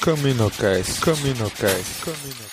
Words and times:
Camino 0.00 0.50
Cast, 0.50 1.00
Camino 1.00 1.48
Cast, 1.50 2.04
Camino. 2.04 2.52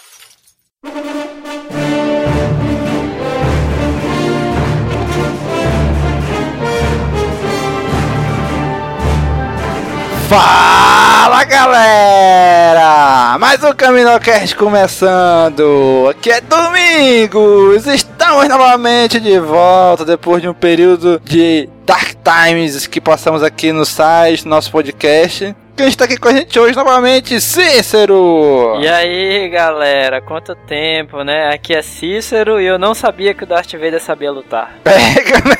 Fala 10.29 11.43
galera! 11.45 13.37
Mais 13.39 13.63
um 13.63 13.73
CaminoCast 13.73 14.55
começando! 14.55 16.07
Aqui 16.11 16.29
é 16.29 16.39
Domingos! 16.39 18.08
Estamos 18.29 18.47
novamente 18.47 19.19
de 19.19 19.39
volta 19.39 20.05
depois 20.05 20.39
de 20.39 20.47
um 20.47 20.53
período 20.53 21.19
de 21.25 21.67
Dark 21.83 22.13
Times 22.23 22.85
que 22.85 23.01
passamos 23.01 23.41
aqui 23.41 23.71
no 23.71 23.83
site, 23.83 24.43
no 24.45 24.51
nosso 24.51 24.71
podcast. 24.71 25.55
Quem 25.75 25.87
está 25.87 26.05
aqui 26.05 26.15
com 26.15 26.27
a 26.27 26.33
gente 26.33 26.59
hoje 26.59 26.75
novamente, 26.75 27.41
Cícero! 27.41 28.77
E 28.79 28.87
aí, 28.87 29.49
galera, 29.49 30.21
quanto 30.21 30.53
tempo, 30.53 31.23
né? 31.23 31.49
Aqui 31.51 31.73
é 31.73 31.81
Cícero 31.81 32.61
e 32.61 32.67
eu 32.67 32.77
não 32.77 32.93
sabia 32.93 33.33
que 33.33 33.45
o 33.45 33.47
Darth 33.47 33.71
Vader 33.71 33.99
sabia 33.99 34.31
lutar. 34.31 34.75
Pega, 34.83 35.49
né? 35.49 35.55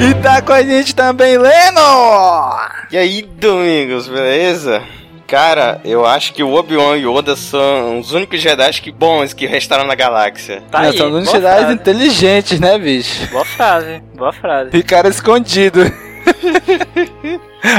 E 0.00 0.14
tá 0.22 0.40
com 0.40 0.54
a 0.54 0.62
gente 0.62 0.94
também, 0.94 1.36
Leno! 1.36 2.56
E 2.90 2.96
aí, 2.96 3.20
Domingos, 3.20 4.08
beleza? 4.08 4.82
Cara, 5.28 5.78
eu 5.84 6.06
acho 6.06 6.32
que 6.32 6.42
o 6.42 6.54
Obi-Wan 6.54 6.96
e 6.96 7.06
Yoda 7.06 7.36
são 7.36 7.98
os 8.00 8.12
únicos 8.12 8.40
Jedi 8.40 8.80
que 8.80 8.90
bons 8.90 9.34
que 9.34 9.44
restaram 9.46 9.84
na 9.84 9.94
galáxia. 9.94 10.62
Tá 10.70 10.78
Nós 10.78 10.92
aí, 10.92 10.96
somos 10.96 11.10
boa 11.12 11.20
universidades 11.20 11.58
frase. 11.66 11.74
inteligentes, 11.74 12.58
né, 12.60 12.78
bicho? 12.78 13.26
Boa 13.30 13.44
frase, 13.44 14.02
boa 14.16 14.32
frase. 14.32 14.70
Ficaram 14.70 15.10
escondidos. 15.10 15.84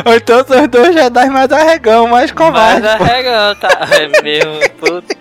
Ou 0.05 0.13
então 0.15 0.45
são 0.45 0.61
os 0.61 0.67
dois 0.67 0.93
Jedi 0.93 1.29
mais 1.31 1.51
arregão, 1.51 2.07
mais 2.07 2.31
covardes. 2.31 2.87
pô. 2.97 3.03
arregão, 3.03 3.55
tá? 3.55 3.69
É 3.99 4.21
mesmo, 4.21 4.59
puta. 4.79 5.17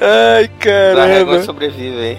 Ai, 0.00 0.44
Os 0.44 0.98
arregões 0.98 0.98
caramba. 0.98 1.42
sobrevivem, 1.42 2.12
hein? 2.12 2.18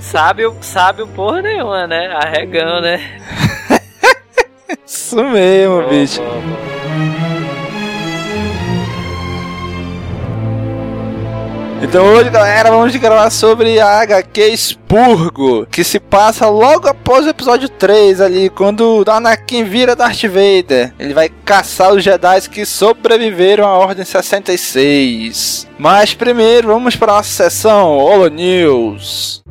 Sábio, 0.00 0.56
sábio 0.62 1.06
porra 1.08 1.42
nenhuma, 1.42 1.86
né? 1.86 2.06
Arregão, 2.14 2.80
né? 2.80 2.98
Isso 4.86 5.16
mesmo, 5.24 5.88
bicho. 5.88 6.20
Então 11.82 12.06
hoje, 12.06 12.30
galera, 12.30 12.70
vamos 12.70 12.94
gravar 12.94 13.28
sobre 13.28 13.80
a 13.80 14.00
HQ 14.02 14.40
Expurgo, 14.40 15.66
que 15.66 15.82
se 15.82 15.98
passa 15.98 16.48
logo 16.48 16.86
após 16.86 17.26
o 17.26 17.28
episódio 17.28 17.68
3 17.68 18.20
ali, 18.20 18.48
quando 18.48 19.04
o 19.04 19.10
Anakin 19.10 19.64
vira 19.64 19.96
Darth 19.96 20.22
Vader. 20.22 20.94
Ele 20.96 21.12
vai 21.12 21.28
caçar 21.44 21.92
os 21.92 22.04
Jedi 22.04 22.48
que 22.48 22.64
sobreviveram 22.64 23.66
à 23.66 23.76
Ordem 23.76 24.04
66. 24.04 25.66
Mas 25.76 26.14
primeiro, 26.14 26.68
vamos 26.68 26.94
para 26.94 27.14
a 27.14 27.16
nossa 27.16 27.50
sessão 27.50 27.98
Holo 27.98 28.28
News. 28.28 29.42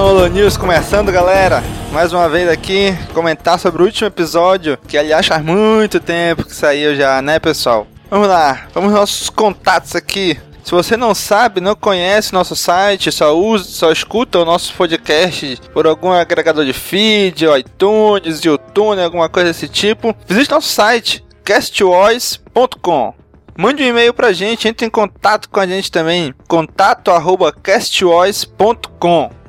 Holo 0.00 0.26
News 0.28 0.56
começando, 0.56 1.12
galera. 1.12 1.62
Mais 1.92 2.12
uma 2.14 2.26
vez 2.28 2.48
aqui, 2.48 2.96
comentar 3.12 3.58
sobre 3.58 3.82
o 3.82 3.84
último 3.84 4.06
episódio, 4.06 4.78
que 4.88 4.96
aliás 4.96 5.26
faz 5.26 5.44
muito 5.44 6.00
tempo 6.00 6.44
que 6.44 6.54
saiu 6.54 6.94
já, 6.94 7.20
né, 7.20 7.38
pessoal? 7.38 7.86
Vamos 8.10 8.26
lá, 8.26 8.68
vamos 8.72 8.92
nossos 8.92 9.28
contatos 9.28 9.94
aqui. 9.94 10.38
Se 10.64 10.70
você 10.70 10.96
não 10.96 11.14
sabe, 11.14 11.60
não 11.60 11.74
conhece 11.74 12.32
nosso 12.32 12.56
site, 12.56 13.12
só 13.12 13.36
usa, 13.36 13.64
só 13.64 13.92
escuta 13.92 14.38
o 14.38 14.44
nosso 14.44 14.72
podcast 14.74 15.60
por 15.74 15.86
algum 15.86 16.10
agregador 16.10 16.64
de 16.64 16.72
feed, 16.72 17.44
iTunes, 17.58 18.42
YouTube, 18.42 19.02
alguma 19.02 19.28
coisa 19.28 19.48
desse 19.48 19.68
tipo, 19.68 20.16
visite 20.26 20.50
nosso 20.50 20.68
site 20.68 21.22
castvoice.com. 21.44 23.14
Mande 23.58 23.82
um 23.82 23.86
e-mail 23.86 24.14
pra 24.14 24.32
gente, 24.32 24.66
entre 24.66 24.86
em 24.86 24.90
contato 24.90 25.50
com 25.50 25.60
a 25.60 25.66
gente 25.66 25.90
também, 25.90 26.32
contato 26.48 27.10
arroba 27.10 27.52
castvoice.com 27.52 29.41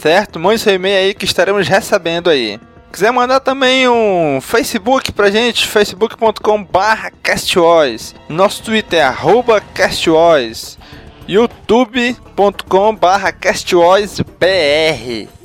certo? 0.00 0.38
Mande 0.38 0.60
seu 0.60 0.74
e-mail 0.74 0.96
aí 0.96 1.14
que 1.14 1.24
estaremos 1.24 1.68
recebendo 1.68 2.30
aí. 2.30 2.60
Quiser 2.90 3.12
mandar 3.12 3.40
também 3.40 3.88
um 3.88 4.40
Facebook 4.40 5.12
pra 5.12 5.30
gente, 5.30 5.66
facebook.com 5.66 6.64
barra. 6.64 7.12
Nosso 8.28 8.62
Twitter 8.62 9.00
é 9.00 9.02
arroba 9.02 9.60
castvoice. 9.60 10.78
youtube.com 11.28 12.94
barra 12.94 13.34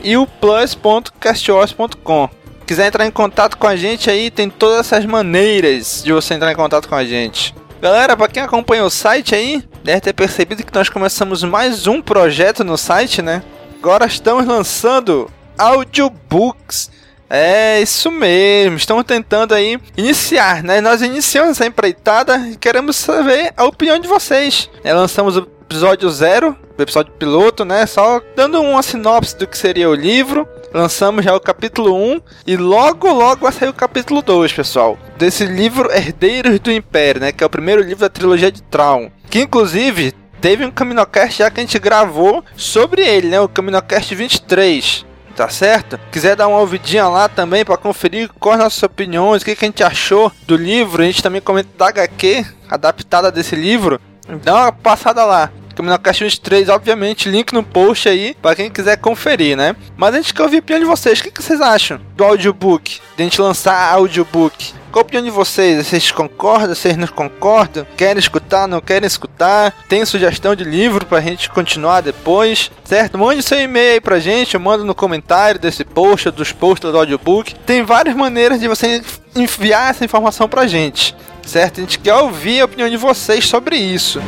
e 0.02 0.16
o 0.16 0.26
plus.castvoice.com 0.26 2.30
Quiser 2.66 2.88
entrar 2.88 3.06
em 3.06 3.12
contato 3.12 3.58
com 3.58 3.68
a 3.68 3.76
gente 3.76 4.10
aí, 4.10 4.32
tem 4.32 4.50
todas 4.50 4.80
essas 4.80 5.06
maneiras 5.06 6.02
de 6.04 6.14
você 6.14 6.34
entrar 6.34 6.50
em 6.50 6.56
contato 6.56 6.88
com 6.88 6.96
a 6.96 7.04
gente. 7.04 7.54
Galera, 7.82 8.16
para 8.16 8.30
quem 8.30 8.42
acompanha 8.42 8.86
o 8.86 8.90
site 8.90 9.36
aí, 9.36 9.62
deve 9.84 10.00
ter 10.00 10.14
percebido 10.14 10.64
que 10.64 10.74
nós 10.74 10.88
começamos 10.88 11.44
mais 11.44 11.88
um 11.88 12.02
projeto 12.02 12.64
no 12.64 12.78
site, 12.78 13.22
né? 13.22 13.44
Agora 13.84 14.06
estamos 14.06 14.46
lançando 14.46 15.30
audiobooks. 15.58 16.90
É 17.30 17.82
isso 17.82 18.10
mesmo, 18.10 18.78
estamos 18.78 19.04
tentando 19.04 19.54
aí 19.54 19.78
iniciar, 19.98 20.64
né? 20.64 20.80
Nós 20.80 21.02
iniciamos 21.02 21.52
essa 21.52 21.66
empreitada 21.66 22.38
e 22.48 22.56
queremos 22.56 22.96
saber 22.96 23.52
a 23.58 23.66
opinião 23.66 24.00
de 24.00 24.08
vocês. 24.08 24.70
É, 24.86 24.94
lançamos 24.94 25.36
o 25.36 25.46
episódio 25.64 26.10
zero, 26.10 26.58
o 26.78 26.82
episódio 26.82 27.12
piloto, 27.12 27.66
né? 27.66 27.86
Só 27.86 28.22
dando 28.38 28.62
uma 28.62 28.82
sinopse 28.82 29.36
do 29.36 29.46
que 29.46 29.58
seria 29.58 29.90
o 29.90 29.94
livro. 29.94 30.48
Lançamos 30.74 31.26
já 31.26 31.36
o 31.36 31.42
capítulo 31.42 31.94
1 31.94 32.22
e 32.48 32.56
logo 32.56 33.12
logo 33.12 33.42
vai 33.42 33.52
sair 33.52 33.68
o 33.68 33.74
capítulo 33.74 34.22
2, 34.22 34.54
pessoal. 34.54 34.98
Desse 35.18 35.46
livro 35.46 35.92
Herdeiros 35.92 36.58
do 36.62 36.72
Império, 36.72 37.20
né? 37.20 37.34
Que 37.34 37.44
é 37.44 37.48
o 37.48 37.50
primeiro 37.50 37.82
livro 37.82 38.00
da 38.00 38.10
trilogia 38.10 38.50
de 38.50 38.64
Traum. 38.64 39.12
Que 39.30 39.42
inclusive 39.42 40.14
teve 40.44 40.66
um 40.66 40.72
Caminocast 40.72 41.40
já 41.40 41.50
que 41.50 41.62
a 41.62 41.64
gente 41.64 41.80
gravou 41.80 42.44
sobre 42.58 43.02
ele, 43.02 43.30
né? 43.30 43.40
O 43.40 43.48
Caminocast 43.48 44.14
23. 44.14 45.06
Tá 45.38 45.48
certo? 45.48 45.98
Quiser 46.12 46.36
dar 46.36 46.50
uma 46.50 46.60
ouvidinha 46.60 47.08
lá 47.08 47.30
também 47.30 47.64
para 47.64 47.78
conferir 47.78 48.30
quais 48.40 48.60
as 48.60 48.66
nossas 48.66 48.84
opiniões, 48.84 49.42
o 49.42 49.46
que, 49.46 49.56
que 49.56 49.66
a 49.66 49.68
gente 49.68 49.82
achou 49.82 50.32
do 50.46 50.56
livro, 50.56 51.02
a 51.02 51.06
gente 51.06 51.24
também 51.24 51.42
comenta 51.42 51.70
da 51.76 51.88
HQ 51.88 52.46
adaptada 52.70 53.32
desse 53.32 53.56
livro. 53.56 54.00
Dá 54.44 54.54
uma 54.54 54.72
passada 54.74 55.24
lá. 55.24 55.50
Caminocast 55.76 56.24
23, 56.24 56.70
obviamente, 56.70 57.30
link 57.30 57.54
no 57.54 57.64
post 57.64 58.08
aí 58.10 58.36
para 58.42 58.56
quem 58.56 58.70
quiser 58.70 58.98
conferir, 58.98 59.56
né? 59.56 59.76
Mas 59.96 60.14
a 60.14 60.18
gente 60.18 60.34
quer 60.34 60.44
ouvir 60.44 60.58
a 60.58 60.60
opinião 60.60 60.82
de 60.82 60.86
vocês. 60.86 61.20
O 61.20 61.24
que, 61.24 61.32
que 61.32 61.42
vocês 61.42 61.62
acham 61.62 62.02
do 62.16 62.24
audiobook? 62.24 63.00
De 63.16 63.24
a 63.24 63.26
gente 63.26 63.42
lançar 63.42 63.94
audiobook? 63.94 64.83
Qual 64.94 65.02
a 65.02 65.06
opinião 65.08 65.24
de 65.24 65.32
vocês? 65.32 65.88
Vocês 65.88 66.12
concordam? 66.12 66.76
Vocês 66.76 66.96
não 66.96 67.08
concordam? 67.08 67.84
Querem 67.98 68.20
escutar? 68.20 68.68
Não 68.68 68.80
querem 68.80 69.08
escutar? 69.08 69.74
Tem 69.90 70.06
sugestão 70.06 70.54
de 70.54 70.64
livro 70.64 71.04
pra 71.04 71.20
gente 71.20 71.50
continuar 71.50 72.02
depois? 72.02 72.70
Certo? 72.84 73.18
Mande 73.18 73.42
seu 73.42 73.60
e-mail 73.60 73.94
aí 73.94 74.00
pra 74.00 74.20
gente, 74.20 74.56
manda 74.56 74.84
no 74.84 74.94
comentário 74.94 75.60
desse 75.60 75.84
post, 75.84 76.30
dos 76.30 76.52
posts 76.52 76.92
do 76.92 76.96
audiobook. 76.96 77.56
Tem 77.66 77.82
várias 77.82 78.16
maneiras 78.16 78.60
de 78.60 78.68
você 78.68 79.02
enviar 79.36 79.90
essa 79.90 80.06
informação 80.06 80.48
pra 80.48 80.68
gente. 80.68 81.16
Certo? 81.44 81.80
A 81.80 81.82
gente 81.82 81.98
quer 81.98 82.14
ouvir 82.14 82.62
a 82.62 82.66
opinião 82.66 82.88
de 82.88 82.96
vocês 82.96 83.48
sobre 83.48 83.76
isso. 83.76 84.22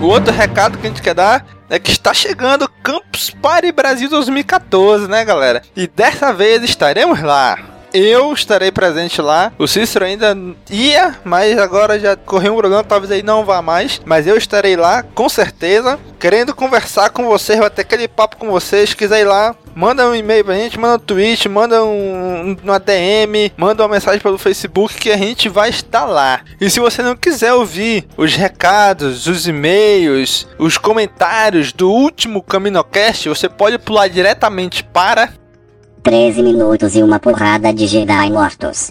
O 0.00 0.06
outro 0.06 0.32
recado 0.32 0.78
que 0.78 0.86
a 0.86 0.90
gente 0.90 1.02
quer 1.02 1.14
dar 1.14 1.57
é 1.70 1.78
que 1.78 1.90
está 1.90 2.14
chegando 2.14 2.68
Campus 2.82 3.30
Party 3.30 3.72
Brasil 3.72 4.08
2014, 4.08 5.08
né, 5.08 5.24
galera? 5.24 5.62
E 5.76 5.86
dessa 5.86 6.32
vez 6.32 6.62
estaremos 6.62 7.20
lá. 7.22 7.58
Eu 7.92 8.32
estarei 8.32 8.70
presente 8.70 9.20
lá. 9.22 9.52
O 9.58 9.66
Cícero 9.66 10.04
ainda 10.04 10.36
ia, 10.70 11.16
mas 11.24 11.58
agora 11.58 11.98
já 11.98 12.16
correu 12.16 12.52
um 12.52 12.56
programa, 12.56 12.84
talvez 12.84 13.10
aí 13.10 13.22
não 13.22 13.44
vá 13.44 13.62
mais. 13.62 14.00
Mas 14.04 14.26
eu 14.26 14.36
estarei 14.36 14.76
lá, 14.76 15.02
com 15.02 15.28
certeza, 15.28 15.98
querendo 16.18 16.54
conversar 16.54 17.10
com 17.10 17.26
vocês, 17.26 17.58
bater 17.58 17.82
aquele 17.82 18.06
papo 18.06 18.36
com 18.36 18.50
vocês. 18.50 18.90
Se 18.90 18.96
quiser 18.96 19.20
ir 19.20 19.24
lá, 19.24 19.54
manda 19.74 20.08
um 20.08 20.14
e-mail 20.14 20.44
pra 20.44 20.54
gente, 20.54 20.78
manda 20.78 20.96
um 20.96 20.98
tweet, 20.98 21.48
manda 21.48 21.84
um, 21.84 22.56
uma 22.62 22.78
DM, 22.78 23.52
manda 23.56 23.82
uma 23.82 23.94
mensagem 23.94 24.20
pelo 24.20 24.38
Facebook 24.38 24.94
que 24.96 25.10
a 25.10 25.16
gente 25.16 25.48
vai 25.48 25.70
estar 25.70 26.04
lá. 26.04 26.40
E 26.60 26.68
se 26.68 26.80
você 26.80 27.02
não 27.02 27.16
quiser 27.16 27.54
ouvir 27.54 28.06
os 28.16 28.34
recados, 28.34 29.26
os 29.26 29.46
e-mails, 29.46 30.46
os 30.58 30.76
comentários 30.76 31.72
do 31.72 31.90
último 31.90 32.42
CaminoCast, 32.42 33.28
você 33.28 33.48
pode 33.48 33.78
pular 33.78 34.08
diretamente 34.08 34.84
para 34.84 35.30
13 36.02 36.42
minutos 36.42 36.94
e 36.96 37.02
uma 37.02 37.18
porrada 37.18 37.72
de 37.72 37.86
Jedi 37.86 38.30
mortos. 38.30 38.90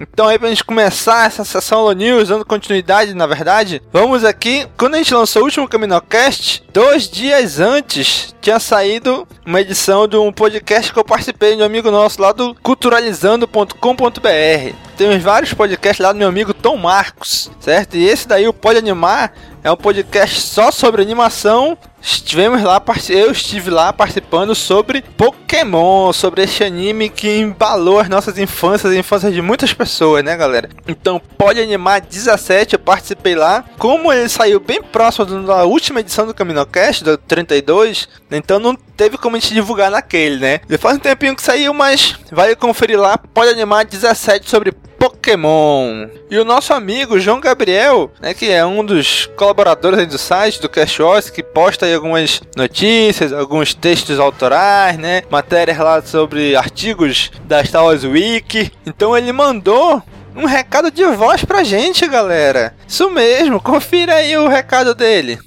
Então 0.00 0.28
aí 0.28 0.38
pra 0.38 0.48
gente 0.48 0.64
começar 0.64 1.26
essa 1.26 1.44
sessão 1.44 1.80
Holo 1.80 1.92
News, 1.92 2.28
dando 2.28 2.44
continuidade, 2.44 3.12
na 3.12 3.26
verdade, 3.26 3.82
vamos 3.92 4.24
aqui, 4.24 4.66
quando 4.78 4.94
a 4.94 4.98
gente 4.98 5.12
lançou 5.12 5.42
o 5.42 5.44
último 5.44 5.68
Caminocast, 5.68 6.64
dois 6.72 7.06
dias 7.06 7.60
antes 7.60 8.34
tinha 8.40 8.58
saído 8.58 9.28
uma 9.50 9.60
edição 9.60 10.06
de 10.06 10.16
um 10.16 10.32
podcast 10.32 10.92
que 10.92 10.98
eu 10.98 11.04
participei 11.04 11.56
de 11.56 11.62
um 11.62 11.66
amigo 11.66 11.90
nosso 11.90 12.22
lá 12.22 12.30
do 12.30 12.54
culturalizando.com.br. 12.62 14.74
Temos 14.96 15.22
vários 15.22 15.52
podcasts 15.52 16.04
lá 16.04 16.12
do 16.12 16.18
meu 16.18 16.28
amigo 16.28 16.54
Tom 16.54 16.76
Marcos, 16.76 17.50
certo? 17.58 17.96
E 17.96 18.06
esse 18.06 18.28
daí, 18.28 18.46
o 18.46 18.52
Pode 18.52 18.78
Animar, 18.78 19.32
é 19.62 19.70
um 19.70 19.76
podcast 19.76 20.40
só 20.40 20.70
sobre 20.70 21.02
animação. 21.02 21.76
Estivemos 22.02 22.62
lá, 22.62 22.82
eu 23.10 23.30
estive 23.30 23.68
lá 23.68 23.92
participando 23.92 24.54
sobre 24.54 25.04
Pokémon, 25.18 26.14
sobre 26.14 26.42
este 26.42 26.64
anime 26.64 27.10
que 27.10 27.38
embalou 27.38 27.98
as 27.98 28.08
nossas 28.08 28.38
infâncias 28.38 28.94
e 28.94 28.98
infâncias 28.98 29.34
de 29.34 29.42
muitas 29.42 29.74
pessoas, 29.74 30.24
né, 30.24 30.34
galera? 30.34 30.70
Então, 30.88 31.20
Pode 31.36 31.60
Animar 31.60 32.00
17, 32.00 32.74
eu 32.74 32.78
participei 32.78 33.34
lá. 33.34 33.62
Como 33.78 34.10
ele 34.10 34.30
saiu 34.30 34.60
bem 34.60 34.82
próximo 34.82 35.26
da 35.46 35.64
última 35.64 36.00
edição 36.00 36.26
do 36.26 36.32
Caminocast, 36.32 37.04
do 37.04 37.18
32, 37.18 38.08
então 38.30 38.58
não 38.58 38.74
teve 38.74 39.18
como 39.18 39.36
a 39.40 39.42
gente 39.42 39.54
divulgar 39.54 39.90
naquele, 39.90 40.38
né? 40.38 40.60
Já 40.68 40.78
faz 40.78 40.96
um 40.96 41.00
tempinho 41.00 41.34
que 41.34 41.42
saiu, 41.42 41.72
mas 41.72 42.14
vale 42.30 42.54
conferir 42.54 43.00
lá. 43.00 43.16
Pode 43.16 43.50
Animar 43.50 43.84
17 43.86 44.48
sobre 44.48 44.70
Pokémon. 44.70 46.08
E 46.30 46.38
o 46.38 46.44
nosso 46.44 46.74
amigo 46.74 47.18
João 47.18 47.40
Gabriel, 47.40 48.12
né, 48.20 48.34
que 48.34 48.50
é 48.50 48.64
um 48.64 48.84
dos 48.84 49.26
colaboradores 49.34 50.06
do 50.06 50.18
site 50.18 50.60
do 50.60 50.68
Cash 50.68 51.00
Wars, 51.00 51.30
que 51.30 51.42
posta 51.42 51.86
aí 51.86 51.94
algumas 51.94 52.42
notícias, 52.54 53.32
alguns 53.32 53.72
textos 53.72 54.20
autorais, 54.20 54.98
né, 54.98 55.22
matérias 55.30 55.78
lá 55.78 56.02
sobre 56.02 56.54
artigos 56.54 57.32
da 57.44 57.64
Star 57.64 57.84
Wars 57.84 58.04
Wiki. 58.04 58.70
Então 58.84 59.16
ele 59.16 59.32
mandou 59.32 60.02
um 60.36 60.44
recado 60.44 60.90
de 60.90 61.04
voz 61.04 61.44
pra 61.44 61.64
gente, 61.64 62.06
galera. 62.06 62.74
Isso 62.86 63.10
mesmo, 63.10 63.60
confira 63.60 64.16
aí 64.16 64.36
o 64.36 64.48
recado 64.48 64.94
dele. 64.94 65.38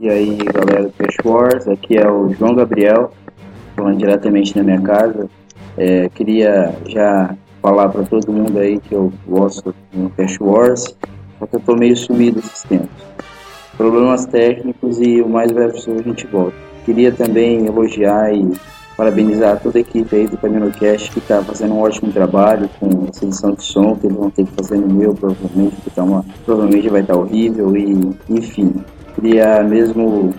E 0.00 0.08
aí, 0.08 0.34
galera 0.34 0.84
do 0.84 0.92
Cash 0.92 1.16
Wars, 1.22 1.68
aqui 1.68 1.98
é 1.98 2.10
o 2.10 2.32
João 2.32 2.54
Gabriel, 2.54 3.12
falando 3.76 3.98
diretamente 3.98 4.56
na 4.56 4.62
minha 4.62 4.80
casa. 4.80 5.28
É, 5.76 6.08
queria 6.08 6.74
já 6.88 7.36
falar 7.60 7.90
para 7.90 8.04
todo 8.04 8.32
mundo 8.32 8.58
aí 8.58 8.80
que 8.80 8.94
eu 8.94 9.12
gosto 9.28 9.74
do 9.92 10.08
Cash 10.16 10.40
Wars, 10.40 10.96
só 11.38 11.46
que 11.46 11.54
eu 11.54 11.60
tô 11.60 11.76
meio 11.76 11.94
sumido 11.94 12.38
esses 12.38 12.62
tempos. 12.62 12.88
Problemas 13.76 14.24
técnicos 14.24 14.98
e 15.02 15.20
o 15.20 15.28
mais 15.28 15.52
breve 15.52 15.74
possível 15.74 16.00
a 16.00 16.02
gente 16.02 16.26
volta. 16.28 16.56
Queria 16.86 17.12
também 17.12 17.66
elogiar 17.66 18.32
e 18.32 18.54
parabenizar 18.96 19.60
toda 19.60 19.76
a 19.76 19.82
equipe 19.82 20.16
aí 20.16 20.26
do 20.26 20.38
CaminoCast 20.38 21.10
que 21.10 21.18
está 21.18 21.44
fazendo 21.44 21.74
um 21.74 21.80
ótimo 21.80 22.10
trabalho 22.10 22.70
com 22.80 23.06
essa 23.06 23.26
edição 23.26 23.52
de 23.52 23.62
som, 23.62 23.94
que 23.96 24.06
eles 24.06 24.16
vão 24.16 24.30
ter 24.30 24.46
que 24.46 24.52
fazer 24.52 24.78
no 24.78 24.88
meu, 24.88 25.12
provavelmente, 25.12 25.76
que 25.76 25.90
tá 25.90 26.02
uma, 26.02 26.24
provavelmente 26.46 26.88
vai 26.88 27.02
estar 27.02 27.12
tá 27.12 27.20
horrível 27.20 27.76
e 27.76 28.16
enfim. 28.30 28.82
Queria 29.20 29.62
mesmo 29.62 30.32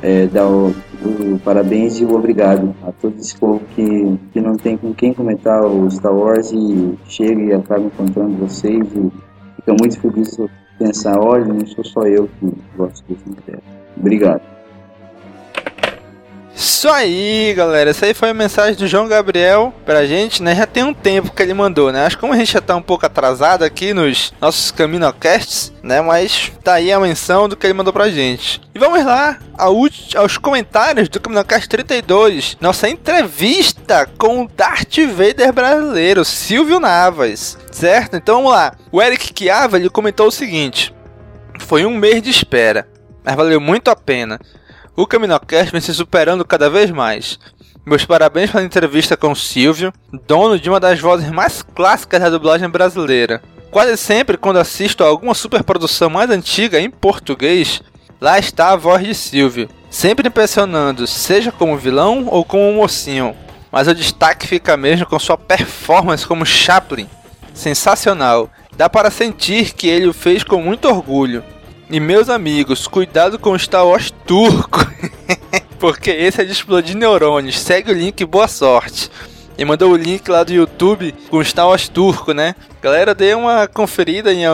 é, 0.00 0.26
dar 0.26 0.46
o, 0.46 0.68
o, 0.68 1.40
parabéns 1.44 2.00
e 2.00 2.04
o 2.04 2.14
obrigado 2.14 2.72
a 2.86 2.92
todo 2.92 3.18
esse 3.18 3.36
povo 3.36 3.60
que, 3.74 4.16
que 4.32 4.40
não 4.40 4.54
tem 4.54 4.76
com 4.76 4.94
quem 4.94 5.12
comentar 5.12 5.64
o 5.64 5.90
Star 5.90 6.14
Wars 6.14 6.52
e 6.52 6.96
chega 7.04 7.42
e 7.42 7.52
acaba 7.52 7.84
encontrando 7.84 8.36
vocês 8.36 8.86
e 8.94 9.10
fica 9.56 9.74
muito 9.80 10.00
feliz 10.00 10.36
pensar, 10.78 11.18
olha, 11.18 11.46
não 11.46 11.66
sou 11.66 11.84
só 11.84 12.02
eu 12.02 12.28
que 12.38 12.52
gosto 12.76 13.04
desse 13.08 13.28
material. 13.28 13.62
Obrigado. 13.96 14.57
Isso 16.58 16.88
aí, 16.88 17.54
galera. 17.56 17.90
Essa 17.90 18.06
aí 18.06 18.12
foi 18.12 18.30
a 18.30 18.34
mensagem 18.34 18.74
do 18.74 18.88
João 18.88 19.06
Gabriel 19.06 19.72
pra 19.86 20.04
gente, 20.04 20.42
né? 20.42 20.56
Já 20.56 20.66
tem 20.66 20.82
um 20.82 20.92
tempo 20.92 21.30
que 21.30 21.40
ele 21.40 21.54
mandou, 21.54 21.92
né? 21.92 22.04
Acho 22.04 22.16
que 22.16 22.20
como 22.20 22.32
a 22.32 22.36
gente 22.36 22.52
já 22.52 22.60
tá 22.60 22.74
um 22.74 22.82
pouco 22.82 23.06
atrasado 23.06 23.62
aqui 23.62 23.94
nos 23.94 24.34
nossos 24.40 24.72
Caminocasts, 24.72 25.72
né? 25.84 26.00
Mas 26.00 26.50
tá 26.64 26.74
aí 26.74 26.90
a 26.90 26.98
menção 26.98 27.48
do 27.48 27.56
que 27.56 27.64
ele 27.64 27.74
mandou 27.74 27.92
pra 27.92 28.10
gente. 28.10 28.60
E 28.74 28.78
vamos 28.78 29.04
lá 29.04 29.38
aos 29.56 30.36
comentários 30.36 31.08
do 31.08 31.20
Caminocast 31.20 31.68
32. 31.68 32.56
Nossa 32.60 32.88
entrevista 32.88 34.10
com 34.18 34.42
o 34.42 34.48
Darth 34.48 34.98
Vader 34.98 35.52
brasileiro, 35.52 36.24
Silvio 36.24 36.80
Navas. 36.80 37.56
Certo? 37.70 38.16
Então 38.16 38.38
vamos 38.38 38.50
lá. 38.50 38.74
O 38.90 39.00
Eric 39.00 39.32
Chiava, 39.32 39.76
ele 39.76 39.88
comentou 39.88 40.26
o 40.26 40.32
seguinte. 40.32 40.92
Foi 41.60 41.86
um 41.86 41.96
mês 41.96 42.20
de 42.20 42.30
espera, 42.30 42.88
mas 43.24 43.36
valeu 43.36 43.60
muito 43.60 43.92
a 43.92 43.94
pena. 43.94 44.40
O 44.98 45.06
Caminocast 45.06 45.70
vem 45.70 45.80
se 45.80 45.94
superando 45.94 46.44
cada 46.44 46.68
vez 46.68 46.90
mais. 46.90 47.38
Meus 47.86 48.04
parabéns 48.04 48.50
pela 48.50 48.64
entrevista 48.64 49.16
com 49.16 49.30
o 49.30 49.36
Silvio, 49.36 49.92
dono 50.26 50.58
de 50.58 50.68
uma 50.68 50.80
das 50.80 50.98
vozes 50.98 51.30
mais 51.30 51.62
clássicas 51.62 52.20
da 52.20 52.28
dublagem 52.28 52.68
brasileira. 52.68 53.40
Quase 53.70 53.96
sempre, 53.96 54.36
quando 54.36 54.58
assisto 54.58 55.04
a 55.04 55.06
alguma 55.06 55.34
superprodução 55.34 56.10
mais 56.10 56.28
antiga 56.30 56.80
em 56.80 56.90
português, 56.90 57.80
lá 58.20 58.40
está 58.40 58.72
a 58.72 58.76
voz 58.76 59.06
de 59.06 59.14
Silvio, 59.14 59.68
sempre 59.88 60.26
impressionando, 60.26 61.06
seja 61.06 61.52
como 61.52 61.78
vilão 61.78 62.26
ou 62.26 62.44
como 62.44 62.72
mocinho. 62.72 63.36
Mas 63.70 63.86
o 63.86 63.94
destaque 63.94 64.48
fica 64.48 64.76
mesmo 64.76 65.06
com 65.06 65.16
sua 65.20 65.38
performance 65.38 66.26
como 66.26 66.44
Chaplin. 66.44 67.08
Sensacional, 67.54 68.50
dá 68.76 68.90
para 68.90 69.12
sentir 69.12 69.74
que 69.74 69.86
ele 69.86 70.08
o 70.08 70.12
fez 70.12 70.42
com 70.42 70.60
muito 70.60 70.88
orgulho. 70.88 71.44
E 71.90 71.98
meus 71.98 72.28
amigos, 72.28 72.86
cuidado 72.86 73.38
com 73.38 73.52
o 73.52 73.58
Star 73.58 73.86
Wars 73.86 74.12
turco. 74.26 74.80
Porque 75.80 76.10
esse 76.10 76.42
é 76.42 76.44
de 76.44 76.52
explodir 76.52 76.94
neurônios. 76.94 77.58
Segue 77.58 77.90
o 77.90 77.94
link, 77.94 78.22
boa 78.26 78.46
sorte. 78.46 79.10
E 79.56 79.64
mandou 79.64 79.92
o 79.92 79.96
link 79.96 80.28
lá 80.28 80.44
do 80.44 80.52
YouTube 80.52 81.14
com 81.30 81.38
o 81.38 81.44
Star 81.44 81.66
Wars 81.66 81.88
turco, 81.88 82.32
né? 82.32 82.54
Galera, 82.82 83.14
dê 83.14 83.32
uma 83.32 83.66
conferida 83.66 84.30
em 84.34 84.46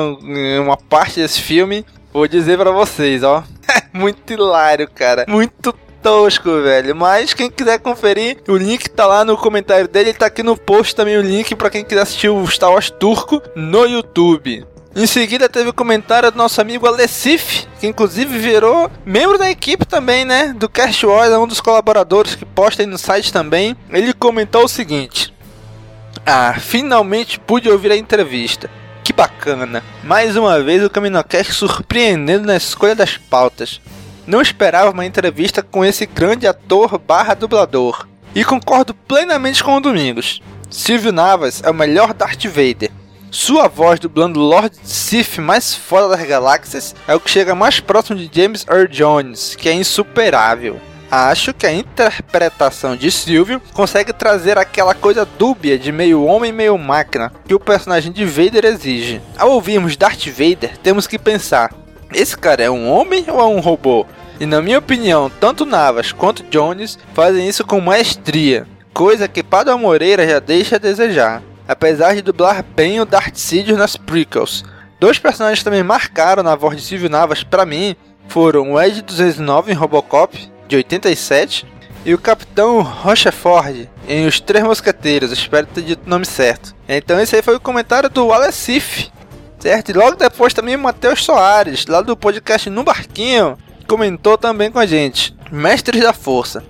uma 0.61 0.77
parte 0.77 1.19
desse 1.21 1.41
filme. 1.41 1.85
Vou 2.13 2.29
dizer 2.29 2.57
para 2.57 2.71
vocês, 2.71 3.25
ó. 3.25 3.43
Muito 3.93 4.33
hilário, 4.33 4.89
cara. 4.89 5.25
Muito 5.27 5.75
tosco, 6.01 6.63
velho. 6.63 6.95
Mas 6.95 7.35
quem 7.35 7.51
quiser 7.51 7.81
conferir, 7.81 8.39
o 8.47 8.57
link 8.57 8.89
tá 8.89 9.07
lá 9.07 9.25
no 9.25 9.37
comentário 9.37 9.89
dele. 9.89 10.15
Tá 10.15 10.27
aqui 10.27 10.45
no 10.45 10.57
post 10.57 10.95
também 10.95 11.17
o 11.17 11.23
link 11.23 11.57
para 11.57 11.69
quem 11.69 11.85
quiser 11.85 12.03
assistir 12.03 12.29
o 12.29 12.47
Star 12.47 12.71
Wars 12.71 12.91
turco 12.91 13.43
no 13.57 13.85
YouTube. 13.87 14.65
Em 14.97 15.09
seguida 15.09 15.49
teve 15.49 15.71
o 15.71 15.75
comentário 15.75 16.31
do 16.31 16.39
nosso 16.39 16.61
amigo 16.61 16.87
Alessif, 16.87 17.67
que 17.81 17.87
inclusive 17.89 18.39
virou 18.39 18.89
membro 19.05 19.37
da 19.37 19.51
equipe 19.51 19.85
também, 19.85 20.25
né? 20.25 20.55
Do 20.57 20.69
Cast 20.69 21.05
Wars, 21.05 21.33
é 21.33 21.39
um 21.39 21.49
dos 21.49 21.61
colaboradores 21.61 22.37
que 22.37 22.45
posta 22.45 22.81
aí 22.81 22.87
no 22.87 22.97
site 22.97 23.33
também. 23.33 23.77
Ele 23.91 24.13
comentou 24.13 24.65
o 24.65 24.69
seguinte: 24.69 25.35
Ah, 26.25 26.55
finalmente 26.61 27.41
pude 27.41 27.69
ouvir 27.69 27.91
a 27.91 27.97
entrevista. 27.97 28.71
Que 29.03 29.13
bacana! 29.13 29.83
Mais 30.05 30.37
uma 30.37 30.63
vez 30.63 30.85
o 30.85 30.89
Caminocast 30.89 31.53
surpreendendo 31.53 32.47
na 32.47 32.57
escolha 32.57 32.95
das 32.95 33.17
pautas. 33.17 33.81
Não 34.29 34.41
esperava 34.41 34.93
uma 34.93 35.05
entrevista 35.05 35.61
com 35.61 35.85
esse 35.85 36.07
grande 36.07 36.47
ator 36.47 37.01
barra 37.01 37.35
dublador. 37.35 38.07
E 38.33 38.45
concordo 38.45 38.95
plenamente 38.95 39.63
com 39.63 39.77
o 39.77 39.81
Domingos. 39.81 40.41
Silvio 40.71 41.11
Navas 41.11 41.63
é 41.65 41.71
o 41.71 41.75
melhor 41.75 42.15
Darth 42.15 42.45
Vader 42.45 42.93
sua 43.35 43.67
voz 43.67 43.99
dublando 43.99 44.39
Lord 44.39 44.77
Sith 44.85 45.39
mais 45.39 45.75
foda 45.75 46.17
das 46.17 46.25
galáxias 46.25 46.95
é 47.09 47.17
o 47.17 47.21
que 47.21 47.29
chega 47.29 47.53
mais 47.53 47.81
próximo 47.81 48.17
de 48.17 48.31
James 48.33 48.65
Earl 48.71 48.87
Jones, 48.87 49.57
que 49.57 49.69
é 49.69 49.73
insuperável. 49.73 50.81
Acho 51.11 51.53
que 51.53 51.67
a 51.67 51.73
interpretação 51.73 52.97
de 52.97 53.11
Silvio 53.11 53.61
consegue 53.73 54.13
trazer 54.13 54.57
aquela 54.57 54.95
coisa 54.95 55.27
dúbia 55.27 55.77
de 55.77 55.91
meio 55.91 56.25
homem 56.25 56.53
meio 56.53 56.79
máquina 56.79 57.33
que 57.45 57.55
o 57.55 57.59
personagem 57.59 58.13
de 58.13 58.25
Vader 58.25 58.65
exige. 58.67 59.21
Ao 59.37 59.51
ouvirmos 59.51 59.97
Darth 59.97 60.27
Vader, 60.29 60.79
temos 60.79 61.09
que 61.09 61.19
pensar: 61.19 61.75
esse 62.13 62.39
cara 62.39 62.63
é 62.63 62.71
um 62.71 62.89
homem 62.89 63.25
ou 63.27 63.41
é 63.41 63.47
um 63.47 63.59
robô? 63.59 64.07
E 64.39 64.47
na 64.47 64.63
minha 64.63 64.79
opinião, 64.79 65.29
tanto 65.41 65.67
Navas 65.67 66.13
quanto 66.13 66.45
Jones 66.45 66.97
fazem 67.13 67.49
isso 67.49 67.65
com 67.67 67.81
maestria, 67.81 68.65
coisa 68.93 69.27
que 69.27 69.43
Padre 69.43 69.75
Moreira 69.75 70.25
já 70.25 70.39
deixa 70.39 70.77
a 70.77 70.79
desejar 70.79 71.43
apesar 71.67 72.15
de 72.15 72.23
dublar 72.23 72.63
bem 72.63 73.01
o 73.01 73.05
Darth 73.05 73.37
Sidious 73.37 73.79
nas 73.79 73.97
prequels. 73.97 74.65
Dois 75.01 75.19
personagens 75.19 75.63
também 75.63 75.83
marcaram 75.83 76.43
na 76.43 76.55
voz 76.55 76.77
de 76.77 76.83
Silvio 76.83 77.11
Navas 77.11 77.43
para 77.43 77.67
mim 77.67 77.97
foram 78.29 78.73
o 78.73 78.81
Ed 78.81 79.03
209 79.03 79.73
em 79.73 79.75
Robocop, 79.75 80.51
de 80.67 80.77
87, 80.77 81.67
e 82.05 82.13
o 82.13 82.19
Capitão 82.19 82.83
Rochefort 82.83 83.89
em 84.07 84.27
Os 84.27 84.41
Três 84.41 84.65
Mosqueteiros, 84.65 85.33
espero 85.33 85.67
ter 85.67 85.83
dito 85.83 86.07
o 86.07 86.11
nome 86.11 86.27
certo. 86.27 86.75
Então 86.89 87.21
esse 87.21 87.37
aí 87.37 87.43
foi 87.43 87.57
o 87.57 87.61
comentário 87.61 88.11
do 88.11 88.33
Alessif, 88.33 89.11
certo? 89.59 89.91
E 89.91 89.93
logo 89.95 90.17
depois 90.17 90.53
também 90.53 90.77
o 90.77 90.79
Matheus 90.79 91.25
Soares, 91.25 91.87
lá 91.87 92.03
do 92.03 92.17
podcast 92.17 92.69
No 92.69 92.85
Barquinho, 92.85 93.57
comentou 93.87 94.37
também 94.37 94.71
com 94.71 94.79
a 94.79 94.87
gente. 94.87 95.35
Mestres 95.51 96.03
da 96.03 96.13
Força. 96.13 96.63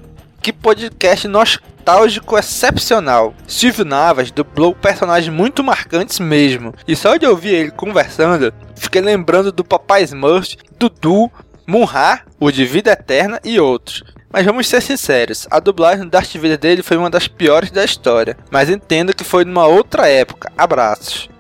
Que 0.45 0.53
podcast 0.53 1.27
nostálgico 1.27 2.37
excepcional. 2.37 3.33
Silvio 3.49 3.83
Navas 3.83 4.31
dublou 4.31 4.75
personagens 4.75 5.35
muito 5.35 5.65
marcantes 5.65 6.19
mesmo. 6.21 6.75
E 6.87 6.95
só 6.95 7.17
de 7.17 7.25
ouvir 7.25 7.55
ele 7.55 7.71
conversando, 7.71 8.53
fiquei 8.77 9.01
lembrando 9.01 9.51
do 9.51 9.65
Papai 9.65 10.03
Smurf, 10.03 10.59
Dudu 10.79 11.33
Munra, 11.67 12.27
o 12.39 12.51
de 12.51 12.67
Vida 12.67 12.93
Eterna 12.93 13.41
e 13.43 13.59
outros. 13.59 14.05
Mas 14.31 14.45
vamos 14.45 14.69
ser 14.69 14.83
sinceros, 14.83 15.49
a 15.51 15.59
dublagem 15.59 16.05
do 16.05 16.11
Darth 16.11 16.35
Vader 16.35 16.59
dele 16.59 16.83
foi 16.83 16.99
uma 16.99 17.09
das 17.09 17.27
piores 17.27 17.71
da 17.71 17.83
história, 17.83 18.37
mas 18.51 18.69
entendo 18.69 19.17
que 19.17 19.25
foi 19.25 19.47
numa 19.47 19.67
outra 19.67 20.11
época. 20.11 20.53
Abraços. 20.59 21.31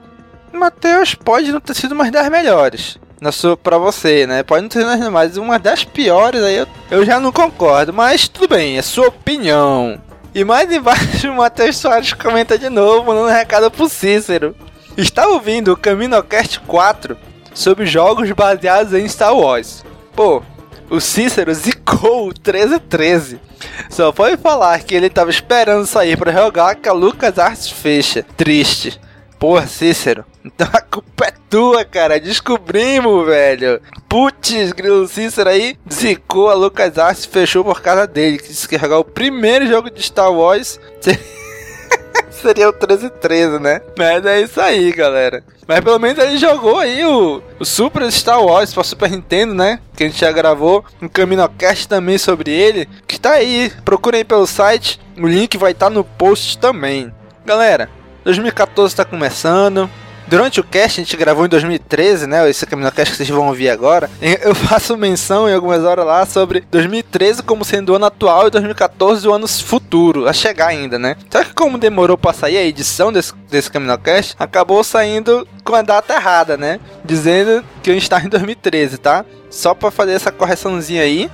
Matheus 0.51 1.15
pode 1.15 1.53
não 1.53 1.61
ter 1.61 1.75
sido 1.75 1.93
uma 1.93 2.11
das 2.11 2.31
melhores. 2.31 2.99
Na 3.21 3.33
sua, 3.33 3.57
pra 3.57 3.79
você, 3.79 4.27
né? 4.27 4.43
Pode 4.43 4.63
não 4.63 4.69
ter 4.69 4.85
sido 4.85 5.11
mais 5.11 5.37
uma 5.37 5.59
das 5.59 5.85
piores, 5.85 6.43
aí 6.43 6.57
eu, 6.57 6.67
eu 6.91 7.05
já 7.05 7.19
não 7.19 7.33
concordo. 7.33 7.93
Mas 7.93 8.29
tudo 8.29 8.49
bem, 8.49 8.77
é 8.77 8.83
sua 8.83 9.09
opinião. 9.09 10.01
E 10.35 10.45
mais 10.45 10.71
embaixo 10.71 11.29
o 11.31 11.37
Matheus 11.37 11.77
Soares 11.77 12.13
comenta 12.13 12.59
de 12.59 12.69
novo, 12.69 13.07
mandando 13.07 13.29
um 13.29 13.33
recado 13.33 13.71
pro 13.71 13.89
Cícero. 13.89 14.55
Está 14.97 15.27
ouvindo 15.29 15.73
o 15.73 15.77
CaminoCast 15.77 16.61
4 16.61 17.17
sobre 17.55 17.87
jogos 17.87 18.31
baseados 18.33 18.93
em 18.93 19.09
Star 19.09 19.35
Wars. 19.35 19.85
Pô, 20.15 20.43
o 20.91 21.01
Cícero 21.01 21.55
zicou 21.55 22.25
o 22.25 22.27
1313. 22.27 23.41
Só 23.89 24.13
foi 24.13 24.37
falar 24.37 24.81
que 24.81 24.95
ele 24.95 25.09
tava 25.09 25.31
esperando 25.31 25.87
sair 25.87 26.17
para 26.17 26.33
jogar 26.33 26.75
que 26.75 26.89
a 26.89 26.93
Lucas 26.93 27.39
Arts 27.39 27.71
fecha. 27.71 28.25
Triste. 28.37 29.01
Porra, 29.39 29.67
Cícero. 29.67 30.25
Então 30.45 30.69
a 30.73 30.81
culpa 30.81 31.27
é 31.27 31.33
tua, 31.49 31.85
cara. 31.85 32.21
Descobrimos, 32.21 33.27
velho. 33.27 33.81
Putz, 34.09 34.73
grilo 34.73 35.09
Cícero 35.09 35.49
aí 35.49 35.79
zicou 35.91 36.51
a 36.51 36.55
Lucas 36.55 36.99
Arts 36.99 37.25
fechou 37.25 37.65
por 37.65 37.81
causa 37.81 38.07
dele. 38.07 38.39
Que 38.39 38.49
disse 38.49 38.69
que 38.69 38.79
jogar 38.79 38.99
o 38.99 39.05
primeiro 39.05 39.67
jogo 39.67 39.91
de 39.91 40.03
Star 40.03 40.31
Wars. 40.31 40.79
Seria 42.31 42.69
o 42.69 42.73
1313, 42.73 43.59
né? 43.59 43.81
Mas 43.97 44.27
é 44.27 44.43
isso 44.43 44.61
aí, 44.61 44.93
galera. 44.93 45.43
Mas 45.67 45.81
pelo 45.81 45.99
menos 45.99 46.23
ele 46.23 46.37
jogou 46.37 46.79
aí 46.79 47.03
o, 47.03 47.43
o 47.59 47.65
Super 47.65 48.11
Star 48.13 48.45
Wars 48.45 48.75
para 48.75 48.85
Super 48.85 49.11
Nintendo, 49.11 49.55
né? 49.55 49.81
Que 49.97 50.05
a 50.05 50.07
gente 50.07 50.21
já 50.21 50.31
gravou 50.31 50.85
um 51.01 51.09
CaminoCast 51.09 51.89
também 51.89 52.19
sobre 52.19 52.51
ele. 52.51 52.87
Que 53.07 53.19
tá 53.19 53.33
aí, 53.33 53.73
procurem 53.83 54.19
aí 54.19 54.25
pelo 54.25 54.47
site. 54.47 55.01
O 55.19 55.27
link 55.27 55.57
vai 55.57 55.73
estar 55.73 55.87
tá 55.87 55.91
no 55.91 56.05
post 56.05 56.59
também. 56.59 57.11
Galera, 57.47 57.89
2014 58.25 58.93
está 58.93 59.07
começando. 59.07 59.89
Durante 60.27 60.59
o 60.59 60.65
cast, 60.65 61.01
a 61.01 61.05
gente 61.05 61.17
gravou 61.17 61.45
em 61.45 61.49
2013, 61.49 62.27
né? 62.27 62.49
Esse 62.49 62.67
CaminoCast 62.67 63.13
que 63.13 63.17
vocês 63.19 63.29
vão 63.29 63.49
ouvir 63.49 63.69
agora. 63.69 64.11
Eu 64.21 64.55
faço 64.55 64.97
menção 64.97 65.49
em 65.49 65.55
algumas 65.55 65.85
horas 65.85 66.07
lá 66.07 66.25
sobre 66.25 66.65
2013 66.71 67.43
como 67.43 67.65
sendo 67.65 67.93
o 67.93 67.97
ano 67.97 68.07
atual 68.07 68.47
e 68.47 68.51
2014 68.51 69.29
o 69.29 69.33
ano 69.33 69.47
futuro, 69.47 70.27
a 70.27 70.33
chegar 70.33 70.69
ainda, 70.69 70.99
né? 70.99 71.17
Só 71.31 71.45
que 71.45 71.53
como 71.53 71.79
demorou 71.79 72.17
pra 72.17 72.33
sair 72.33 72.57
a 72.57 72.65
edição 72.65 73.13
desse, 73.13 73.35
desse 73.51 73.71
CaminoCast, 73.71 74.35
acabou 74.39 74.83
saindo 74.83 75.47
com 75.63 75.75
a 75.75 75.83
data 75.83 76.15
errada, 76.15 76.57
né? 76.57 76.81
Dizendo 77.05 77.65
que 77.83 77.91
a 77.91 77.95
gente 77.95 78.09
tá 78.09 78.21
em 78.21 78.29
2013, 78.29 78.99
tá? 78.99 79.25
Só 79.51 79.75
pra 79.75 79.91
fazer 79.91 80.13
essa 80.13 80.33
correçãozinha 80.33 81.03
aí. 81.03 81.31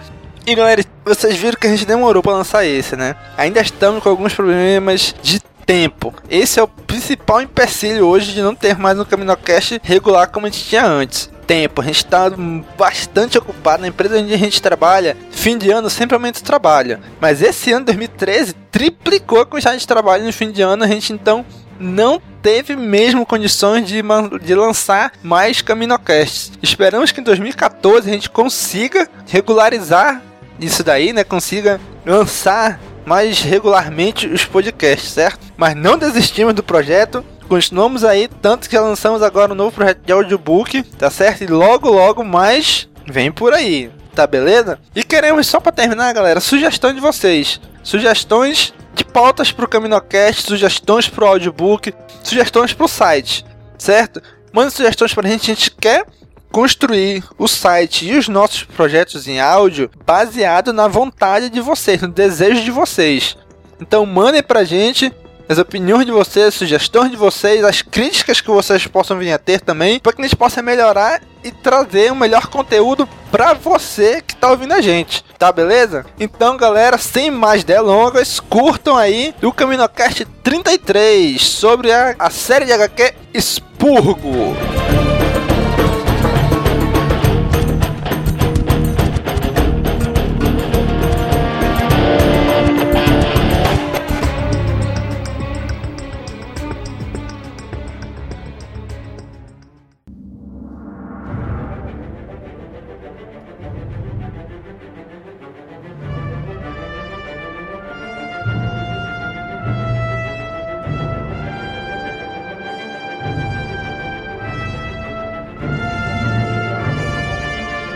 E 0.47 0.54
galera, 0.54 0.82
vocês 1.04 1.37
viram 1.37 1.59
que 1.59 1.66
a 1.66 1.70
gente 1.70 1.87
demorou 1.87 2.23
para 2.23 2.32
lançar 2.32 2.64
esse, 2.64 2.97
né? 2.97 3.14
Ainda 3.37 3.61
estamos 3.61 4.02
com 4.02 4.09
alguns 4.09 4.35
problemas 4.35 5.14
de 5.23 5.40
tempo. 5.67 6.14
Esse 6.29 6.59
é 6.59 6.62
o 6.62 6.69
principal 6.69 7.40
empecilho 7.40 8.07
hoje 8.07 8.33
de 8.33 8.43
não 8.43 8.55
ter 8.55 8.76
mais 8.79 8.99
um 8.99 9.05
CaminoCast 9.05 9.81
regular 9.83 10.31
como 10.31 10.47
a 10.47 10.50
gente 10.50 10.64
tinha 10.64 10.85
antes. 10.85 11.31
Tempo, 11.47 11.81
a 11.81 11.85
gente 11.85 12.05
está 12.05 12.31
bastante 12.79 13.37
ocupado 13.37 13.83
na 13.83 13.88
empresa 13.88 14.19
onde 14.19 14.33
a 14.33 14.38
gente 14.38 14.62
trabalha. 14.62 15.17
Fim 15.31 15.59
de 15.59 15.71
ano 15.71 15.90
sempre 15.90 16.14
aumenta 16.14 16.38
o 16.38 16.45
trabalho, 16.45 17.00
mas 17.21 17.43
esse 17.43 17.73
ano 17.73 17.87
2013 17.87 18.55
triplicou 18.71 19.40
a 19.40 19.47
quantidade 19.47 19.79
de 19.79 19.87
trabalho 19.87 20.25
no 20.25 20.33
fim 20.33 20.50
de 20.50 20.62
ano. 20.62 20.85
A 20.85 20.87
gente 20.87 21.12
então 21.12 21.45
não 21.79 22.21
teve 22.43 22.76
mesmo 22.76 23.26
condições 23.26 23.87
de, 23.87 24.02
de 24.43 24.55
lançar 24.55 25.12
mais 25.23 25.62
CaminoCasts. 25.62 26.52
Esperamos 26.62 27.11
que 27.11 27.21
em 27.21 27.25
2014 27.25 28.09
a 28.09 28.12
gente 28.12 28.31
consiga 28.31 29.09
regularizar 29.26 30.23
isso 30.61 30.85
daí, 30.85 31.12
né? 31.12 31.25
Consiga 31.25 31.81
lançar 32.05 32.79
mais 33.04 33.40
regularmente 33.40 34.26
os 34.26 34.45
podcasts, 34.45 35.11
certo? 35.11 35.40
Mas 35.57 35.75
não 35.75 35.99
desistimos 35.99 36.54
do 36.54 36.62
projeto, 36.62 37.25
continuamos 37.49 38.04
aí, 38.04 38.28
tanto 38.40 38.69
que 38.69 38.78
lançamos 38.78 39.23
agora 39.23 39.52
um 39.52 39.57
novo 39.57 39.73
projeto 39.73 40.00
de 40.04 40.12
audiobook, 40.12 40.83
tá 40.83 41.11
certo? 41.11 41.45
E 41.45 41.47
logo, 41.47 41.90
logo 41.90 42.25
mais 42.25 42.88
vem 43.07 43.33
por 43.33 43.52
aí, 43.52 43.90
tá 44.14 44.26
beleza? 44.26 44.78
E 44.95 45.02
queremos, 45.02 45.47
só 45.47 45.61
para 45.61 45.73
terminar, 45.73 46.12
galera, 46.12 46.40
sugestão 46.40 46.92
de 46.95 47.00
vocês. 47.00 47.61
Sugestões 47.83 48.73
de 48.95 49.04
pautas 49.04 49.50
pro 49.50 49.69
CaminoCast, 49.69 50.42
sugestões 50.42 51.09
pro 51.09 51.26
audiobook, 51.26 51.95
sugestões 52.23 52.73
pro 52.73 52.87
site, 52.87 53.45
certo? 53.78 54.23
Manda 54.52 54.71
sugestões 54.71 55.14
pra 55.14 55.28
gente, 55.28 55.50
a 55.50 55.54
gente 55.54 55.71
quer 55.71 56.04
construir 56.50 57.25
o 57.38 57.47
site 57.47 58.07
e 58.07 58.16
os 58.16 58.28
nossos 58.28 58.64
projetos 58.64 59.26
em 59.28 59.40
áudio 59.40 59.90
baseado 60.04 60.73
na 60.73 60.88
vontade 60.88 61.49
de 61.49 61.61
vocês, 61.61 62.00
no 62.02 62.09
desejo 62.09 62.62
de 62.62 62.71
vocês. 62.71 63.37
Então 63.80 64.04
mandem 64.04 64.42
pra 64.42 64.64
gente 64.64 65.12
as 65.50 65.59
opiniões 65.59 66.07
de 66.07 66.12
vocês, 66.12 66.54
sugestões 66.54 67.11
de 67.11 67.16
vocês, 67.16 67.64
as 67.64 67.83
críticas 67.83 68.40
que 68.40 68.49
vocês 68.49 68.87
possam 68.87 69.19
vir 69.19 69.33
a 69.33 69.38
ter 69.38 69.61
também, 69.61 69.99
para 69.99 70.12
que 70.12 70.21
a 70.21 70.25
gente 70.25 70.37
possa 70.37 70.62
melhorar 70.62 71.21
e 71.42 71.50
trazer 71.50 72.12
um 72.12 72.14
melhor 72.14 72.47
conteúdo 72.47 73.09
para 73.33 73.52
você 73.52 74.23
que 74.23 74.37
tá 74.37 74.49
ouvindo 74.49 74.75
a 74.75 74.80
gente, 74.80 75.25
tá 75.37 75.50
beleza? 75.50 76.07
Então, 76.21 76.57
galera, 76.57 76.99
sem 76.99 77.33
mais 77.33 77.64
delongas, 77.64 78.38
curtam 78.38 78.97
aí 78.97 79.35
o 79.42 79.52
CaminoCast 79.52 80.25
33 80.45 81.42
sobre 81.42 81.90
a, 81.90 82.14
a 82.16 82.30
série 82.30 82.66
de 82.66 82.73
HQ 82.73 83.14
Expurgo. 83.35 84.54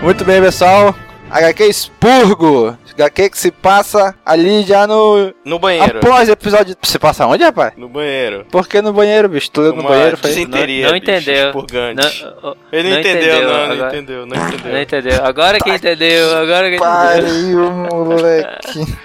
Muito 0.04 0.24
bem, 0.24 0.40
pessoal. 0.42 0.94
HQ 1.30 1.64
Expurgo. 1.64 2.76
HQ 2.92 3.30
que 3.30 3.38
se 3.38 3.50
passa 3.50 4.14
ali 4.24 4.62
já 4.62 4.86
no. 4.86 5.34
No 5.44 5.58
banheiro. 5.58 5.98
Após 5.98 6.28
o 6.28 6.32
episódio. 6.32 6.76
Se 6.82 6.98
passa 6.98 7.26
onde, 7.26 7.42
rapaz? 7.42 7.72
No 7.76 7.88
banheiro. 7.88 8.46
Por 8.50 8.68
que 8.68 8.80
no 8.82 8.92
banheiro, 8.92 9.28
bicho? 9.28 9.50
Tu 9.50 9.60
no 9.62 9.72
Uma 9.80 9.88
banheiro 9.88 10.16
foi. 10.18 10.30
desinteria, 10.30 10.84
Não- 10.86 10.92
não 10.92 11.00
bicho, 11.00 11.10
entendeu. 11.10 11.46
expurgante. 11.46 12.24
Não, 12.24 12.56
Ele 12.70 12.82
não, 12.88 12.94
não 12.94 13.00
entendeu, 13.00 13.22
entendeu, 13.22 13.48
não, 13.50 13.66
não 13.66 13.88
entendeu, 13.88 14.26
não 14.26 14.36
entendeu. 14.36 14.72
não 14.72 14.80
entendeu. 14.82 15.24
Agora 15.24 15.58
que 15.58 15.70
entendeu, 15.70 16.36
agora 16.36 16.70
que 16.70 16.76
entendeu. 16.76 16.80
Pariu, 16.80 17.70
moleque. 18.04 19.04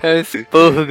É 0.00 0.14
um 0.14 0.20
expurgo. 0.20 0.86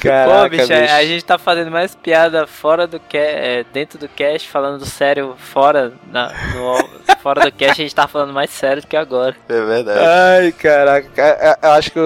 Caraca, 0.00 0.42
Pô, 0.44 0.48
bicho, 0.48 0.72
a- 0.72 0.96
a 0.96 1.04
gente 1.04 1.22
tá 1.24 1.36
fazendo 1.38 1.70
mais 1.70 1.94
piada 1.94 2.46
fora 2.46 2.86
do 2.86 2.98
que 2.98 3.16
é, 3.18 3.64
dentro 3.70 3.98
do 3.98 4.08
cast, 4.08 4.48
falando 4.48 4.84
sério 4.86 5.34
fora, 5.38 5.92
na, 6.10 6.32
no- 6.54 6.88
fora 7.26 7.40
do 7.40 7.52
cast, 7.52 7.72
a 7.80 7.84
gente 7.84 7.94
tá 7.94 8.06
falando 8.06 8.32
mais 8.32 8.50
sério 8.50 8.82
do 8.82 8.86
que 8.86 8.96
agora. 8.96 9.34
É 9.48 9.60
verdade. 9.60 9.98
Ai, 10.00 10.52
caraca. 10.52 11.08
Eu- 11.62 11.68
Eu 11.68 11.70
acho 11.74 11.90
que 11.90 11.98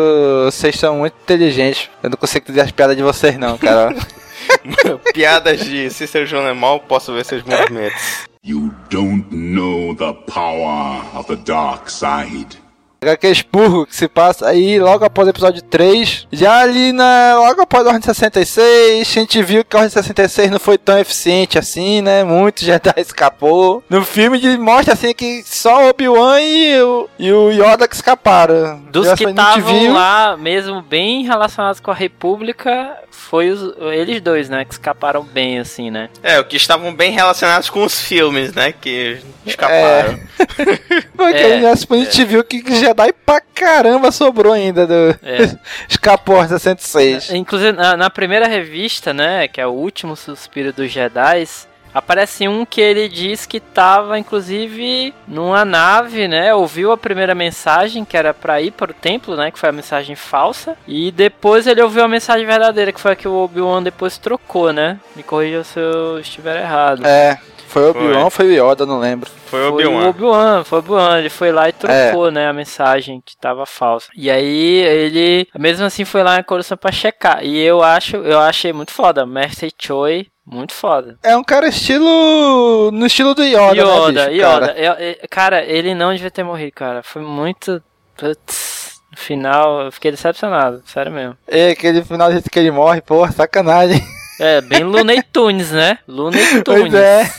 vocês 0.47 0.77
são 0.77 0.97
muito 0.97 1.15
inteligentes. 1.23 1.91
Eu 2.03 2.09
não 2.11 2.17
consigo 2.17 2.47
dizer 2.47 2.63
as 2.63 2.71
piadas 2.71 2.97
de 2.97 3.03
vocês, 3.03 3.37
não, 3.39 3.59
cara. 3.59 3.95
Piadas 5.13 5.61
de 5.65 5.91
Cícero 5.91 6.27
João 6.27 6.45
Lemal, 6.45 6.81
posso 6.81 7.13
ver 7.13 7.25
seus 7.25 7.43
movimentos. 7.43 8.29
You 8.45 8.75
don't 8.89 9.27
know 9.35 9.95
the 9.95 10.15
power 10.33 11.03
of 11.15 11.27
the 11.29 11.37
dark 11.37 11.91
side. 11.91 12.60
HQ 13.03 13.29
Expurgo 13.29 13.87
que 13.87 13.97
se 13.97 14.07
passa 14.07 14.47
aí 14.47 14.79
logo 14.79 15.05
após 15.07 15.27
o 15.27 15.31
episódio 15.31 15.63
3. 15.63 16.27
Já 16.31 16.61
ali 16.61 16.93
na. 16.93 17.35
Logo 17.39 17.63
após 17.63 17.87
a 17.87 17.91
Ordem 17.91 18.03
66, 18.03 19.09
a 19.09 19.21
gente 19.21 19.43
viu 19.43 19.65
que 19.65 19.75
a 19.75 19.81
Ordem 19.81 19.91
66 19.91 20.51
não 20.51 20.61
foi 20.61 20.77
tão 20.77 20.99
eficiente 20.99 21.59
assim, 21.59 22.03
né? 22.03 22.23
Muito 22.23 22.63
Jedi 22.63 22.93
escapou. 22.99 23.83
No 23.89 24.05
filme 24.05 24.39
de, 24.39 24.59
mostra 24.59 24.93
assim 24.93 25.15
que 25.15 25.43
só 25.47 25.85
o 25.85 25.89
Obi-Wan 25.89 26.41
e 26.43 26.83
o, 26.83 27.09
e 27.19 27.33
o 27.33 27.51
Yoda 27.51 27.89
que 27.89 27.95
escaparam. 27.95 28.83
Dos 28.91 29.07
Já 29.07 29.17
que 29.17 29.25
estavam 29.25 29.93
lá, 29.95 30.37
mesmo 30.37 30.83
bem 30.83 31.25
relacionados 31.25 31.81
com 31.81 31.91
a 31.91 31.95
República, 31.95 32.99
foi 33.11 33.51
os, 33.51 33.75
eles 33.93 34.21
dois, 34.21 34.49
né? 34.51 34.65
Que 34.65 34.73
escaparam 34.73 35.23
bem, 35.23 35.59
assim, 35.59 35.91
né? 35.91 36.11
É, 36.23 36.39
o 36.39 36.45
que 36.45 36.57
estavam 36.57 36.95
bem 36.95 37.13
relacionados 37.13 37.71
com 37.71 37.83
os 37.83 37.99
filmes, 37.99 38.53
né? 38.53 38.73
Que 38.73 39.21
escaparam. 39.47 40.21
Porque 41.17 41.39
É, 41.39 41.71
a 41.71 41.75
gente 41.75 42.25
viu 42.25 42.45
que 42.45 42.61
Jedi 42.91 43.13
pra 43.25 43.41
caramba 43.41 44.11
sobrou 44.11 44.53
ainda 44.53 44.87
do 44.87 45.11
É. 45.23 45.57
Escapou 45.89 46.41
a 46.41 46.49
66. 46.49 47.31
Inclusive, 47.33 47.73
na, 47.73 47.97
na 47.97 48.11
primeira 48.11 48.47
revista, 48.47 49.13
né? 49.15 49.47
Que 49.49 49.61
é 49.61 49.67
o 49.67 49.71
último 49.71 50.17
suspiro 50.17 50.73
dos 50.73 50.91
Jedi, 50.91 51.47
Aparece 51.93 52.47
um 52.49 52.65
que 52.65 52.81
ele 52.81 53.09
diz 53.09 53.47
que 53.47 53.61
tava, 53.61 54.19
inclusive, 54.19 55.15
numa 55.27 55.65
nave, 55.65 56.29
né? 56.29 56.55
Ouviu 56.55 56.93
a 56.93 56.97
primeira 56.97 57.35
mensagem, 57.35 58.05
que 58.05 58.17
era 58.17 58.33
pra 58.33 58.61
ir 58.61 58.71
para 58.71 58.91
o 58.91 58.95
templo, 58.95 59.37
né? 59.37 59.51
Que 59.51 59.59
foi 59.59 59.69
a 59.69 59.73
mensagem 59.73 60.15
falsa. 60.15 60.77
E 60.87 61.11
depois 61.11 61.67
ele 61.67 61.83
ouviu 61.83 62.05
a 62.05 62.09
mensagem 62.09 62.47
verdadeira, 62.47 62.93
que 62.93 63.01
foi 63.01 63.13
a 63.13 63.17
que 63.17 63.29
o 63.29 63.35
Obi-Wan 63.35 63.83
depois 63.83 64.19
trocou, 64.19 64.73
né? 64.73 64.99
Me 65.17 65.23
corrija 65.23 65.65
se 65.65 65.79
eu 65.79 66.19
estiver 66.21 66.61
errado. 66.61 67.05
É, 67.07 67.39
foi 67.67 67.83
o 67.83 67.91
Obi-Wan 67.91 68.25
ou 68.25 68.31
foi 68.31 68.47
o 68.47 68.71
Yoda, 68.71 68.85
não 68.87 68.99
lembro. 68.99 69.31
Foi 69.47 69.69
o 69.69 69.73
Foi 69.73 69.85
o 69.85 69.89
Obi-Wan. 69.89 70.09
Obi-Wan, 70.09 70.65
foi 70.65 70.79
o 70.79 70.81
Obi-Wan, 70.81 71.19
ele 71.19 71.29
foi 71.29 71.53
lá 71.53 71.69
e 71.69 71.73
trocou, 71.73 72.31
né, 72.31 72.49
a 72.49 72.53
mensagem 72.53 73.21
que 73.25 73.37
tava 73.37 73.67
falsa. 73.67 74.09
E 74.17 74.31
aí 74.31 74.83
ele, 74.83 75.49
mesmo 75.59 75.85
assim, 75.87 76.05
foi 76.05 76.23
lá 76.23 76.37
na 76.37 76.45
Coruscant 76.45 76.79
pra 76.79 76.93
checar. 76.93 77.45
E 77.45 77.59
eu 77.61 77.83
acho, 77.83 78.17
eu 78.17 78.39
achei 78.39 78.73
muito 78.73 78.93
foda, 78.93 79.27
Master 79.27 79.71
Choi, 79.77 80.27
muito 80.51 80.73
foda. 80.75 81.17
É 81.23 81.37
um 81.37 81.45
cara 81.45 81.69
estilo. 81.69 82.91
no 82.93 83.07
estilo 83.07 83.35
do 83.35 83.43
Yoda, 83.43 83.77
Yoda, 83.77 84.13
né, 84.13 84.29
bicho, 84.29 84.41
Yoda. 84.47 84.61
cara? 84.69 84.79
Eu- 84.79 84.93
eu- 84.95 85.17
cara, 85.31 85.65
ele 85.65 85.95
não 85.95 86.13
devia 86.13 86.31
ter 86.31 86.43
morrido, 86.43 86.73
cara. 86.73 87.03
Foi 87.03 87.23
muito. 87.23 87.83
Putz, 88.17 89.01
no 89.11 89.17
final, 89.19 89.83
eu 89.83 89.93
fiquei 89.93 90.11
decepcionado, 90.11 90.83
sério 90.85 91.11
mesmo. 91.13 91.37
É, 91.49 91.71
aquele 91.71 92.03
final 92.05 92.29
do 92.29 92.33
jeito 92.33 92.51
que 92.51 92.59
ele 92.59 92.71
morre, 92.71 93.01
porra, 93.01 93.33
sacanagem. 93.33 94.03
É, 94.39 94.61
bem 94.61 94.85
Looney 94.85 95.23
Tunes, 95.33 95.71
né? 95.71 95.99
Looney 96.09 96.63
Tunes. 96.63 96.91
Pois 96.91 96.95
é. 96.95 97.31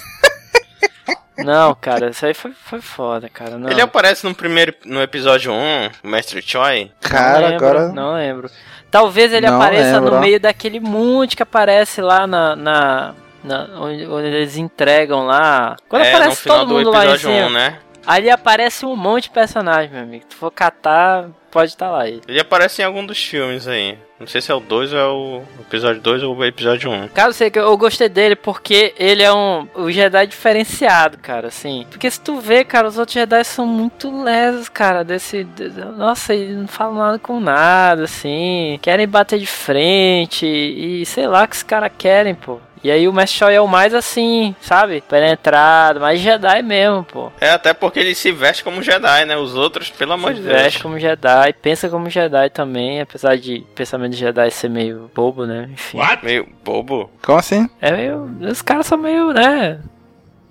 Não, 1.44 1.76
cara, 1.76 2.10
isso 2.10 2.26
aí 2.26 2.34
foi, 2.34 2.52
foi 2.54 2.82
foda, 2.82 3.30
cara. 3.30 3.58
Não. 3.58 3.70
Ele 3.70 3.82
aparece 3.82 4.26
no 4.26 4.34
primeiro, 4.36 4.74
no 4.86 5.02
episódio 5.02 5.52
1, 5.52 5.90
o 6.04 6.08
Mestre 6.08 6.42
Choi. 6.42 6.92
Cara, 7.02 7.40
não 7.42 7.50
lembro, 7.50 7.68
agora. 7.68 7.88
Não 7.94 8.14
lembro. 8.14 8.50
Talvez 8.90 9.32
ele 9.32 9.48
Não 9.48 9.56
apareça 9.56 10.00
lembro, 10.00 10.16
no 10.16 10.20
meio 10.22 10.40
daquele 10.40 10.80
monte 10.80 11.36
que 11.38 11.44
aparece 11.44 12.02
lá 12.02 12.28
na. 12.28 12.56
na, 12.56 13.14
na- 13.44 13.68
onde, 13.80 14.06
onde 14.06 14.28
eles 14.28 14.58
entregam 14.58 15.26
lá. 15.26 15.78
Quando 15.88 16.04
é, 16.04 16.12
no 16.12 16.18
aparece 16.18 16.42
final 16.42 16.58
todo 16.60 16.68
do 16.68 16.74
mundo 16.76 16.92
lá 16.92 17.06
em 17.06 17.18
cima. 17.18 17.34
1, 17.48 17.50
né? 17.52 17.78
Ali 18.06 18.30
aparece 18.30 18.86
um 18.86 18.96
monte 18.96 19.24
de 19.24 19.30
personagem, 19.30 19.92
meu 19.92 20.02
amigo. 20.02 20.24
Se 20.24 20.30
tu 20.30 20.36
for 20.36 20.52
catar, 20.52 21.30
pode 21.52 21.70
estar 21.72 21.90
lá 21.90 22.08
ele. 22.08 22.22
Ele 22.28 22.40
aparece 22.40 22.82
em 22.82 22.86
algum 22.86 23.06
dos 23.06 23.24
filmes 23.24 23.68
aí. 23.68 23.98
Não 24.22 24.28
sei 24.28 24.40
se 24.40 24.52
é 24.52 24.56
o 24.56 24.60
2 24.60 24.94
ou 24.94 25.00
é 25.00 25.08
o 25.08 25.42
episódio 25.62 26.00
2 26.02 26.24
ou 26.24 26.36
o 26.38 26.46
episódio 26.46 26.90
1. 26.92 27.08
Cara, 27.10 27.30
eu 27.30 27.34
sei 27.34 27.50
que 27.50 27.58
eu 27.60 27.76
gostei 27.76 28.08
dele 28.08 28.36
porque 28.36 28.94
ele 28.98 29.24
é 29.24 29.34
um 29.34 29.68
o 29.76 29.90
Jedi 29.92 30.28
diferenciado, 30.28 31.18
cara, 31.18 31.48
assim. 31.48 31.86
Porque 31.90 32.10
se 32.10 32.22
tu 32.22 32.40
vê, 32.40 32.64
cara, 32.64 32.88
os 32.88 32.98
outros 32.98 33.14
Jedi 33.16 33.44
são 33.44 33.66
muito 33.66 34.24
lesos, 34.24 34.70
cara, 34.70 35.04
desse... 35.04 35.44
de- 35.44 35.70
nossa, 35.98 36.34
eles 36.36 36.56
não 36.56 36.68
falam 36.68 36.96
nada 36.96 37.18
com 37.20 37.40
nada, 37.40 38.04
assim. 38.04 38.78
Querem 38.82 39.08
bater 39.08 39.40
de 39.40 39.48
frente 39.48 40.46
e 40.46 41.06
sei 41.06 41.28
lá 41.28 41.44
o 41.44 41.48
que 41.48 41.56
os 41.56 41.64
caras 41.64 41.92
querem, 41.98 42.36
pô. 42.36 42.60
E 42.84 42.90
aí 42.90 43.08
o 43.08 43.14
Mestre 43.14 43.38
Choi 43.40 43.54
é 43.54 43.62
o 43.62 43.68
mais 43.68 43.94
assim, 43.94 44.56
sabe? 44.60 45.02
Penetrado, 45.08 46.00
mais 46.00 46.20
Jedi 46.20 46.62
mesmo, 46.64 47.04
pô. 47.04 47.32
É, 47.40 47.52
até 47.52 47.74
porque 47.74 48.00
ele 48.00 48.16
se 48.16 48.32
veste 48.32 48.64
como 48.64 48.82
Jedi, 48.82 49.26
né? 49.26 49.38
Os 49.38 49.56
outros, 49.56 49.90
pelo 49.90 50.14
amor 50.14 50.34
Se 50.34 50.42
de 50.42 50.48
Deus. 50.48 50.62
veste 50.62 50.82
como 50.82 51.00
Jedi, 51.00 51.54
pensa 51.62 51.90
como 51.90 52.10
Jedi 52.10 52.50
também, 52.50 53.02
apesar 53.02 53.38
de 53.38 53.58
o 53.58 53.76
pensamento 53.76 54.12
de 54.14 54.18
Jedi 54.18 54.50
ser 54.52 54.70
meio 54.70 55.10
bobo, 55.14 55.46
né? 55.46 55.70
Enfim. 55.72 56.00
Meio 56.24 56.48
bobo. 56.64 57.10
Como 57.22 57.38
assim? 57.38 57.70
É 57.80 57.92
meio. 57.92 58.30
Os 58.42 58.62
caras 58.62 58.86
são 58.88 58.98
meio, 58.98 59.32
né? 59.32 59.80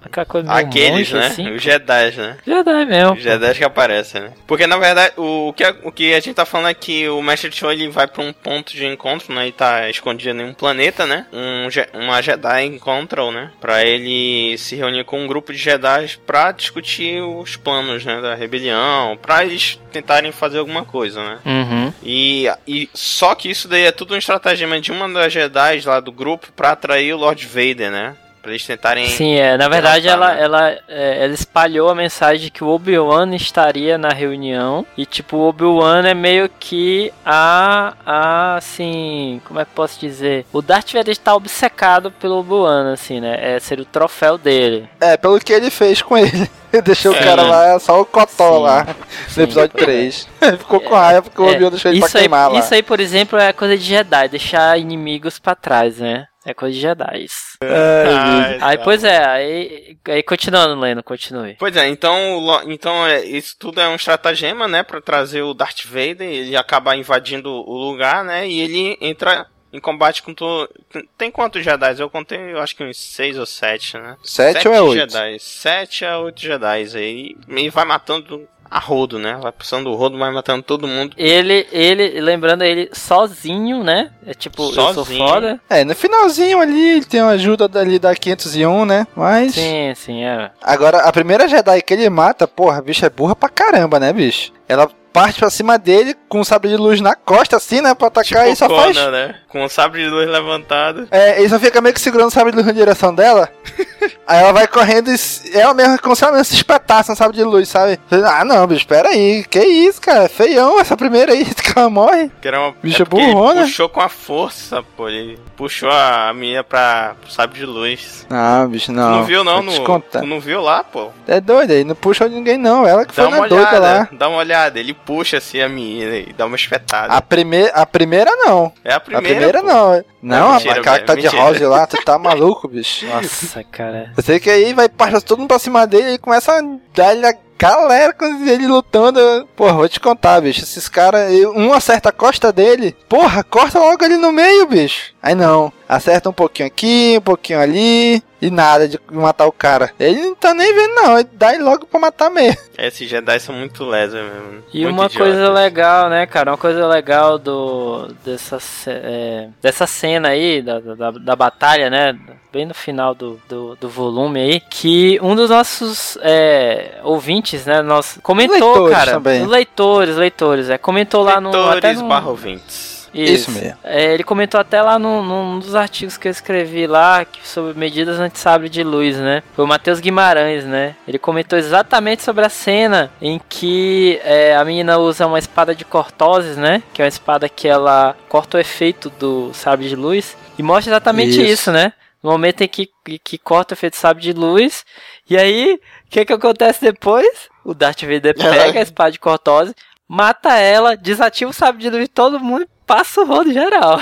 Aquela 0.03 0.25
coisa 0.27 0.53
meio 0.55 0.67
Aqueles, 0.67 0.91
monge, 1.13 1.15
né? 1.15 1.27
assim. 1.27 1.51
Os 1.55 1.63
Jedi, 1.63 2.17
né? 2.17 2.37
Jedi 2.47 2.85
mesmo. 2.87 3.13
Os 3.15 3.23
Jedi 3.23 3.55
que 3.55 3.65
aparecem, 3.65 4.21
né? 4.23 4.33
Porque 4.47 4.67
na 4.67 4.77
verdade, 4.79 5.13
o, 5.17 5.53
que, 5.55 5.63
a- 5.63 5.77
o 5.85 5.93
que 5.93 6.13
a 6.15 6.21
gente 6.21 6.35
tá 6.35 6.47
falando 6.47 6.69
é 6.71 6.75
que 6.75 7.09
o 7.09 7.21
Mestre 7.23 7.53
Choi 7.53 7.75
ele 7.75 7.89
vai 7.89 8.07
pra 8.07 8.23
um 8.23 8.33
ponto 8.33 8.73
de 8.73 8.87
encontro, 8.87 9.33
né? 9.35 9.49
E 9.49 9.53
tá 9.53 9.89
escondido 9.91 10.41
em 10.41 10.45
um 10.45 10.55
planeta, 10.55 11.07
né? 11.07 11.27
Um, 11.33 11.69
uma 12.03 12.21
Jedi 12.23 12.65
encontra-o, 12.65 13.31
né? 13.31 13.51
Pra 13.61 13.85
ele 13.85 14.57
se 14.59 14.75
reunir 14.75 15.05
com 15.05 15.23
um 15.23 15.27
grupo 15.27 15.53
de 15.53 15.59
Jedi 15.59 16.19
pra 16.27 16.51
discutir 16.51 17.21
os 17.23 17.57
planos, 17.57 18.05
né? 18.05 18.21
Da 18.21 18.35
rebelião, 18.35 19.19
pra 19.21 19.45
eles 19.45 19.79
tentarem 19.93 20.33
fazer 20.33 20.59
alguma 20.59 20.85
coisa, 20.85 21.23
né? 21.23 21.39
Uhum. 21.45 21.93
E, 22.03 22.47
e 22.67 22.89
só 22.95 23.35
que 23.35 23.51
isso 23.51 23.69
daí 23.69 23.85
é 23.85 23.93
tudo 23.93 24.15
um 24.15 24.19
estratagema 24.19 24.81
de 24.81 24.91
uma 24.93 25.09
das 25.09 25.33
Jedi 25.33 25.81
lá 25.85 26.01
do 26.01 26.11
grupo 26.11 26.49
pra 26.57 26.71
atrair 26.73 27.13
o 27.13 27.19
Lord 27.19 27.47
Vader, 27.47 27.91
né? 27.91 28.15
Pra 28.43 28.53
eles 28.53 28.65
tentarem. 28.67 29.07
Sim, 29.09 29.35
é. 29.35 29.57
Na 29.59 29.69
verdade, 29.69 30.09
ela, 30.09 30.35
né? 30.35 30.43
ela, 30.43 30.71
é, 30.89 31.25
ela 31.25 31.35
espalhou 31.35 31.91
a 31.91 31.95
mensagem 31.95 32.45
de 32.45 32.51
que 32.51 32.65
o 32.65 32.69
Obi-Wan 32.69 33.35
estaria 33.35 33.99
na 33.99 34.09
reunião. 34.09 34.87
E, 34.97 35.05
tipo, 35.05 35.37
o 35.37 35.49
Obi-Wan 35.49 36.07
é 36.07 36.15
meio 36.15 36.49
que 36.59 37.13
a, 37.25 37.93
a. 38.07 38.57
Assim. 38.57 39.41
Como 39.45 39.61
é 39.61 39.65
que 39.65 39.71
posso 39.73 39.99
dizer? 40.01 40.47
O 40.53 40.63
Darth 40.63 40.93
Vader 40.93 41.13
está 41.13 41.35
obcecado 41.35 42.11
pelo 42.13 42.39
Obi-Wan, 42.39 42.93
assim, 42.93 43.21
né? 43.21 43.57
É 43.57 43.59
ser 43.61 43.79
o 43.81 43.85
troféu 43.85 44.39
dele. 44.39 44.89
É, 45.01 45.17
pelo 45.17 45.39
que 45.39 45.53
ele 45.53 45.71
fez 45.71 46.01
com 46.01 46.17
ele. 46.17 46.51
Deixou 46.85 47.13
É. 47.15 47.21
o 47.21 47.25
cara 47.25 47.43
lá, 47.43 47.79
só 47.81 48.01
o 48.01 48.05
cotó 48.07 48.57
Sim. 48.59 48.63
lá, 48.63 48.87
Sim, 49.29 49.41
no 49.41 49.43
episódio 49.45 49.71
pois 49.73 49.83
é. 49.83 49.87
3. 49.87 50.29
Ficou 50.61 50.81
com 50.81 50.95
raiva 50.95 51.23
porque 51.23 51.43
o 51.43 51.49
É, 51.49 51.53
Obi-Wan 51.57 51.71
deixou 51.71 51.91
ele 51.91 51.99
pra 52.01 52.07
isso 52.09 52.17
aí, 52.17 52.23
queimar 52.23 52.53
lá. 52.53 52.59
isso 52.61 52.73
aí, 52.75 52.83
por 52.83 53.01
exemplo, 53.01 53.39
é 53.39 53.53
coisa 53.53 53.77
de 53.77 53.85
Jedi, 53.85 54.29
deixar 54.29 54.79
inimigos 54.79 55.39
pra 55.39 55.55
trás, 55.57 55.99
né? 55.99 56.27
É 56.45 56.55
coisa 56.55 56.75
de 56.75 56.81
Jedi. 56.81 57.27
Ah, 57.63 58.69
Aí, 58.69 58.79
tá 58.79 58.85
pois 58.85 59.03
bom. 59.03 59.09
é, 59.09 59.27
aí, 59.27 59.97
aí 60.09 60.23
continuando, 60.23 60.81
Leno, 60.81 61.03
continue. 61.03 61.57
Pois 61.59 61.77
é, 61.77 61.87
então, 61.89 62.63
então 62.67 63.07
é, 63.07 63.25
isso 63.25 63.55
tudo 63.59 63.81
é 63.81 63.89
um 63.89 63.97
estratagema, 63.97 64.67
né, 64.67 64.83
Pra 64.83 65.01
trazer 65.01 65.43
o 65.43 65.53
Darth 65.53 65.85
Vader, 65.85 66.23
ele 66.23 66.57
acaba 66.57 66.97
invadindo 66.97 67.51
o 67.51 67.77
lugar, 67.77 68.25
né, 68.25 68.49
e 68.49 68.61
ele 68.61 68.97
entra 69.01 69.47
em 69.73 69.79
combate 69.79 70.23
com 70.23 70.35
todo... 70.35 70.69
Tem 71.17 71.31
quantos 71.31 71.63
Jedi? 71.63 72.01
Eu 72.01 72.11
contei, 72.11 72.39
eu 72.39 72.61
acho 72.61 72.75
que 72.75 72.83
uns 72.83 72.97
seis 72.99 73.39
ou 73.39 73.47
sete, 73.47 73.97
né? 73.99 74.17
Sete 74.25 74.67
ou 74.67 74.75
é 74.75 74.81
oito? 74.81 75.13
Jedi. 75.13 75.39
Sete 75.39 76.05
a 76.05 76.19
oito 76.19 76.41
Jedi 76.41 76.89
aí, 76.97 77.37
e 77.49 77.69
vai 77.69 77.85
matando 77.85 78.49
a 78.71 78.79
rodo, 78.79 79.19
né, 79.19 79.39
vai 79.43 79.51
passando 79.51 79.91
o 79.91 79.97
rodo, 79.97 80.17
vai 80.19 80.31
matando 80.33 80.63
todo 80.63 80.87
mundo. 80.87 81.15
Ele, 81.17 81.67
ele, 81.73 82.21
lembrando 82.21 82.63
ele 82.63 82.89
sozinho, 82.93 83.83
né? 83.83 84.11
É 84.27 84.33
tipo, 84.33 84.63
eu 84.63 84.73
sou 84.73 84.95
Sozinho. 84.95 85.27
foda. 85.27 85.61
É, 85.69 85.85
no 85.85 85.95
finalzinho 85.95 86.61
ali 86.61 86.91
ele 86.97 87.05
tem 87.05 87.21
uma 87.21 87.33
ajuda 87.33 87.67
dali 87.67 87.99
da 87.99 88.15
501, 88.15 88.85
né? 88.85 89.07
Mas. 89.17 89.55
Sim, 89.55 89.93
sim, 89.97 90.25
é. 90.25 90.51
Agora, 90.63 90.99
a 90.99 91.13
primeira 91.13 91.49
Jedi 91.49 91.83
que 91.83 91.95
ele 91.95 92.09
mata, 92.09 92.47
porra, 92.47 92.79
a 92.79 92.83
bicha 92.83 93.07
é 93.07 93.11
burra 93.11 93.35
pra 93.35 93.49
caramba, 93.49 93.99
né, 93.99 94.13
bicho? 94.13 94.53
Ela 94.69 94.89
parte 95.13 95.39
pra 95.41 95.51
cima 95.51 95.79
dele 95.79 96.15
com 96.29 96.41
um 96.41 96.45
sabre 96.45 96.69
de 96.71 96.77
luz 96.77 97.01
na 97.01 97.15
costa, 97.15 97.57
assim, 97.57 97.81
né? 97.81 97.95
Pra 97.95 98.09
atacar 98.09 98.49
e 98.49 98.57
só 98.57 98.69
faz. 98.69 98.97
Né, 98.97 99.35
com 99.49 99.65
o 99.65 99.69
sabre 99.69 100.03
de 100.05 100.09
luz 100.11 100.29
levantado. 100.29 101.09
É, 101.11 101.39
ele 101.41 101.49
só 101.49 101.59
fica 101.59 101.81
meio 101.81 101.95
que 101.95 102.01
segurando 102.01 102.29
o 102.29 102.31
sabre 102.31 102.53
de 102.53 102.57
luz 102.57 102.67
na 102.67 102.73
direção 102.73 103.15
dela. 103.15 103.49
aí 104.27 104.41
ela 104.41 104.53
vai 104.53 104.67
correndo 104.67 105.11
e 105.11 105.17
ela 105.59 105.75
mesmo, 105.75 106.01
como 106.01 106.15
se 106.15 106.23
ela 106.25 106.33
mesmo 106.33 106.45
se 106.45 106.55
espetasse 106.55 107.11
no 107.11 107.17
sabre 107.17 107.37
de 107.37 107.43
luz, 107.45 107.69
sabe? 107.69 107.99
Ah, 108.25 108.45
não, 108.45 108.67
bicho, 108.67 108.87
pera 108.87 109.09
aí. 109.09 109.45
Que 109.45 109.61
isso, 109.61 110.01
cara? 110.01 110.29
Feião 110.29 110.81
essa 110.81 110.97
primeira 110.97 111.33
aí 111.33 111.45
que 111.55 111.79
ela 111.79 111.91
morre. 111.91 112.31
Que 112.41 112.49
era 112.49 112.61
uma 112.61 112.75
Bicho 112.83 113.03
é 113.03 113.05
porque 113.05 113.25
ele 113.25 113.33
burrona. 113.35 113.63
puxou 113.63 113.89
com 113.89 114.01
a 114.01 114.09
força, 114.09 114.83
pô. 114.97 115.09
Ele 115.09 115.39
puxou 115.57 115.91
a 115.91 116.33
menina 116.35 116.63
pra 116.63 117.15
pro 117.21 117.31
sabre 117.31 117.59
de 117.59 117.67
luz. 117.67 118.27
Não, 118.31 118.69
bicho, 118.69 118.87
Tu 118.87 118.93
não. 118.93 119.11
não 119.17 119.25
viu 119.25 119.43
não 119.45 119.63
no. 119.63 120.01
Tu 120.01 120.27
não 120.27 120.41
viu 120.41 120.61
lá, 120.61 120.85
pô? 120.85 121.11
É 121.27 121.41
doido 121.41 121.73
aí, 121.73 121.85
não 121.85 121.95
puxa 121.95 122.29
ninguém 122.29 122.57
não. 122.57 122.87
Ela 122.87 123.05
que 123.05 123.15
Dá 123.15 123.23
foi 123.25 123.31
na 123.33 123.47
doida 123.47 123.55
olhada, 123.57 123.81
lá. 123.81 124.09
dá 124.13 124.29
uma 124.29 124.39
olhada. 124.39 124.79
Ele 124.79 124.95
puxa 125.05 125.39
assim 125.39 125.61
a 125.61 125.69
menina 125.69 126.17
e 126.17 126.33
dá 126.33 126.47
uma 126.47 126.57
espetada. 126.57 127.13
A, 127.13 127.21
prime 127.21 127.71
a 127.73 127.85
primeira 127.87 128.31
não. 128.37 128.73
é 128.85 128.93
a 128.93 128.97
A 128.97 129.01
primeira. 129.01 129.29
primeira 129.29 129.61
pô. 129.61 129.67
não. 129.67 130.05
Não, 130.23 130.53
mentira, 130.55 130.81
aquela 130.81 130.99
que 130.99 131.05
tá 131.07 131.15
de 131.15 131.23
mentira. 131.23 131.43
rosa 131.43 131.69
lá, 131.69 131.87
tu 131.87 131.97
tá 132.05 132.19
maluco, 132.21 132.69
bicho. 132.69 133.07
Nossa, 133.07 133.65
cara. 133.65 134.13
Eu 134.17 134.23
sei 134.23 134.39
que 134.39 134.51
aí 134.51 134.73
vai 134.75 134.89
partir 134.89 135.21
todo 135.23 135.39
mundo 135.39 135.49
pra 135.49 135.59
cima 135.59 135.87
dele 135.87 136.13
e 136.15 136.19
começa 136.19 136.53
a 136.53 136.63
dar 136.95 137.15
ele 137.15 137.27
a 137.27 137.35
galera 137.59 138.13
com 138.13 138.25
ele 138.47 138.67
lutando. 138.67 139.21
Porra, 139.57 139.73
vou 139.75 139.89
te 139.89 139.99
contar, 140.01 140.41
bicho. 140.41 140.63
Esses 140.63 140.89
caras, 140.89 141.31
um 141.55 141.73
acerta 141.73 142.09
a 142.09 142.13
costa 142.13 142.53
dele. 142.53 142.97
Porra, 143.09 143.43
corta 143.43 143.79
logo 143.79 144.05
ali 144.05 144.17
no 144.17 144.33
meio, 144.33 144.67
bicho. 144.67 145.13
Aí 145.23 145.35
não. 145.35 145.73
Acerta 145.91 146.31
um 146.31 146.33
pouquinho 146.33 146.69
aqui, 146.69 147.17
um 147.19 147.21
pouquinho 147.21 147.59
ali. 147.59 148.23
E 148.41 148.49
nada 148.49 148.89
de 148.89 148.99
matar 149.11 149.47
o 149.47 149.53
cara. 149.53 149.91
Ele 149.99 150.21
não 150.21 150.35
tá 150.37 150.55
nem 150.55 150.73
vendo, 150.73 150.95
não. 150.95 151.19
Ele 151.19 151.29
dá 151.33 151.51
logo 151.59 151.85
pra 151.85 151.99
matar 151.99 152.31
mesmo. 152.31 152.59
Esses 152.79 153.09
Jedi 153.09 153.41
são 153.41 153.55
muito 153.55 153.85
lesos 153.85 154.15
mesmo. 154.15 154.63
E 154.73 154.85
muito 154.85 154.95
uma 154.95 155.07
idiotas. 155.07 155.17
coisa 155.17 155.53
legal, 155.53 156.09
né, 156.09 156.27
cara? 156.27 156.53
Uma 156.53 156.57
coisa 156.57 156.87
legal 156.87 157.39
do 157.39 158.07
dessa, 158.25 158.59
é, 158.87 159.49
dessa 159.61 159.85
cena 159.85 160.29
aí, 160.29 160.63
da, 160.63 160.79
da, 160.79 161.11
da 161.11 161.37
batalha, 161.37 161.91
né? 161.91 162.17
Bem 162.53 162.67
no 162.67 162.75
final 162.75 163.13
do, 163.13 163.41
do, 163.49 163.77
do 163.77 163.89
volume 163.89 164.41
aí, 164.41 164.61
que 164.61 165.19
um 165.21 165.35
dos 165.35 165.51
nossos 165.51 166.17
é, 166.23 167.01
ouvintes, 167.03 167.67
né? 167.67 167.83
Nosso, 167.83 168.23
comentou, 168.23 168.59
Leitores 168.59 168.97
cara. 168.97 169.13
também. 169.13 169.45
Leitores, 169.45 170.17
leitores. 170.17 170.71
É, 170.71 170.79
comentou 170.79 171.25
lá 171.25 171.41
no. 171.41 171.51
Leitores 171.51 172.01
barra 172.01 172.31
ouvintes. 172.31 173.00
Isso 173.13 173.51
mesmo. 173.51 173.77
É, 173.83 174.15
ele 174.15 174.23
comentou 174.23 174.61
até 174.61 174.81
lá 174.81 174.99
num, 174.99 175.23
num 175.23 175.59
dos 175.59 175.75
artigos 175.75 176.17
que 176.17 176.29
eu 176.29 176.33
escrevi 176.33 176.87
lá 176.87 177.27
sobre 177.43 177.79
medidas 177.79 178.19
anti-sabre 178.19 178.69
de 178.69 178.83
luz, 178.83 179.17
né? 179.17 179.43
Foi 179.55 179.65
o 179.65 179.69
Matheus 179.69 180.01
Guimarães, 180.01 180.65
né? 180.65 180.95
Ele 181.07 181.19
comentou 181.19 181.59
exatamente 181.59 182.23
sobre 182.23 182.45
a 182.45 182.49
cena 182.49 183.11
em 183.21 183.41
que 183.49 184.21
é, 184.25 184.57
a 184.57 184.65
menina 184.65 184.99
usa 184.99 185.27
uma 185.27 185.39
espada 185.39 185.75
de 185.75 185.85
cortoses, 185.85 186.57
né? 186.57 186.83
Que 186.93 187.03
é 187.03 187.05
uma 187.05 187.09
espada 187.09 187.49
que 187.49 187.67
ela 187.67 188.17
corta 188.29 188.57
o 188.57 188.61
efeito 188.61 189.11
do 189.19 189.53
sabre 189.53 189.89
de 189.89 189.97
luz. 189.97 190.37
E 190.59 190.63
mostra 190.63 190.93
exatamente 190.93 191.31
Isso. 191.31 191.41
isso, 191.41 191.73
né? 191.73 191.93
No 192.23 192.31
momento 192.31 192.61
em 192.61 192.69
que, 192.69 192.89
que, 193.05 193.19
que 193.19 193.39
corta 193.39 193.75
o 193.75 193.77
efeito 193.77 193.97
sabre 193.97 194.23
de 194.23 194.33
luz. 194.33 194.85
E 195.29 195.37
aí, 195.37 195.81
o 196.07 196.11
que 196.11 196.25
que 196.25 196.33
acontece 196.33 196.81
depois? 196.83 197.49
O 197.65 197.75
Darth 197.75 198.03
Vader 198.03 198.35
pega 198.37 198.79
a 198.79 198.83
espada 198.83 199.13
de 199.13 199.19
cortose, 199.19 199.75
mata 200.07 200.57
ela, 200.57 200.97
desativa 200.97 201.51
o 201.51 201.55
sabre 201.55 201.81
de 201.81 201.89
luz 201.89 202.03
de 202.03 202.09
todo 202.09 202.41
mundo 202.41 202.67
passa 202.91 203.21
o 203.21 203.25
rodo 203.25 203.53
geral. 203.53 204.01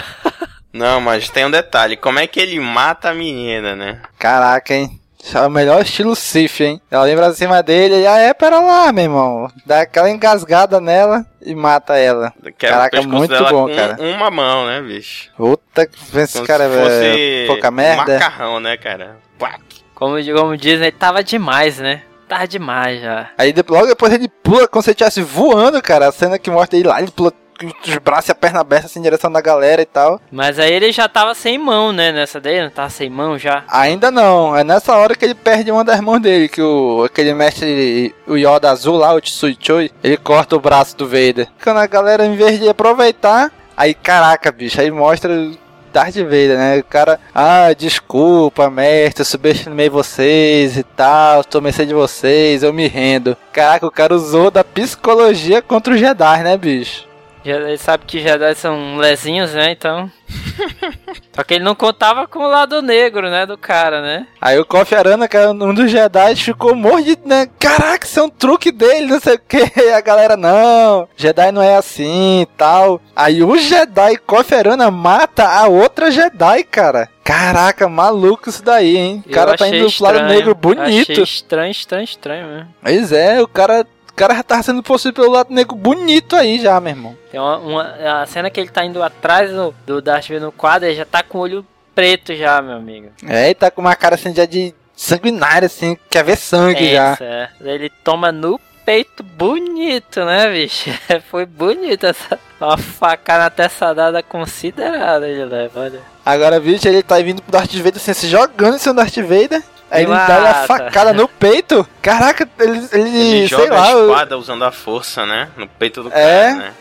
Não, 0.72 0.98
mas 0.98 1.28
tem 1.28 1.44
um 1.44 1.50
detalhe. 1.50 1.94
Como 1.94 2.18
é 2.18 2.26
que 2.26 2.40
ele 2.40 2.58
mata 2.58 3.10
a 3.10 3.14
menina, 3.14 3.76
né? 3.76 4.00
Caraca, 4.18 4.72
hein? 4.72 4.98
Isso 5.22 5.36
é 5.36 5.46
o 5.46 5.50
melhor 5.50 5.82
estilo 5.82 6.16
Sif, 6.16 6.62
hein? 6.64 6.80
Ela 6.90 7.04
lembra 7.04 7.26
acima 7.26 7.62
dele 7.62 8.00
e, 8.00 8.06
ah, 8.06 8.16
é, 8.16 8.32
pera 8.32 8.60
lá, 8.60 8.90
meu 8.90 9.04
irmão. 9.04 9.50
Dá 9.66 9.82
aquela 9.82 10.08
engasgada 10.08 10.80
nela 10.80 11.26
e 11.42 11.54
mata 11.54 11.98
ela. 11.98 12.32
Quebra 12.32 12.50
o 12.50 12.54
Caraca, 12.54 12.96
pescoço 12.96 13.16
muito 13.16 13.30
dela 13.30 13.50
bom, 13.50 13.68
com 13.68 13.74
cara. 13.74 13.96
uma 14.00 14.30
mão, 14.30 14.66
né, 14.66 14.80
bicho? 14.80 15.30
Puta 15.36 15.86
que 15.86 16.18
esse 16.18 16.34
Como 16.34 16.46
cara, 16.46 16.66
velho. 16.66 17.46
Pouca 17.46 17.68
um 17.68 17.72
merda. 17.72 18.14
macarrão, 18.14 18.60
né, 18.60 18.76
cara? 18.78 19.18
Pá. 19.38 19.58
Como, 19.94 20.14
como 20.34 20.56
dizem, 20.56 20.86
ele 20.86 20.92
tava 20.92 21.22
demais, 21.22 21.78
né? 21.78 22.02
Tava 22.26 22.46
demais 22.46 23.02
já. 23.02 23.30
Aí 23.36 23.54
logo 23.68 23.86
depois 23.86 24.12
ele 24.12 24.28
pula 24.28 24.68
como 24.68 24.82
se 24.82 24.90
ele 24.90 24.94
estivesse 24.94 25.20
voando, 25.20 25.82
cara. 25.82 26.08
A 26.08 26.12
cena 26.12 26.38
que 26.38 26.50
mostra 26.50 26.78
ele 26.78 26.88
lá, 26.88 27.02
ele 27.02 27.10
pula 27.10 27.32
os 27.66 27.98
braços 27.98 28.28
e 28.28 28.32
a 28.32 28.34
perna 28.34 28.60
aberta 28.60 28.86
assim, 28.86 29.00
em 29.00 29.02
direção 29.02 29.30
da 29.30 29.40
galera 29.40 29.82
e 29.82 29.86
tal. 29.86 30.20
Mas 30.30 30.58
aí 30.58 30.72
ele 30.72 30.92
já 30.92 31.08
tava 31.08 31.34
sem 31.34 31.58
mão, 31.58 31.92
né? 31.92 32.12
Nessa 32.12 32.40
daí, 32.40 32.62
não 32.62 32.70
tava 32.70 32.90
sem 32.90 33.10
mão 33.10 33.38
já. 33.38 33.64
Ainda 33.68 34.10
não, 34.10 34.56
é 34.56 34.64
nessa 34.64 34.96
hora 34.96 35.14
que 35.14 35.24
ele 35.24 35.34
perde 35.34 35.70
uma 35.70 35.84
das 35.84 36.00
mãos 36.00 36.20
dele, 36.20 36.48
que 36.48 36.62
o 36.62 37.04
aquele 37.04 37.34
mestre, 37.34 38.14
o 38.26 38.36
Yoda 38.36 38.70
azul 38.70 38.96
lá, 38.96 39.14
o 39.14 39.20
Tsui 39.20 39.56
Choi, 39.60 39.90
ele 40.02 40.16
corta 40.16 40.56
o 40.56 40.60
braço 40.60 40.96
do 40.96 41.06
Vader. 41.06 41.48
Quando 41.62 41.78
a 41.78 41.86
galera, 41.86 42.26
em 42.26 42.36
vez 42.36 42.58
de 42.58 42.68
aproveitar, 42.68 43.50
aí 43.76 43.94
caraca, 43.94 44.52
bicho, 44.52 44.80
aí 44.80 44.90
mostra 44.90 45.50
Darth 45.92 46.16
Vader, 46.16 46.58
né? 46.58 46.78
O 46.78 46.84
cara, 46.84 47.18
ah, 47.34 47.72
desculpa, 47.72 48.70
mestre, 48.70 49.22
eu 49.22 49.26
subestimei 49.26 49.88
vocês 49.88 50.76
e 50.76 50.82
tal, 50.82 51.42
tomei 51.44 51.72
de 51.72 51.94
vocês, 51.94 52.62
eu 52.62 52.72
me 52.72 52.86
rendo. 52.86 53.36
Caraca, 53.52 53.86
o 53.86 53.90
cara 53.90 54.14
usou 54.14 54.50
da 54.50 54.62
psicologia 54.62 55.62
contra 55.62 55.94
o 55.94 55.96
Jedi, 55.96 56.42
né, 56.42 56.56
bicho? 56.56 57.07
Já- 57.44 57.56
Ele 57.56 57.78
sabe 57.78 58.04
que 58.06 58.20
Jedi 58.20 58.54
são 58.54 58.96
lezinhos, 58.96 59.52
né? 59.54 59.70
Então. 59.72 60.10
Só 61.34 61.42
que 61.44 61.54
ele 61.54 61.64
não 61.64 61.74
contava 61.74 62.26
com 62.26 62.40
o 62.40 62.48
lado 62.48 62.82
negro, 62.82 63.30
né? 63.30 63.46
Do 63.46 63.56
cara, 63.56 64.02
né? 64.02 64.26
Aí 64.40 64.58
o 64.58 64.64
Kofi 64.66 64.94
Arana, 64.94 65.28
que 65.28 65.36
era 65.36 65.50
um 65.50 65.72
dos 65.74 65.90
Jedi, 65.90 66.36
ficou 66.36 66.74
mordido, 66.74 67.22
né? 67.26 67.48
Caraca, 67.58 68.06
isso 68.06 68.20
é 68.20 68.22
um 68.24 68.28
truque 68.28 68.70
dele, 68.72 69.06
não 69.06 69.20
sei 69.20 69.34
o 69.36 69.38
que. 69.40 69.58
E 69.78 69.92
a 69.92 70.00
galera, 70.00 70.36
não, 70.36 71.08
Jedi 71.16 71.52
não 71.52 71.62
é 71.62 71.76
assim 71.76 72.42
e 72.42 72.46
tal. 72.56 73.00
Aí 73.14 73.42
o 73.42 73.56
Jedi 73.56 74.16
Kofi 74.26 74.54
Arana 74.54 74.90
mata 74.90 75.44
a 75.48 75.66
outra 75.68 76.10
Jedi, 76.10 76.64
cara. 76.64 77.08
Caraca, 77.24 77.88
maluco 77.88 78.48
isso 78.48 78.62
daí, 78.62 78.96
hein? 78.96 79.22
O 79.26 79.30
cara 79.30 79.56
tá 79.56 79.68
indo 79.68 79.90
pro 79.92 80.04
lado 80.04 80.14
estranho. 80.16 80.28
negro 80.28 80.54
bonito. 80.54 81.12
Achei 81.12 81.22
estranho, 81.22 81.70
estranho, 81.70 82.04
estranho 82.04 82.46
mesmo. 82.48 82.74
Pois 82.82 83.12
é, 83.12 83.40
o 83.42 83.46
cara, 83.46 83.86
cara 84.18 84.34
já 84.34 84.42
tá 84.42 84.62
sendo 84.62 84.82
possuído 84.82 85.20
pelo 85.20 85.32
lado 85.32 85.52
negro 85.54 85.74
bonito 85.76 86.36
aí 86.36 86.60
já, 86.60 86.78
meu 86.80 86.90
irmão. 86.90 87.16
Tem 87.30 87.38
uma, 87.40 87.56
uma- 87.58 88.22
a 88.22 88.26
cena 88.26 88.50
que 88.50 88.60
ele 88.60 88.68
tá 88.70 88.84
indo 88.84 89.02
atrás 89.02 89.50
do, 89.50 89.74
do 89.86 90.02
Darth 90.02 90.26
Vader 90.28 90.42
no 90.42 90.52
quadro, 90.52 90.88
ele 90.88 90.96
já 90.96 91.04
tá 91.04 91.22
com 91.22 91.38
o 91.38 91.40
olho 91.42 91.66
preto 91.94 92.34
já, 92.34 92.60
meu 92.62 92.76
amigo. 92.76 93.10
É, 93.26 93.46
ele 93.46 93.54
tá 93.54 93.70
com 93.70 93.80
uma 93.80 93.96
cara 93.96 94.14
assim 94.14 94.34
já 94.34 94.44
de 94.44 94.74
sanguinária, 94.96 95.66
assim, 95.66 95.96
quer 96.10 96.24
ver 96.24 96.36
sangue 96.36 96.92
já. 96.92 97.12
Essa, 97.12 97.24
é. 97.24 97.48
Ele 97.60 97.90
toma 98.04 98.30
no 98.32 98.58
peito 98.84 99.22
bonito, 99.22 100.24
né, 100.24 100.50
bicho? 100.52 100.90
Foi 101.30 101.44
bonito 101.46 102.06
essa. 102.06 102.38
Uma 102.60 102.76
facada 102.76 103.44
na 103.44 103.50
testa 103.50 103.94
dada 103.94 104.22
considerada 104.22 105.28
ele 105.28 105.44
leva, 105.44 105.80
olha. 105.80 106.00
Agora, 106.24 106.58
bicho, 106.60 106.86
ele 106.88 107.02
tá 107.02 107.18
vindo 107.20 107.40
pro 107.42 107.52
Darth 107.52 107.72
Vader 107.74 107.96
assim, 107.96 108.12
se 108.14 108.26
jogando 108.28 108.74
em 108.74 108.78
cima 108.78 108.94
do 108.94 108.96
Darth 108.98 109.16
Vader. 109.16 109.62
Aí 109.90 110.04
ele 110.04 110.12
dá 110.12 110.50
a 110.50 110.66
facada 110.66 111.12
no 111.12 111.26
peito. 111.26 111.86
Caraca, 112.02 112.48
ele, 112.58 112.88
ele, 112.92 113.08
Ele 113.08 113.48
sei 113.48 113.48
joga 113.48 113.74
lá, 113.74 113.86
a 113.86 114.00
espada 114.02 114.38
usando 114.38 114.64
a 114.64 114.70
força, 114.72 115.24
né? 115.24 115.48
No 115.56 115.66
peito 115.66 116.02
do 116.02 116.08
É. 116.10 116.12
cara, 116.12 116.54
né? 116.54 116.74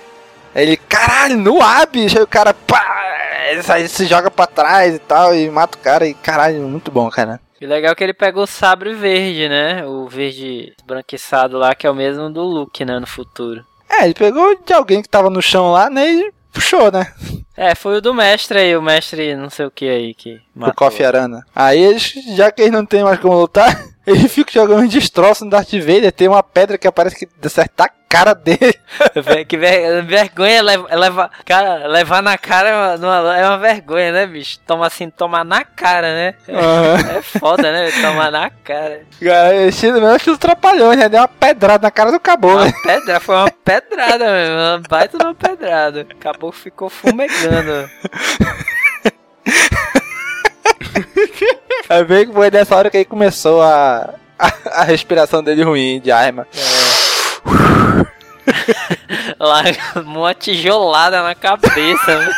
ele, 0.55 0.77
caralho, 0.77 1.37
no 1.37 1.61
ar, 1.61 1.87
bicho. 1.87 2.17
Aí 2.17 2.23
o 2.23 2.27
cara, 2.27 2.53
pá, 2.53 2.83
ele, 3.49 3.87
se 3.87 4.05
joga 4.05 4.29
pra 4.29 4.45
trás 4.45 4.95
e 4.95 4.99
tal, 4.99 5.33
e 5.33 5.49
mata 5.49 5.77
o 5.77 5.81
cara. 5.81 6.05
E 6.05 6.13
caralho, 6.13 6.61
muito 6.63 6.91
bom, 6.91 7.09
cara. 7.09 7.39
E 7.59 7.65
legal 7.65 7.95
que 7.95 8.03
ele 8.03 8.13
pegou 8.13 8.43
o 8.43 8.47
sabre 8.47 8.93
verde, 8.93 9.47
né? 9.49 9.85
O 9.85 10.07
verde 10.07 10.73
branquiçado 10.85 11.57
lá, 11.57 11.73
que 11.73 11.87
é 11.87 11.89
o 11.89 11.95
mesmo 11.95 12.29
do 12.29 12.43
Luke, 12.43 12.83
né? 12.85 12.99
No 12.99 13.07
futuro. 13.07 13.65
É, 13.89 14.03
ele 14.03 14.13
pegou 14.13 14.59
de 14.63 14.73
alguém 14.73 15.01
que 15.01 15.09
tava 15.09 15.29
no 15.29 15.41
chão 15.41 15.71
lá, 15.71 15.89
né, 15.89 16.05
e 16.11 16.33
puxou, 16.57 16.91
né, 16.91 17.13
É, 17.55 17.73
foi 17.75 17.97
o 17.97 18.01
do 18.01 18.13
mestre 18.13 18.59
aí, 18.59 18.75
o 18.75 18.81
mestre 18.81 19.35
não 19.35 19.49
sei 19.49 19.65
o 19.65 19.71
que 19.71 19.87
aí 19.87 20.13
que 20.13 20.35
o 20.55 20.59
matou. 20.59 20.75
Kofi 20.75 21.03
Arana. 21.03 21.45
Aí, 21.55 21.79
eles, 21.79 22.13
já 22.35 22.51
que 22.51 22.61
eles 22.61 22.71
não 22.71 22.85
tem 22.85 23.03
mais 23.03 23.19
como 23.19 23.39
lutar, 23.39 23.83
ele 24.07 24.29
fica 24.29 24.51
jogando 24.53 24.83
um 24.83 24.87
destroço 24.87 25.43
no 25.43 25.51
Darth 25.51 25.73
Vader. 25.73 26.11
Tem 26.13 26.29
uma 26.29 26.41
pedra 26.41 26.77
que 26.77 26.87
aparece 26.87 27.15
que 27.15 27.27
acerta 27.45 27.83
a 27.83 27.89
cara 28.09 28.33
dele. 28.33 28.73
Que 29.47 29.57
ver- 29.57 30.01
vergonha 30.03 30.61
leva, 30.63 30.87
leva, 30.95 31.29
cara, 31.45 31.87
levar 31.87 32.23
na 32.23 32.37
cara 32.37 32.69
é 32.69 32.95
uma, 32.97 33.37
é 33.37 33.45
uma 33.47 33.57
vergonha, 33.57 34.11
né, 34.13 34.25
bicho? 34.25 34.59
Toma 34.65 34.87
assim, 34.87 35.09
tomar 35.09 35.43
na 35.43 35.63
cara, 35.65 36.07
né? 36.13 36.33
Aham. 36.49 37.17
É 37.17 37.21
foda, 37.21 37.69
né? 37.71 37.91
Tomar 38.01 38.31
na 38.31 38.49
cara. 38.49 39.01
Cara, 39.21 39.55
estilo 39.67 39.99
mesmo 39.99 40.15
estilo 40.15 40.37
trapalhões, 40.37 40.97
né? 40.97 41.09
Deu 41.09 41.19
uma 41.19 41.27
pedrada 41.27 41.85
na 41.85 41.91
cara 41.91 42.11
do 42.11 42.19
caboclo. 42.19 42.63
Uma 42.63 42.81
pedra, 42.81 43.19
foi 43.19 43.35
uma 43.35 43.51
pedrada 43.51 44.31
mesmo, 44.31 44.55
uma 44.55 44.81
baita 44.89 45.17
de 45.17 45.23
uma 45.25 45.35
pedrada. 45.35 46.07
Acabou 46.09 46.51
que 46.53 46.59
ficou 46.59 46.89
fumegando. 46.89 47.89
Aí 51.89 52.03
veio 52.03 52.27
que 52.27 52.33
foi 52.33 52.51
nessa 52.51 52.75
hora 52.75 52.89
que 52.89 52.97
aí 52.97 53.05
começou 53.05 53.61
a, 53.61 54.13
a, 54.37 54.51
a 54.81 54.83
respiração 54.83 55.41
dele 55.43 55.63
ruim 55.63 55.99
de 56.01 56.11
arma. 56.11 56.45
Lá, 59.39 59.61
uma 60.05 60.33
tijolada 60.33 61.21
na 61.21 61.35
cabeça. 61.35 62.19
né? 62.19 62.29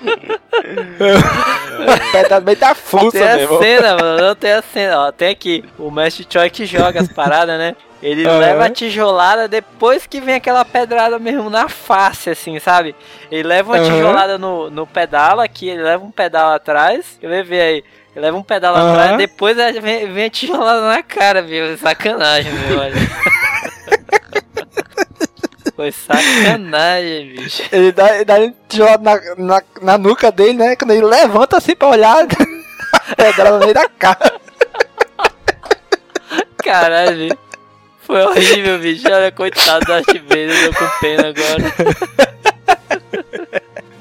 Pedrada 2.12 2.44
meio 2.44 2.58
da 2.58 2.74
fuça 2.74 3.18
Tem 3.18 3.28
a 3.28 3.36
mesmo. 3.36 3.58
cena, 3.58 3.96
mano. 3.96 4.26
Não 4.28 4.34
tem 4.34 4.52
a 4.52 4.62
cena. 4.62 5.06
Ó, 5.06 5.12
tem 5.12 5.28
aqui 5.30 5.64
o 5.78 5.90
Mestre 5.90 6.26
Choi 6.30 6.50
que 6.50 6.66
joga 6.66 7.00
as 7.00 7.08
paradas, 7.08 7.58
né? 7.58 7.74
Ele 8.02 8.26
Aham. 8.26 8.38
leva 8.38 8.64
a 8.66 8.70
tijolada 8.70 9.46
depois 9.48 10.06
que 10.06 10.20
vem 10.20 10.34
aquela 10.34 10.64
pedrada 10.64 11.18
mesmo 11.18 11.50
na 11.50 11.68
face, 11.68 12.30
assim, 12.30 12.58
sabe? 12.58 12.94
Ele 13.30 13.42
leva 13.42 13.72
uma 13.72 13.78
Aham. 13.78 13.90
tijolada 13.90 14.38
no, 14.38 14.70
no 14.70 14.86
pedal 14.86 15.40
aqui, 15.40 15.68
ele 15.68 15.82
leva 15.82 16.04
um 16.04 16.10
pedal 16.10 16.52
atrás. 16.52 17.18
Eu 17.20 17.30
vou 17.30 17.44
ver 17.44 17.60
aí. 17.60 17.84
Ele 18.14 18.24
leva 18.24 18.36
um 18.36 18.42
pedal 18.42 18.74
Aham. 18.74 18.90
atrás, 18.90 19.16
depois 19.16 19.56
vem, 19.80 20.12
vem 20.12 20.24
a 20.24 20.30
tijolada 20.30 20.88
na 20.88 21.02
cara, 21.02 21.42
viu? 21.42 21.76
Sacanagem, 21.78 22.52
meu, 22.52 22.78
olha. 22.78 22.94
Foi 25.76 25.92
sacanagem, 25.92 27.36
bicho. 27.36 27.62
Ele 27.72 27.92
dá, 27.92 28.14
ele 28.14 28.24
dá 28.24 28.34
um 28.36 28.54
tijolo 28.68 28.98
na, 28.98 29.20
na, 29.36 29.62
na 29.80 29.98
nuca 29.98 30.30
dele, 30.30 30.54
né? 30.54 30.76
Quando 30.76 30.90
ele 30.90 31.06
levanta 31.06 31.56
assim 31.56 31.74
pra 31.74 31.88
olhar, 31.88 32.26
a 32.92 33.14
pedrada 33.14 33.52
no 33.52 33.60
meio 33.60 33.72
da 33.72 33.88
cara. 33.88 34.40
Caralho, 36.62 37.36
foi 38.02 38.22
horrível, 38.22 38.78
bicho. 38.78 39.06
Olha, 39.10 39.32
coitado 39.32 39.86
da 39.86 40.00
Vader, 40.00 40.64
eu 40.64 40.72
tô 40.72 40.78
com 40.78 40.90
pena 41.00 41.28
agora. 41.28 42.30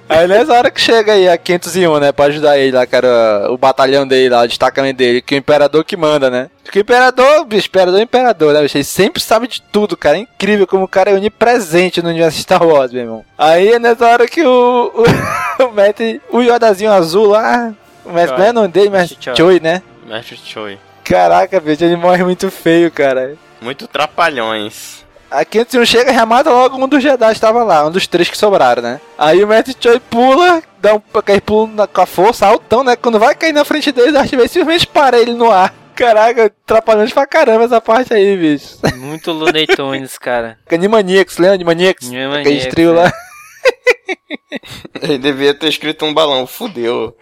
Aí 0.10 0.28
nessa 0.28 0.54
hora 0.54 0.72
que 0.72 0.82
chega 0.82 1.14
aí 1.14 1.30
a 1.30 1.38
501, 1.38 2.00
né? 2.00 2.12
Pra 2.12 2.26
ajudar 2.26 2.58
ele 2.58 2.76
lá, 2.76 2.86
cara. 2.88 3.48
O 3.52 3.58
batalhão 3.58 4.08
dele 4.08 4.30
lá, 4.30 4.42
o 4.42 4.48
destacamento 4.48 4.98
dele. 4.98 5.22
Que 5.22 5.36
o 5.36 5.38
imperador 5.38 5.86
que 5.86 5.96
manda, 5.96 6.32
né? 6.32 6.50
Que 6.72 6.80
o 6.80 6.82
imperador, 6.82 7.46
bicho, 7.46 7.68
imperador 7.68 8.00
é 8.00 8.04
imperador, 8.04 8.54
né, 8.54 8.62
bicho? 8.62 8.76
Ele 8.76 8.84
sempre 8.84 9.22
sabe 9.22 9.48
de 9.48 9.62
tudo, 9.62 9.96
cara. 9.96 10.18
É 10.18 10.22
incrível 10.22 10.66
como 10.66 10.86
o 10.86 10.88
cara 10.88 11.12
é 11.12 11.14
onipresente 11.14 12.02
no 12.02 12.10
universo 12.10 12.42
Star 12.42 12.66
Wars, 12.66 12.92
meu 12.92 13.04
irmão. 13.04 13.26
Aí 13.38 13.74
é 13.74 13.80
nessa 13.80 14.08
hora 14.08 14.28
que 14.28 14.44
o. 14.44 14.92
O, 15.60 15.64
o 15.66 15.72
Mestre, 15.72 16.20
o 16.32 16.42
Yodazinho 16.42 16.92
azul 16.92 17.28
lá. 17.28 17.72
O 18.04 18.12
mestre, 18.12 18.40
não 18.40 18.46
é 18.46 18.52
nome 18.52 18.70
dele, 18.70 18.90
Choi. 19.20 19.36
Choi, 19.36 19.60
né? 19.60 19.84
Mestre 20.08 20.38
Choi. 20.44 20.80
Caraca, 21.04 21.60
bicho, 21.60 21.84
ele 21.84 21.96
morre 21.96 22.24
muito 22.24 22.50
feio, 22.50 22.90
cara. 22.90 23.36
Muito 23.62 23.88
trapalhões. 23.88 25.06
A 25.32 25.46
501 25.46 25.86
chega 25.86 26.12
e 26.12 26.14
remata 26.14 26.50
logo 26.50 26.76
um 26.84 26.88
dos 26.88 27.04
Jedi 27.04 27.26
que 27.28 27.34
estava 27.34 27.64
lá, 27.64 27.86
um 27.86 27.92
dos 27.92 28.08
três 28.08 28.30
que 28.30 28.38
sobraram, 28.38 28.82
né? 28.82 29.00
Aí 29.18 29.44
o 29.44 29.48
Mestre 29.48 29.76
Choi 29.80 30.00
pula, 30.00 30.62
dá 30.82 30.96
um 30.96 31.02
aquele 31.14 31.40
pulo 31.42 31.68
na- 31.68 31.86
com 31.86 32.02
a 32.02 32.06
força, 32.08 32.48
altão, 32.48 32.84
né? 32.84 32.96
Quando 32.96 33.20
vai 33.20 33.36
cair 33.36 33.54
na 33.54 33.64
frente 33.64 33.92
dele, 33.92 34.12
Darth 34.12 34.32
Vader 34.32 34.50
simplesmente 34.50 34.88
para 34.88 35.20
ele 35.20 35.34
no 35.34 35.52
ar. 35.52 35.74
Caraca, 35.96 36.46
atrapalhando 36.46 37.14
pra 37.14 37.28
caramba 37.28 37.66
essa 37.66 37.80
parte 37.82 38.14
aí, 38.14 38.36
bicho. 38.38 38.78
Muito 38.96 39.32
Looney 39.32 39.68
Tunes, 39.68 40.18
cara. 40.18 40.58
Animaniacs, 40.72 41.38
lembra? 41.38 41.56
Animaniacs? 41.56 42.08
Animaniacs, 42.08 42.48
Aquele 42.48 42.66
trio 42.72 42.94
lá. 42.94 43.12
Ele 45.02 45.18
devia 45.18 45.54
ter 45.54 45.68
escrito 45.68 46.06
um 46.06 46.14
balão, 46.14 46.48
fudeu. 46.48 47.16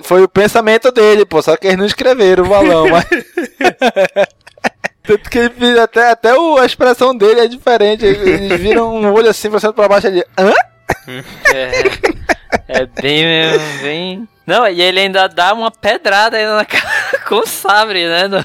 Foi 0.00 0.22
o 0.22 0.28
pensamento 0.28 0.90
dele, 0.90 1.26
pô, 1.26 1.42
só 1.42 1.56
que 1.56 1.66
eles 1.66 1.78
não 1.78 1.84
escreveram 1.84 2.44
o 2.44 2.48
balão, 2.48 2.86
mas... 2.88 3.04
Tanto 5.10 5.28
que 5.28 5.38
ele 5.38 5.50
fez 5.50 5.76
até, 5.76 6.10
até 6.12 6.34
o, 6.38 6.56
a 6.56 6.64
expressão 6.64 7.16
dele 7.16 7.40
é 7.40 7.48
diferente. 7.48 8.04
Eles 8.04 8.60
viram 8.60 8.94
um 8.94 9.12
olho 9.12 9.28
assim 9.28 9.50
pra 9.50 9.58
cima 9.58 9.72
pra 9.72 9.88
baixo 9.88 10.06
ali. 10.06 10.24
Hã? 10.38 10.52
É. 11.52 11.82
É 12.68 12.86
bem 12.86 13.24
mesmo, 13.24 13.82
bem. 13.82 14.28
Não, 14.46 14.66
e 14.66 14.80
ele 14.82 14.98
ainda 14.98 15.28
dá 15.28 15.52
uma 15.54 15.70
pedrada 15.70 16.36
ainda 16.36 16.56
na 16.56 16.64
cara 16.64 16.84
com 17.28 17.36
o 17.36 17.46
sabre, 17.46 18.08
né? 18.08 18.26
No- 18.26 18.44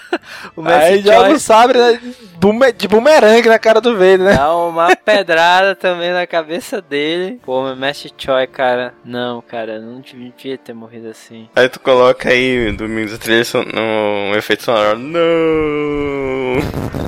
O 0.55 0.61
Mestre 0.61 0.93
Aí 0.93 1.01
joga 1.01 1.21
o 1.21 1.25
Choi 1.31 1.39
sabre 1.39 1.79
né, 1.79 1.99
bume- 2.37 2.71
de 2.73 2.87
bumerangue 2.87 3.49
na 3.49 3.57
cara 3.57 3.81
do 3.81 3.93
Vader, 3.93 4.19
né? 4.19 4.33
dá 4.35 4.55
uma 4.55 4.95
pedrada 4.95 5.73
também 5.75 6.11
na 6.13 6.27
cabeça 6.27 6.79
dele. 6.79 7.39
Pô, 7.43 7.63
meu 7.63 7.75
Mestre 7.75 8.13
Choi, 8.15 8.45
cara. 8.45 8.93
Não, 9.03 9.41
cara, 9.41 9.79
não 9.79 9.99
devia 9.99 10.57
ter 10.59 10.73
morrido 10.73 11.09
assim. 11.09 11.49
Aí 11.55 11.67
tu 11.67 11.79
coloca 11.79 12.29
aí 12.29 12.71
domingos 12.73 13.13
a 13.13 13.17
trilha 13.17 13.43
son- 13.43 13.63
no 13.63 14.37
efeito 14.37 14.63
sonoro. 14.63 14.99
Não. 14.99 16.55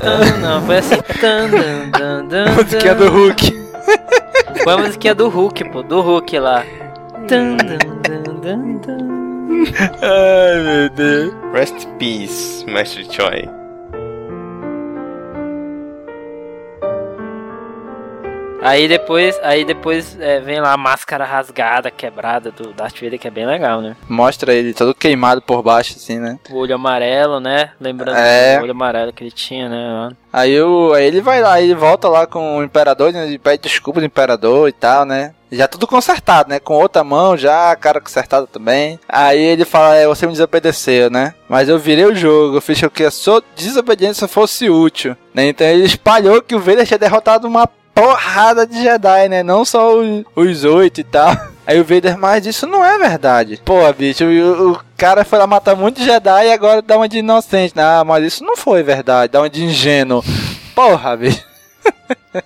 Não, 0.04 0.38
não, 0.40 0.66
foi 0.66 0.78
assim. 0.78 0.96
Tan, 1.22 1.50
dan, 1.50 1.90
dan, 1.92 2.26
dan, 2.28 2.52
Musiquinha 2.58 2.96
dan. 2.96 3.06
do 3.06 3.12
Hulk. 3.12 3.68
Foi 4.64 4.74
a 4.74 4.78
musiquinha 4.78 5.14
do 5.16 5.30
Hulk, 5.30 5.70
pô, 5.70 5.84
do 5.84 6.02
Hulk 6.02 6.40
lá. 6.40 6.64
Tan, 7.28 7.58
dan, 7.58 7.80
dan, 8.04 8.24
dan, 8.42 8.82
dan. 8.82 9.68
Ai, 10.02 10.64
meu 10.64 10.90
Deus. 10.96 11.34
Rest 11.52 11.84
in 11.84 11.98
peace, 12.00 12.64
Mestre 12.66 13.04
Choi. 13.04 13.57
Aí 18.68 18.86
depois, 18.86 19.40
aí 19.44 19.64
depois 19.64 20.18
é, 20.20 20.42
vem 20.42 20.60
lá 20.60 20.74
a 20.74 20.78
máscara 20.78 21.24
rasgada, 21.24 21.90
quebrada 21.90 22.52
do 22.52 22.74
Darth 22.74 23.00
Vader, 23.02 23.18
que 23.18 23.26
é 23.28 23.32
bem 23.32 23.46
legal, 23.46 23.80
né? 23.80 23.96
Mostra 24.10 24.54
ele 24.54 24.74
todo 24.74 24.94
queimado 24.94 25.42
por 25.42 25.64
baixo, 25.64 25.94
assim, 25.96 26.20
né? 26.20 26.38
O 26.50 26.58
olho 26.58 26.76
amarelo, 26.76 27.40
né? 27.40 27.72
Lembrando 27.80 28.18
É. 28.18 28.58
do 28.58 28.64
olho 28.64 28.72
amarelo 28.72 29.14
que 29.14 29.24
ele 29.24 29.32
tinha, 29.32 29.70
né? 29.70 30.10
Aí, 30.34 30.62
o, 30.62 30.92
aí 30.94 31.06
ele 31.06 31.22
vai 31.22 31.42
lá, 31.42 31.62
ele 31.62 31.74
volta 31.74 32.10
lá 32.10 32.28
com 32.28 32.58
o 32.58 32.64
Imperador, 32.64 33.14
né? 33.14 33.26
Ele 33.26 33.40
pede 33.40 33.64
desculpa 33.64 34.02
do 34.02 34.06
Imperador 34.06 34.68
e 34.68 34.74
tal, 34.74 35.06
né? 35.06 35.34
Já 35.50 35.66
tudo 35.66 35.88
consertado, 35.88 36.50
né? 36.50 36.60
Com 36.60 36.74
outra 36.74 37.06
mão 37.06 37.38
já, 37.38 37.74
cara 37.78 38.02
consertada 38.02 38.46
também. 38.46 39.00
Aí 39.08 39.42
ele 39.42 39.64
fala, 39.64 39.96
é, 39.96 40.06
você 40.06 40.26
me 40.26 40.34
desobedeceu, 40.34 41.10
né? 41.10 41.34
Mas 41.48 41.70
eu 41.70 41.80
virei 41.80 42.06
o 42.06 42.14
jogo, 42.14 42.58
eu 42.58 42.62
fiz 42.62 42.82
com 42.82 42.90
que 42.90 43.06
a 43.06 43.12
sua 43.12 43.42
desobediência 43.56 44.28
fosse 44.28 44.70
útil, 44.70 45.16
né? 45.34 45.48
Então 45.48 45.66
ele 45.66 45.86
espalhou 45.86 46.42
que 46.42 46.54
o 46.54 46.60
Vader 46.60 46.86
tinha 46.86 47.00
derrotado 47.00 47.48
uma 47.48 47.66
porrada 47.98 48.68
de 48.68 48.84
Jedi, 48.84 49.28
né? 49.28 49.42
Não 49.42 49.66
só 49.66 49.92
os, 50.36 50.64
oito 50.64 51.02
e 51.02 51.04
tal. 51.04 51.36
Aí 51.66 51.82
o 51.82 51.84
Vader, 51.84 52.18
mas 52.18 52.46
isso 52.46 52.68
não 52.68 52.86
é 52.86 52.98
verdade. 53.00 53.60
Pô, 53.66 53.92
bicho, 53.92 54.24
o, 54.24 54.74
o 54.74 54.80
cara 54.96 55.26
foi 55.26 55.40
lá 55.40 55.48
matar 55.48 55.76
muito 55.76 56.04
Jedi 56.04 56.46
e 56.46 56.52
agora 56.52 56.82
dá 56.82 56.96
uma 56.96 57.10
de 57.10 57.18
inocente. 57.18 57.74
Ah, 57.76 58.04
mas 58.06 58.24
isso 58.24 58.44
não 58.44 58.56
foi 58.56 58.84
verdade, 58.84 59.34
dá 59.34 59.42
uma 59.42 59.50
de 59.50 59.64
ingênuo. 59.64 60.24
Porra, 60.76 61.18
bicho. 61.18 61.44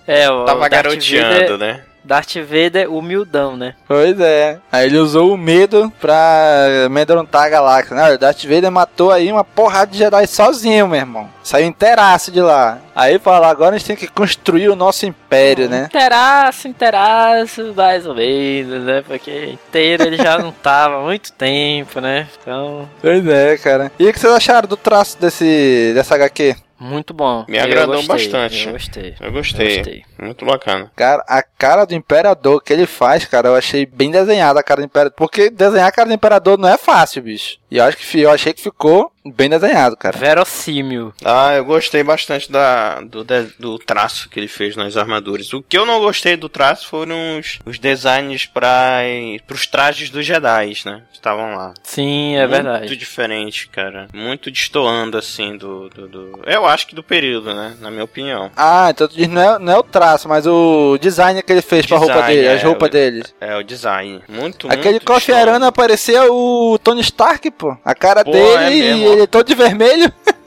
É, 0.06 0.30
o 0.30 0.44
Tava 0.44 0.70
Darth 0.70 0.84
garoteando, 0.84 1.34
Vader, 1.34 1.58
né? 1.58 1.84
Darth 2.04 2.34
Vader 2.36 2.92
humildão, 2.92 3.56
né? 3.56 3.74
Pois 3.86 4.18
é. 4.20 4.58
Aí 4.70 4.86
ele 4.86 4.98
usou 4.98 5.32
o 5.32 5.38
medo 5.38 5.92
pra 6.00 6.84
amedrontar 6.86 7.44
a 7.44 7.48
galáxia. 7.48 7.96
Né? 7.96 8.14
O 8.14 8.18
Darth 8.18 8.42
Vader 8.44 8.70
matou 8.70 9.10
aí 9.10 9.30
uma 9.30 9.44
porrada 9.44 9.90
de 9.90 9.98
Jedi 9.98 10.26
sozinho, 10.26 10.88
meu 10.88 10.98
irmão. 10.98 11.28
Saiu 11.42 11.66
inteiraço 11.66 12.30
de 12.30 12.40
lá. 12.40 12.78
Aí 12.94 13.18
fala, 13.18 13.48
agora 13.48 13.74
a 13.74 13.78
gente 13.78 13.86
tem 13.86 13.96
que 13.96 14.06
construir 14.06 14.68
o 14.68 14.76
nosso 14.76 15.06
império, 15.06 15.68
né? 15.68 15.84
Interaço, 15.86 16.68
interaço, 16.68 17.72
mais 17.74 18.06
ou 18.06 18.14
menos, 18.14 18.82
né? 18.84 19.02
Porque 19.06 19.46
inteiro 19.52 20.04
ele 20.04 20.16
já 20.16 20.38
não 20.38 20.52
tava 20.52 20.96
há 20.96 21.02
muito 21.02 21.32
tempo, 21.32 22.00
né? 22.00 22.28
Então, 22.40 22.88
Pois 23.00 23.26
é, 23.26 23.56
cara. 23.58 23.90
E 23.98 24.08
o 24.08 24.12
que 24.12 24.18
vocês 24.20 24.32
acharam 24.32 24.68
do 24.68 24.76
traço 24.76 25.20
desse, 25.20 25.92
dessa 25.94 26.14
HQ? 26.14 26.56
muito 26.78 27.14
bom. 27.14 27.44
Me 27.48 27.58
Eu 27.58 27.62
agradou 27.62 27.94
gostei, 27.94 28.08
bastante. 28.08 28.66
Eu 28.66 28.72
gostei. 28.72 29.14
Eu 29.20 29.32
gostei. 29.32 29.76
Gostei. 29.76 30.04
Muito 30.22 30.44
bacana. 30.44 30.90
Cara, 30.96 31.24
a 31.28 31.42
cara 31.42 31.84
do 31.84 31.94
Imperador 31.94 32.62
que 32.62 32.72
ele 32.72 32.86
faz, 32.86 33.24
cara, 33.24 33.48
eu 33.48 33.56
achei 33.56 33.84
bem 33.86 34.10
desenhada 34.10 34.60
a 34.60 34.62
cara 34.62 34.80
do 34.80 34.84
Imperador. 34.86 35.12
Porque 35.16 35.50
desenhar 35.50 35.88
a 35.88 35.92
cara 35.92 36.08
do 36.08 36.14
Imperador 36.14 36.58
não 36.58 36.68
é 36.68 36.76
fácil, 36.78 37.22
bicho. 37.22 37.58
E 37.70 37.78
eu 37.78 37.84
acho 37.84 37.96
que 37.96 38.20
eu 38.20 38.30
achei 38.30 38.52
que 38.52 38.62
ficou 38.62 39.10
bem 39.24 39.48
desenhado, 39.48 39.96
cara. 39.96 40.16
Verossímil. 40.18 41.12
Ah, 41.24 41.54
eu 41.54 41.64
gostei 41.64 42.02
bastante 42.02 42.50
da, 42.52 43.00
do, 43.00 43.24
do 43.58 43.78
traço 43.78 44.28
que 44.28 44.38
ele 44.38 44.48
fez 44.48 44.76
nas 44.76 44.96
armaduras. 44.96 45.52
O 45.54 45.62
que 45.62 45.78
eu 45.78 45.86
não 45.86 45.98
gostei 46.00 46.36
do 46.36 46.48
traço 46.50 46.86
foram 46.88 47.38
os, 47.38 47.58
os 47.64 47.78
designs 47.78 48.44
para 48.46 49.02
os 49.50 49.66
trajes 49.66 50.10
dos 50.10 50.26
Jedi, 50.26 50.74
né? 50.84 51.02
Que 51.10 51.16
estavam 51.16 51.54
lá. 51.54 51.72
Sim, 51.82 52.34
é 52.36 52.40
Muito 52.46 52.50
verdade. 52.50 52.96
diferente, 52.96 53.68
cara. 53.68 54.06
Muito 54.12 54.50
destoando, 54.50 55.16
assim, 55.16 55.56
do, 55.56 55.88
do, 55.88 56.08
do- 56.08 56.40
Eu 56.46 56.66
acho 56.66 56.86
que 56.86 56.94
do 56.94 57.02
período, 57.02 57.54
né? 57.54 57.74
Na 57.80 57.90
minha 57.90 58.04
opinião. 58.04 58.50
Ah, 58.56 58.88
então 58.90 59.08
tu 59.08 59.16
diz, 59.16 59.28
não 59.28 59.40
é, 59.54 59.58
não 59.58 59.72
é 59.72 59.78
o 59.78 59.82
traço, 59.82 60.11
mas 60.28 60.46
o 60.46 60.96
design 61.00 61.42
que 61.42 61.52
ele 61.52 61.62
fez 61.62 61.86
pra 61.86 61.96
roupa 61.98 62.22
dele, 62.22 62.48
as 62.48 62.62
é, 62.62 62.66
roupas 62.66 62.88
o- 62.88 62.92
dele. 62.92 63.22
É, 63.40 63.56
o 63.56 63.62
design. 63.62 64.20
Muito, 64.28 64.66
Aquele 64.68 64.94
muito 64.94 65.04
destoando. 65.32 65.50
Arana 65.50 65.72
parecia 65.72 66.30
o 66.32 66.78
Tony 66.82 67.00
Stark, 67.00 67.50
pô. 67.52 67.76
A 67.84 67.94
cara 67.94 68.24
Pô, 68.24 68.30
dele 68.32 68.80
é 68.82 68.96
e 68.96 69.04
ele 69.04 69.26
todo 69.26 69.46
de 69.46 69.54
vermelho. 69.54 70.12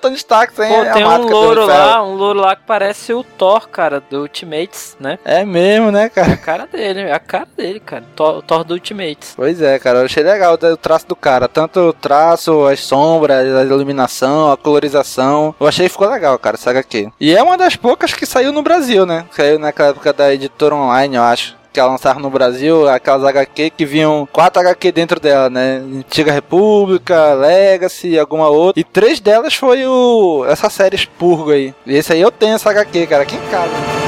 Tony 0.00 0.16
Stark 0.16 0.54
sem 0.54 0.68
Pô, 0.68 0.92
tem 0.92 1.04
um 1.04 1.28
louro 1.28 1.66
lá, 1.66 2.02
um 2.02 2.14
louro 2.14 2.40
lá 2.40 2.56
que 2.56 2.62
parece 2.66 3.12
o 3.12 3.22
Thor, 3.22 3.68
cara, 3.68 4.00
do 4.00 4.22
Ultimates, 4.22 4.96
né? 4.98 5.18
É 5.24 5.44
mesmo, 5.44 5.90
né, 5.90 6.08
cara? 6.08 6.32
A 6.32 6.36
cara 6.36 6.68
dele, 6.70 7.00
é 7.02 7.12
a 7.12 7.18
cara 7.18 7.48
dele, 7.56 7.80
cara. 7.80 8.04
Thor, 8.14 8.42
Thor 8.42 8.64
do 8.64 8.74
Ultimates. 8.74 9.34
Pois 9.36 9.60
é, 9.60 9.78
cara, 9.78 10.00
eu 10.00 10.04
achei 10.04 10.22
legal 10.22 10.54
o 10.54 10.76
traço 10.76 11.06
do 11.06 11.16
cara. 11.16 11.48
Tanto 11.48 11.80
o 11.80 11.92
traço, 11.92 12.66
as 12.66 12.80
sombras, 12.80 13.54
a 13.54 13.62
iluminação, 13.62 14.50
a 14.50 14.56
colorização. 14.56 15.54
Eu 15.58 15.66
achei 15.66 15.86
que 15.86 15.92
ficou 15.92 16.08
legal, 16.08 16.38
cara, 16.38 16.56
essa 16.56 16.70
HQ. 16.70 17.10
E 17.20 17.34
é 17.34 17.42
uma 17.42 17.56
das 17.56 17.76
poucas 17.76 18.12
que 18.12 18.26
saiu 18.26 18.52
no 18.52 18.62
Brasil, 18.62 19.06
né? 19.06 19.24
Saiu 19.30 19.58
naquela 19.58 19.90
época 19.90 20.12
da 20.12 20.32
editora 20.32 20.74
online, 20.74 21.16
eu 21.16 21.22
acho. 21.22 21.56
Que 21.74 21.80
ela 21.80 21.90
lançava 21.90 22.20
no 22.20 22.30
Brasil, 22.30 22.88
aquelas 22.88 23.24
HQ 23.24 23.70
que 23.70 23.84
vinham 23.84 24.28
quatro 24.32 24.62
HQ 24.62 24.92
dentro 24.92 25.18
dela, 25.18 25.50
né? 25.50 25.78
Antiga 25.78 26.30
República, 26.30 27.34
Legacy 27.34 28.16
alguma 28.16 28.48
outra. 28.48 28.80
E 28.80 28.84
três 28.84 29.18
delas 29.18 29.54
foi 29.54 29.84
o 29.84 30.46
essa 30.48 30.70
série 30.70 30.94
Expurgo 30.94 31.50
aí. 31.50 31.74
E 31.84 31.96
esse 31.96 32.12
aí 32.12 32.20
eu 32.20 32.30
tenho 32.30 32.54
essa 32.54 32.70
HQ, 32.70 33.08
cara, 33.08 33.24
aqui 33.24 33.34
em 33.34 33.50
casa. 33.50 34.03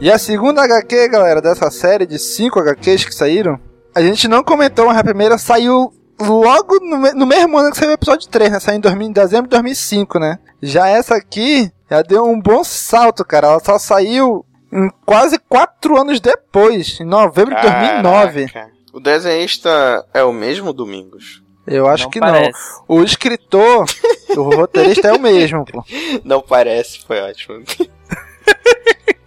E 0.00 0.10
a 0.10 0.16
segunda 0.18 0.62
HQ, 0.62 1.08
galera, 1.08 1.42
dessa 1.42 1.70
série 1.70 2.06
de 2.06 2.18
5 2.18 2.58
HQs 2.58 3.04
que 3.04 3.14
saíram, 3.14 3.60
a 3.94 4.00
gente 4.00 4.26
não 4.26 4.42
comentou, 4.42 4.86
mas 4.86 4.96
a 4.96 5.04
primeira 5.04 5.36
saiu 5.36 5.92
logo 6.18 6.80
no, 6.80 7.12
no 7.12 7.26
mesmo 7.26 7.58
ano 7.58 7.70
que 7.70 7.76
saiu 7.76 7.90
o 7.90 7.94
episódio 7.94 8.26
3, 8.28 8.52
né? 8.52 8.60
Saiu 8.60 8.78
em 8.78 8.80
2000 8.80 9.08
em 9.08 9.12
dezembro 9.12 9.44
de 9.44 9.50
2005, 9.50 10.18
né? 10.18 10.38
Já 10.62 10.88
essa 10.88 11.16
aqui, 11.16 11.70
já 11.90 12.00
deu 12.00 12.24
um 12.24 12.40
bom 12.40 12.64
salto, 12.64 13.22
cara. 13.26 13.48
Ela 13.48 13.60
só 13.60 13.78
saiu 13.78 14.44
em 14.72 14.88
quase 15.04 15.38
4 15.38 16.00
anos 16.00 16.18
depois, 16.18 16.98
em 16.98 17.04
novembro 17.04 17.54
de 17.54 17.60
2009. 17.60 18.48
Caraca. 18.48 18.70
O 18.94 19.00
desenhista 19.00 20.06
é 20.14 20.24
o 20.24 20.32
mesmo 20.32 20.72
Domingos? 20.72 21.42
Eu 21.66 21.86
acho 21.86 22.04
não 22.04 22.10
que 22.10 22.20
parece. 22.20 22.58
não. 22.58 22.96
O 22.96 23.04
escritor, 23.04 23.84
o 24.30 24.42
roteirista 24.56 25.08
é 25.08 25.12
o 25.12 25.20
mesmo, 25.20 25.64
pô. 25.66 25.84
Não 26.24 26.40
parece, 26.40 27.04
foi 27.06 27.20
ótimo. 27.20 27.62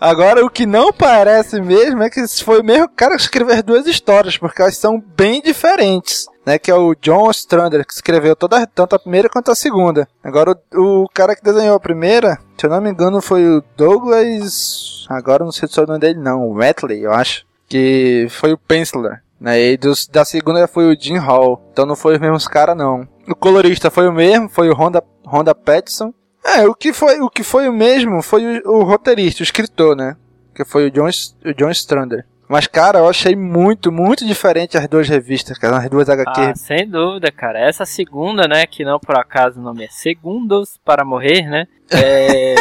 Agora, 0.00 0.44
o 0.44 0.50
que 0.50 0.66
não 0.66 0.92
parece 0.92 1.60
mesmo 1.60 2.02
é 2.02 2.10
que 2.10 2.26
foi 2.42 2.60
o 2.60 2.64
mesmo 2.64 2.88
cara 2.88 3.16
que 3.16 3.22
escreveu 3.22 3.54
as 3.54 3.62
duas 3.62 3.86
histórias, 3.86 4.38
porque 4.38 4.62
elas 4.62 4.76
são 4.76 5.02
bem 5.16 5.40
diferentes. 5.42 6.26
Né, 6.46 6.58
que 6.58 6.70
é 6.70 6.74
o 6.74 6.94
John 6.94 7.30
Strander, 7.30 7.86
que 7.86 7.92
escreveu 7.92 8.34
toda, 8.34 8.66
tanto 8.66 8.96
a 8.96 8.98
primeira 8.98 9.28
quanto 9.28 9.50
a 9.50 9.54
segunda. 9.54 10.08
Agora, 10.24 10.58
o, 10.72 11.02
o 11.02 11.08
cara 11.12 11.36
que 11.36 11.42
desenhou 11.42 11.76
a 11.76 11.80
primeira, 11.80 12.38
se 12.56 12.64
eu 12.64 12.70
não 12.70 12.80
me 12.80 12.88
engano, 12.88 13.20
foi 13.20 13.46
o 13.46 13.62
Douglas. 13.76 15.04
Agora 15.10 15.44
não 15.44 15.52
sei 15.52 15.68
se 15.68 15.78
é 15.78 15.82
o 15.82 15.86
nome 15.86 16.00
dele, 16.00 16.18
não. 16.18 16.48
O 16.48 16.54
Matley, 16.54 17.04
eu 17.04 17.12
acho. 17.12 17.44
Que 17.68 18.28
foi 18.30 18.54
o 18.54 18.58
Penciler. 18.58 19.22
Né, 19.38 19.60
e 19.60 19.76
dos, 19.76 20.08
da 20.08 20.24
segunda 20.24 20.66
foi 20.66 20.90
o 20.90 20.98
Jim 20.98 21.18
Hall. 21.18 21.62
Então 21.70 21.84
não 21.84 21.94
foi 21.94 22.14
os 22.14 22.20
mesmos 22.20 22.48
caras, 22.48 22.74
não. 22.74 23.06
O 23.28 23.34
colorista 23.34 23.90
foi 23.90 24.08
o 24.08 24.12
mesmo, 24.12 24.48
foi 24.48 24.70
o 24.70 24.74
Honda, 24.74 25.04
Honda 25.26 25.54
Pattinson. 25.54 26.14
É, 26.44 26.66
o 26.66 26.74
que 26.74 26.92
foi 26.92 27.20
o 27.20 27.28
que 27.28 27.42
foi 27.42 27.68
o 27.68 27.72
mesmo 27.72 28.22
foi 28.22 28.60
o, 28.60 28.78
o 28.78 28.84
roteirista, 28.84 29.42
o 29.42 29.44
escritor, 29.44 29.96
né? 29.96 30.16
Que 30.54 30.64
foi 30.64 30.86
o 30.86 30.90
John, 30.90 31.08
o 31.44 31.54
John 31.54 31.70
Strander. 31.70 32.24
Mas, 32.48 32.66
cara, 32.66 33.00
eu 33.00 33.08
achei 33.08 33.36
muito, 33.36 33.92
muito 33.92 34.26
diferente 34.26 34.78
as 34.78 34.88
duas 34.88 35.06
revistas, 35.06 35.58
cara, 35.58 35.76
as 35.76 35.90
duas 35.90 36.08
HQ. 36.08 36.40
Ah, 36.40 36.54
sem 36.56 36.88
dúvida, 36.88 37.30
cara. 37.30 37.60
Essa 37.60 37.84
segunda, 37.84 38.48
né, 38.48 38.64
que 38.66 38.84
não 38.84 38.98
por 38.98 39.18
acaso 39.18 39.60
o 39.60 39.62
nome 39.62 39.84
é 39.84 39.88
Segundos 39.88 40.80
para 40.82 41.04
Morrer, 41.04 41.42
né? 41.42 41.66
É, 41.90 42.54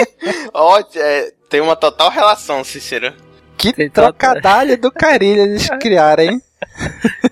Ó, 0.54 0.82
é, 0.96 1.32
tem 1.50 1.60
uma 1.60 1.76
total 1.76 2.10
relação, 2.10 2.64
Cícero. 2.64 3.12
que 3.58 3.74
tem 3.74 3.90
trocadalho 3.90 4.78
do 4.78 4.90
carilho 4.90 5.42
eles 5.42 5.68
criaram, 5.78 6.24
hein? 6.24 6.42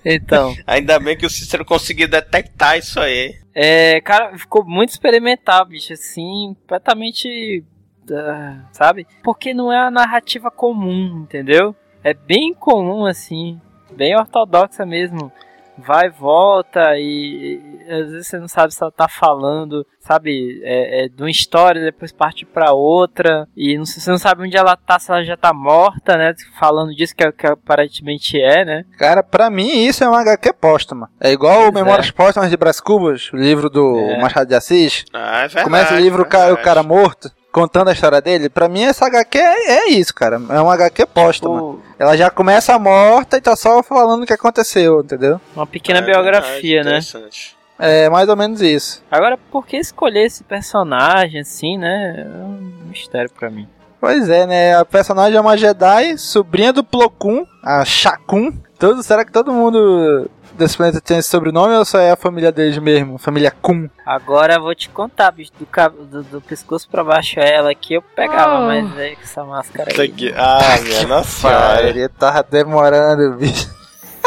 então, 0.03 0.55
Ainda 0.67 0.99
bem 0.99 1.17
que 1.17 1.25
o 1.25 1.29
Cícero 1.29 1.65
conseguiu 1.65 2.07
detectar 2.07 2.77
isso 2.77 2.99
aí. 2.99 3.33
É, 3.55 4.01
cara, 4.01 4.37
ficou 4.37 4.65
muito 4.65 4.89
experimental, 4.89 5.65
bicho, 5.65 5.93
assim, 5.93 6.55
completamente 6.59 7.63
ah, 8.11 8.65
sabe? 8.71 9.07
Porque 9.23 9.53
não 9.53 9.71
é 9.71 9.79
a 9.79 9.91
narrativa 9.91 10.51
comum, 10.51 11.21
entendeu? 11.23 11.75
É 12.03 12.13
bem 12.13 12.53
comum 12.53 13.05
assim, 13.05 13.59
bem 13.91 14.15
ortodoxa 14.15 14.85
mesmo. 14.85 15.31
Vai, 15.77 16.09
volta 16.09 16.97
e, 16.97 17.59
e 17.87 17.91
às 17.91 18.11
vezes 18.11 18.27
você 18.27 18.37
não 18.39 18.47
sabe 18.47 18.73
se 18.73 18.81
ela 18.81 18.91
tá 18.91 19.07
falando, 19.07 19.85
sabe, 19.99 20.61
é, 20.63 21.05
é, 21.05 21.09
de 21.09 21.21
uma 21.21 21.29
história, 21.29 21.83
depois 21.83 22.11
parte 22.11 22.45
pra 22.45 22.73
outra, 22.73 23.47
e 23.55 23.77
não, 23.77 23.85
você 23.85 24.09
não 24.09 24.17
sabe 24.17 24.43
onde 24.43 24.55
ela 24.55 24.75
tá, 24.75 24.97
se 24.99 25.11
ela 25.11 25.23
já 25.23 25.35
tá 25.35 25.53
morta, 25.53 26.17
né? 26.17 26.33
Falando 26.59 26.95
disso 26.95 27.15
que, 27.15 27.29
que 27.31 27.47
aparentemente 27.47 28.41
é, 28.41 28.63
né? 28.63 28.85
Cara, 28.97 29.21
pra 29.21 29.49
mim 29.49 29.85
isso 29.85 30.03
é 30.03 30.09
uma 30.09 30.21
HQ 30.21 30.53
póstuma. 30.53 31.09
É 31.19 31.31
igual 31.31 31.67
o 31.67 31.71
Pois 31.71 31.73
Memórias 31.73 32.11
Póstumas 32.11 32.49
de 32.49 32.57
Brás 32.57 32.79
Cubas, 32.79 33.31
o 33.33 33.37
livro 33.37 33.69
do 33.69 33.97
É. 33.97 34.21
Machado 34.21 34.47
de 34.47 34.55
Assis. 34.55 35.05
Ah, 35.13 35.39
é 35.39 35.47
verdade. 35.47 35.63
Começa 35.65 35.93
o 35.93 35.97
livro 35.97 36.23
o 36.23 36.25
cara, 36.25 36.53
o 36.53 36.57
cara 36.57 36.83
morto, 36.83 37.29
contando 37.55 37.87
a 37.87 37.93
história 37.93 38.19
dele. 38.21 38.49
Pra 38.49 38.67
mim 38.67 38.83
essa 38.83 39.05
HQ 39.05 39.37
é, 39.37 39.71
é 39.85 39.89
isso, 39.91 40.13
cara. 40.13 40.35
É 40.49 40.59
uma 40.59 40.73
HQ 40.73 41.05
póstuma. 41.05 41.55
Tipo, 41.57 41.81
Ela 41.97 42.17
já 42.17 42.29
começa 42.29 42.77
morta 42.77 43.37
e 43.37 43.41
tá 43.41 43.55
só 43.55 43.81
falando 43.81 44.23
o 44.23 44.25
que 44.25 44.33
aconteceu, 44.33 44.99
entendeu? 44.99 45.39
uma 45.55 45.65
pequena 45.65 45.99
É 45.99 46.01
biografia, 46.01 46.83
verdade, 46.83 46.83
né? 46.83 46.99
interessante. 46.99 47.55
É 47.79 48.09
mais 48.09 48.27
ou 48.27 48.35
menos 48.35 48.61
isso. 48.61 49.01
Agora, 49.09 49.37
por 49.51 49.65
que 49.65 49.77
escolher 49.77 50.25
esse 50.25 50.43
personagem 50.43 51.39
assim, 51.41 51.77
né? 51.77 52.25
É 52.25 52.43
um 52.43 52.71
mistério 52.89 53.29
pra 53.29 53.49
mim. 53.49 53.67
Pois 54.01 54.29
é, 54.29 54.45
né? 54.45 54.75
A 54.75 54.83
personagem 54.85 55.37
é 55.37 55.41
uma 55.41 55.57
Jedi, 55.57 56.17
sobrinha 56.17 56.73
do 56.73 56.83
Plo 56.83 57.09
Koon, 57.09 57.45
a 57.63 57.83
Shakun. 57.85 58.51
Todo, 58.77 59.01
será 59.01 59.23
que 59.23 59.31
todo 59.31 59.53
mundo 59.53 60.29
desse 60.57 60.77
planeta 60.77 61.01
tem 61.01 61.17
esse 61.17 61.29
sobrenome 61.29 61.73
ou 61.75 61.85
só 61.85 61.99
é 61.99 62.11
a 62.11 62.15
família 62.15 62.51
deles 62.51 62.77
mesmo? 62.77 63.17
Família 63.17 63.51
Kun. 63.51 63.89
Agora 64.05 64.55
eu 64.55 64.61
vou 64.61 64.75
te 64.75 64.89
contar, 64.89 65.31
bicho, 65.31 65.51
do, 65.59 65.65
cab- 65.65 65.95
do, 65.95 66.23
do 66.23 66.41
pescoço 66.41 66.87
pra 66.89 67.03
baixo 67.03 67.39
é 67.39 67.53
ela 67.55 67.71
aqui 67.71 67.93
eu 67.95 68.01
pegava, 68.01 68.57
Ah. 68.57 68.61
mas 68.61 68.97
aí 68.97 69.15
com 69.15 69.21
essa 69.23 69.43
máscara 69.43 69.91
aí. 69.91 70.01
aqui. 70.09 70.33
Ah, 70.35 70.79
minha 70.81 71.03
nossa 71.07 71.81
ele 71.81 72.07
tava 72.09 72.43
demorando, 72.43 73.37
bicho. 73.37 73.69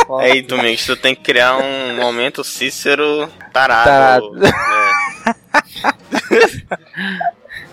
foda. 0.06 0.24
Aí, 0.24 0.42
Domingos, 0.42 0.84
tu 0.86 0.96
tem 0.96 1.14
que 1.14 1.22
criar 1.22 1.56
um 1.58 1.96
momento 1.96 2.42
Cícero 2.44 3.28
tarado. 3.52 3.84
Tarado. 3.84 4.32
né? 4.38 4.48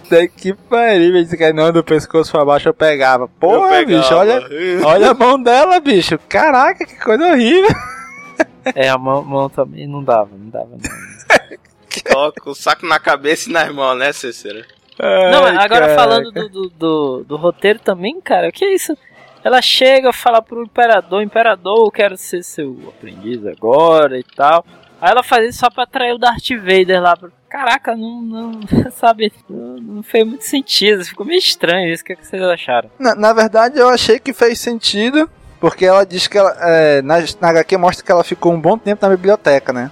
Puta 0.06 0.28
que 0.28 0.54
pariu, 0.54 1.14
bicho. 1.14 1.34
Esse 1.36 1.54
não, 1.54 1.72
do 1.72 1.84
pescoço 1.84 2.32
pra 2.32 2.46
baixo 2.46 2.70
eu 2.70 2.74
pegava. 2.74 3.28
Porra, 3.28 3.78
Eu 3.80 3.86
pegava. 3.86 4.02
bicho, 4.02 4.16
olha, 4.16 4.42
olha 4.86 5.12
a 5.12 5.14
mão 5.14 5.42
dela, 5.42 5.80
bicho. 5.80 6.18
Caraca, 6.30 6.86
que 6.86 6.96
coisa 7.00 7.26
horrível. 7.26 7.76
É, 8.76 8.90
a 8.90 8.98
mão, 8.98 9.24
mão 9.24 9.48
também 9.48 9.88
não 9.88 10.04
dava, 10.04 10.30
não 10.36 10.50
dava. 10.50 10.70
Não. 10.72 11.58
Coloca 12.12 12.50
o 12.50 12.56
saco 12.56 12.86
na 12.86 13.00
cabeça 13.00 13.50
e 13.50 13.54
nas 13.54 13.72
mãos, 13.74 13.98
né, 13.98 14.12
Cícero? 14.12 14.66
Não, 15.00 15.46
Ai, 15.46 15.56
agora 15.56 15.88
caraca. 15.88 15.96
falando 15.96 16.32
do, 16.32 16.50
do, 16.50 16.70
do, 16.70 17.24
do 17.26 17.38
roteiro 17.38 17.80
também, 17.80 18.20
cara, 18.22 18.50
o 18.50 18.52
que 18.52 18.66
é 18.66 18.74
isso? 18.74 18.98
Ela 19.44 19.62
chega, 19.62 20.12
fala 20.12 20.42
pro 20.42 20.64
imperador, 20.64 21.22
imperador, 21.22 21.86
eu 21.86 21.92
quero 21.92 22.18
ser 22.18 22.44
seu 22.44 22.78
aprendiz 22.88 23.46
agora 23.46 24.18
e 24.18 24.24
tal. 24.24 24.66
Aí 25.00 25.12
ela 25.12 25.22
faz 25.22 25.50
isso 25.50 25.60
só 25.60 25.70
pra 25.70 25.84
atrair 25.84 26.14
o 26.14 26.18
Darth 26.18 26.50
Vader 26.50 27.02
lá. 27.02 27.16
Caraca, 27.48 27.96
não, 27.96 28.22
não 28.22 28.60
sabe, 28.92 29.32
não, 29.50 29.78
não 29.78 30.04
fez 30.04 30.26
muito 30.26 30.44
sentido, 30.44 31.06
ficou 31.06 31.26
meio 31.26 31.38
estranho 31.38 31.94
isso, 31.94 32.02
o 32.02 32.06
que, 32.06 32.14
é 32.14 32.16
que 32.16 32.26
vocês 32.26 32.42
acharam? 32.42 32.90
Na, 32.98 33.16
na 33.16 33.34
verdade, 33.34 33.78
eu 33.78 33.88
achei 33.88 34.20
que 34.20 34.34
fez 34.34 34.60
sentido, 34.60 35.30
porque 35.60 35.86
ela 35.86 36.06
diz 36.06 36.28
que 36.28 36.38
ela, 36.38 36.56
é, 36.60 37.02
na, 37.02 37.16
na 37.40 37.50
HQ 37.50 37.78
mostra 37.78 38.06
que 38.06 38.12
ela 38.12 38.24
ficou 38.24 38.54
um 38.54 38.60
bom 38.60 38.78
tempo 38.78 39.06
na 39.06 39.16
biblioteca, 39.16 39.72
né? 39.74 39.92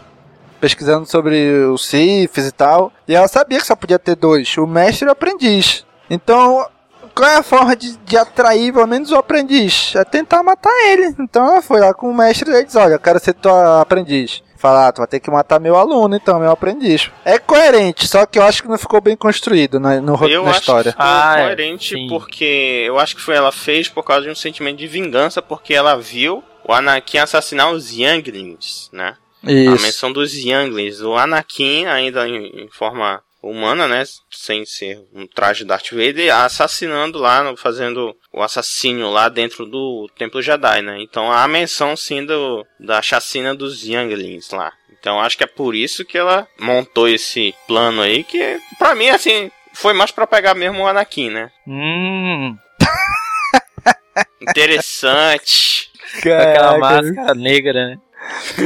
Pesquisando 0.59 1.05
sobre 1.05 1.65
os 1.65 1.85
Siths 1.85 2.47
e 2.47 2.51
tal. 2.51 2.91
E 3.07 3.15
ela 3.15 3.27
sabia 3.27 3.59
que 3.59 3.67
só 3.67 3.75
podia 3.75 3.99
ter 3.99 4.15
dois, 4.15 4.57
o 4.57 4.65
mestre 4.65 5.05
e 5.05 5.09
o 5.09 5.11
aprendiz. 5.11 5.85
Então, 6.09 6.65
qual 7.13 7.29
é 7.29 7.35
a 7.37 7.43
forma 7.43 7.75
de, 7.75 7.95
de 7.97 8.17
atrair 8.17 8.73
pelo 8.73 8.87
menos 8.87 9.11
o 9.11 9.15
aprendiz? 9.15 9.93
É 9.95 10.03
tentar 10.03 10.41
matar 10.43 10.73
ele. 10.87 11.15
Então 11.19 11.45
ela 11.45 11.61
foi 11.61 11.79
lá 11.79 11.93
com 11.93 12.09
o 12.09 12.13
mestre 12.13 12.49
e 12.51 12.63
diz, 12.63 12.75
olha, 12.75 12.93
eu 12.93 12.99
quero 12.99 13.19
ser 13.19 13.33
tua 13.33 13.81
aprendiz. 13.81 14.41
Falar, 14.63 14.87
ah, 14.87 14.91
tu 14.93 14.99
vai 14.99 15.07
ter 15.07 15.19
que 15.19 15.29
matar 15.29 15.59
meu 15.59 15.75
aluno, 15.75 16.15
então, 16.15 16.39
meu 16.39 16.49
aprendiz. 16.49 17.11
É 17.25 17.37
coerente, 17.37 18.07
só 18.07 18.25
que 18.25 18.39
eu 18.39 18.43
acho 18.43 18.61
que 18.63 18.69
não 18.69 18.77
ficou 18.77 19.01
bem 19.01 19.13
construído 19.13 19.77
na, 19.77 19.99
no, 19.99 20.15
ro- 20.15 20.25
Eu 20.29 20.45
na 20.45 20.51
acho 20.51 20.61
história. 20.61 20.93
que 20.93 20.97
Ah, 21.01 21.35
é, 21.37 21.43
coerente 21.43 21.95
sim. 21.95 22.07
porque 22.07 22.85
eu 22.87 22.97
acho 22.97 23.13
que 23.13 23.21
foi 23.21 23.35
ela 23.35 23.51
fez 23.51 23.89
por 23.89 24.03
causa 24.03 24.23
de 24.23 24.29
um 24.31 24.35
sentimento 24.35 24.77
de 24.77 24.87
vingança, 24.87 25.41
porque 25.41 25.73
ela 25.73 25.97
viu 25.99 26.41
o 26.65 26.71
Anakin 26.71 27.17
assassinar 27.17 27.73
os 27.73 27.91
Younglings, 27.91 28.89
né? 28.93 29.17
A 29.45 29.51
Isso. 29.51 29.81
menção 29.83 30.13
dos 30.13 30.33
Younglings. 30.33 31.01
O 31.01 31.13
Anakin, 31.17 31.85
ainda 31.87 32.25
em, 32.25 32.63
em 32.63 32.69
forma 32.69 33.21
humana, 33.43 33.87
né? 33.87 34.03
Sem 34.31 34.65
ser 34.65 34.99
um 35.13 35.27
traje 35.27 35.65
Darth 35.65 35.91
Vader, 35.91 36.33
assassinando 36.33 37.19
lá, 37.19 37.53
fazendo 37.57 38.15
o 38.31 38.41
assassínio 38.41 39.09
lá 39.09 39.27
dentro 39.29 39.65
do 39.65 40.09
Templo 40.17 40.41
Jedi, 40.41 40.81
né? 40.81 40.97
Então 41.01 41.31
há 41.31 41.43
a 41.43 41.47
menção 41.47 41.95
sim 41.95 42.25
do, 42.25 42.65
da 42.79 43.01
chacina 43.01 43.53
dos 43.53 43.83
Younglings 43.83 44.49
lá. 44.51 44.71
Então 44.99 45.19
acho 45.19 45.37
que 45.37 45.43
é 45.43 45.47
por 45.47 45.75
isso 45.75 46.05
que 46.05 46.17
ela 46.17 46.47
montou 46.59 47.09
esse 47.09 47.53
plano 47.67 48.01
aí, 48.01 48.23
que 48.23 48.57
pra 48.79 48.95
mim, 48.95 49.09
assim, 49.09 49.51
foi 49.73 49.91
mais 49.93 50.11
pra 50.11 50.25
pegar 50.25 50.53
mesmo 50.55 50.81
o 50.83 50.87
Anakin, 50.87 51.29
né? 51.29 51.51
Hum, 51.67 52.57
Interessante. 54.41 55.89
aquela 56.17 56.53
Caraca. 56.53 56.77
máscara 56.79 57.33
negra, 57.35 57.73
né? 57.89 57.97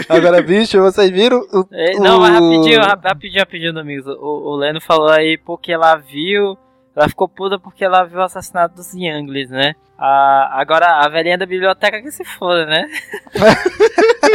Agora, 0.09 0.41
bicho, 0.41 0.79
vocês 0.81 1.09
viram 1.09 1.39
o. 1.51 1.65
É, 1.71 1.93
não, 1.99 2.19
mas 2.19 2.29
o- 2.29 2.33
rapidinho, 2.33 2.81
rap- 2.81 3.03
rapidinho, 3.05 3.39
rapidinho, 3.41 3.79
amigos. 3.79 4.05
O, 4.07 4.51
o 4.51 4.55
Leno 4.55 4.79
falou 4.81 5.09
aí 5.09 5.37
porque 5.37 5.71
ela 5.71 5.95
viu. 5.95 6.57
Ela 6.95 7.07
ficou 7.09 7.29
puta 7.29 7.59
porque 7.59 7.85
ela 7.85 8.03
viu 8.05 8.17
o 8.17 8.23
assassinato 8.23 8.73
dos 8.75 8.91
Younglings, 8.93 9.51
né? 9.51 9.75
A, 9.99 10.59
agora, 10.59 10.87
a 11.05 11.07
velhinha 11.07 11.37
da 11.37 11.45
biblioteca 11.45 12.01
que 12.01 12.09
se 12.11 12.25
foda, 12.25 12.65
né? 12.65 12.87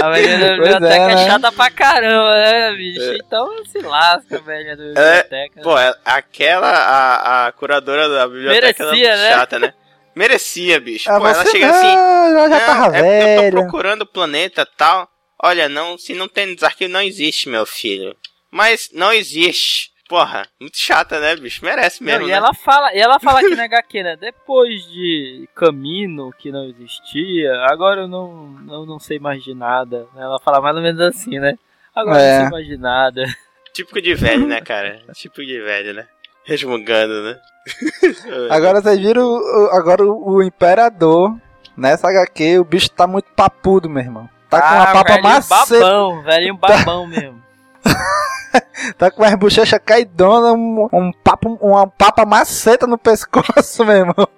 a 0.01 0.11
velhinha 0.11 0.39
da 0.39 0.47
Pois 0.57 0.59
biblioteca 0.59 0.95
é, 0.95 1.13
é, 1.13 1.15
né? 1.15 1.27
chata 1.27 1.53
pra 1.53 1.71
caramba, 1.71 2.35
né, 2.37 2.73
bicho? 2.77 3.01
É. 3.13 3.17
Então 3.17 3.65
se 3.67 3.79
lasca, 3.81 4.37
a 4.37 4.41
velhinha 4.41 4.77
da 4.77 4.83
biblioteca. 4.85 5.61
Pô, 5.63 5.77
é- 5.79 5.95
aquela, 6.05 6.69
a, 6.71 7.47
a 7.49 7.53
curadora 7.53 8.09
da 8.09 8.27
biblioteca 8.29 8.85
Merecia, 8.85 9.09
era 9.11 9.23
né? 9.23 9.29
chata, 9.31 9.59
né? 9.59 9.75
Merecia, 10.15 10.81
bicho. 10.81 11.11
Ah, 11.11 11.19
Pô, 11.19 11.27
ela 11.27 11.45
chega 11.47 11.67
não, 11.67 11.75
assim. 11.75 11.97
ela 11.97 12.49
já 12.49 12.59
"Não, 12.59 12.67
tava 12.67 12.85
é 12.85 12.91
porque 12.91 12.99
Eu 12.99 13.03
velha. 13.03 13.51
tô 13.51 13.63
procurando 13.63 14.03
o 14.03 14.07
planeta 14.07 14.67
tal. 14.77 15.09
Olha, 15.43 15.69
não, 15.69 15.99
se 15.99 16.15
não 16.15 16.29
tem 16.29 16.47
nos 16.47 16.63
arquivos, 16.63 16.93
não 16.93 17.03
existe, 17.03 17.49
meu 17.49 17.67
filho. 17.67 18.17
Mas 18.51 18.89
não 18.93 19.13
existe. 19.13 19.91
Porra, 20.09 20.47
muito 20.61 20.77
chata, 20.77 21.19
né, 21.19 21.35
bicho? 21.37 21.65
Merece 21.65 22.03
mesmo, 22.05 22.21
Não, 22.21 22.27
e 22.29 22.31
né? 22.31 22.37
ela 22.37 22.53
fala, 22.53 22.95
e 22.95 22.99
ela 22.99 23.19
fala 23.19 23.41
aqui 23.41 23.55
na 23.57 23.65
HQ, 23.65 24.03
né? 24.03 24.17
Depois 24.17 24.83
de 24.91 25.49
Camino, 25.55 26.31
que 26.39 26.53
não 26.53 26.65
existia, 26.69 27.51
agora 27.71 28.03
eu 28.03 28.09
não, 28.09 28.49
não, 28.63 28.85
não 28.87 28.99
sei 28.99 29.19
mais 29.19 29.43
de 29.43 29.55
nada. 29.55 30.07
Ela 30.17 30.39
fala 30.41 30.61
mais 30.61 30.77
ou 30.77 30.83
menos 30.83 31.01
assim, 31.01 31.39
né? 31.39 31.55
Agora 31.95 32.19
eu 32.21 32.25
É. 32.25 32.33
não 32.39 32.41
sei 32.43 32.51
mais 32.51 32.67
de 32.67 32.77
nada. 32.77 33.25
Típico 33.73 34.03
de 34.03 34.15
velho, 34.15 34.47
né, 34.47 34.61
cara? 34.65 35.03
Típico 35.15 35.45
de 35.47 35.59
velho, 35.61 35.95
né? 35.95 36.07
Resmungando, 36.45 37.23
né? 37.23 37.41
Agora 38.51 38.83
vocês 38.83 38.99
viram 38.99 39.23
o, 39.23 39.37
o- 39.39 39.71
agora 39.71 40.05
o, 40.05 40.35
o 40.35 40.43
Imperador. 40.43 41.35
Nessa 41.77 42.09
HQ, 42.09 42.59
o 42.59 42.65
bicho 42.65 42.91
tá 42.91 43.07
muito 43.07 43.27
papudo, 43.35 43.89
meu 43.89 44.03
irmão. 44.03 44.29
Tá 44.53 44.61
com 44.69 44.75
uma 44.75 44.83
Ah, 44.83 44.93
papa 44.93 45.13
velhinho 45.15 45.23
maceta. 45.33 45.81
babão, 45.81 46.23
velhinho 46.23 46.57
babão 46.57 47.07
mesmo. 47.07 47.43
Tá 48.99 49.11
com 49.11 49.23
umas 49.23 49.35
bochechas 49.37 49.81
caidona, 49.85 50.53
um, 50.53 50.87
um 50.93 51.11
papo, 51.25 51.57
uma 51.63 51.87
papa 51.87 52.27
maceta 52.27 52.87
no 52.87 52.99
pescoço, 52.99 53.85
meu 53.85 53.97
irmão. 53.97 54.29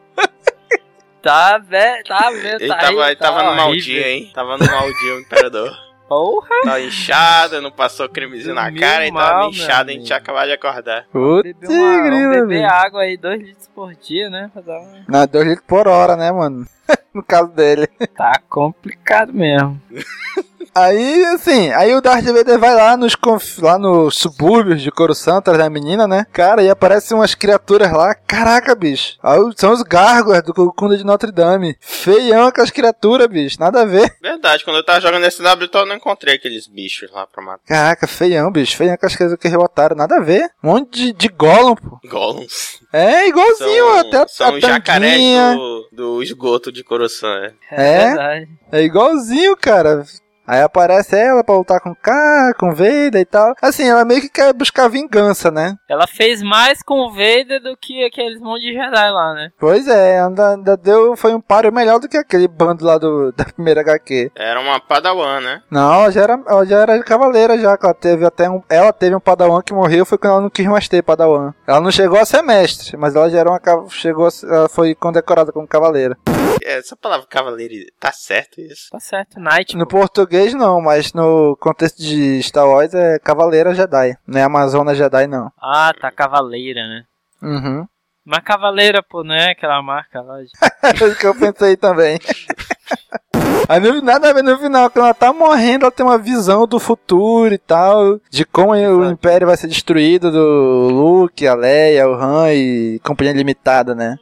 Tá, 1.21 1.59
velho, 1.59 2.05
tá 2.05 2.31
vendo, 2.31 2.61
Ele 2.61 2.69
tá 2.69 2.77
tava, 2.77 3.05
aí, 3.07 3.17
tá 3.17 3.25
tava 3.27 3.43
no 3.43 3.57
mau 3.57 3.69
horrível. 3.71 3.85
dia, 3.95 4.09
hein? 4.11 4.31
Tava 4.35 4.57
no 4.59 4.67
mau 4.67 4.93
dia 4.93 5.15
o 5.17 5.21
imperador. 5.21 5.73
Porra, 6.07 6.49
Tava 6.65 6.81
inchado, 6.83 7.63
não 7.63 7.71
passou 7.73 8.09
cremezinho 8.11 8.55
na 8.55 8.71
cara 8.73 9.07
e 9.07 9.13
tava 9.13 9.33
mal, 9.39 9.49
inchado, 9.49 9.91
a 9.91 9.93
gente 9.95 10.05
tinha 10.05 10.19
acabado 10.19 10.47
de 10.49 10.53
acordar. 10.53 11.07
Putz, 11.11 11.43
beber, 11.43 11.69
uma, 11.71 12.03
grila, 12.03 12.31
beber 12.47 12.65
água 12.67 13.01
aí, 13.03 13.17
dois 13.17 13.41
litros 13.43 13.69
por 13.75 13.95
dia, 13.95 14.29
né? 14.31 14.51
dar 14.55 14.79
uma- 14.81 15.05
Não, 15.09 15.27
2 15.27 15.47
litros 15.47 15.67
por 15.67 15.89
hora, 15.89 16.15
né, 16.15 16.31
mano? 16.31 16.67
no 17.15 17.23
caso 17.23 17.49
dele. 17.53 17.87
Tá 18.17 18.41
complicado 18.49 19.33
mesmo. 19.33 19.81
Aí, 20.75 21.25
assim, 21.27 21.71
aí 21.73 21.95
o 21.95 22.01
Darth 22.01 22.25
Vader 22.25 22.59
vai 22.59 22.75
lá 22.75 22.97
nos, 22.97 23.15
conf- 23.15 23.59
lá 23.61 23.79
nos 23.79 24.17
subúrbios 24.17 24.83
de 24.83 24.91
Coruscant, 24.91 25.37
atrás 25.39 25.59
da 25.59 25.71
menina, 25.71 26.09
né? 26.09 26.27
Cara, 26.33 26.63
e 26.63 26.69
aparecem 26.69 27.17
umas 27.17 27.35
criaturas 27.35 27.93
lá. 27.93 28.15
Caraca, 28.15 28.75
bicho. 28.75 29.17
Aí 29.23 29.39
são 29.57 29.73
os 29.73 29.83
gárgulas 29.83 30.43
do 30.43 30.73
Cunda 30.73 30.97
de 30.97 31.05
Notre 31.05 31.31
Dame. 31.31 31.77
Feião 31.81 32.51
com 32.51 32.61
as 32.61 32.71
criaturas, 32.71 33.27
bicho. 33.29 33.59
Nada 33.61 33.83
a 33.83 33.85
ver. 33.85 34.17
Verdade, 34.21 34.65
quando 34.65 34.77
eu 34.77 34.85
tava 34.85 35.01
jogando 35.01 35.31
SW, 35.31 35.43
eu 35.75 35.87
não 35.87 35.95
encontrei 35.97 36.35
aqueles 36.35 36.67
bichos 36.67 37.11
lá 37.13 37.27
pra 37.27 37.43
matar. 37.43 37.65
Caraca, 37.67 38.07
feião, 38.09 38.51
bicho. 38.51 38.77
Feião 38.77 38.97
com 38.97 39.07
as 39.07 39.15
coisas 39.15 39.39
que 39.39 39.47
rebotaram. 39.49 39.95
Nada 39.95 40.17
a 40.17 40.21
ver. 40.21 40.51
Um 40.63 40.71
monte 40.73 40.91
de, 40.91 41.13
de 41.13 41.29
Gollum, 41.29 41.77
pô. 41.77 42.01
Golems. 42.09 42.81
É, 42.93 43.29
igualzinho, 43.29 43.85
São, 43.87 43.99
até 43.99 44.17
a- 44.19 44.29
são 44.29 44.47
a 44.49 44.53
os 44.55 44.61
jacarés 44.61 45.57
do, 45.57 45.89
do 45.93 46.23
esgoto 46.23 46.73
de 46.73 46.83
Coruscant, 46.83 47.53
é. 47.71 48.01
É? 48.01 48.07
verdade. 48.09 48.49
É 48.73 48.83
igualzinho, 48.83 49.57
cara. 49.57 50.05
Aí 50.47 50.61
aparece 50.61 51.17
ela 51.17 51.43
pra 51.43 51.57
lutar 51.57 51.81
com 51.81 51.91
o 51.91 51.97
K, 51.97 52.55
com 52.59 52.69
o 52.69 52.75
Vader 52.75 53.21
e 53.21 53.25
tal. 53.25 53.55
Assim, 53.61 53.89
ela 53.89 54.05
meio 54.05 54.21
que 54.21 54.29
quer 54.29 54.53
buscar 54.53 54.89
vingança, 54.89 55.51
né? 55.51 55.77
Ela 55.89 56.07
fez 56.07 56.43
mais 56.43 56.83
com 56.83 57.01
o 57.01 57.11
Vader 57.11 57.63
do 57.63 57.77
que 57.77 58.05
aqueles 58.05 58.41
monte 58.41 58.63
de 58.63 58.73
Jedi 58.73 59.11
lá, 59.11 59.35
né? 59.35 59.51
Pois 59.59 59.87
é, 59.89 60.21
ainda, 60.21 60.51
ainda 60.51 60.77
deu, 60.77 61.17
foi 61.17 61.35
um 61.35 61.41
páreo 61.41 61.73
melhor 61.73 61.99
do 61.99 62.09
que 62.09 62.17
aquele 62.17 62.47
bando 62.49 62.85
lá 62.85 62.99
do, 62.99 63.33
da 63.37 63.45
primeira 63.45 63.81
HQ. 63.81 64.33
Era 64.35 64.61
uma 64.61 64.81
padawan, 64.81 65.41
né? 65.41 65.63
Não, 65.71 65.93
ela 65.93 66.11
já 66.11 66.23
era, 66.23 66.43
ela 66.47 66.67
já 66.67 66.79
era 66.81 67.03
cavaleira 67.03 67.59
já, 67.59 67.77
que 67.77 67.85
ela 67.85 67.95
teve 67.95 68.25
até 68.25 68.49
um, 68.49 68.63
ela 68.69 68.93
teve 68.93 69.15
um 69.15 69.21
padawan 69.21 69.63
que 69.63 69.73
morreu, 69.73 70.05
foi 70.07 70.19
quando 70.19 70.33
ela 70.33 70.43
não 70.43 70.51
quis 70.51 70.67
mais 70.67 70.89
ter 70.89 71.03
padawan. 71.03 71.53
Ela 71.67 71.81
não 71.81 71.91
chegou 71.91 72.19
a 72.19 72.25
ser 72.25 72.43
mestre, 72.43 72.97
mas 72.97 73.17
ela 73.17 73.29
já 73.31 73.39
era 73.39 73.51
uma, 73.51 73.61
chegou, 73.89 74.29
ela 74.45 74.69
foi 74.69 74.95
condecorada 74.95 75.53
como 75.53 75.67
cavaleira. 75.67 76.17
Essa 76.63 76.97
palavra 76.97 77.27
cavaleiro, 77.29 77.75
tá 77.99 78.13
certo 78.13 78.61
isso? 78.61 78.89
Tá 78.91 79.01
certo, 79.01 79.39
Knight. 79.41 79.77
No 79.77 79.87
pô. 79.87 80.05
Português 80.35 80.55
não, 80.55 80.81
mas 80.81 81.13
no 81.13 81.57
contexto 81.61 81.99
de 82.03 82.43
Star 82.43 82.67
Wars 82.67 82.93
é 82.95 83.19
cavaleira 83.19 83.75
Jedi, 83.75 84.17
não 84.27 84.41
é 84.41 84.43
Amazona 84.43 84.95
Jedi 84.95 85.27
não. 85.27 85.51
Ah, 85.61 85.93
tá, 86.01 86.11
Cavaleira, 86.11 86.81
né? 86.89 87.03
Uhum. 87.43 87.87
Mas 88.27 88.43
Cavaleira, 88.43 89.03
pô, 89.03 89.23
não 89.23 89.35
é 89.35 89.51
aquela 89.53 89.81
marca 89.83 90.21
lá. 90.21 90.39
de- 90.43 90.51
É 91.05 91.05
o 91.07 91.15
que 91.17 91.27
eu 91.27 91.35
pensei 91.35 91.77
também. 91.77 92.19
Aí 93.69 93.81
no, 93.81 94.01
nada 94.03 94.29
a 94.29 94.33
ver 94.33 94.43
no 94.43 94.59
final, 94.59 94.91
quando 94.91 95.05
ela 95.07 95.15
tá 95.15 95.33
morrendo, 95.33 95.85
ela 95.85 95.93
tem 95.93 96.05
uma 96.05 96.19
visão 96.19 96.67
do 96.67 96.79
futuro 96.79 97.55
e 97.55 97.59
tal, 97.59 98.19
de 98.31 98.45
como 98.45 98.73
o 98.73 99.11
Império 99.11 99.47
vai 99.47 99.57
ser 99.57 99.69
destruído, 99.69 100.31
do 100.31 100.89
Luke, 100.91 101.47
a 101.47 101.55
Leia, 101.55 102.09
o 102.09 102.15
Han 102.15 102.53
e 102.53 103.01
companhia 103.05 103.33
limitada, 103.33 103.95
né? 103.95 104.17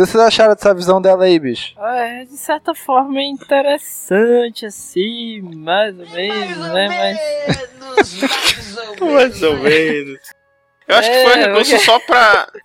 O 0.00 0.06
que 0.06 0.10
vocês 0.12 0.24
acharam 0.24 0.54
dessa 0.54 0.74
visão 0.74 1.00
dela 1.00 1.24
aí, 1.24 1.38
bicho? 1.38 1.74
É, 1.80 2.24
de 2.24 2.36
certa 2.36 2.74
forma 2.74 3.18
é 3.20 3.24
interessante, 3.24 4.64
assim, 4.66 5.40
mais 5.42 5.98
ou 5.98 6.06
menos, 6.08 6.58
né? 6.72 6.88
Mas. 6.88 8.20
Mais 9.00 9.42
ou 9.42 9.56
menos. 9.60 10.18
Eu 10.88 10.96
acho 10.96 11.10
que 11.10 11.22
foi 11.24 11.32
um 11.32 11.40
É, 11.40 11.46
recurso 11.46 11.70
porque- 11.70 11.84
só 11.84 11.98
pra. 12.00 12.48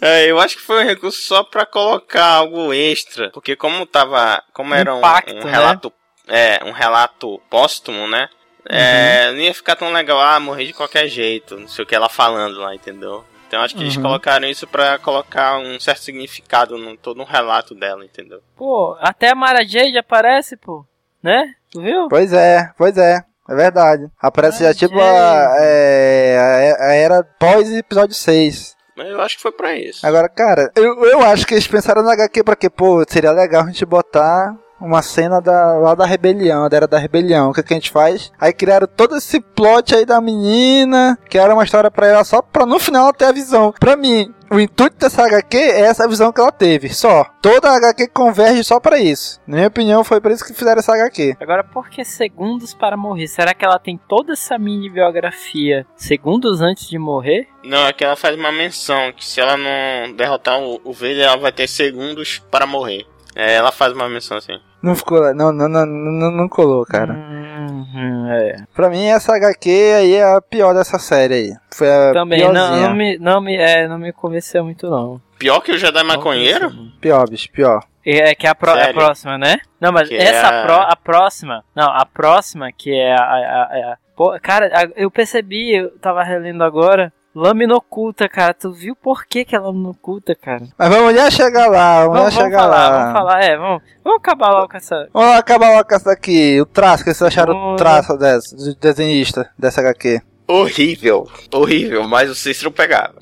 É, 0.00 0.30
eu 0.30 0.38
acho 0.40 0.56
que 0.56 0.62
foi 0.62 0.82
um 0.82 0.86
recurso 0.86 1.18
só 1.20 1.42
pra 1.42 1.66
colocar 1.66 2.24
algo 2.24 2.72
extra. 2.72 3.30
Porque 3.30 3.54
como 3.56 3.84
tava. 3.84 4.42
Como 4.52 4.72
era 4.74 4.94
um, 4.94 4.98
Impacto, 4.98 5.34
um 5.34 5.44
né? 5.44 5.50
relato. 5.50 5.92
É, 6.28 6.64
um 6.64 6.72
relato 6.72 7.40
póstumo, 7.50 8.06
né? 8.08 8.28
É, 8.68 9.30
não 9.32 9.38
ia 9.38 9.52
ficar 9.54 9.76
tão 9.76 9.92
legal, 9.92 10.18
ah, 10.20 10.40
morrer 10.40 10.64
de 10.66 10.72
qualquer 10.72 11.06
jeito, 11.08 11.56
não 11.58 11.68
sei 11.68 11.84
o 11.84 11.86
que 11.86 11.94
ela 11.94 12.08
falando 12.08 12.58
lá, 12.58 12.74
entendeu? 12.74 13.24
Então 13.46 13.60
acho 13.62 13.74
que 13.76 13.82
eles 13.82 13.96
Uhum. 13.96 14.02
colocaram 14.02 14.46
isso 14.48 14.66
pra 14.66 14.98
colocar 14.98 15.58
um 15.58 15.78
certo 15.78 16.02
significado 16.02 16.76
no 16.76 16.96
todo 16.96 17.20
um 17.20 17.24
relato 17.24 17.74
dela, 17.74 18.04
entendeu? 18.04 18.40
Pô, 18.56 18.96
até 19.00 19.30
a 19.30 19.34
Mara 19.34 19.64
Jade 19.66 19.96
aparece, 19.98 20.56
pô. 20.56 20.84
Né? 21.22 21.54
Tu 21.70 21.80
viu? 21.80 22.08
Pois 22.08 22.32
é, 22.32 22.70
pois 22.76 22.96
é. 22.98 23.20
É 23.48 23.54
verdade. 23.54 24.08
Aparece 24.20 24.64
Ah, 24.64 24.72
já 24.72 24.74
tipo 24.74 24.98
a, 25.00 25.56
é, 25.60 26.36
a, 26.80 26.84
a 26.88 26.94
era 26.94 27.22
pós 27.38 27.70
episódio 27.72 28.14
6. 28.14 28.74
Mas 28.96 29.08
eu 29.08 29.20
acho 29.20 29.36
que 29.36 29.42
foi 29.42 29.52
pra 29.52 29.74
isso. 29.76 30.04
Agora, 30.06 30.28
cara, 30.28 30.70
eu, 30.74 31.04
eu 31.04 31.20
acho 31.22 31.46
que 31.46 31.54
eles 31.54 31.66
pensaram 31.68 32.02
na 32.02 32.14
HQ 32.14 32.42
pra 32.42 32.56
quê? 32.56 32.68
Pô, 32.70 33.04
seria 33.08 33.30
legal 33.30 33.62
a 33.62 33.66
gente 33.66 33.84
botar 33.86 34.56
uma 34.80 35.02
cena 35.02 35.40
da, 35.40 35.74
lá 35.74 35.94
da 35.94 36.04
rebelião, 36.04 36.68
da 36.68 36.76
era 36.76 36.86
da 36.86 36.98
rebelião. 36.98 37.50
O 37.50 37.52
que, 37.52 37.62
que 37.62 37.72
a 37.72 37.76
gente 37.76 37.90
faz? 37.90 38.32
Aí 38.38 38.52
criaram 38.52 38.86
todo 38.86 39.16
esse 39.16 39.40
plot 39.40 39.94
aí 39.94 40.04
da 40.04 40.20
menina, 40.20 41.18
que 41.28 41.38
era 41.38 41.54
uma 41.54 41.64
história 41.64 41.90
pra 41.90 42.06
ela 42.06 42.24
só 42.24 42.42
pra 42.42 42.66
no 42.66 42.78
final 42.78 43.04
ela 43.04 43.12
ter 43.12 43.26
a 43.26 43.32
visão. 43.32 43.72
Pra 43.78 43.96
mim, 43.96 44.32
o 44.50 44.60
intuito 44.60 44.96
dessa 44.96 45.24
HQ 45.24 45.56
é 45.56 45.80
essa 45.80 46.08
visão 46.08 46.32
que 46.32 46.40
ela 46.40 46.52
teve, 46.52 46.92
só. 46.92 47.24
Toda 47.42 47.70
a 47.70 47.76
HQ 47.76 48.08
converge 48.08 48.62
só 48.62 48.78
pra 48.78 48.98
isso. 48.98 49.40
Na 49.46 49.56
minha 49.56 49.68
opinião, 49.68 50.04
foi 50.04 50.20
por 50.20 50.30
isso 50.30 50.44
que 50.44 50.54
fizeram 50.54 50.78
essa 50.78 50.94
HQ. 50.94 51.36
Agora, 51.40 51.64
por 51.64 51.88
que 51.88 52.04
segundos 52.04 52.74
para 52.74 52.96
morrer? 52.96 53.26
Será 53.26 53.54
que 53.54 53.64
ela 53.64 53.78
tem 53.78 53.98
toda 54.08 54.34
essa 54.34 54.58
mini 54.58 54.88
biografia 54.88 55.86
segundos 55.96 56.60
antes 56.60 56.88
de 56.88 56.98
morrer? 56.98 57.48
Não, 57.64 57.86
é 57.86 57.92
que 57.92 58.04
ela 58.04 58.16
faz 58.16 58.36
uma 58.36 58.52
menção 58.52 59.12
que 59.12 59.24
se 59.24 59.40
ela 59.40 59.56
não 59.56 60.12
derrotar 60.14 60.60
o, 60.60 60.80
o 60.84 60.92
Vader, 60.92 61.24
ela 61.24 61.36
vai 61.36 61.52
ter 61.52 61.66
segundos 61.66 62.38
para 62.50 62.66
morrer. 62.66 63.06
É, 63.34 63.54
ela 63.54 63.70
faz 63.70 63.92
uma 63.92 64.08
menção 64.08 64.38
assim. 64.38 64.58
Não 64.86 64.94
ficou, 64.94 65.34
não, 65.34 65.52
não, 65.52 65.68
não, 65.68 65.84
não, 65.86 66.30
não 66.30 66.48
colou, 66.48 66.84
cara. 66.86 67.12
Uhum, 67.12 68.28
é. 68.30 68.56
Pra 68.74 68.88
mim, 68.88 69.04
essa 69.06 69.34
HQ 69.34 69.68
aí 69.98 70.14
é 70.14 70.22
a 70.36 70.40
pior 70.40 70.74
dessa 70.74 70.98
série 70.98 71.34
aí. 71.34 71.52
Foi 71.74 71.88
a 71.90 72.12
Também 72.12 72.40
não, 72.44 72.52
piorzinha. 72.52 72.88
não, 72.88 72.94
me, 72.94 73.18
não, 73.18 73.40
me, 73.40 73.56
é, 73.56 73.88
não 73.88 73.98
me 73.98 74.12
convenceu 74.12 74.64
muito, 74.64 74.88
não. 74.88 75.20
Pior 75.38 75.60
que 75.60 75.72
o 75.72 75.78
Jedi 75.78 76.02
Maconheiro? 76.02 76.70
Pior, 77.00 77.28
bicho, 77.28 77.50
pior. 77.50 77.82
É 78.04 78.34
que 78.36 78.46
é 78.46 78.50
a, 78.50 78.56
é 78.78 78.90
a 78.90 78.94
próxima, 78.94 79.36
né? 79.36 79.58
Não, 79.80 79.90
mas 79.92 80.08
Que 80.08 80.14
essa 80.16 80.46
é 80.46 80.60
a- 80.60 80.64
pró- 80.64 80.86
a 80.88 80.96
próxima. 80.96 81.64
Não, 81.74 81.88
a 81.90 82.06
próxima, 82.06 82.70
que 82.70 82.94
é 82.94 83.12
a. 83.12 83.20
a- 83.20 83.62
a- 83.62 83.92
a- 83.92 83.96
pô, 84.16 84.38
cara, 84.40 84.66
a- 84.72 84.88
eu 84.94 85.10
percebi, 85.10 85.74
eu 85.74 85.90
tava 85.98 86.22
relendo 86.22 86.62
agora. 86.62 87.12
Lâmina 87.36 87.76
oculta, 87.76 88.26
cara. 88.30 88.54
Tu 88.54 88.72
viu 88.72 88.96
por 88.96 89.26
que, 89.26 89.44
que 89.44 89.54
é 89.54 89.58
lâmina 89.58 89.90
oculta, 89.90 90.34
cara? 90.34 90.62
Mas 90.78 90.88
vamos 90.88 91.14
já 91.14 91.30
chegar 91.30 91.66
lá, 91.66 92.06
vamos, 92.06 92.16
Vamos, 92.18 92.34
já 92.34 92.40
vamos 92.40 92.50
chegar 92.52 92.58
falar, 92.62 92.88
lá. 92.88 92.98
vamos 92.98 93.12
falar. 93.12 93.44
É, 93.44 93.56
vamos, 93.58 93.82
vamos 94.02 94.18
acabar 94.20 94.50
logo 94.52 94.68
com 94.70 94.76
essa. 94.78 95.08
Vamos 95.12 95.28
lá 95.28 95.36
acabar 95.36 95.70
logo 95.76 95.86
com 95.86 95.94
essa 95.94 96.12
aqui. 96.12 96.58
O 96.62 96.64
traço, 96.64 97.04
que 97.04 97.12
vocês 97.12 97.20
acharam 97.28 97.54
o 97.54 97.60
Vamos. 97.60 97.76
traço 97.76 98.16
dessa, 98.16 98.56
do 98.56 98.74
desenhista 98.76 99.50
dessa 99.58 99.82
HQ. 99.82 100.22
Horrível, 100.48 101.28
horrível, 101.52 102.08
mas 102.08 102.30
o 102.30 102.34
Cícero 102.34 102.70
pegava. 102.70 103.16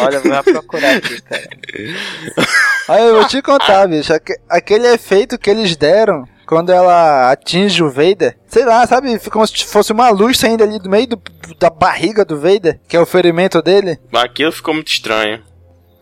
Olha, 0.00 0.16
eu 0.16 0.22
vou 0.22 0.42
procurar 0.42 0.96
aqui, 0.96 1.20
cara. 1.22 1.48
Aí 2.88 3.06
eu 3.06 3.14
vou 3.16 3.26
te 3.26 3.40
contar, 3.42 3.86
bicho. 3.88 4.12
aque- 4.12 4.36
Aquele 4.48 4.86
efeito 4.88 5.38
que 5.38 5.48
eles 5.50 5.76
deram 5.76 6.24
quando 6.46 6.70
ela 6.70 7.30
atinge 7.30 7.82
o 7.82 7.90
Vader. 7.90 8.36
Sei 8.46 8.64
lá, 8.64 8.86
sabe? 8.86 9.18
Fica 9.18 9.30
como 9.30 9.46
se 9.46 9.64
fosse 9.64 9.92
uma 9.92 10.10
luz 10.10 10.38
saindo 10.38 10.62
ali 10.64 10.78
do 10.78 10.90
meio 10.90 11.06
do- 11.06 11.22
da 11.58 11.70
barriga 11.70 12.24
do 12.24 12.38
Vader, 12.38 12.80
que 12.88 12.96
é 12.96 13.00
o 13.00 13.06
ferimento 13.06 13.62
dele. 13.62 13.98
Aquilo 14.12 14.52
ficou 14.52 14.74
muito 14.74 14.88
estranho. 14.88 15.42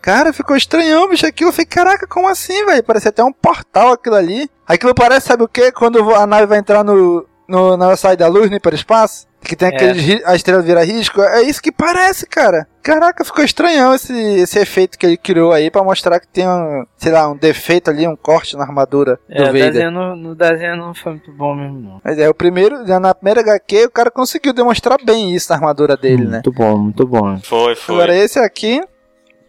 Cara, 0.01 0.33
ficou 0.33 0.55
estranhão, 0.55 1.07
bicho. 1.07 1.25
Aquilo 1.27 1.49
eu 1.49 1.53
falei, 1.53 1.65
caraca, 1.67 2.07
como 2.07 2.27
assim, 2.27 2.65
velho? 2.65 2.83
Parece 2.83 3.07
até 3.07 3.23
um 3.23 3.31
portal 3.31 3.93
aquilo 3.93 4.15
ali. 4.15 4.49
Aquilo 4.67 4.95
parece, 4.95 5.27
sabe 5.27 5.43
o 5.43 5.47
que? 5.47 5.71
Quando 5.71 6.15
a 6.15 6.25
nave 6.25 6.47
vai 6.47 6.57
entrar 6.57 6.83
no, 6.83 7.27
no, 7.47 7.77
na 7.77 7.95
saída 7.95 8.25
da 8.25 8.29
luz, 8.31 8.49
no 8.49 8.55
hiperespaço. 8.55 9.27
Que 9.43 9.55
tem 9.55 9.69
É. 9.69 9.75
aquele. 9.75 9.99
ri- 9.99 10.21
A 10.25 10.35
estrela 10.35 10.61
vira 10.63 10.83
risco. 10.83 11.21
É 11.21 11.43
isso 11.43 11.61
que 11.61 11.71
parece, 11.71 12.25
cara. 12.25 12.67
Caraca, 12.81 13.23
ficou 13.23 13.43
estranhão 13.43 13.93
esse, 13.93 14.13
esse 14.13 14.59
efeito 14.59 14.97
que 14.97 15.05
ele 15.05 15.17
criou 15.17 15.51
aí 15.51 15.69
pra 15.69 15.83
mostrar 15.83 16.19
que 16.19 16.27
tem 16.27 16.47
um, 16.47 16.85
sei 16.97 17.11
lá, 17.11 17.29
um 17.29 17.37
defeito 17.37 17.89
ali, 17.89 18.07
um 18.07 18.15
corte 18.15 18.55
na 18.57 18.63
armadura 18.63 19.19
do 19.29 19.35
É, 19.35 19.41
o 19.43 19.45
Vader. 19.47 19.71
desenho 19.71 19.91
no, 19.91 20.15
no 20.15 20.35
desenho 20.35 20.75
não 20.77 20.93
foi 20.93 21.11
muito 21.13 21.31
bom 21.31 21.53
mesmo, 21.55 21.79
não. 21.79 22.01
Mas 22.03 22.17
é, 22.17 22.27
o 22.27 22.33
primeiro, 22.33 22.83
na 22.99 23.13
primeira 23.13 23.41
HQ, 23.41 23.85
o 23.85 23.91
cara 23.91 24.09
conseguiu 24.09 24.51
demonstrar 24.53 24.97
bem 25.03 25.33
isso 25.33 25.49
na 25.49 25.55
armadura 25.57 25.95
dele, 25.95 26.23
né? 26.25 26.41
Muito 26.43 26.51
bom, 26.51 26.77
muito 26.77 27.05
bom. 27.07 27.39
Foi, 27.41 27.75
foi. 27.75 27.95
Agora 27.95 28.15
esse 28.15 28.39
aqui, 28.39 28.81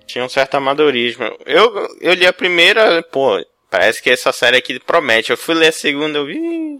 Tinha 0.06 0.24
um 0.24 0.28
certo 0.28 0.56
amadorismo. 0.56 1.24
Eu, 1.46 1.88
eu 2.00 2.12
li 2.14 2.26
a 2.26 2.32
primeira, 2.34 3.02
pô, 3.10 3.42
parece 3.70 4.02
que 4.02 4.10
essa 4.10 4.30
série 4.32 4.58
aqui 4.58 4.78
promete. 4.78 5.30
Eu 5.30 5.38
fui 5.38 5.54
ler 5.54 5.68
a 5.68 5.72
segunda, 5.72 6.18
eu 6.18 6.26
vi. 6.26 6.78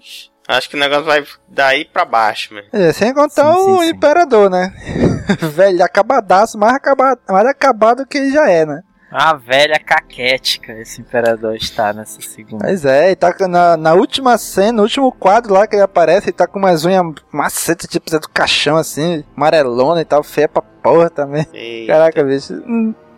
"Ixi, 0.53 0.59
Acho 0.59 0.71
que 0.71 0.77
o 0.77 0.81
negócio 0.81 1.05
vai 1.05 1.25
daí 1.49 1.85
pra 1.85 2.05
baixo, 2.05 2.55
mano. 2.55 2.67
É, 2.73 2.93
sem 2.93 3.13
contar 3.13 3.53
Sim, 3.53 3.59
o 3.59 3.79
sim, 3.79 3.85
sim. 3.85 3.91
Imperador, 3.91 4.51
né? 4.51 4.73
Velho, 5.55 5.83
acabadaço, 5.83 6.59
mais 6.59 6.75
acabado, 6.75 7.21
mais 7.29 7.47
acabado 7.47 8.07
que 8.07 8.19
ele 8.19 8.33
já 8.33 8.49
é, 8.49 8.65
né? 8.67 8.81
A 9.15 9.35
velha 9.35 9.79
caquética 9.79 10.73
esse 10.73 11.03
imperador 11.03 11.55
está 11.55 11.93
nessa 11.93 12.19
segunda. 12.23 12.65
Mas 12.65 12.83
é, 12.87 13.09
ele 13.09 13.17
tá 13.17 13.35
na, 13.47 13.77
na 13.77 13.93
última 13.93 14.39
cena, 14.39 14.73
no 14.73 14.83
último 14.85 15.13
quadro 15.13 15.53
lá 15.53 15.67
que 15.67 15.77
ele 15.77 15.83
aparece, 15.83 16.31
ele 16.31 16.33
tá 16.33 16.47
com 16.47 16.59
umas 16.59 16.87
unhas 16.87 17.05
macetas, 17.31 17.91
tipo 17.91 18.11
dentro 18.11 18.27
do 18.27 18.33
caixão, 18.33 18.79
assim, 18.79 19.23
amarelona 19.37 20.01
e 20.01 20.05
tal, 20.07 20.23
feia 20.23 20.49
pra 20.49 20.63
porra 20.63 21.11
também. 21.11 21.47
Eita. 21.53 21.93
Caraca, 21.93 22.25
bicho. 22.25 22.55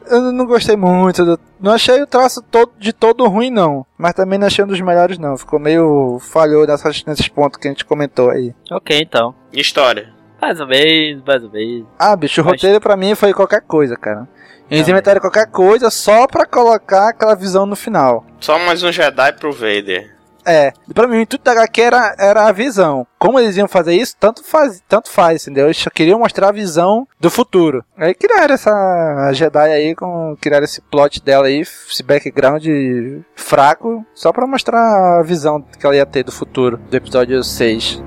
Eu 0.06 0.32
não 0.32 0.46
gostei 0.46 0.76
muito. 0.76 1.24
do- 1.24 1.40
Não 1.60 1.72
achei 1.72 2.02
o 2.02 2.06
traço 2.06 2.42
todo, 2.42 2.72
de 2.78 2.92
todo 2.92 3.26
ruim, 3.26 3.50
não. 3.50 3.86
Mas 3.96 4.12
também 4.14 4.38
não 4.38 4.46
achei 4.46 4.64
um 4.64 4.68
dos 4.68 4.80
melhores, 4.80 5.18
não. 5.18 5.36
Ficou 5.36 5.58
meio 5.58 6.18
falhou 6.20 6.66
nessas, 6.66 7.04
nesses 7.04 7.28
pontos 7.28 7.58
que 7.58 7.66
a 7.68 7.70
gente 7.70 7.84
comentou 7.84 8.30
aí. 8.30 8.54
Ok, 8.70 8.98
então. 9.00 9.34
História. 9.52 10.12
Mais 10.42 10.60
ou 10.60 10.66
menos, 10.66 11.22
mais 11.26 11.42
ou 11.42 11.50
menos. 11.50 11.86
Ah, 11.98 12.14
bicho, 12.14 12.40
o 12.42 12.44
Mas- 12.44 12.52
roteiro 12.54 12.80
pra 12.80 12.96
mim 12.96 13.14
foi 13.14 13.32
qualquer 13.32 13.62
coisa, 13.62 13.96
cara. 13.96 14.28
Eles 14.70 14.88
inventaram 14.88 15.20
qualquer 15.20 15.46
coisa 15.50 15.90
só 15.90 16.26
pra 16.26 16.46
colocar 16.46 17.10
aquela 17.10 17.34
visão 17.34 17.66
no 17.66 17.76
final. 17.76 18.24
Só 18.40 18.58
mais 18.58 18.82
um 18.82 18.90
Jedi 18.90 19.32
pro 19.34 19.52
Vader. 19.52 20.13
É, 20.44 20.72
pra 20.92 21.08
mim, 21.08 21.24
tudo 21.24 21.42
da 21.42 21.52
HQ 21.52 21.80
era, 21.80 22.14
era 22.18 22.46
a 22.46 22.52
visão. 22.52 23.06
Como 23.18 23.38
eles 23.38 23.56
iam 23.56 23.68
fazer 23.68 23.94
isso, 23.94 24.16
tanto 24.18 24.44
faz, 24.44 24.82
tanto 24.88 25.10
faz, 25.10 25.42
entendeu? 25.42 25.66
Eles 25.66 25.78
só 25.78 25.90
queriam 25.90 26.18
mostrar 26.18 26.48
a 26.48 26.52
visão 26.52 27.06
do 27.18 27.30
futuro. 27.30 27.84
Aí 27.96 28.14
criaram 28.14 28.54
essa 28.54 29.32
Jedi 29.32 29.72
aí, 29.72 29.94
com, 29.94 30.36
criaram 30.40 30.64
esse 30.64 30.80
plot 30.80 31.22
dela 31.22 31.46
aí, 31.46 31.60
esse 31.60 32.02
background 32.02 32.64
fraco, 33.34 34.04
só 34.14 34.32
pra 34.32 34.46
mostrar 34.46 35.20
a 35.20 35.22
visão 35.22 35.62
que 35.62 35.84
ela 35.84 35.96
ia 35.96 36.06
ter 36.06 36.22
do 36.22 36.32
futuro, 36.32 36.76
do 36.76 36.96
episódio 36.96 37.42
6. 37.42 38.02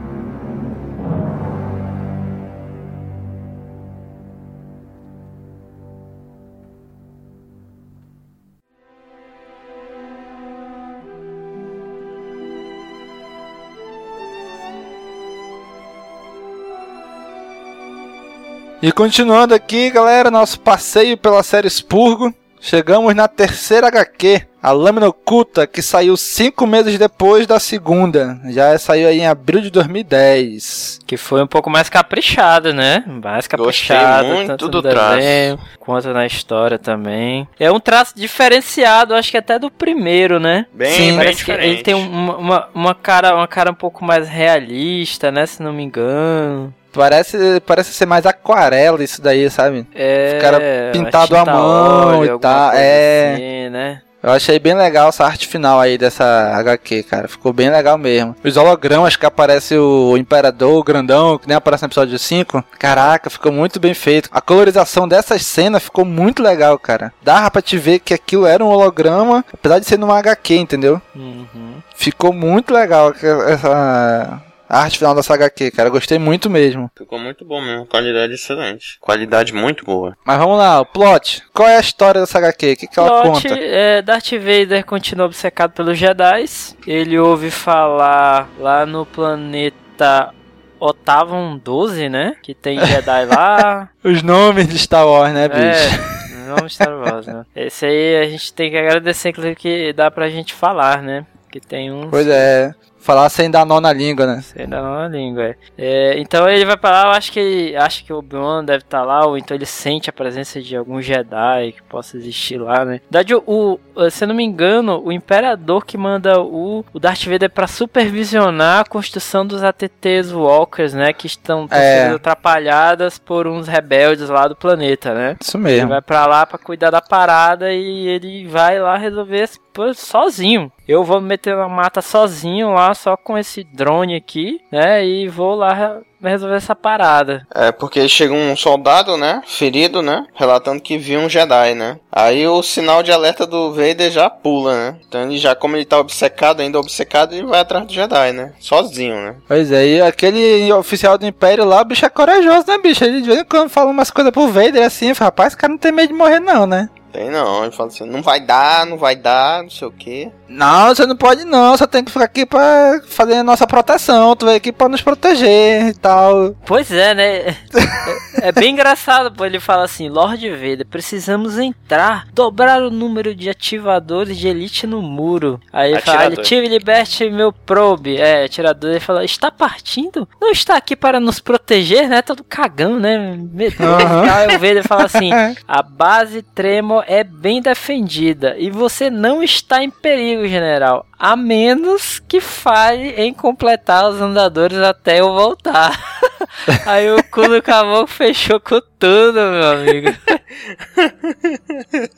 E 18.82 18.92
continuando 18.92 19.54
aqui, 19.56 19.90
galera, 19.90 20.30
nosso 20.30 20.60
passeio 20.60 21.18
pela 21.18 21.42
série 21.44 21.70
Spurgo. 21.70 22.34
Chegamos 22.60 23.14
na 23.16 23.28
terceira 23.28 23.88
HQ, 23.88 24.42
a 24.62 24.72
Lâmina 24.72 25.08
Oculta, 25.08 25.68
que 25.68 25.80
saiu 25.82 26.18
cinco 26.18 26.66
meses 26.66 26.98
depois 26.98 27.46
da 27.46 27.60
segunda. 27.60 28.40
Já 28.50 28.78
saiu 28.80 29.08
aí 29.08 29.20
em 29.20 29.28
abril 29.28 29.62
de 29.62 29.70
2010. 29.70 31.00
Que 31.06 31.18
foi 31.18 31.42
um 31.44 31.48
pouco 31.48 31.70
mais 31.70 31.88
caprichado, 31.88 32.74
né? 32.74 33.04
Mais 33.24 33.48
Gostei 33.48 33.58
caprichado, 33.96 34.28
muito 34.30 34.48
tanto 34.48 34.68
do 34.70 34.82
no 34.82 34.90
desenho 34.90 35.60
quanto 35.80 36.12
na 36.12 36.26
história 36.26 36.78
também. 36.80 37.48
É 37.60 37.72
um 37.72 37.80
traço 37.80 38.14
diferenciado, 38.16 39.14
acho 39.14 39.32
que 39.32 39.38
até 39.38 39.58
do 39.60 39.70
primeiro, 39.72 40.40
né? 40.40 40.66
Bem, 40.74 40.92
Sim, 40.92 41.08
bem 41.10 41.16
Parece 41.18 41.46
que 41.46 41.52
diferente. 41.52 41.74
ele 41.76 41.84
tem 41.84 41.94
um- 41.96 42.10
uma, 42.10 42.38
uma, 42.38 42.70
uma 42.74 42.96
cara, 42.96 43.36
uma 43.36 43.48
cara 43.48 43.72
um 43.72 43.76
pouco 43.76 44.04
mais 44.04 44.28
realista, 44.28 45.32
né? 45.32 45.46
Se 45.46 45.62
não 45.64 45.72
me 45.72 45.84
engano. 45.84 46.74
Parece, 46.94 47.62
parece 47.66 47.94
ser 47.94 48.06
mais 48.06 48.26
aquarela 48.26 49.04
isso 49.04 49.22
daí, 49.22 49.50
sabe? 49.50 49.86
É, 49.94 50.40
cara 50.42 50.60
pintado 50.92 51.36
à 51.36 51.46
mão 51.46 52.20
óleo, 52.20 52.36
e 52.36 52.40
tal, 52.40 52.72
é. 52.74 53.34
assim, 53.34 53.70
né? 53.70 54.02
Eu 54.22 54.32
achei 54.32 54.58
bem 54.58 54.74
legal 54.74 55.10
essa 55.10 55.24
arte 55.24 55.48
final 55.48 55.80
aí 55.80 55.98
dessa 55.98 56.52
HQ, 56.56 57.04
cara. 57.04 57.28
Ficou 57.28 57.54
bem 57.54 57.70
legal 57.70 57.98
mesmo. 57.98 58.36
Os 58.44 58.58
hologramas 58.58 59.16
que 59.16 59.26
aparece 59.26 59.78
o 59.78 60.18
Imperador, 60.18 60.80
o 60.80 60.84
grandão, 60.84 61.38
que 61.38 61.48
nem 61.48 61.56
aparece 61.56 61.84
no 61.84 61.88
episódio 61.88 62.18
5. 62.18 62.64
Caraca, 62.80 63.30
ficou 63.30 63.52
muito 63.52 63.80
bem 63.80 63.94
feito. 63.94 64.28
A 64.32 64.42
colorização 64.42 65.08
dessas 65.08 65.46
cenas 65.46 65.84
ficou 65.84 66.04
muito 66.04 66.42
legal, 66.42 66.78
cara. 66.80 67.14
Dava 67.22 67.52
pra 67.52 67.62
te 67.62 67.78
ver 67.78 68.00
que 68.00 68.14
aquilo 68.14 68.48
era 68.48 68.64
um 68.64 68.68
holograma, 68.68 69.46
apesar 69.54 69.80
de 69.80 69.86
ser 69.86 70.00
numa 70.00 70.18
HQ, 70.18 70.56
entendeu? 70.56 71.00
Uhum. 71.16 71.76
Ficou 71.96 72.34
muito 72.34 72.74
legal 72.74 73.14
essa 73.48 74.42
a 74.70 74.82
arte 74.82 74.98
final 74.98 75.16
dessa 75.16 75.34
HQ, 75.34 75.72
cara. 75.72 75.90
Gostei 75.90 76.18
muito 76.20 76.50
mesmo. 76.50 76.92
Ficou 76.98 77.20
muito 77.20 77.46
bom 77.46 77.62
mesmo, 77.62 77.86
qualidade 77.86 78.34
excelente. 78.34 78.98
Qualidade 79.00 79.54
muito 79.54 79.86
boa. 79.86 80.16
Mas 80.26 80.38
vamos 80.38 80.58
lá, 80.58 80.80
o 80.82 80.86
plot. 80.86 81.44
Qual 81.54 81.68
é 81.68 81.78
a 81.78 81.82
história 81.82 82.22
dessa 82.22 82.38
HQ? 82.40 82.72
O 82.74 82.78
que, 82.78 82.88
que 82.88 83.00
ela 83.00 83.22
Plot, 83.22 83.48
conta? 83.48 83.60
é, 83.60 84.02
Darth 84.02 84.32
Vader 84.32 84.86
continua 84.86 85.26
obcecado 85.26 85.72
pelos 85.72 85.98
Jedi. 85.98 86.46
Ele 86.86 87.18
ouve 87.18 87.50
falar 87.52 88.50
lá 88.60 88.86
no 88.86 89.06
planeta 89.06 90.34
Otavan 90.80 91.58
12, 91.64 92.10
né? 92.10 92.36
Que 92.44 92.54
tem 92.54 92.80
Jedi 92.86 93.26
lá. 93.26 93.90
Os 94.04 94.22
nomes 94.22 94.68
de 94.68 94.78
Star 94.78 95.08
Wars, 95.08 95.34
né, 95.34 95.48
bicho? 95.48 95.60
é, 95.64 96.48
não 96.48 96.70
Star 96.70 96.94
Wars, 96.98 97.26
né? 97.28 97.44
Esse 97.56 97.86
aí 97.86 98.18
a 98.18 98.30
gente 98.30 98.54
tem 98.54 98.70
que 98.70 98.78
agradecer, 98.78 99.30
inclusive, 99.30 99.56
que 99.56 99.94
dá 99.94 100.12
pra 100.12 100.30
gente 100.30 100.54
falar, 100.54 101.02
né? 101.02 101.26
Que 101.52 101.60
tem 101.60 101.92
uns. 101.92 102.10
Pois 102.10 102.28
é. 102.28 102.74
Falar 103.08 103.30
sem 103.30 103.50
dar 103.50 103.66
nó 103.66 103.80
na 103.80 103.94
língua, 103.94 104.26
né? 104.28 104.42
Sei 104.42 104.64
ainda 104.64 104.82
não 104.82 104.96
na 104.96 105.08
língua, 105.08 105.44
é. 105.46 105.56
É, 105.78 106.20
Então 106.20 106.48
ele 106.50 106.66
vai 106.66 106.76
pra 106.76 106.90
lá, 106.92 107.04
eu 107.06 107.12
acho 107.12 107.32
que 107.32 107.40
ele 107.40 107.76
acha 107.78 108.04
que 108.04 108.12
o 108.12 108.18
Obi-Wan 108.18 108.66
deve 108.66 108.84
estar 108.84 109.02
lá, 109.04 109.26
ou 109.26 109.38
então 109.38 109.56
ele 109.56 109.66
sente 109.66 110.10
a 110.10 110.14
presença 110.14 110.62
de 110.62 110.76
algum 110.76 111.02
Jedi 111.02 111.72
que 111.72 111.82
possa 111.84 112.18
existir 112.18 112.58
lá, 112.58 112.84
né? 112.84 113.00
Na 113.10 113.20
verdade, 113.20 113.34
o, 113.36 113.80
o- 113.96 114.10
se 114.12 114.26
eu 114.26 114.28
não 114.28 114.36
me 114.36 114.44
engano, 114.44 115.02
o 115.04 115.10
Imperador 115.12 115.86
que 115.86 115.98
manda 115.98 116.42
o, 116.42 116.84
o 116.94 117.00
Darth 117.00 117.24
Vader 117.26 117.50
pra 117.50 117.66
supervisionar 117.66 118.82
a 118.82 118.86
construção 118.86 119.46
dos 119.48 119.64
ATTs 119.64 120.34
Walkers, 120.34 120.94
né? 120.94 121.14
Que 121.14 121.28
estão, 121.28 121.66
É. 121.72 122.04
sendo 122.08 122.16
atrapalhadas 122.18 123.18
por 123.18 123.48
uns 123.48 123.68
rebeldes 123.70 124.28
lá 124.30 124.48
do 124.50 124.56
planeta, 124.56 125.14
né? 125.14 125.38
Isso 125.42 125.56
Ele 125.58 125.64
mesmo. 125.64 125.90
vai 125.90 126.02
pra 126.02 126.26
lá 126.26 126.46
pra 126.46 126.58
cuidar 126.58 126.90
da 126.92 127.02
parada 127.02 127.72
e 127.72 128.08
ele 128.08 128.46
vai 128.48 128.80
lá 128.80 128.98
resolver 128.98 129.48
sozinho. 129.94 130.72
Eu 130.88 131.04
vou 131.04 131.22
me 131.22 131.28
meter 131.28 131.56
na 131.56 131.68
mata 131.70 132.02
sozinho 132.02 132.74
lá, 132.74 132.94
só 132.98 133.16
com 133.16 133.38
esse 133.38 133.64
drone 133.64 134.16
aqui, 134.16 134.60
né? 134.72 135.06
E 135.06 135.28
vou 135.30 135.56
lá 135.56 135.74
re- 135.74 136.02
resolver 136.22 136.56
essa 136.56 136.76
parada. 136.76 137.46
É, 137.54 137.72
porque 137.72 138.08
chega 138.10 138.34
um 138.34 138.56
soldado, 138.56 139.16
né? 139.16 139.42
Ferido, 139.46 140.02
né? 140.02 140.26
Relatando 140.34 140.82
que 140.82 140.98
viu 140.98 141.20
um 141.20 141.30
Jedi, 141.30 141.74
né? 141.76 142.00
Aí 142.12 142.46
o 142.48 142.62
sinal 142.64 143.02
de 143.04 143.12
alerta 143.12 143.46
do 143.46 143.72
Vader 143.72 144.10
já 144.12 144.30
pula, 144.30 144.74
né? 144.76 144.96
Então 145.08 145.22
ele 145.22 145.38
já, 145.38 145.56
como 145.56 145.76
ele 145.78 145.86
tá 145.86 146.00
obcecado, 146.00 146.62
ainda 146.62 146.80
obcecado, 146.80 147.34
ele 147.34 147.46
vai 147.46 147.60
atrás 147.60 147.86
do 147.86 147.94
Jedi, 147.94 148.34
né? 148.34 148.54
Sozinho, 148.60 149.16
né? 149.16 149.36
Pois 149.48 149.72
é, 149.72 149.86
e 149.88 150.02
aquele 150.02 150.74
oficial 150.74 151.18
do 151.18 151.26
Império 151.26 151.64
lá, 151.66 151.82
o 151.82 151.86
bicho 151.86 152.06
é 152.06 152.10
corajoso, 152.10 152.66
né, 152.68 152.78
bicho? 152.80 153.04
Ele 153.06 153.22
de 153.22 153.28
vez 153.28 153.40
em 153.42 153.46
quando 153.46 153.70
fala 153.70 153.92
umas 153.92 154.10
coisas 154.12 154.34
pro 154.34 154.48
Vader 154.48 154.84
assim, 154.84 155.14
fala, 155.14 155.28
rapaz, 155.28 155.50
esse 155.50 155.58
cara 155.58 155.72
não 155.72 155.78
tem 155.78 155.92
medo 155.92 156.08
de 156.10 156.14
morrer, 156.14 156.40
não, 156.40 156.66
né? 156.66 156.90
Tem 157.18 157.32
não, 157.32 157.64
ele 157.64 157.72
fala 157.72 157.90
assim, 157.90 158.06
não 158.06 158.22
vai 158.22 158.40
dar, 158.40 158.86
não 158.86 158.96
vai 158.96 159.16
dar, 159.16 159.64
não 159.64 159.72
sei 159.72 159.88
o 159.88 159.92
que. 159.92 160.32
Não, 160.48 160.90
você 160.94 161.04
não 161.04 161.16
pode 161.16 161.46
não, 161.46 161.76
você 161.76 161.88
tem 161.88 162.04
que 162.04 162.12
ficar 162.12 162.26
aqui 162.26 162.46
pra 162.46 163.02
fazer 163.08 163.38
a 163.38 163.44
nossa 163.44 163.66
proteção, 163.66 164.36
tu 164.36 164.46
veio 164.46 164.58
aqui 164.58 164.72
pra 164.72 164.88
nos 164.88 165.02
proteger 165.02 165.88
e 165.88 165.94
tal. 165.96 166.56
Pois 166.64 166.92
é, 166.92 167.16
né? 167.16 167.38
É, 167.40 168.50
é 168.50 168.52
bem 168.52 168.72
engraçado, 168.72 169.32
pô. 169.32 169.46
Ele 169.46 169.60
fala 169.60 169.84
assim: 169.84 170.10
Lord 170.10 170.48
Vader, 170.52 170.86
precisamos 170.86 171.58
entrar, 171.58 172.28
dobrar 172.34 172.84
o 172.84 172.92
número 172.92 173.34
de 173.34 173.50
ativadores 173.50 174.38
de 174.38 174.48
elite 174.48 174.86
no 174.86 175.02
muro. 175.02 175.60
Aí 175.74 175.94
ele 175.94 176.02
fala: 176.02 176.20
Atirador. 176.20 176.46
Tive 176.46 176.68
liberte 176.68 177.30
meu 177.30 177.52
probe. 177.52 178.18
É, 178.18 178.46
atirador. 178.46 178.92
Ele 178.92 179.00
fala: 179.00 179.26
Está 179.26 179.50
partindo? 179.50 180.30
Não 180.40 180.52
está 180.52 180.78
aqui 180.78 180.96
para 180.96 181.20
nos 181.20 181.40
proteger, 181.40 182.08
né? 182.08 182.22
Todo 182.22 182.44
cagão, 182.44 183.00
né? 183.00 183.38
Medo. 183.52 183.84
Aham. 183.84 184.32
Aí 184.32 184.48
o 184.56 184.60
Vader 184.60 184.88
fala 184.88 185.06
assim: 185.06 185.32
A 185.68 185.82
base 185.82 186.42
Tremor 186.42 187.07
é 187.08 187.24
bem 187.24 187.62
defendida 187.62 188.56
e 188.58 188.70
você 188.70 189.10
não 189.10 189.42
está 189.42 189.82
em 189.82 189.90
perigo, 189.90 190.46
general. 190.46 191.06
A 191.18 191.36
menos 191.36 192.20
que 192.20 192.42
falhe 192.42 193.12
em 193.12 193.34
completar 193.34 194.10
os 194.10 194.22
andadores 194.22 194.78
até 194.78 195.22
eu 195.22 195.34
voltar. 195.34 195.98
Aí 196.86 197.12
o 197.12 197.24
cu 197.24 197.48
do 197.48 197.62
caboclo 197.62 198.08
fechou 198.08 198.60
com 198.60 198.82
tudo, 199.00 199.34
meu 199.34 199.72
amigo. 199.72 200.14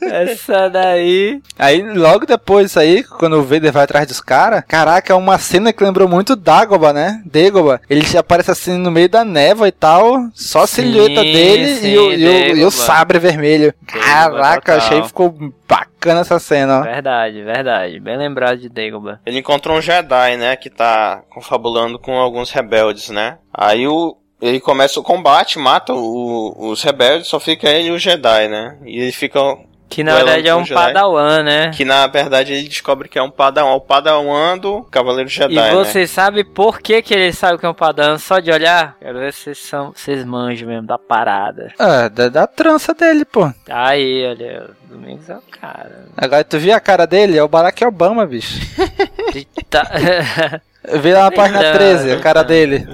Essa 0.02 0.68
daí. 0.68 1.40
Aí, 1.58 1.82
logo 1.82 2.26
depois 2.26 2.66
disso 2.66 2.78
aí, 2.78 3.04
quando 3.04 3.38
o 3.38 3.42
Vader 3.42 3.72
vai 3.72 3.84
atrás 3.84 4.06
dos 4.06 4.20
caras, 4.20 4.64
caraca, 4.66 5.12
é 5.12 5.16
uma 5.16 5.38
cena 5.38 5.72
que 5.72 5.84
lembrou 5.84 6.08
muito 6.08 6.34
Dagoba, 6.36 6.92
né? 6.92 7.22
Dagoba. 7.26 7.80
Ele 7.88 8.04
aparece 8.16 8.50
assim 8.50 8.76
no 8.78 8.90
meio 8.90 9.08
da 9.08 9.24
névoa 9.24 9.68
e 9.68 9.72
tal, 9.72 10.28
só 10.34 10.62
a 10.62 10.66
Sim, 10.66 10.82
silhueta 10.82 11.22
dele 11.22 11.76
sim, 11.76 11.88
e, 11.88 11.98
o, 11.98 12.12
e, 12.12 12.26
o, 12.26 12.56
e 12.56 12.64
o 12.64 12.70
sabre 12.70 13.18
vermelho. 13.18 13.74
Caraca, 13.86 14.72
total. 14.72 14.76
achei 14.76 15.00
que 15.02 15.08
ficou 15.08 15.52
bacana 16.00 16.20
essa 16.22 16.38
cena. 16.38 16.80
Verdade, 16.80 17.42
verdade. 17.42 18.00
Bem 18.00 18.16
lembrado 18.16 18.58
de 18.58 18.68
Dagobah. 18.70 19.20
Ele 19.26 19.38
encontrou 19.38 19.76
um 19.76 19.80
Jedi, 19.82 20.36
né? 20.38 20.56
Que 20.56 20.70
tá 20.70 21.22
confabulando 21.28 21.98
com 21.98 22.18
alguns 22.18 22.50
rebeldes, 22.50 23.10
né? 23.10 23.38
Aí 23.52 23.86
o. 23.86 24.16
Ele 24.40 24.58
começa 24.58 24.98
o 24.98 25.02
combate, 25.02 25.58
mata 25.58 25.92
o- 25.92 26.70
os 26.70 26.82
rebeldes, 26.82 27.26
só 27.28 27.38
fica 27.38 27.68
ele 27.68 27.88
e 27.88 27.90
o 27.90 27.98
Jedi, 27.98 28.48
né? 28.48 28.78
E 28.86 28.98
ele 28.98 29.12
fica. 29.12 29.38
Que 29.90 30.04
na 30.04 30.14
verdade 30.14 30.46
é 30.48 30.54
um 30.54 30.64
Jedi. 30.64 30.80
padawan, 30.80 31.42
né? 31.42 31.70
Que 31.74 31.84
na 31.84 32.06
verdade 32.06 32.52
ele 32.52 32.68
descobre 32.68 33.08
que 33.08 33.18
é 33.18 33.22
um 33.22 33.28
padawan. 33.30 33.72
O 33.74 33.80
padawan 33.80 34.56
do 34.56 34.82
Cavaleiro 34.84 35.28
Jedi, 35.28 35.52
E 35.52 35.56
né? 35.56 35.72
você 35.72 36.06
sabe 36.06 36.44
por 36.44 36.80
que, 36.80 37.02
que 37.02 37.12
ele 37.12 37.32
sabe 37.32 37.58
que 37.58 37.66
é 37.66 37.68
um 37.68 37.74
padawan 37.74 38.16
só 38.16 38.38
de 38.38 38.52
olhar? 38.52 38.96
Quero 39.00 39.18
ver 39.18 39.32
se 39.32 39.40
vocês, 39.42 39.58
são, 39.58 39.92
vocês 39.92 40.24
manjam 40.24 40.68
mesmo 40.68 40.86
da 40.86 40.96
parada. 40.96 41.72
É, 41.78 42.08
da, 42.08 42.28
da 42.28 42.46
trança 42.46 42.94
dele, 42.94 43.24
pô. 43.24 43.52
Aí, 43.68 44.24
olha, 44.28 44.70
o 44.88 44.94
Domingos 44.94 45.28
é 45.28 45.34
o 45.36 45.42
cara. 45.60 46.04
Agora 46.16 46.44
tu 46.44 46.56
viu 46.58 46.72
a 46.72 46.78
cara 46.80 47.04
dele? 47.04 47.36
É 47.36 47.42
o 47.42 47.48
Barack 47.48 47.84
Obama, 47.84 48.24
bicho. 48.24 48.60
Tá- 49.68 49.90
Vê 50.82 51.12
lá 51.14 51.24
na 51.24 51.30
página 51.30 51.58
Verdade. 51.60 51.78
13, 51.78 52.12
a 52.12 52.20
cara 52.20 52.42
dele. 52.42 52.86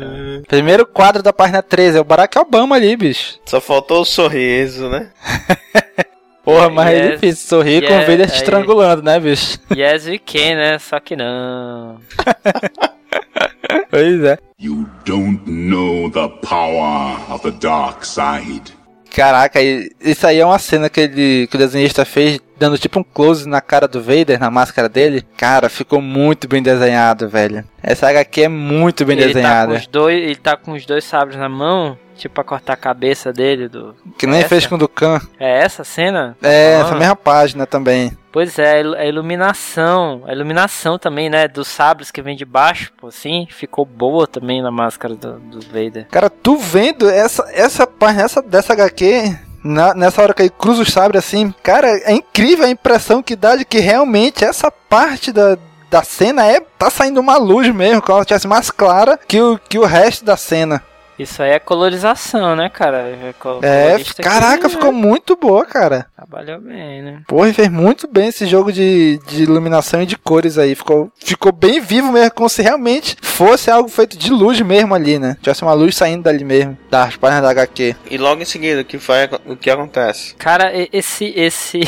Primeiro 0.49 0.85
quadro 0.85 1.23
da 1.23 1.33
página 1.33 1.63
13, 1.63 1.99
é 1.99 2.01
o 2.01 2.05
Barack 2.05 2.37
Obama 2.39 2.77
ali, 2.77 2.97
bicho. 2.97 3.39
Só 3.47 3.61
faltou 3.61 4.01
o 4.01 4.05
sorriso, 4.05 4.89
né? 4.89 5.09
Porra, 6.47 6.71
mas 6.71 6.95
é 6.95 6.99
Yes, 7.07 7.13
difícil 7.21 7.49
sorrir 7.49 7.83
com 7.83 7.93
o 7.93 7.97
yes, 7.99 8.07
Vader 8.07 8.31
te 8.31 8.37
estrangulando, 8.37 9.03
né, 9.03 9.19
bicho? 9.19 9.59
yes, 9.77 10.07
we 10.07 10.17
can, 10.17 10.55
né? 10.55 10.79
Só 10.79 11.01
que 11.01 11.17
não. 11.17 11.99
Pois 13.91 14.23
é. 14.23 14.39
You 14.61 14.89
don't 15.05 15.43
know 15.51 16.09
the 16.11 16.29
power 16.47 17.19
of 17.31 17.43
the 17.43 17.51
dark 17.51 18.05
side. 18.05 18.73
Caraca, 19.11 19.61
isso 20.01 20.27
aí 20.27 20.39
é 20.39 20.47
uma 20.47 20.59
cena 20.59 20.89
que, 20.89 21.01
ele, 21.01 21.47
que 21.49 21.57
o 21.57 21.59
desenhista 21.59 22.05
fez, 22.05 22.39
dando 22.59 22.79
tipo 22.79 22.99
um 23.01 23.05
close 23.05 23.49
na 23.49 23.61
cara 23.61 23.87
do 23.89 24.01
Vader, 24.03 24.39
na 24.41 24.51
máscara 24.51 24.89
dele. 24.89 25.25
Cara, 25.37 25.69
ficou 25.69 26.01
muito 26.01 26.49
bem 26.49 26.63
desenhado, 26.63 27.29
velho. 27.29 27.65
Essa 27.83 28.09
HQ 28.09 28.43
é 28.43 28.49
muito 28.49 29.05
bem 29.05 29.17
ele 29.19 29.27
tá, 29.27 29.33
com 29.33 29.35
desenhada. 29.35 29.73
os 29.75 29.87
dois, 29.87 30.23
ele 30.23 30.37
tá 30.37 30.57
com 30.57 30.73
os 30.73 30.85
dois 30.87 31.05
sabres 31.05 31.39
na 31.39 31.49
mão, 31.49 31.97
tipo 32.17 32.35
pra 32.35 32.43
cortar 32.45 32.73
a 32.73 32.77
cabeça 32.77 33.33
dele. 33.33 33.69
Do... 33.69 33.95
Que 34.19 34.27
nem 34.27 34.41
essa? 34.41 34.49
fez 34.49 34.67
com 34.67 34.75
o 34.75 34.79
Dukan. 34.79 35.21
É 35.39 35.61
essa 35.63 35.85
cena? 35.85 36.37
É, 36.43 36.77
Ah. 36.77 36.81
essa 36.87 36.95
mesma 36.97 37.17
página 37.17 37.67
também. 37.67 38.17
Pois 38.33 38.59
é, 38.59 38.73
a 38.75 38.81
ilu- 38.81 38.95
a 38.97 39.05
iluminação, 39.07 40.23
a 40.27 40.33
iluminação 40.33 40.99
também, 40.99 41.31
né, 41.31 41.49
dos 41.49 41.69
sabres 41.69 42.11
que 42.11 42.21
vem 42.21 42.37
de 42.37 42.45
baixo, 42.45 42.93
pô, 42.99 43.07
assim, 43.07 43.47
ficou 43.51 43.85
boa 43.87 44.27
também 44.27 44.61
na 44.61 44.71
máscara 44.71 45.15
do, 45.15 45.39
do 45.39 45.61
Vader. 45.61 46.07
Cara, 46.11 46.29
tu 46.29 46.57
vendo 46.59 47.09
essa, 47.09 47.49
essa 47.53 47.87
página 47.87 48.25
essa, 48.25 48.43
dessa 48.43 48.75
HQ, 48.75 49.39
na- 49.67 49.95
nessa 49.95 50.23
hora 50.23 50.33
que 50.35 50.43
ele 50.43 50.51
cruza 50.51 50.83
os 50.83 50.93
sabres 50.93 51.25
assim, 51.25 51.53
cara, 51.63 51.89
é 51.89 52.13
incrível 52.13 52.65
a 52.67 52.71
impressão 52.71 53.23
que 53.23 53.37
dá 53.37 53.57
de 53.57 53.65
que 53.65 53.79
realmente 53.81 54.45
essa 54.45 54.71
parte 54.71 55.33
da, 55.33 55.59
da 55.91 56.03
cena 56.03 56.47
é 56.47 56.61
tá 56.61 56.89
saindo 56.91 57.21
uma 57.21 57.37
luz 57.37 57.73
mesmo, 57.75 58.01
como 58.03 58.17
ela 58.19 58.25
tivesse 58.25 58.47
mais 58.47 58.71
clara 58.71 59.19
que 59.27 59.41
o, 59.41 59.59
que 59.59 59.79
o 59.79 59.85
resto 59.85 60.25
da 60.25 60.37
cena. 60.37 60.83
Isso 61.19 61.43
aí 61.43 61.51
é 61.51 61.59
colorização, 61.59 62.55
né, 62.55 62.69
cara? 62.69 62.99
É, 62.99 63.35
É, 63.63 64.23
caraca, 64.23 64.69
que, 64.69 64.75
ficou 64.75 64.93
né, 64.93 64.99
muito 64.99 65.35
boa, 65.37 65.65
cara. 65.65 66.07
Trabalhou 66.15 66.61
bem, 66.61 67.03
né? 67.03 67.23
Porra, 67.27 67.49
e 67.49 67.55
fez 67.55 67.71
muito 67.71 68.07
bem 68.07 68.29
esse 68.29 68.47
jogo 68.47 68.71
de, 68.71 69.19
de 69.27 69.43
iluminação 69.43 70.03
e 70.03 70.07
de 70.07 70.17
cores 70.17 70.59
aí. 70.59 70.75
Ficou, 70.75 71.11
ficou 71.19 71.53
bem 71.53 71.81
vivo 71.81 72.13
mesmo, 72.13 72.31
como 72.33 72.49
se 72.49 72.61
realmente 72.63 73.17
fosse 73.23 73.71
algo 73.71 73.89
feito 73.89 74.19
de 74.19 74.31
luz 74.31 74.61
mesmo 74.61 74.95
ali, 74.95 75.19
né? 75.19 75.37
Tivesse 75.41 75.63
uma 75.63 75.73
luz 75.73 75.97
saindo 75.97 76.25
dali 76.25 76.45
mesmo, 76.45 76.77
das 76.91 77.17
páginas 77.17 77.43
da 77.43 77.51
HQ. 77.51 77.97
E 78.11 78.19
logo 78.19 78.43
em 78.43 78.47
seguida, 78.47 78.83
o 78.83 78.85
que, 78.85 78.99
vai, 78.99 79.29
o 79.47 79.57
que 79.57 79.71
acontece? 79.71 80.35
Cara, 80.35 80.71
esse 80.93 81.33
esse 81.35 81.81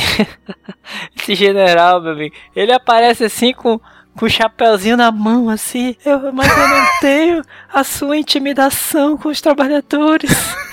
esse 1.15 1.35
general, 1.35 2.01
meu 2.01 2.13
amigo, 2.13 2.35
ele 2.55 2.71
aparece 2.71 3.23
assim 3.23 3.53
com 3.53 3.79
com 4.19 4.25
o 4.25 4.29
chapéuzinho 4.29 4.97
na 4.97 5.13
mão, 5.13 5.49
assim. 5.49 5.95
Eu, 6.05 6.33
mas 6.33 6.51
eu 6.51 6.67
não 6.67 6.85
tenho 6.99 7.41
a 7.73 7.85
sua 7.85 8.17
intimidação 8.17 9.17
com 9.17 9.29
os 9.29 9.39
trabalhadores. 9.39 10.29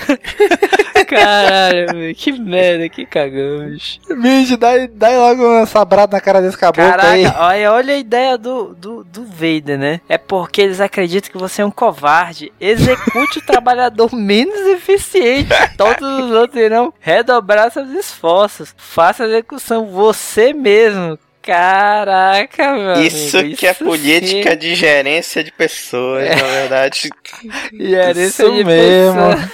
Caralho, 1.07 1.94
meu, 1.94 2.12
que 2.12 2.32
merda, 2.32 2.88
que 2.88 3.07
cagamos. 3.07 4.01
Bicho, 4.20 4.57
dá, 4.57 4.72
dá 4.90 5.11
logo 5.11 5.47
uma 5.47 5.64
sabrada 5.64 6.16
na 6.16 6.20
cara 6.20 6.42
desse 6.42 6.59
caboclo 6.59 7.01
aí. 7.01 7.22
Caraca, 7.22 7.44
olha, 7.44 7.72
olha 7.72 7.94
a 7.94 7.99
ideia 7.99 8.36
do, 8.36 8.74
do, 8.74 9.05
do 9.05 9.24
Vader, 9.24 9.78
né? 9.78 10.01
É 10.09 10.18
porque 10.18 10.61
eles 10.61 10.80
acreditam 10.80 11.30
que 11.30 11.38
você 11.38 11.62
é 11.62 11.64
um 11.64 11.70
covarde. 11.70 12.53
Execute 12.61 13.38
o 13.38 13.47
trabalhador 13.47 14.11
menos 14.16 14.59
eficiente. 14.66 15.51
Todos 15.76 16.03
os 16.03 16.32
outros 16.32 16.61
irão 16.61 16.92
redobrar 16.99 17.70
seus 17.70 17.90
esforços. 17.90 18.74
Faça 18.76 19.22
a 19.22 19.28
execução 19.28 19.86
você 19.86 20.53
mesmo. 20.53 21.16
Caraca, 21.47 22.72
meu 22.74 22.94
Isso 23.03 23.38
amigo, 23.38 23.57
que 23.57 23.66
é 23.66 23.70
isso 23.70 23.84
política 23.84 24.51
sim. 24.51 24.57
de 24.59 24.74
gerência 24.74 25.42
de 25.44 25.53
pessoas, 25.53 26.28
na 26.28 26.34
verdade. 26.47 27.11
E 27.72 27.94
era 27.94 28.18
Isso 28.18 28.51
de 28.51 28.64
mesmo. 28.64 29.14
pessoa. 29.14 29.51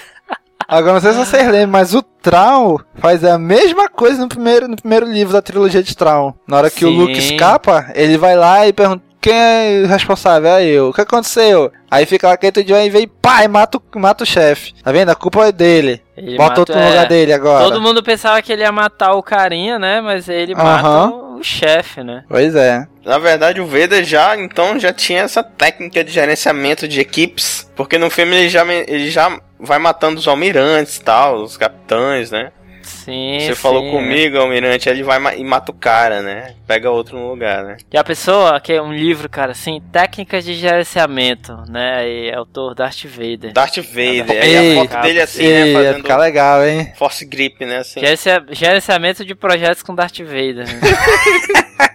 Agora, 0.68 0.94
não 0.94 1.00
sei 1.00 1.12
se 1.12 1.18
vocês 1.18 1.46
lembram, 1.48 1.72
mas 1.72 1.94
o 1.94 2.02
Traum 2.02 2.78
faz 2.96 3.22
a 3.24 3.36
mesma 3.38 3.88
coisa 3.88 4.22
no 4.22 4.28
primeiro, 4.28 4.68
no 4.68 4.76
primeiro 4.76 5.06
livro 5.06 5.32
da 5.32 5.42
trilogia 5.42 5.82
de 5.82 5.94
Traum. 5.96 6.32
Na 6.48 6.56
hora 6.58 6.70
que 6.70 6.84
o 6.84 6.88
Sim. 6.88 6.96
Luke 6.98 7.18
escapa, 7.18 7.90
ele 7.94 8.16
vai 8.16 8.34
lá 8.36 8.66
e 8.66 8.72
pergunta 8.72 9.02
quem 9.20 9.34
é 9.34 9.82
o 9.84 9.86
responsável? 9.86 10.50
É 10.50 10.64
eu. 10.64 10.88
O 10.88 10.92
que 10.92 11.00
aconteceu? 11.00 11.70
Aí 11.90 12.06
fica 12.06 12.26
lá 12.26 12.36
quieto 12.36 12.64
de 12.64 12.72
e 12.72 12.90
vem, 12.90 13.06
pá, 13.06 13.44
e 13.44 13.48
mata, 13.48 13.78
o- 13.78 13.98
mata 13.98 14.24
o 14.24 14.26
chefe. 14.26 14.72
Tá 14.82 14.90
vendo? 14.90 15.10
A 15.10 15.14
culpa 15.14 15.46
é 15.46 15.52
dele. 15.52 16.02
Ele 16.16 16.36
Bota 16.36 16.48
mata- 16.48 16.60
outro 16.60 16.74
no 16.74 16.80
é, 16.80 16.88
lugar 16.88 17.06
dele 17.06 17.32
agora. 17.32 17.62
Todo 17.64 17.80
mundo 17.80 18.02
pensava 18.02 18.40
que 18.42 18.52
ele 18.52 18.62
ia 18.62 18.72
matar 18.72 19.12
o 19.14 19.22
carinha, 19.22 19.78
né? 19.78 20.00
Mas 20.00 20.28
ele 20.28 20.54
mata 20.56 20.86
Aham. 20.86 21.31
O 21.42 21.44
chefe, 21.44 22.02
né? 22.02 22.24
Pois 22.28 22.54
é. 22.54 22.86
Na 23.04 23.18
verdade, 23.18 23.60
o 23.60 23.66
Vader 23.66 24.04
já, 24.04 24.36
então, 24.36 24.78
já 24.78 24.92
tinha 24.92 25.22
essa 25.22 25.42
técnica 25.42 26.02
de 26.02 26.10
gerenciamento 26.10 26.88
de 26.88 27.00
equipes. 27.00 27.70
Porque 27.76 27.98
no 27.98 28.08
filme 28.08 28.36
ele 28.36 28.48
já, 28.48 28.64
ele 28.66 29.10
já 29.10 29.38
vai 29.58 29.78
matando 29.78 30.18
os 30.18 30.26
almirantes 30.26 30.96
e 30.96 31.02
tal, 31.02 31.42
os 31.42 31.56
capitães, 31.56 32.30
né? 32.30 32.50
Sim. 33.04 33.38
Você 33.40 33.54
falou 33.54 33.82
sim. 33.82 33.90
comigo, 33.90 34.38
almirante, 34.38 34.88
ele 34.88 35.02
vai 35.02 35.18
e 35.38 35.44
mata 35.44 35.72
o 35.72 35.74
cara, 35.74 36.22
né? 36.22 36.54
Pega 36.66 36.90
outro 36.90 37.18
no 37.18 37.28
lugar, 37.30 37.64
né? 37.64 37.76
E 37.92 37.96
a 37.96 38.04
pessoa, 38.04 38.60
que 38.60 38.72
é 38.72 38.80
um 38.80 38.92
livro, 38.92 39.28
cara, 39.28 39.52
assim, 39.52 39.82
técnicas 39.92 40.44
de 40.44 40.54
gerenciamento, 40.54 41.56
né? 41.68 42.08
E 42.08 42.30
é 42.30 42.34
autor 42.36 42.74
Darth 42.74 43.04
Vader. 43.06 43.52
Darth 43.52 43.78
Vader, 43.78 44.30
aí 44.30 44.54
Ei, 44.54 44.78
a 44.78 44.82
foto 44.86 45.02
dele 45.02 45.20
assim, 45.20 45.42
Ih, 45.42 45.48
né? 45.48 45.68
ia 45.68 45.74
Fazendo 45.76 45.96
ficar 45.96 46.16
legal, 46.18 46.64
hein? 46.64 46.92
force 46.96 47.24
grip, 47.24 47.64
né? 47.64 47.78
Assim. 47.78 48.00
Gerencia- 48.00 48.44
Gerenciamento 48.50 49.24
de 49.24 49.34
projetos 49.34 49.82
com 49.82 49.94
Darth 49.94 50.18
Vader. 50.20 50.66
né? 50.66 50.80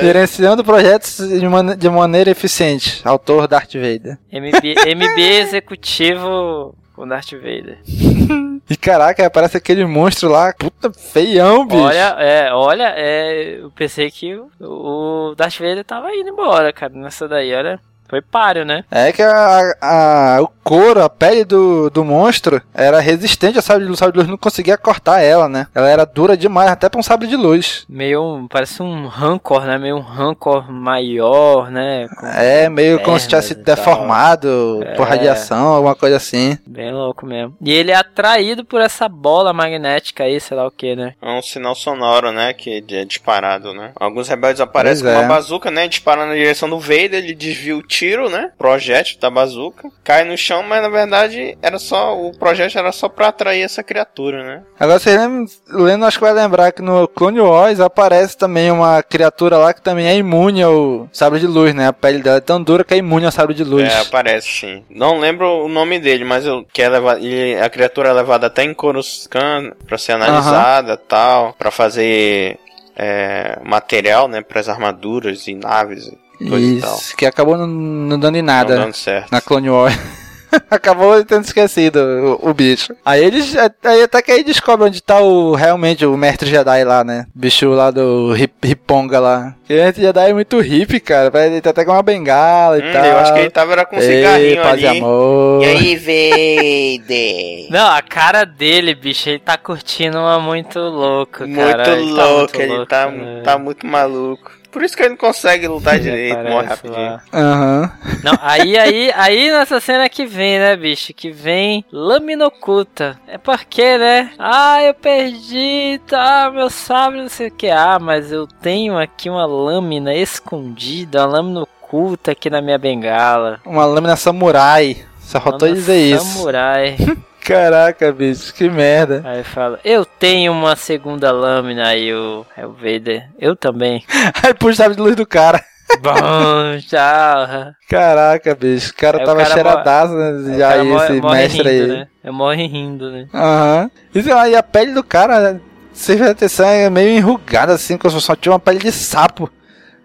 Gerenciando 0.00 0.64
projetos 0.64 1.18
de, 1.18 1.46
mane- 1.48 1.76
de 1.76 1.88
maneira 1.90 2.30
eficiente. 2.30 3.00
Autor 3.04 3.46
Darth 3.46 3.74
Vader. 3.74 4.18
MB, 4.32 4.74
MB 4.94 5.20
executivo 5.40 6.74
com 6.96 7.06
Darth 7.06 7.32
Vader. 7.32 7.78
E 8.68 8.76
caraca, 8.76 9.24
aparece 9.24 9.56
aquele 9.56 9.86
monstro 9.86 10.28
lá. 10.28 10.52
Puta, 10.52 10.92
feião, 10.92 11.64
bicho. 11.64 11.78
Olha, 11.78 12.16
é, 12.18 12.52
olha, 12.52 12.92
é, 12.96 13.60
eu 13.60 13.70
pensei 13.70 14.10
que 14.10 14.34
o, 14.34 15.30
o 15.30 15.34
Darth 15.36 15.58
Vader 15.60 15.84
tava 15.84 16.12
indo 16.12 16.30
embora, 16.30 16.72
cara, 16.72 16.92
nessa 16.92 17.28
daí, 17.28 17.54
olha. 17.54 17.78
Foi 18.08 18.20
páreo, 18.22 18.64
né? 18.64 18.84
É 18.90 19.12
que 19.12 19.22
a, 19.22 19.74
a- 19.80 20.38
o 20.42 20.48
couro, 20.62 21.02
a 21.02 21.08
pele 21.08 21.44
do, 21.44 21.88
do 21.90 22.04
monstro 22.04 22.60
era 22.74 22.98
resistente 23.00 23.58
a 23.58 23.62
sabre 23.62 23.82
de 23.84 23.88
luz. 23.88 23.98
O 23.98 24.00
sabre 24.00 24.12
de 24.12 24.18
luz 24.18 24.28
não 24.28 24.36
conseguia 24.36 24.76
cortar 24.76 25.20
ela, 25.20 25.48
né? 25.48 25.66
Ela 25.74 25.88
era 25.88 26.04
dura 26.04 26.36
demais, 26.36 26.70
até 26.70 26.88
pra 26.88 26.98
um 26.98 27.02
sabre 27.02 27.26
de 27.28 27.36
luz. 27.36 27.84
Meio, 27.88 28.46
parece 28.50 28.82
um 28.82 29.06
rancor, 29.06 29.64
né? 29.64 29.78
Meio 29.78 29.96
um 29.96 30.00
rancor 30.00 30.70
maior, 30.72 31.70
né? 31.70 32.08
Com- 32.08 32.26
É, 32.26 32.68
meio 32.68 33.00
como 33.00 33.18
se 33.18 33.28
tivesse 33.28 33.54
deformado 33.54 34.80
por 34.96 35.06
É. 35.06 35.10
radiação, 35.10 35.68
alguma 35.68 35.94
coisa 35.94 36.16
assim. 36.16 36.58
Bem 36.66 36.92
louco 36.92 37.26
mesmo. 37.26 37.56
E 37.60 37.72
ele 37.72 37.90
é 37.90 37.96
atraído 37.96 38.64
por 38.64 38.80
essa 38.80 39.08
bola 39.08 39.52
magnética 39.52 40.24
aí, 40.24 40.40
sei 40.40 40.56
lá 40.56 40.66
o 40.66 40.70
que, 40.70 40.94
né? 40.96 41.14
É 41.22 41.30
um 41.38 41.42
sinal 41.42 41.74
sonoro, 41.74 42.32
né? 42.32 42.52
Que 42.52 42.82
é 42.90 43.04
disparado, 43.04 43.72
né? 43.72 43.92
Alguns 43.96 44.28
rebeldes 44.28 44.60
aparecem 44.60 45.02
Pois 45.04 45.14
com 45.14 45.20
é. 45.20 45.24
uma 45.24 45.34
bazuca, 45.34 45.70
né? 45.70 45.88
Disparando 45.88 46.28
na 46.28 46.34
direção 46.34 46.68
do 46.68 46.78
Vader, 46.78 47.14
ele 47.14 47.34
desvia 47.34 47.76
o 47.76 47.82
tiro, 47.98 48.28
né? 48.28 48.50
Projétil 48.58 49.18
da 49.20 49.30
bazuca. 49.30 49.88
Cai 50.04 50.24
no 50.24 50.36
chão, 50.36 50.62
mas 50.62 50.82
na 50.82 50.88
verdade 50.88 51.56
era 51.62 51.78
só. 51.78 52.16
O 52.18 52.36
projétil 52.36 52.80
era 52.80 52.92
só 52.92 53.08
pra 53.08 53.28
atrair 53.28 53.62
essa 53.62 53.82
criatura, 53.82 54.44
né? 54.44 54.62
Agora 54.78 54.98
você 54.98 55.16
lembra, 55.16 55.46
Leno 55.68 56.04
acho 56.06 56.18
que 56.18 56.24
vai 56.24 56.32
lembrar 56.34 56.72
que 56.72 56.82
no 56.82 57.08
Clone 57.08 57.40
Wars 57.40 57.80
aparece 57.80 58.36
também 58.36 58.70
uma 58.70 59.02
criatura 59.02 59.56
lá 59.58 59.72
que 59.72 59.80
também 59.82 60.06
é 60.06 60.16
imune 60.16 60.62
ao 60.62 61.08
sabre 61.12 61.40
de 61.40 61.46
luz, 61.46 61.74
né? 61.74 61.88
A 61.88 61.92
pele 61.92 62.22
dela 62.22 62.36
é 62.38 62.40
tão 62.40 62.62
dura 62.62 62.84
que 62.84 62.94
é 62.94 62.98
imune 62.98 63.26
ao 63.26 63.32
sabre 63.32 63.54
de 63.54 63.64
luz. 63.64 63.88
É, 63.92 64.00
aparece 64.00 64.48
sim. 64.48 64.84
Não 64.90 65.18
lembro 65.18 65.64
o 65.64 65.68
nome 65.68 65.98
dele, 65.98 66.24
mas 66.24 66.44
eu, 66.46 66.64
que 66.72 66.82
é 66.82 66.88
leva, 66.88 67.18
ele- 67.18 67.60
a 67.60 67.68
criatura 67.70 68.10
é 68.10 68.12
levada 68.12 68.46
até 68.48 68.62
em 68.64 68.74
Coruscant 68.74 69.72
pra 69.86 69.98
ser 69.98 70.12
analisada 70.12 70.96
tal, 70.96 71.54
pra 71.58 71.70
fazer 71.70 72.58
é, 72.98 73.58
material, 73.62 74.26
né, 74.28 74.40
para 74.40 74.58
as 74.60 74.68
armaduras 74.68 75.46
e 75.46 75.54
naves 75.54 76.10
e 76.40 76.48
e. 76.54 76.78
Isso, 76.78 77.16
que 77.16 77.26
acabou 77.26 77.56
não, 77.56 77.66
não 77.66 78.18
dando 78.18 78.36
em 78.36 78.42
Não 78.42 78.52
nada. 78.54 78.76
dando 78.76 78.94
certo. 78.94 79.30
na 79.30 79.40
Clone 79.40 79.70
Wars. 79.70 79.94
Acabou 80.70 81.22
tendo 81.24 81.44
esquecido 81.44 81.98
o, 82.42 82.50
o 82.50 82.54
bicho. 82.54 82.94
Aí 83.04 83.22
eles. 83.22 83.54
Aí 83.84 84.02
até 84.02 84.22
que 84.22 84.30
aí 84.30 84.42
descobre 84.44 84.86
onde 84.86 85.02
tá 85.02 85.20
o. 85.20 85.54
Realmente 85.54 86.06
o 86.06 86.16
mestre 86.16 86.48
Jedi 86.48 86.84
lá, 86.84 87.02
né? 87.04 87.26
O 87.34 87.38
bicho 87.38 87.68
lá 87.70 87.90
do 87.90 88.34
Hip- 88.34 88.54
Riponga 88.66 89.18
lá. 89.18 89.54
Que 89.66 89.74
o 89.74 89.76
mestre 89.76 90.02
Jedi 90.04 90.30
é 90.30 90.32
muito 90.32 90.58
hippie, 90.60 91.00
cara. 91.00 91.30
Ele 91.46 91.60
tá 91.60 91.70
até 91.70 91.84
com 91.84 91.90
uma 91.92 92.02
bengala 92.02 92.78
e 92.78 92.82
Hum, 92.82 92.92
tal. 92.92 93.04
eu 93.04 93.18
acho 93.18 93.32
que 93.34 93.38
ele 93.40 93.50
tava 93.50 93.72
era 93.72 93.84
com 93.84 93.96
um 93.96 94.00
Ei, 94.00 94.06
cigarrinho 94.16 94.62
paz 94.62 94.80
e 94.80 94.86
ali. 94.86 94.98
amor. 94.98 95.62
E 95.62 95.66
aí, 95.66 95.96
Vader? 95.96 97.66
Não, 97.70 97.90
a 97.90 98.00
cara 98.02 98.44
dele, 98.44 98.94
bicho, 98.94 99.28
ele 99.28 99.40
tá 99.40 99.58
curtindo 99.58 100.16
uma 100.16 100.38
muito 100.38 100.78
louco, 100.78 101.38
cara. 101.40 101.46
muito 101.46 101.90
Ele 101.90 102.14
tá 102.14 102.24
louco, 102.24 102.38
muito 102.38 102.60
ele 102.60 102.72
louco, 102.72 102.86
tá, 102.86 103.10
né? 103.10 103.40
tá 103.44 103.58
muito 103.58 103.86
maluco. 103.86 104.50
Por 104.76 104.84
isso 104.84 104.94
que 104.94 105.02
ele 105.04 105.08
não 105.08 105.16
consegue 105.16 105.66
lutar 105.66 105.96
direito, 105.98 106.36
morre 106.36 106.66
rapidinho. 106.66 107.18
Aham. 107.32 107.90
Não, 108.22 108.38
aí, 108.42 108.76
aí, 108.76 109.10
aí 109.16 109.50
nessa 109.50 109.80
cena 109.80 110.06
que 110.06 110.26
vem, 110.26 110.58
né, 110.58 110.76
bicho? 110.76 111.14
Que 111.14 111.30
vem 111.30 111.82
lâmina 111.90 112.46
oculta. 112.46 113.18
É 113.26 113.38
porque, 113.38 113.96
né? 113.96 114.32
Ah, 114.38 114.82
eu 114.82 114.92
perdi, 114.92 115.98
tá, 116.06 116.50
meu 116.52 116.68
sabre, 116.68 117.22
não 117.22 117.28
sei 117.30 117.48
o 117.48 117.50
que. 117.50 117.70
Ah, 117.70 117.98
mas 117.98 118.30
eu 118.30 118.46
tenho 118.46 118.98
aqui 118.98 119.30
uma 119.30 119.46
lâmina 119.46 120.14
escondida, 120.14 121.22
uma 121.22 121.38
lâmina 121.38 121.62
oculta 121.62 122.32
aqui 122.32 122.50
na 122.50 122.60
minha 122.60 122.76
bengala. 122.76 123.60
Uma 123.64 123.86
lâmina 123.86 124.14
samurai. 124.14 125.06
Só 125.20 125.40
faltou 125.40 125.72
dizer 125.72 125.96
isso. 125.96 126.22
Samurai. 126.22 126.98
Caraca, 127.46 128.10
bicho, 128.10 128.52
que 128.52 128.68
merda. 128.68 129.22
Aí 129.24 129.44
fala, 129.44 129.78
eu 129.84 130.04
tenho 130.04 130.52
uma 130.52 130.74
segunda 130.74 131.30
lâmina 131.30 131.86
aí, 131.86 132.12
o, 132.12 132.44
é 132.56 132.66
o 132.66 132.72
Vader. 132.72 133.28
Eu 133.38 133.54
também. 133.54 134.04
Aí 134.42 134.52
puxa 134.52 134.92
de 134.92 135.00
luz 135.00 135.14
do 135.14 135.24
cara. 135.24 135.64
Bom, 136.00 136.76
tchau. 136.88 137.72
Caraca, 137.88 138.52
bicho. 138.52 138.90
O 138.90 138.96
cara 138.96 139.18
Aí 139.18 139.24
tava 139.24 139.44
cheiradaço, 139.44 140.14
né? 140.14 140.58
Já 140.58 140.70
aí, 140.70 140.92
esse 140.92 141.20
morre 141.20 141.36
mestre 141.36 141.58
rindo, 141.58 141.68
aí. 141.68 141.86
Né? 141.86 142.08
Eu 142.24 142.32
morre 142.32 142.66
rindo, 142.66 143.10
né? 143.12 143.28
Aham. 143.32 143.90
E 144.12 144.22
sei 144.22 144.34
lá, 144.34 144.48
e 144.48 144.56
a 144.56 144.62
pele 144.64 144.92
do 144.92 145.04
cara, 145.04 145.60
se 145.92 146.16
prestar 146.16 146.32
atenção, 146.32 146.66
é 146.66 146.90
meio 146.90 147.16
enrugada, 147.16 147.74
assim, 147.74 147.96
como 147.96 148.12
se 148.12 148.20
só 148.26 148.34
tinha 148.34 148.52
uma 148.52 148.58
pele 148.58 148.80
de 148.80 148.90
sapo. 148.90 149.48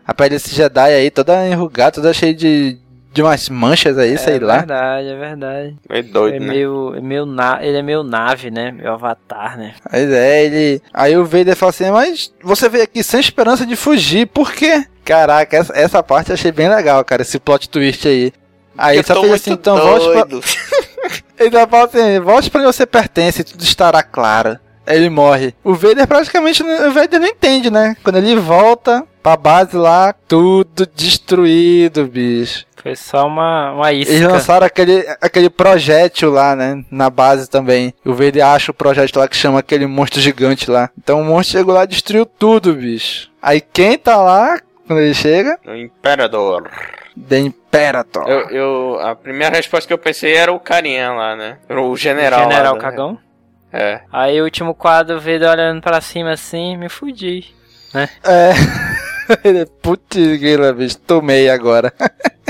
A 0.06 0.14
pele 0.14 0.32
desse 0.32 0.54
Jedi 0.54 0.94
aí, 0.94 1.10
toda 1.10 1.48
enrugada, 1.48 1.94
toda 1.94 2.14
cheia 2.14 2.36
de, 2.36 2.78
de 3.12 3.22
umas 3.22 3.50
manchas 3.50 3.98
aí, 3.98 4.18
sei 4.18 4.38
é 4.38 4.40
lá. 4.40 4.58
verdade, 4.58 5.08
é 5.08 5.16
verdade. 5.16 5.76
Meio 5.90 6.04
doido, 6.04 6.36
é 6.36 6.40
né? 6.40 6.48
meio, 6.48 6.96
é 6.96 7.02
meio 7.02 7.26
na, 7.26 7.60
ele 7.62 7.78
é 7.78 7.82
meio 7.82 8.04
nave, 8.04 8.50
né? 8.50 8.72
Meu 8.72 8.94
avatar, 8.94 9.58
né? 9.58 9.74
Pois 9.90 10.10
é, 10.12 10.46
ele. 10.46 10.82
Aí 10.94 11.18
o 11.18 11.26
Vader 11.26 11.56
fala 11.56 11.72
assim, 11.72 11.92
mas 11.92 12.34
você 12.42 12.70
veio 12.70 12.84
aqui 12.84 13.04
sem 13.04 13.20
esperança 13.20 13.66
de 13.66 13.76
fugir, 13.76 14.28
por 14.28 14.54
quê? 14.54 14.86
Caraca, 15.04 15.58
essa, 15.58 15.74
essa 15.76 16.04
parte 16.04 16.30
eu 16.30 16.36
achei 16.36 16.52
bem 16.52 16.70
legal, 16.70 17.04
cara, 17.04 17.22
esse 17.22 17.40
plot 17.40 17.70
twist 17.70 18.08
aí. 18.08 18.32
Aí 18.78 18.96
Eu 18.96 19.02
ele 19.02 19.08
só 19.08 19.22
fez 19.22 19.34
assim, 19.34 19.52
então 19.52 19.78
volte 19.78 20.10
pra, 20.12 20.24
doido. 20.24 20.46
Ele 21.38 21.52
só 21.52 21.68
fala 21.68 21.86
assim, 21.86 22.20
volte 22.20 22.50
pra 22.50 22.62
onde 22.62 22.74
você 22.74 22.86
pertence, 22.86 23.44
tudo 23.44 23.62
estará 23.64 24.02
claro. 24.04 24.58
Aí 24.86 24.98
Ele 24.98 25.10
morre. 25.10 25.54
O 25.64 25.74
Vader 25.74 26.08
praticamente, 26.08 26.64
o 26.64 26.92
Vader 26.92 27.20
não 27.20 27.28
entende, 27.28 27.70
né? 27.70 27.96
Quando 28.04 28.18
ele 28.18 28.36
volta 28.36 29.04
pra 29.22 29.36
base 29.36 29.76
lá, 29.76 30.14
tudo 30.28 30.88
destruído, 30.96 32.08
bicho. 32.08 32.66
Foi 32.82 32.96
só 32.96 33.28
uma, 33.28 33.74
uma 33.74 33.94
isca. 33.94 34.12
Eles 34.12 34.28
lançaram 34.28 34.66
aquele, 34.66 35.06
aquele 35.22 35.50
projétil 35.50 36.32
lá, 36.32 36.56
né? 36.56 36.84
Na 36.90 37.10
base 37.10 37.48
também. 37.48 37.94
O 38.04 38.14
Vader 38.14 38.46
acha 38.46 38.72
o 38.72 38.74
projétil 38.74 39.22
lá 39.22 39.28
que 39.28 39.36
chama 39.36 39.60
aquele 39.60 39.86
monstro 39.86 40.20
gigante 40.20 40.70
lá. 40.70 40.90
Então 40.98 41.22
o 41.22 41.24
monstro 41.26 41.60
chegou 41.60 41.76
lá 41.76 41.84
e 41.84 41.88
destruiu 41.88 42.26
tudo, 42.26 42.74
bicho. 42.74 43.30
Aí 43.42 43.62
quem 43.62 43.98
tá 43.98 44.18
lá, 44.18 44.60
quando 44.88 45.00
ele 45.00 45.14
chega? 45.14 45.60
O 45.66 45.76
Imperador. 45.76 46.70
The 47.28 47.40
Imperator. 47.40 48.28
Eu, 48.28 48.50
eu, 48.50 49.00
a 49.00 49.16
primeira 49.16 49.56
resposta 49.56 49.88
que 49.88 49.94
eu 49.94 49.98
pensei 49.98 50.34
era 50.34 50.52
o 50.52 50.60
carinha 50.60 51.12
lá, 51.12 51.36
né? 51.36 51.58
O 51.70 51.96
general. 51.96 52.44
General 52.44 52.74
lá, 52.74 52.80
né? 52.80 52.82
Cagão. 52.82 53.20
É. 53.72 54.02
Aí 54.12 54.42
o 54.42 54.44
último 54.44 54.74
quadro, 54.74 55.20
Vader 55.20 55.50
olhando 55.50 55.82
pra 55.82 56.02
cima 56.02 56.32
assim, 56.32 56.76
me 56.78 56.90
fudi. 56.90 57.54
É. 57.94 58.54
Ele, 59.44 59.66
Putz, 59.82 60.18
bicho, 60.76 60.98
tomei 61.00 61.50
agora. 61.50 61.94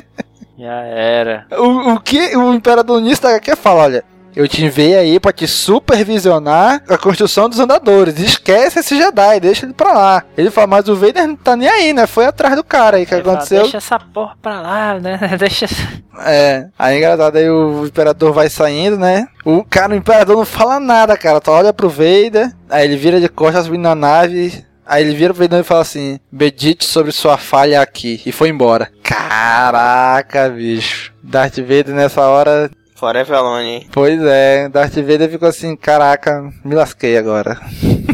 Já 0.61 0.81
era. 0.83 1.47
O, 1.57 1.93
o 1.93 1.99
que 1.99 2.37
o 2.37 2.53
Imperador 2.53 3.01
nisso 3.01 3.23
da 3.23 3.29
HQ 3.29 3.55
fala, 3.55 3.81
olha, 3.81 4.03
eu 4.35 4.47
te 4.47 4.63
enviei 4.63 4.95
aí 4.95 5.19
pra 5.19 5.33
te 5.33 5.47
supervisionar 5.47 6.83
a 6.87 6.99
construção 6.99 7.49
dos 7.49 7.59
andadores. 7.59 8.19
Esquece 8.19 8.79
esse 8.79 8.95
Jedi, 8.95 9.39
deixa 9.39 9.65
ele 9.65 9.73
pra 9.73 9.91
lá. 9.91 10.23
Ele 10.37 10.51
fala, 10.51 10.67
mas 10.67 10.87
o 10.87 10.95
Vader 10.95 11.27
não 11.27 11.35
tá 11.35 11.55
nem 11.55 11.67
aí, 11.67 11.93
né? 11.93 12.05
Foi 12.05 12.25
atrás 12.25 12.55
do 12.55 12.63
cara 12.63 12.97
aí 12.97 13.07
que 13.07 13.13
Ele 13.15 13.23
fala, 13.23 13.37
aconteceu. 13.37 13.63
Deixa 13.63 13.77
essa 13.77 13.99
porra 13.99 14.37
pra 14.39 14.61
lá, 14.61 14.99
né? 14.99 15.17
Deixa. 15.39 15.65
É, 16.19 16.67
aí 16.77 16.97
engraçado, 16.97 17.35
aí 17.37 17.49
o 17.49 17.85
Imperador 17.85 18.31
vai 18.31 18.47
saindo, 18.47 18.97
né? 18.97 19.25
O 19.43 19.63
cara, 19.63 19.93
o 19.93 19.97
Imperador 19.97 20.37
não 20.37 20.45
fala 20.45 20.79
nada, 20.79 21.17
cara. 21.17 21.41
Só 21.43 21.53
olha 21.53 21.73
pro 21.73 21.89
Vader, 21.89 22.53
aí 22.69 22.85
ele 22.85 22.97
vira 22.97 23.19
de 23.19 23.27
costas 23.27 23.65
subindo 23.65 23.81
na 23.81 23.95
nave. 23.95 24.63
Aí 24.91 25.05
ele 25.05 25.15
vira 25.15 25.33
pro 25.33 25.41
Vader 25.41 25.61
e 25.61 25.63
fala 25.63 25.79
assim: 25.79 26.19
Medite 26.29 26.83
sobre 26.83 27.13
sua 27.13 27.37
falha 27.37 27.81
aqui. 27.81 28.21
E 28.25 28.31
foi 28.33 28.49
embora. 28.49 28.91
Caraca, 29.01 30.49
bicho. 30.49 31.13
Darth 31.23 31.59
Vader 31.59 31.95
nessa 31.95 32.21
hora. 32.27 32.69
Forever 32.97 33.37
Alone, 33.37 33.69
hein? 33.69 33.87
Pois 33.89 34.21
é, 34.21 34.67
Darth 34.67 34.95
Vader 34.95 35.29
ficou 35.29 35.47
assim: 35.47 35.77
Caraca, 35.77 36.43
me 36.65 36.75
lasquei 36.75 37.17
agora. 37.17 37.57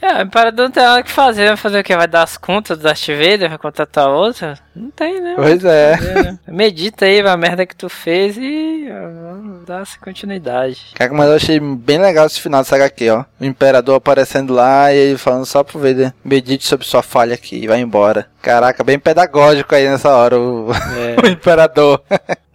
É, 0.00 0.18
o 0.18 0.22
Imperador 0.22 0.64
não 0.64 0.70
tem 0.70 0.82
nada 0.82 1.02
que 1.02 1.10
fazer. 1.10 1.46
Vai 1.48 1.56
fazer 1.56 1.80
o 1.80 1.84
quê? 1.84 1.96
Vai 1.96 2.08
dar 2.08 2.22
as 2.22 2.36
contas 2.36 2.78
do 2.78 2.84
Darth 2.84 3.06
Vader? 3.06 3.48
Vai 3.48 3.58
contratar 3.58 4.08
outra? 4.08 4.58
Não 4.74 4.90
tem, 4.90 5.20
né? 5.20 5.34
Pois 5.36 5.64
é. 5.64 5.98
Medita 6.46 7.04
aí 7.04 7.20
a 7.20 7.36
merda 7.36 7.66
que 7.66 7.74
tu 7.74 7.88
fez 7.88 8.36
e 8.38 8.86
ó, 8.88 9.32
vamos 9.32 9.64
dar 9.66 9.82
essa 9.82 9.98
continuidade. 9.98 10.92
Cara, 10.94 11.12
mas 11.12 11.28
eu 11.28 11.34
achei 11.34 11.58
bem 11.60 11.98
legal 11.98 12.26
esse 12.26 12.40
final 12.40 12.60
dessa 12.62 12.76
HQ, 12.76 13.10
ó. 13.10 13.24
O 13.40 13.44
Imperador 13.44 13.96
aparecendo 13.96 14.54
lá 14.54 14.92
e 14.92 14.96
ele 14.96 15.18
falando 15.18 15.44
só 15.44 15.64
pro 15.64 15.78
Vader: 15.80 16.12
Medite 16.24 16.66
sobre 16.66 16.86
sua 16.86 17.02
falha 17.02 17.34
aqui 17.34 17.56
e 17.56 17.66
vai 17.66 17.80
embora. 17.80 18.26
Caraca, 18.40 18.84
bem 18.84 18.98
pedagógico 18.98 19.74
aí 19.74 19.88
nessa 19.88 20.10
hora 20.14 20.38
o, 20.38 20.70
o 20.70 20.72
É, 20.72 21.30
Imperador. 21.30 22.02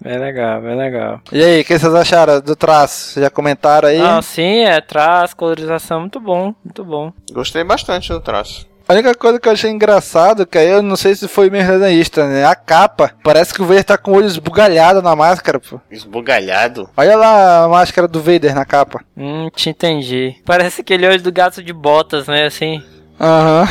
bem 0.01 0.17
legal, 0.17 0.61
bem 0.61 0.77
legal. 0.77 1.21
E 1.31 1.43
aí, 1.43 1.61
o 1.61 1.65
que 1.65 1.77
vocês 1.77 1.93
acharam 1.93 2.39
do 2.39 2.55
traço? 2.55 3.11
Vocês 3.11 3.23
já 3.25 3.29
comentaram 3.29 3.89
aí? 3.89 3.97
Não, 3.99 4.21
sim, 4.21 4.63
é, 4.63 4.79
traz 4.79 5.33
colorização 5.33 5.99
muito 5.99 6.19
bom, 6.19 6.55
muito 6.63 6.83
bom. 6.85 7.11
Gostei 7.31 7.63
bastante 7.63 8.09
do 8.09 8.21
traço. 8.21 8.65
A 8.87 8.93
única 8.93 9.15
coisa 9.15 9.39
que 9.39 9.47
eu 9.47 9.51
achei 9.51 9.71
engraçado, 9.71 10.45
que 10.45 10.57
aí 10.57 10.69
eu 10.69 10.81
não 10.81 10.95
sei 10.95 11.15
se 11.15 11.27
foi 11.27 11.49
mesmo 11.49 11.71
desenhista, 11.79 12.27
né? 12.27 12.45
A 12.45 12.53
capa. 12.53 13.11
Parece 13.23 13.53
que 13.53 13.61
o 13.61 13.65
Vader 13.65 13.83
tá 13.83 13.97
com 13.97 14.11
o 14.11 14.15
olho 14.15 14.27
esbugalhado 14.27 15.01
na 15.01 15.15
máscara, 15.15 15.59
pô. 15.59 15.81
Esbugalhado. 15.89 16.87
Olha 16.95 17.15
lá 17.15 17.63
a 17.63 17.67
máscara 17.67 18.07
do 18.07 18.21
Vader 18.21 18.53
na 18.53 18.63
capa. 18.63 19.03
Hum, 19.17 19.49
te 19.55 19.69
entendi. 19.71 20.35
Parece 20.45 20.81
aquele 20.81 21.07
olho 21.07 21.21
do 21.21 21.31
gato 21.31 21.63
de 21.63 21.73
botas, 21.73 22.27
né? 22.27 22.45
Assim, 22.45 22.83
Aham. 23.19 23.67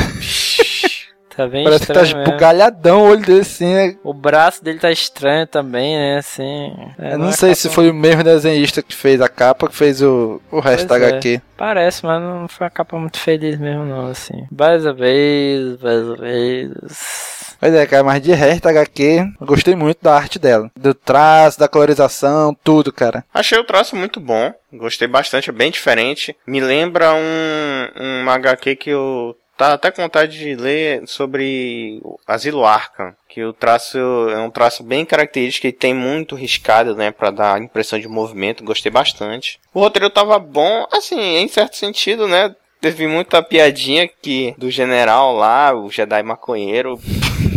Tá 1.35 1.47
bem 1.47 1.63
Parece 1.63 1.85
que 1.87 1.93
tá 1.93 2.01
estranho 2.03 2.17
mesmo. 2.17 2.33
esbugalhadão 2.33 3.01
o 3.03 3.09
olho 3.09 3.21
dele 3.25 3.41
assim, 3.41 3.73
né? 3.73 3.95
O 4.03 4.13
braço 4.13 4.63
dele 4.63 4.79
tá 4.79 4.91
estranho 4.91 5.45
também, 5.47 5.95
né? 5.95 6.17
Assim. 6.17 6.73
é, 6.99 7.13
eu 7.13 7.17
não 7.17 7.29
é 7.29 7.31
sei 7.31 7.49
capa- 7.49 7.61
se 7.61 7.69
foi 7.69 7.89
o 7.89 7.93
mesmo 7.93 8.23
desenhista 8.23 8.81
que 8.81 8.95
fez 8.95 9.19
a 9.21 9.27
capa 9.29 9.67
que 9.67 9.75
fez 9.75 10.01
o, 10.01 10.41
o 10.51 10.59
resto 10.59 10.87
Pois 10.87 11.01
da 11.01 11.07
é. 11.07 11.09
HQ. 11.11 11.41
Parece, 11.57 12.05
mas 12.05 12.21
não 12.21 12.47
foi 12.47 12.65
uma 12.65 12.71
capa 12.71 12.97
muito 12.97 13.17
feliz 13.19 13.57
mesmo, 13.57 13.85
não, 13.85 14.07
assim. 14.07 14.45
Mais 14.57 14.85
ou 14.85 14.93
menos, 14.95 15.81
mais 15.81 16.01
ou 16.03 16.17
menos. 16.19 17.35
Pois 17.57 17.73
é, 17.73 17.85
cara, 17.85 18.03
mas 18.03 18.21
de 18.21 18.33
resto, 18.33 18.67
HQ, 18.67 19.25
eu 19.39 19.47
gostei 19.47 19.73
muito 19.75 19.99
da 20.01 20.13
arte 20.13 20.37
dela. 20.37 20.69
Do 20.77 20.93
traço, 20.93 21.57
da 21.57 21.69
colorização, 21.69 22.55
tudo, 22.63 22.91
cara. 22.91 23.23
Achei 23.33 23.57
o 23.57 23.63
traço 23.63 23.95
muito 23.95 24.19
bom. 24.19 24.53
Gostei 24.73 25.07
bastante, 25.07 25.49
é 25.49 25.53
bem 25.53 25.71
diferente. 25.71 26.35
Me 26.45 26.59
lembra 26.59 27.13
um, 27.13 28.23
um 28.25 28.29
HQ 28.29 28.75
que 28.75 28.89
eu 28.89 29.35
tá 29.57 29.73
até 29.73 29.91
com 29.91 30.01
vontade 30.01 30.37
de 30.37 30.55
ler 30.55 31.07
sobre 31.07 32.01
Asilo 32.27 32.65
Arkham. 32.65 33.13
Que 33.27 33.43
o 33.43 33.53
traço 33.53 33.97
é 33.97 34.39
um 34.39 34.49
traço 34.49 34.83
bem 34.83 35.05
característico 35.05 35.67
e 35.67 35.71
tem 35.71 35.93
muito 35.93 36.35
riscado, 36.35 36.95
né? 36.95 37.11
Pra 37.11 37.31
dar 37.31 37.61
impressão 37.61 37.99
de 37.99 38.07
movimento. 38.07 38.63
Gostei 38.63 38.91
bastante. 38.91 39.59
O 39.73 39.79
roteiro 39.79 40.09
tava 40.09 40.39
bom, 40.39 40.85
assim, 40.91 41.19
em 41.37 41.47
certo 41.47 41.75
sentido, 41.75 42.27
né? 42.27 42.55
Teve 42.79 43.07
muita 43.07 43.41
piadinha 43.41 44.07
que 44.07 44.53
do 44.57 44.69
general 44.69 45.35
lá, 45.35 45.73
o 45.73 45.89
Jedi 45.89 46.21
maconheiro. 46.23 46.99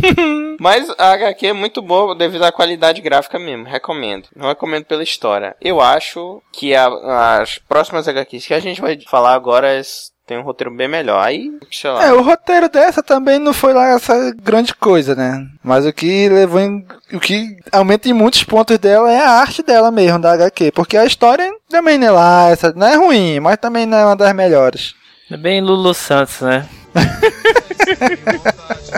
Mas 0.60 0.88
a 0.98 1.12
HQ 1.12 1.46
é 1.48 1.52
muito 1.52 1.80
boa 1.80 2.14
devido 2.14 2.44
à 2.44 2.52
qualidade 2.52 3.00
gráfica 3.00 3.38
mesmo, 3.38 3.64
recomendo. 3.64 4.28
Não 4.34 4.48
recomendo 4.48 4.84
pela 4.84 5.02
história. 5.02 5.54
Eu 5.60 5.80
acho 5.80 6.42
que 6.52 6.74
a- 6.74 7.38
as 7.40 7.58
próximas 7.58 8.08
HQs 8.08 8.46
que 8.46 8.54
a 8.54 8.60
gente 8.60 8.80
vai 8.80 8.98
falar 9.08 9.34
agora 9.34 9.78
es- 9.78 10.10
tem 10.26 10.36
um 10.36 10.42
roteiro 10.42 10.74
bem 10.74 10.88
melhor. 10.88 11.24
Aí, 11.24 11.50
sei 11.70 11.90
lá. 11.90 12.04
É, 12.04 12.12
o 12.12 12.20
roteiro 12.22 12.68
dessa 12.68 13.02
também 13.02 13.38
não 13.38 13.54
foi 13.54 13.72
lá 13.72 13.94
essa 13.94 14.34
grande 14.42 14.74
coisa, 14.74 15.14
né? 15.14 15.46
Mas 15.62 15.86
o 15.86 15.92
que 15.92 16.28
levou 16.28 16.60
em, 16.60 16.84
o 17.14 17.20
que 17.20 17.56
aumenta 17.72 18.08
em 18.08 18.12
muitos 18.12 18.42
pontos 18.44 18.76
dela 18.78 19.10
é 19.10 19.20
a 19.20 19.30
arte 19.30 19.62
dela 19.62 19.90
mesmo, 19.90 20.18
da 20.18 20.32
HQ. 20.32 20.72
Porque 20.72 20.96
a 20.98 21.06
história 21.06 21.50
também 21.70 21.96
não 21.96 22.08
é 22.08 22.10
lá, 22.10 22.48
essa, 22.50 22.72
não 22.74 22.86
é 22.86 22.96
ruim, 22.96 23.40
mas 23.40 23.56
também 23.58 23.86
não 23.86 23.96
é 23.96 24.04
uma 24.04 24.16
das 24.16 24.34
melhores. 24.34 24.94
É 25.30 25.36
bem 25.36 25.60
Lulu 25.62 25.94
Santos, 25.94 26.40
né? 26.40 26.66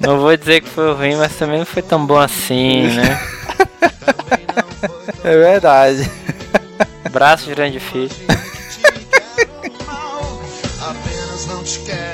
não 0.00 0.18
vou 0.18 0.36
dizer 0.36 0.62
que 0.62 0.68
foi 0.68 0.92
ruim, 0.94 1.16
mas 1.16 1.36
também 1.36 1.58
não 1.58 1.66
foi 1.66 1.82
tão 1.82 2.04
bom 2.04 2.18
assim, 2.18 2.88
né? 2.88 3.20
É 5.22 5.36
verdade. 5.36 6.10
Braço 7.10 7.44
de 7.44 7.54
grande 7.54 7.78
filho. 7.78 8.10
Apenas 10.80 11.46
não 11.46 11.62
te 11.62 11.80
quero 11.80 12.09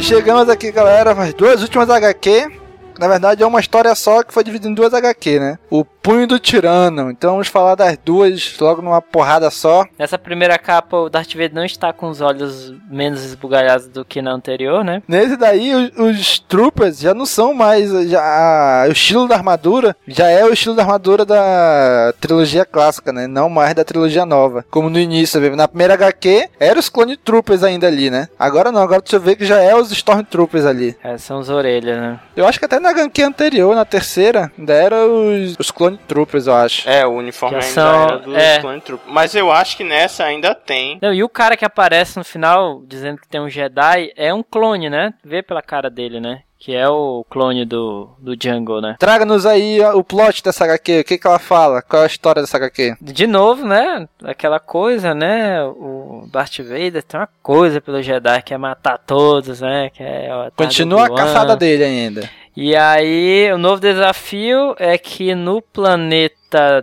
Chegamos 0.00 0.48
aqui, 0.48 0.72
galera, 0.72 1.12
as 1.12 1.34
duas 1.34 1.62
últimas 1.62 1.88
HQ. 1.90 2.50
Na 2.98 3.06
verdade, 3.06 3.42
é 3.42 3.46
uma 3.46 3.60
história 3.60 3.94
só 3.94 4.22
que 4.22 4.32
foi 4.32 4.42
dividida 4.42 4.68
em 4.68 4.74
duas 4.74 4.92
HQ, 4.92 5.38
né? 5.38 5.58
O 5.70 5.84
Punho 6.02 6.26
do 6.26 6.38
Tirano. 6.38 7.10
Então 7.10 7.32
vamos 7.32 7.48
falar 7.48 7.74
das 7.74 7.96
duas 8.04 8.56
logo 8.58 8.82
numa 8.82 9.02
porrada 9.02 9.50
só. 9.50 9.84
Nessa 9.98 10.18
primeira 10.18 10.58
capa, 10.58 10.96
o 10.96 11.10
Darth 11.10 11.32
Vader 11.32 11.54
não 11.54 11.64
está 11.64 11.92
com 11.92 12.08
os 12.08 12.20
olhos 12.20 12.74
menos 12.90 13.24
esbugalhados 13.24 13.86
do 13.86 14.04
que 14.04 14.22
na 14.22 14.32
anterior, 14.32 14.84
né? 14.84 15.02
Nesse 15.06 15.36
daí, 15.36 15.74
os, 15.74 15.90
os 15.98 16.38
Troopers 16.38 17.00
já 17.00 17.12
não 17.12 17.26
são 17.26 17.52
mais. 17.52 17.90
Já, 18.08 18.84
o 18.88 18.92
estilo 18.92 19.28
da 19.28 19.36
armadura 19.36 19.96
já 20.06 20.28
é 20.28 20.44
o 20.44 20.52
estilo 20.52 20.74
da 20.74 20.82
armadura 20.82 21.24
da 21.24 22.14
trilogia 22.20 22.64
clássica, 22.64 23.12
né? 23.12 23.26
Não 23.26 23.48
mais 23.48 23.74
da 23.74 23.84
trilogia 23.84 24.24
nova. 24.24 24.64
Como 24.70 24.88
no 24.88 24.98
início, 24.98 25.54
na 25.54 25.68
primeira 25.68 25.94
HQ, 25.94 26.48
eram 26.58 26.80
os 26.80 26.88
Clone 26.88 27.16
Troopers 27.16 27.62
ainda 27.62 27.86
ali, 27.86 28.10
né? 28.10 28.28
Agora 28.38 28.72
não, 28.72 28.82
agora 28.82 29.02
você 29.04 29.18
vê 29.18 29.36
que 29.36 29.44
já 29.44 29.60
é 29.60 29.74
os 29.74 29.90
Stormtroopers 29.92 30.64
ali. 30.64 30.96
É, 31.02 31.18
são 31.18 31.38
as 31.38 31.48
orelhas, 31.48 31.98
né? 31.98 32.20
Eu 32.36 32.46
acho 32.46 32.58
que 32.58 32.64
até 32.64 32.78
na 32.80 32.90
HQ 32.90 33.22
anterior, 33.22 33.74
na 33.74 33.84
terceira, 33.84 34.50
ainda 34.58 34.72
eram 34.72 35.28
os, 35.28 35.56
os 35.58 35.70
Clone 35.70 35.89
Troopers, 35.96 36.46
eu 36.46 36.54
acho. 36.54 36.88
É, 36.88 37.06
o 37.06 37.10
uniforme 37.12 37.56
ainda 37.56 37.66
são- 37.68 38.02
era 38.04 38.18
do 38.18 38.36
é. 38.36 38.58
Clone 38.60 38.80
Troopers. 38.80 39.12
Mas 39.12 39.34
eu 39.34 39.50
acho 39.50 39.76
que 39.76 39.84
nessa 39.84 40.24
ainda 40.24 40.54
tem. 40.54 40.98
Não, 41.00 41.12
e 41.12 41.22
o 41.22 41.28
cara 41.28 41.56
que 41.56 41.64
aparece 41.64 42.16
no 42.18 42.24
final, 42.24 42.82
dizendo 42.86 43.20
que 43.20 43.28
tem 43.28 43.40
um 43.40 43.48
Jedi, 43.48 44.12
é 44.16 44.32
um 44.32 44.42
clone, 44.42 44.88
né? 44.90 45.14
Vê 45.24 45.42
pela 45.42 45.62
cara 45.62 45.88
dele, 45.90 46.20
né? 46.20 46.42
Que 46.58 46.76
é 46.76 46.86
o 46.86 47.24
clone 47.30 47.64
do, 47.64 48.10
do 48.18 48.36
Jungle, 48.38 48.82
né? 48.82 48.94
Traga-nos 48.98 49.46
aí 49.46 49.80
o 49.94 50.04
plot 50.04 50.44
dessa 50.44 50.64
HQ, 50.64 51.00
o 51.00 51.04
que, 51.04 51.16
que 51.16 51.26
ela 51.26 51.38
fala, 51.38 51.80
qual 51.80 52.02
é 52.02 52.04
a 52.04 52.06
história 52.06 52.42
dessa 52.42 52.58
HQ. 52.58 52.96
De 53.00 53.26
novo, 53.26 53.66
né? 53.66 54.06
Aquela 54.22 54.60
coisa, 54.60 55.14
né? 55.14 55.64
O 55.64 56.28
Darth 56.30 56.58
Vader 56.58 57.02
tem 57.02 57.18
uma 57.18 57.28
coisa 57.42 57.80
pelo 57.80 58.02
Jedi 58.02 58.42
que 58.42 58.52
é 58.52 58.58
matar 58.58 58.98
todos, 58.98 59.62
né? 59.62 59.88
Que 59.88 60.02
é, 60.02 60.28
tá 60.28 60.50
Continua 60.64 61.06
a 61.06 61.14
caçada 61.14 61.56
dele 61.56 61.82
ainda. 61.82 62.28
E 62.62 62.76
aí, 62.76 63.50
o 63.54 63.56
novo 63.56 63.80
desafio 63.80 64.74
é 64.78 64.98
que 64.98 65.34
no 65.34 65.62
planeta 65.62 66.36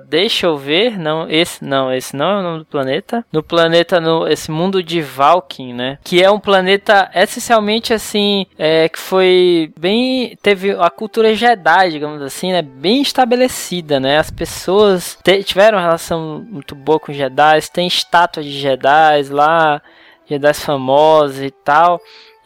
Deixa 0.08 0.48
eu 0.48 0.56
ver, 0.56 0.98
não, 0.98 1.30
esse 1.30 1.62
não, 1.64 1.94
esse 1.94 2.16
não 2.16 2.26
é 2.26 2.40
o 2.40 2.42
nome 2.42 2.60
do 2.60 2.66
planeta. 2.66 3.26
No 3.32 3.44
planeta, 3.44 4.00
no 4.00 4.26
esse 4.26 4.50
mundo 4.50 4.82
de 4.82 5.02
Valkyrie, 5.02 5.74
né? 5.74 6.00
Que 6.06 6.24
é 6.24 6.32
um 6.32 6.40
planeta 6.40 7.12
essencialmente 7.14 7.94
assim, 7.94 8.46
é, 8.58 8.88
que 8.88 8.98
foi 8.98 9.74
bem, 9.78 10.38
teve 10.42 10.72
a 10.72 10.90
cultura 10.90 11.36
Jedi, 11.36 11.92
digamos 11.92 12.22
assim, 12.22 12.54
né? 12.54 12.62
Bem 12.62 13.02
estabelecida, 13.02 14.00
né? 14.00 14.18
As 14.18 14.32
pessoas 14.32 15.20
te- 15.22 15.44
tiveram 15.44 15.80
relação 15.80 16.48
muito 16.50 16.74
boa 16.74 17.00
com 17.00 17.12
Jedi, 17.12 17.60
tem 17.74 17.88
estátuas 17.88 18.46
de 18.46 18.54
Jedi 18.54 19.24
lá, 19.30 19.82
Jedi 20.26 20.54
famosos 20.54 21.42
e 21.42 21.52
tal. 21.52 22.00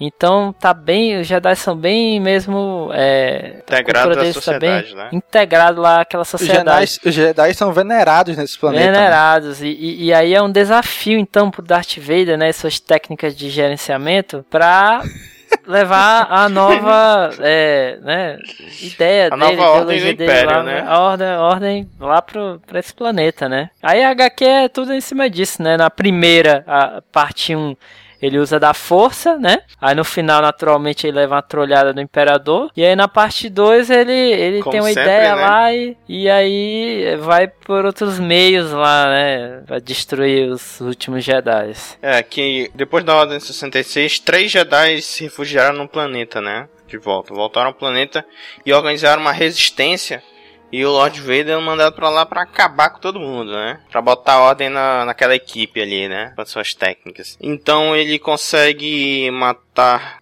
Então 0.04 0.52
tá 0.60 0.74
bem, 0.74 1.20
os 1.20 1.28
Jedi 1.28 1.56
são 1.56 1.76
bem 1.76 2.20
mesmo 2.20 2.90
é, 2.94 3.58
a 3.70 3.80
Integrado 3.80 4.10
cultura 4.10 4.12
à 4.12 4.16
tá 4.16 4.22
bem 4.22 4.34
sociedade, 4.34 4.96
né? 4.96 5.10
integrado 5.12 5.80
lá 5.82 6.02
aquela 6.02 6.24
Os 6.24 6.28
sociedade. 6.30 6.88
Jedi, 6.88 7.08
os 7.08 7.14
Jedi 7.14 7.54
são 7.54 7.72
venerados 7.72 8.36
nesse 8.36 8.58
planeta. 8.58 8.86
né? 8.86 8.92
Venerados. 8.92 9.62
E, 9.62 9.68
e, 9.68 10.06
e 10.06 10.14
aí 10.14 10.34
é 10.34 10.42
um 10.42 10.52
desafio, 10.52 11.20
então, 11.20 11.52
pro 11.52 11.62
Darth 11.62 11.98
Vader, 11.98 12.38
né? 12.38 12.52
Suas 12.52 12.80
técnicas 12.80 13.36
de 13.36 13.50
gerenciamento 13.50 14.44
pra 14.50 15.04
levar 15.68 16.28
a 16.32 16.50
nova 16.50 17.30
é, 17.40 17.98
né, 18.02 18.38
ideia 18.82 19.28
A 19.28 19.30
dele, 19.38 19.56
nova 19.58 19.70
ordem 19.72 20.00
do 20.00 20.04
dele 20.06 20.24
Império, 20.24 20.50
lá, 20.50 20.64
né? 20.64 20.84
A 20.88 21.00
ordem, 21.00 21.28
a 21.28 21.42
ordem 21.42 21.90
lá 22.00 22.22
pro, 22.22 22.60
pra 22.66 22.80
esse 22.80 22.94
planeta, 22.94 23.48
né? 23.48 23.70
Aí 23.84 24.04
a 24.04 24.10
HQ 24.10 24.44
é 24.46 24.68
tudo 24.70 24.94
em 24.94 25.02
cima 25.02 25.30
disso, 25.30 25.62
né? 25.62 25.78
Na 25.78 25.90
primeira, 25.90 26.64
a 26.66 27.02
parte 27.12 27.56
1, 27.56 27.76
ele 28.22 28.38
usa 28.38 28.60
da 28.60 28.74
força, 28.74 29.38
né? 29.38 29.60
Aí 29.80 29.96
no 29.96 30.04
final, 30.04 30.42
naturalmente, 30.42 31.08
ele 31.08 31.18
leva 31.18 31.36
uma 31.36 31.42
trolhada 31.42 31.94
do 31.94 32.00
Imperador. 32.00 32.70
E 32.76 32.86
aí 32.86 32.96
na 32.96 33.08
parte 33.08 33.50
2, 33.50 33.90
ele, 33.90 34.12
ele 34.12 34.60
Como 34.60 34.72
tem 34.72 34.80
uma 34.80 34.88
sempre, 34.90 35.04
ideia 35.04 35.36
né? 35.36 35.42
lá 35.42 35.74
e, 35.74 35.98
e 36.08 36.30
aí 36.30 37.18
vai 37.20 37.48
por 37.48 37.86
outros 37.86 38.20
meios 38.20 38.72
lá, 38.72 39.10
né? 39.10 39.64
Vai 39.68 39.82
destruir 39.82 40.50
os 40.50 40.80
últimos 40.82 41.24
Jedi. 41.24 41.74
É, 42.02 42.22
que 42.22 42.72
depois 42.76 43.04
da 43.04 43.16
Ordem 43.16 43.40
66, 43.40 44.20
três 44.20 44.52
Jedi 44.52 45.02
se 45.02 45.24
refugiaram 45.24 45.78
no 45.78 45.88
planeta, 45.88 46.42
né? 46.42 46.68
De 46.88 46.98
volta. 46.98 47.34
Voltaram 47.34 47.68
ao 47.68 47.74
planeta 47.74 48.26
e 48.66 48.74
organizaram 48.74 49.22
uma 49.22 49.32
resistência. 49.32 50.22
E 50.72 50.86
o 50.86 50.92
Lord 50.92 51.20
Vader 51.20 51.60
mandado 51.60 51.94
pra 51.94 52.10
lá 52.10 52.26
pra 52.26 52.44
acabar 52.44 52.90
com 52.92 53.00
todo 53.00 53.20
mundo, 53.20 53.52
né? 53.52 53.80
Pra 53.92 54.02
botar 54.02 54.40
ordem 54.40 54.70
na, 54.70 55.06
naquela 55.06 55.36
equipe 55.36 55.82
ali, 55.82 56.08
né? 56.08 56.32
Com 56.36 56.42
as 56.42 56.50
suas 56.50 56.74
técnicas. 56.74 57.38
Então 57.42 57.96
ele 57.96 58.18
consegue 58.18 59.30
matar 59.32 59.71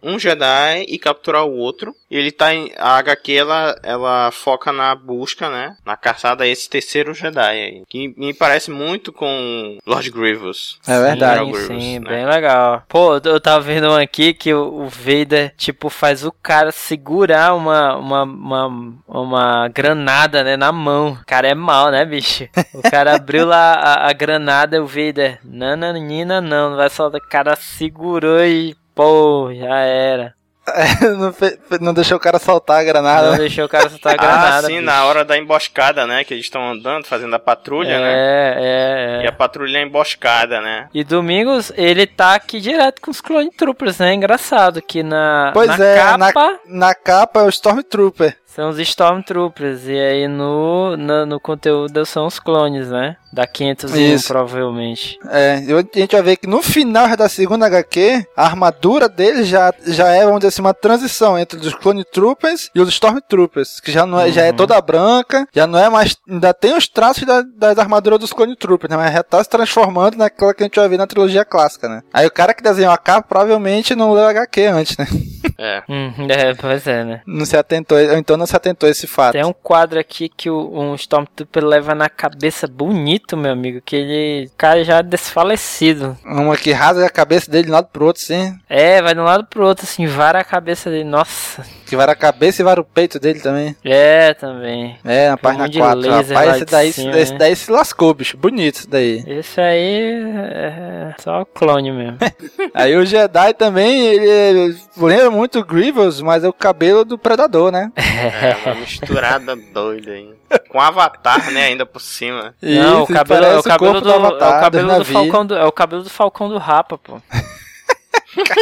um 0.02 0.20
Jedi 0.20 0.86
e 0.88 0.98
capturar 0.98 1.46
o 1.46 1.56
outro. 1.56 1.96
E 2.10 2.18
ele 2.18 2.32
tá 2.32 2.54
em. 2.54 2.72
A 2.78 2.98
HQ 2.98 3.34
ela, 3.34 3.80
ela 3.84 4.32
foca 4.32 4.72
na 4.72 4.96
busca, 4.96 5.50
né? 5.50 5.76
Na 5.86 5.96
caçada 5.96 6.44
a 6.44 6.48
esse 6.48 6.70
terceiro 6.70 7.14
Jedi 7.14 7.40
aí. 7.40 7.84
Que 7.88 8.14
me 8.18 8.34
parece 8.34 8.72
muito 8.72 9.12
com 9.12 9.78
Lord 9.86 10.10
Grievous. 10.12 10.80
É 10.88 11.00
verdade. 11.00 11.40
Sim, 11.40 11.52
Grievous, 11.52 11.68
sim, 11.68 12.00
né? 12.00 12.10
bem 12.10 12.26
legal. 12.26 12.84
Pô, 12.88 13.16
eu 13.24 13.40
tava 13.40 13.62
vendo 13.62 13.90
um 13.90 13.96
aqui 13.96 14.34
que 14.34 14.54
o, 14.54 14.88
Vader, 14.88 15.54
tipo, 15.56 15.90
faz 15.90 16.26
o 16.26 16.32
cara 16.32 16.72
segurar 16.72 17.54
uma, 17.54 17.96
uma, 17.96 18.24
uma, 18.24 18.94
uma 19.08 19.68
granada, 19.68 20.44
né, 20.44 20.58
na 20.58 20.72
mão. 20.72 21.14
O 21.22 21.26
cara 21.26 21.48
é 21.48 21.56
mal, 21.56 21.92
né, 21.92 22.06
bicho? 22.06 22.48
O 22.74 22.82
cara 22.90 23.16
abriu 23.16 23.46
lá 23.46 23.74
a, 23.74 24.10
a 24.10 24.14
granada 24.14 24.78
e 24.78 24.80
o 24.80 24.88
Vader, 24.88 25.40
nananina, 25.44 26.42
não, 26.42 26.72
não 26.72 26.78
vai 26.78 26.90
soltar. 26.90 27.22
O 27.22 27.30
cara 27.30 27.56
segurou 27.56 28.44
e, 28.44 28.76
pô, 29.04 29.54
já 29.54 29.78
era. 29.80 30.34
não, 31.18 31.34
fe- 31.34 31.58
não 31.82 31.94
deixou 31.96 32.18
o 32.18 32.20
cara 32.20 32.38
soltar 32.38 32.80
a 32.82 32.84
granada. 32.84 33.24
Não 33.28 33.32
né? 33.32 33.38
deixou 33.40 33.66
o 33.66 33.70
cara 33.70 33.90
soltar 33.90 34.14
a 34.14 34.18
granada. 34.18 34.58
ah, 34.58 34.62
sim, 34.62 34.74
bicho. 34.74 34.82
na 34.86 35.04
hora 35.06 35.26
da 35.26 35.36
emboscada, 35.38 36.06
né? 36.06 36.24
Que 36.24 36.34
eles 36.36 36.46
estão 36.46 36.62
andando, 36.72 37.08
fazendo 37.08 37.36
a 37.36 37.40
patrulha, 37.40 38.00
né? 38.00 38.14
É, 38.14 38.56
é, 38.60 39.22
E 39.24 39.26
é. 39.26 39.30
a 39.30 39.32
patrulha 39.32 39.80
é 39.80 39.82
emboscada, 39.82 40.62
né? 40.62 40.88
E 40.94 41.04
Domingos, 41.04 41.72
ele 41.76 42.06
tá 42.06 42.36
aqui 42.36 42.60
direto 42.60 43.02
com 43.02 43.10
os 43.10 43.20
Clone 43.20 43.50
Troopers, 43.50 43.98
né? 43.98 44.14
Engraçado 44.14 44.80
que 44.80 45.02
na, 45.02 45.50
Pois 45.56 45.76
na 45.76 45.84
é, 45.86 46.18
na- 46.18 46.32
capa 46.34 46.60
Na 46.68 46.94
capa 46.94 47.40
é 47.40 47.44
o 47.46 47.50
Stormtrooper. 47.50 48.38
São 48.56 48.70
os 48.70 48.80
Stormtroopers. 48.80 49.86
E 49.86 49.98
aí 49.98 50.28
no, 50.28 50.96
no, 50.98 51.26
no 51.26 51.40
conteúdo 51.40 52.06
são 52.06 52.26
os 52.28 52.40
clones, 52.40 52.90
né? 52.90 53.16
Da 53.32 53.46
501, 53.46 53.96
Isso. 54.16 54.28
provavelmente. 54.28 55.20
É, 55.30 55.56
a 55.58 56.00
gente 56.00 56.12
vai 56.14 56.22
ver 56.24 56.38
que 56.38 56.48
no 56.48 56.62
final 56.64 57.16
da 57.16 57.30
segunda 57.30 57.68
HQ, 57.68 58.26
a 58.36 58.46
armadura 58.46 59.08
dele 59.08 59.44
já, 59.44 59.72
já 59.86 60.08
é, 60.10 60.24
vamos 60.26 60.40
dizer 60.40 60.48
assim, 60.48 60.62
uma 60.62 60.74
transição 60.74 61.38
entre 61.38 61.60
os 61.60 61.74
Clone 61.76 62.04
Troopers 62.04 62.72
e 62.74 62.82
os 62.82 62.90
Stormtroopers, 62.90 63.80
que 63.80 63.92
já, 63.92 64.04
não 64.06 64.20
é, 64.20 64.32
já 64.32 64.42
é 64.42 64.52
toda 64.52 64.82
branca, 64.82 65.48
já 65.54 65.68
não 65.68 65.78
é 65.78 65.88
mais, 65.90 66.16
ainda 66.28 66.54
tem 66.56 66.76
os 66.76 66.88
traços 66.88 67.24
da- 67.24 67.44
das 67.56 67.78
armaduras 67.78 68.20
dos 68.20 68.34
Clone 68.34 68.56
Troopers, 68.56 68.90
né, 68.90 68.98
mas 68.98 69.14
já 69.14 69.22
tá 69.22 69.44
se 69.44 69.50
transformando 69.50 70.18
naquela 70.18 70.54
que 70.54 70.64
a 70.64 70.66
gente 70.66 70.80
vai 70.80 70.90
ver 70.90 70.98
na 70.98 71.06
trilogia 71.06 71.46
clássica, 71.46 71.88
né. 71.88 72.02
Aí 72.12 72.26
o 72.26 72.32
cara 72.32 72.54
que 72.54 72.64
desenhou 72.64 72.92
a 72.92 72.98
capa 72.98 73.28
provavelmente 73.28 73.94
não 73.96 74.12
leu 74.12 74.26
a 74.26 74.30
HQ 74.32 74.66
antes, 74.66 74.98
né, 74.98 75.06
É. 75.60 75.84
Hum, 75.90 76.14
é, 76.30 76.54
pois 76.54 76.88
é, 76.88 77.04
né? 77.04 77.22
não 77.28 77.46
se 77.46 77.58
atentou, 77.58 77.98
ou 77.98 78.18
então 78.18 78.38
não 78.38 78.46
se 78.46 78.56
atentou 78.56 78.88
a 78.88 78.92
esse 78.92 79.06
fato. 79.06 79.34
Tem 79.34 79.44
um 79.44 79.52
quadro 79.52 80.00
aqui 80.00 80.30
que 80.30 80.50
o, 80.50 80.72
um 80.74 80.96
Stormtrooper 80.96 81.66
leva 81.66 81.94
na 81.94 82.08
cabeça 82.08 82.66
bonito, 82.66 83.36
meu 83.36 83.52
amigo. 83.52 83.82
Que 83.84 83.96
ele. 83.96 84.52
Cara 84.58 84.84
já 84.84 85.02
desfalecido. 85.02 86.18
Uma 86.26 86.56
que 86.56 86.72
rasga 86.72 87.06
a 87.06 87.10
cabeça 87.10 87.52
dele 87.52 87.66
de 87.66 87.72
um 87.72 87.74
lado 87.74 87.90
pro 87.92 88.06
outro, 88.06 88.22
sim, 88.22 88.58
É, 88.70 89.02
vai 89.02 89.14
de 89.14 89.20
um 89.20 89.26
lado 89.26 89.46
pro 89.46 89.66
outro, 89.66 89.84
assim, 89.84 90.08
vara 90.08 90.40
a 90.40 90.44
cabeça 90.44 90.90
dele. 90.90 91.04
Nossa. 91.04 91.66
que 91.86 91.96
vai 91.96 92.08
a 92.10 92.16
cabeça 92.16 92.62
e 92.62 92.66
vai 92.66 92.76
o 92.76 92.84
peito 92.84 93.20
dele 93.20 93.40
também. 93.40 93.76
É, 93.84 94.34
também. 94.34 94.98
É, 95.04 95.30
na 95.30 95.38
página 95.38 95.64
monte 95.64 95.74
de 95.74 95.80
4. 95.80 96.00
laser 96.00 96.38
Rapaz, 96.38 96.56
esse 96.56 96.66
daí, 96.66 96.94
cima, 96.94 97.20
esse 97.20 97.32
né? 97.34 97.38
daí 97.38 97.56
se 97.56 97.72
lascou, 97.72 98.14
bicho. 98.14 98.38
Bonito 98.38 98.76
isso 98.76 98.90
daí. 98.90 99.24
Esse 99.28 99.60
aí 99.60 100.24
é 100.54 101.16
só 101.20 101.42
o 101.42 101.46
clone 101.46 101.92
mesmo. 101.92 102.18
Aí 102.74 102.96
o 102.96 103.06
Jedi 103.06 103.54
também, 103.54 104.06
ele 104.06 104.76
lembra 104.98 105.32
muito 105.32 105.49
o 105.58 105.64
Grievous, 105.64 106.22
mas 106.22 106.44
é 106.44 106.48
o 106.48 106.54
cabelo 106.54 107.04
do 107.04 107.18
Predador, 107.18 107.72
né? 107.72 107.92
É, 107.96 108.56
uma 108.66 108.76
misturada 108.76 109.56
doida 109.74 110.12
aí. 110.12 110.30
Com 110.70 110.80
Avatar, 110.80 111.52
né? 111.52 111.66
Ainda 111.66 111.86
por 111.86 112.02
cima. 112.02 112.54
Não, 112.62 113.02
o 113.02 113.04
Isso, 113.04 113.14
cabelo, 113.14 113.46
é 113.46 113.58
o 113.58 113.64
cabelo 113.64 113.94
corpo 113.94 114.02
do, 114.02 114.12
é 114.12 114.18
o 114.18 114.26
Avatar, 114.26 114.62
cabelo 114.62 114.88
do 114.88 114.98
Navi. 114.98 115.14
Falcão 115.14 115.46
do, 115.46 115.56
é 115.56 115.66
o 115.66 115.72
cabelo 115.72 116.04
do 116.04 116.10
Falcão 116.10 116.50
do 116.50 116.58
Rapa, 116.58 116.98
pô. 116.98 117.22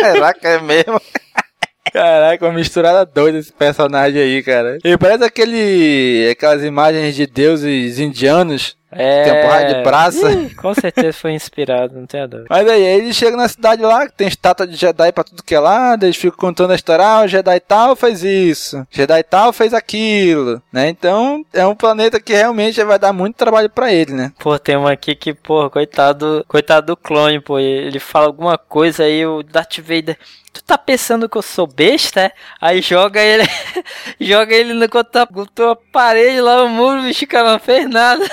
Caraca, 0.01 0.47
é 0.47 0.59
mesmo. 0.61 1.01
Caraca, 1.91 2.45
uma 2.45 2.53
misturada 2.53 3.05
doida 3.05 3.38
esse 3.38 3.51
personagem 3.51 4.21
aí, 4.21 4.43
cara. 4.43 4.77
Ele 4.83 4.97
parece 4.97 5.23
aquele. 5.23 6.29
aquelas 6.31 6.63
imagens 6.63 7.15
de 7.15 7.25
deuses 7.25 7.99
indianos. 7.99 8.76
É. 8.91 9.23
Tem 9.23 9.75
de 9.75 9.83
braça. 9.83 10.31
Ih, 10.31 10.55
com 10.55 10.73
certeza 10.73 11.13
foi 11.13 11.33
inspirado, 11.33 11.99
não 11.99 12.05
tenho 12.05 12.27
dúvida. 12.27 12.47
Mas 12.49 12.67
aí, 12.67 12.85
aí 12.85 12.99
ele 12.99 13.13
chega 13.13 13.35
na 13.35 13.47
cidade 13.47 13.81
lá, 13.81 14.07
que 14.07 14.13
tem 14.13 14.27
estátua 14.27 14.65
de 14.65 14.75
Jedi 14.75 15.11
pra 15.11 15.23
tudo 15.23 15.43
que 15.43 15.55
é 15.55 15.59
lado, 15.59 16.05
eles 16.05 16.15
ficam 16.15 16.38
contando 16.38 16.71
a 16.71 16.75
história, 16.75 17.05
ah, 17.05 17.21
o 17.21 17.27
Jedi 17.27 17.59
tal 17.59 17.95
fez 17.95 18.23
isso, 18.23 18.85
Jedi 18.89 19.23
tal 19.23 19.51
fez 19.51 19.73
aquilo, 19.73 20.61
né? 20.71 20.89
Então, 20.89 21.45
é 21.53 21.65
um 21.65 21.75
planeta 21.75 22.19
que 22.19 22.33
realmente 22.33 22.81
vai 22.83 22.97
dar 22.97 23.11
muito 23.11 23.35
trabalho 23.35 23.69
pra 23.69 23.91
ele, 23.91 24.13
né? 24.13 24.31
Pô, 24.39 24.57
tem 24.57 24.77
uma 24.77 24.91
aqui 24.91 25.15
que, 25.15 25.33
pô, 25.33 25.69
coitado, 25.69 26.45
coitado 26.47 26.88
do 26.88 26.97
clone, 26.97 27.39
pô. 27.39 27.59
Ele 27.59 27.99
fala 27.99 28.27
alguma 28.27 28.57
coisa 28.57 29.03
aí, 29.03 29.25
o 29.25 29.43
Darth 29.43 29.79
Vader. 29.79 30.17
Tu 30.53 30.63
tá 30.63 30.77
pensando 30.77 31.29
que 31.29 31.37
eu 31.37 31.41
sou 31.43 31.67
besta, 31.67 32.21
é? 32.21 32.31
Aí 32.59 32.81
joga 32.81 33.21
ele. 33.21 33.43
joga 34.19 34.55
ele 34.55 34.73
no 34.73 34.89
contra, 34.89 35.25
contra 35.27 35.71
a 35.71 35.75
parede 35.75 36.41
lá, 36.41 36.63
o 36.63 36.69
muro, 36.69 36.99
o 36.99 37.03
bicho 37.03 37.27
cara 37.27 37.51
não 37.51 37.59
fez 37.59 37.87
nada. 37.87 38.25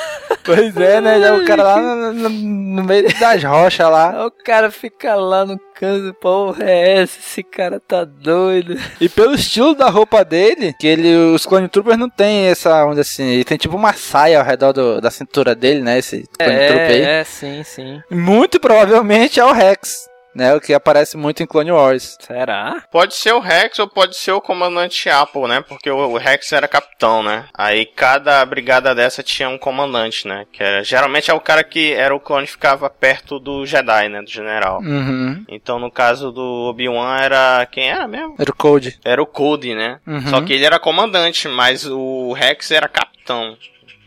Pois 0.42 0.74
é, 0.76 1.00
né? 1.02 1.20
Já 1.20 1.34
o 1.34 1.44
cara 1.44 1.62
lá 1.62 1.76
no, 1.82 2.12
no- 2.14 2.28
no 2.30 2.82
meio 2.84 3.04
das 3.18 3.44
rochas 3.44 3.90
lá. 3.90 4.26
O 4.26 4.30
cara 4.30 4.70
fica 4.70 5.14
lá 5.14 5.44
no 5.44 5.58
canto, 5.74 6.14
porra, 6.14 6.64
é 6.64 7.02
essa? 7.02 7.18
Esse 7.18 7.42
cara 7.42 7.78
tá 7.78 8.04
doido. 8.04 8.78
E 9.00 9.08
pelo 9.08 9.34
estilo 9.34 9.74
da 9.74 9.90
roupa 9.90 10.24
dele, 10.24 10.74
que 10.80 10.86
ele, 10.86 11.14
os 11.34 11.44
Clone 11.44 11.68
Troopers 11.68 11.98
não 11.98 12.08
tem 12.08 12.46
essa, 12.46 12.86
dizer 12.88 13.00
assim, 13.02 13.24
ele 13.26 13.44
tem 13.44 13.58
tipo 13.58 13.76
uma 13.76 13.92
saia 13.92 14.38
ao 14.38 14.44
redor 14.46 14.72
do- 14.72 15.00
da 15.00 15.10
cintura 15.10 15.54
dele, 15.54 15.82
né? 15.82 15.98
Esse 15.98 16.24
Clone 16.38 16.66
Trooper 16.68 16.90
aí. 16.90 17.02
É, 17.02 17.20
é, 17.20 17.24
sim, 17.24 17.62
sim. 17.64 18.02
Muito 18.10 18.58
provavelmente 18.58 19.38
é 19.40 19.44
o 19.44 19.52
Rex, 19.52 20.06
né? 20.35 20.55
O 20.55 20.61
que 20.61 20.74
aparece 20.74 21.16
muito 21.16 21.43
em 21.43 21.47
Clone 21.47 21.72
Wars. 21.72 22.16
Será? 22.20 22.82
Pode 22.91 23.14
ser 23.14 23.32
o 23.32 23.41
Rex 23.41 23.78
ou 23.78 23.89
pode 23.89 24.16
ser 24.16 24.32
o 24.32 24.41
comandante 24.41 25.09
Apple, 25.09 25.49
né? 25.49 25.61
Porque 25.66 25.91
o, 25.91 26.16
Rex 26.16 26.53
era 26.53 26.68
capitão, 26.68 27.22
né? 27.22 27.47
Aí 27.55 27.87
cada 27.87 28.45
brigada 28.45 28.95
dessa 28.95 29.22
tinha 29.22 29.49
um 29.49 29.59
comandante, 29.59 30.26
né? 30.26 30.47
Que 30.53 30.62
era, 30.62 30.82
geralmente 30.82 31.30
é 31.30 31.35
o 31.35 31.41
cara 31.41 31.62
que 31.62 31.93
era 31.93 32.14
o 32.14 32.20
clone 32.20 32.47
que 32.47 32.53
ficava 32.53 32.89
perto 32.91 33.39
do 33.39 33.64
Jedi, 33.64 34.09
né? 34.09 34.22
Do 34.22 34.30
general. 34.30 34.80
Uhum. 34.80 35.45
Então 35.49 35.78
no 35.78 35.91
caso 35.91 36.32
do 36.32 36.68
Obi-Wan 36.68 37.18
era. 37.18 37.66
Quem 37.70 37.91
era 37.91 38.09
mesmo? 38.09 38.35
Era 38.39 38.51
o 38.51 38.57
Code. 38.57 38.99
Era 39.05 39.22
o 39.22 39.26
Cody, 39.26 39.74
né? 39.74 40.01
Uhum. 40.07 40.28
Só 40.28 40.41
que 40.41 40.53
ele 40.53 40.64
era 40.64 40.78
comandante, 40.78 41.49
mas 41.49 41.87
o 41.87 42.32
Rex 42.32 42.70
era 42.70 42.89
capitão. 42.89 43.57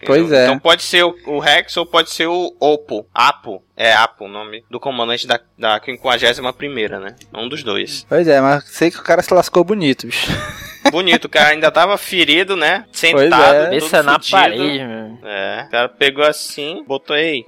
Pois 0.07 0.21
Entendeu? 0.21 0.39
é. 0.39 0.43
Então 0.45 0.59
pode 0.59 0.83
ser 0.83 1.03
o, 1.03 1.15
o 1.25 1.39
Rex 1.39 1.75
ou 1.77 1.85
pode 1.85 2.09
ser 2.11 2.27
o 2.27 2.55
Oppo. 2.59 3.05
Apo. 3.13 3.61
É 3.75 3.93
Apo 3.93 4.25
o 4.25 4.27
nome 4.27 4.63
do 4.71 4.79
comandante 4.79 5.27
da, 5.27 5.39
da 5.57 5.79
51 5.83 6.99
né? 6.99 7.15
Um 7.33 7.47
dos 7.47 7.61
dois. 7.61 8.05
Pois 8.07 8.27
é, 8.27 8.41
mas 8.41 8.63
sei 8.65 8.89
que 8.89 8.99
o 8.99 9.03
cara 9.03 9.21
se 9.21 9.33
lascou 9.33 9.63
bonito, 9.63 10.07
bicho. 10.07 10.27
Bonito, 10.89 11.25
o 11.25 11.29
cara 11.29 11.49
ainda 11.49 11.69
tava 11.69 11.97
ferido, 11.97 12.55
né? 12.55 12.85
Pois 12.85 12.97
Sentado, 12.97 13.55
é. 13.55 13.63
todo 13.63 13.63
Cabeça 13.65 14.03
na 14.03 14.19
parede, 14.19 14.85
meu. 14.85 15.17
É, 15.25 15.65
o 15.67 15.69
cara 15.69 15.89
pegou 15.89 16.23
assim, 16.23 16.81
botou 16.87 17.13
aí. 17.13 17.43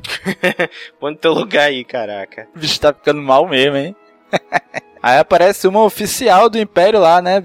Põe 0.99 1.11
no 1.11 1.17
teu 1.17 1.31
lugar 1.31 1.67
aí, 1.67 1.85
caraca. 1.85 2.49
O 2.53 2.59
bicho 2.59 2.79
tá 2.81 2.93
ficando 2.93 3.21
mal 3.21 3.47
mesmo, 3.47 3.77
hein? 3.77 3.95
Aí 5.01 5.17
aparece 5.17 5.65
uma 5.65 5.81
oficial 5.83 6.49
do 6.49 6.59
Império 6.59 6.99
lá, 6.99 7.21
né? 7.21 7.41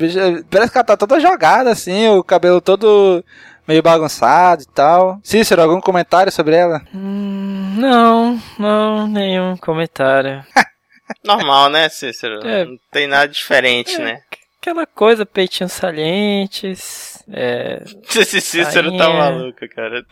Parece 0.50 0.72
que 0.72 0.76
ela 0.76 0.84
tá 0.84 0.96
toda 0.96 1.20
jogada, 1.20 1.70
assim, 1.70 2.08
o 2.08 2.24
cabelo 2.24 2.60
todo 2.60 3.24
meio 3.66 3.82
bagunçado 3.82 4.62
e 4.62 4.66
tal. 4.66 5.18
Cícero, 5.22 5.62
algum 5.62 5.80
comentário 5.80 6.30
sobre 6.32 6.56
ela? 6.56 6.82
Hum, 6.94 7.74
não, 7.78 8.40
não, 8.58 9.06
nenhum 9.06 9.56
comentário. 9.56 10.44
Normal, 11.24 11.68
né, 11.70 11.88
Cícero? 11.88 12.46
É. 12.46 12.64
Não 12.64 12.78
tem 12.90 13.06
nada 13.06 13.28
diferente, 13.28 13.98
né? 13.98 14.20
Aquela 14.60 14.86
coisa, 14.86 15.26
peitinhos 15.26 15.72
salientes, 15.72 17.22
é, 17.30 17.82
Esse 18.16 18.40
Cícero 18.40 18.90
tá 18.96 19.04
Sainha. 19.04 19.18
maluco, 19.18 19.68
cara. 19.74 20.04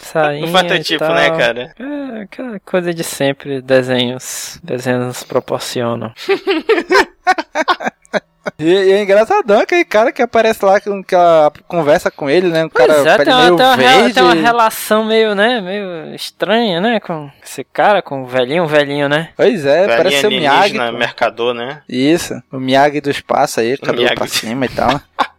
sainha 0.00 0.46
Não 0.46 0.52
faz 0.52 0.66
teu 0.66 0.76
e 0.76 0.82
tipo, 0.82 0.98
tal. 0.98 1.14
né, 1.14 1.30
cara? 1.30 1.74
É, 1.78 2.22
aquela 2.22 2.58
coisa 2.60 2.92
de 2.92 3.04
sempre, 3.04 3.60
desenhos, 3.62 4.58
desenhos 4.62 5.22
proporcionam. 5.22 6.12
E, 8.58 8.64
e 8.64 8.92
é 8.92 9.02
engraçadão 9.02 9.60
aquele 9.60 9.84
cara 9.84 10.12
que 10.12 10.22
aparece 10.22 10.64
lá, 10.64 10.80
que, 10.80 10.90
que 11.04 11.14
ela 11.14 11.52
conversa 11.68 12.10
com 12.10 12.28
ele, 12.28 12.48
né? 12.48 12.64
Um 12.64 12.68
cara 12.68 12.94
Pois 12.94 13.06
é, 13.06 13.18
tem 13.18 13.32
uma, 13.32 13.42
meio 13.44 13.56
tem, 13.56 13.66
uma, 13.66 13.76
verde. 13.76 14.14
tem 14.14 14.22
uma 14.22 14.34
relação 14.34 15.04
meio, 15.04 15.34
né, 15.34 15.60
meio 15.60 16.14
estranha, 16.14 16.80
né, 16.80 17.00
com 17.00 17.30
esse 17.44 17.62
cara, 17.64 18.00
com 18.00 18.22
o 18.22 18.26
velhinho, 18.26 18.64
o 18.64 18.66
velhinho, 18.66 19.08
né? 19.08 19.30
Pois 19.36 19.64
é, 19.66 19.80
Velhinho 19.82 19.96
parece 19.96 20.20
ser 20.20 20.26
o 20.26 20.30
Miyagi. 20.30 20.78
pô. 20.78 20.92
mercador, 20.92 21.54
né? 21.54 21.82
Isso, 21.88 22.42
o 22.50 22.58
Miyagi 22.58 23.00
do 23.00 23.10
espaço 23.10 23.60
aí, 23.60 23.76
cabelo 23.76 23.98
Miyagi. 23.98 24.14
pra 24.14 24.26
cima 24.26 24.66
e 24.66 24.68
tal. 24.68 25.00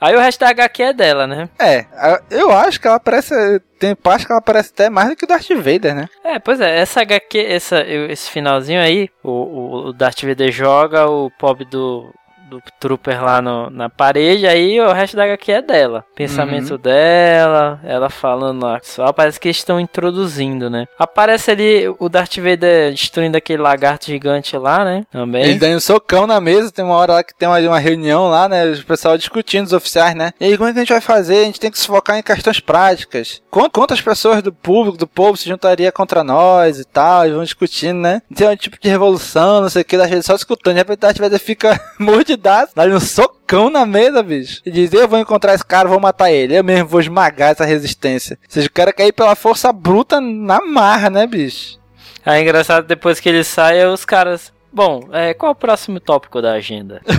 Aí 0.00 0.14
o 0.14 0.20
resto 0.20 0.38
da 0.40 0.50
HQ 0.50 0.80
é 0.80 0.92
dela, 0.92 1.26
né? 1.26 1.48
É, 1.58 1.86
eu 2.30 2.52
acho 2.52 2.80
que 2.80 2.86
ela 2.86 3.00
parece. 3.00 3.34
Tem 3.80 3.96
parte 3.96 4.24
que 4.24 4.30
ela 4.30 4.40
parece 4.40 4.70
até 4.72 4.88
mais 4.88 5.08
do 5.08 5.16
que 5.16 5.24
o 5.24 5.26
Darth 5.26 5.48
Vader, 5.48 5.92
né? 5.92 6.08
É, 6.24 6.38
pois 6.38 6.60
é, 6.60 6.78
essa 6.78 7.00
HQ, 7.00 7.38
essa, 7.38 7.80
esse 7.82 8.30
finalzinho 8.30 8.80
aí, 8.80 9.10
o, 9.24 9.30
o, 9.30 9.86
o 9.88 9.92
Darth 9.92 10.22
Vader 10.22 10.52
joga 10.52 11.06
o 11.10 11.32
pobre 11.36 11.64
do, 11.64 12.14
do 12.48 12.62
Trooper 12.80 13.22
lá 13.24 13.40
no- 13.42 13.70
na 13.70 13.88
parede, 13.90 14.46
aí 14.46 14.80
o 14.80 14.92
resto 14.92 15.16
da 15.16 15.24
HQ 15.24 15.52
é 15.52 15.62
dela. 15.62 16.04
Pensamento 16.14 16.72
Uhum. 16.72 16.78
dela, 16.78 17.80
ela 17.84 18.08
falando 18.10 18.64
lá, 18.64 18.80
só 18.82 19.12
parece 19.12 19.38
que 19.40 19.48
estão 19.48 19.80
introduzindo, 19.80 20.70
né? 20.70 20.86
Aparece 20.98 21.50
ali 21.50 21.88
o 21.98 22.08
Darth 22.08 22.36
Vader 22.36 22.90
destruindo 22.92 23.36
aquele 23.36 23.62
lagarto 23.62 24.06
gigante 24.06 24.56
lá, 24.56 24.84
né? 24.84 25.04
Também. 25.10 25.42
Ele 25.44 25.58
dando 25.58 25.76
um 25.76 25.80
socão 25.80 26.26
na 26.26 26.40
mesa, 26.40 26.70
tem 26.70 26.84
uma 26.84 26.94
hora 26.94 27.14
lá 27.14 27.22
que 27.24 27.34
tem 27.34 27.48
uma, 27.48 27.58
uma 27.60 27.78
reunião 27.78 28.28
lá, 28.28 28.48
né? 28.48 28.64
O 28.72 28.84
pessoal 28.84 29.16
discutindo, 29.18 29.66
os 29.66 29.72
oficiais, 29.72 30.14
né? 30.14 30.32
E 30.40 30.44
aí, 30.46 30.56
como 30.56 30.68
é 30.68 30.72
que 30.72 30.78
a 30.78 30.82
gente 30.82 30.92
vai 30.92 31.00
fazer? 31.00 31.38
A 31.40 31.44
gente 31.44 31.60
tem 31.60 31.70
que 31.70 31.78
se 31.78 31.86
focar 31.86 32.18
em 32.18 32.22
questões 32.22 32.60
práticas. 32.60 33.42
Quant- 33.50 33.70
Quantas 33.72 34.00
pessoas 34.00 34.42
do 34.42 34.52
público, 34.52 34.96
do 34.96 35.06
povo, 35.06 35.36
se 35.36 35.48
juntaria 35.48 35.90
contra 35.92 36.24
nós 36.24 36.78
e 36.78 36.84
tal? 36.84 37.26
E 37.26 37.32
vão 37.32 37.44
discutindo, 37.44 37.98
né? 38.00 38.22
Tem 38.34 38.48
um 38.48 38.56
tipo 38.56 38.78
de 38.80 38.88
revolução, 38.88 39.60
não 39.60 39.68
sei 39.68 39.82
o 39.82 39.84
que, 39.84 39.96
Darth 39.96 40.08
Vader 40.10 40.22
só 40.24 40.34
escutando. 40.34 40.74
De 40.74 40.78
repente, 40.80 40.98
Darth 41.00 41.18
Vader 41.18 41.38
fica 41.38 41.80
mordidaço, 42.36 42.72
dá 42.74 42.84
um 42.84 43.00
socão 43.00 43.70
na 43.70 43.84
mesa, 43.84 44.22
bicho. 44.22 44.60
E 44.64 44.70
diz, 44.70 44.92
eu 44.92 45.08
vou 45.08 45.18
encontrar 45.18 45.54
esse 45.54 45.64
cara, 45.64 45.88
vou 45.88 45.98
matar 45.98 46.30
ele. 46.30 46.56
Eu 46.56 46.62
mesmo 46.62 46.88
vou 46.88 47.00
esmagar 47.00 47.50
essa 47.50 47.64
resistência. 47.64 48.38
Ou 48.42 48.50
seja, 48.50 48.68
o 48.68 48.72
cara 48.72 48.92
quer 48.92 49.06
ir 49.06 49.12
pela 49.12 49.34
força 49.34 49.72
bruta 49.72 50.20
na 50.20 50.60
marra, 50.60 51.10
né, 51.10 51.26
bicho? 51.26 51.78
Aí 52.24 52.40
é 52.40 52.42
engraçado, 52.42 52.86
depois 52.86 53.18
que 53.18 53.28
ele 53.28 53.42
sai, 53.42 53.84
os 53.86 54.04
caras... 54.04 54.52
Bom, 54.72 55.08
é, 55.12 55.32
qual 55.32 55.50
é 55.50 55.52
o 55.52 55.56
próximo 55.56 55.98
tópico 55.98 56.42
da 56.42 56.52
agenda? 56.52 57.00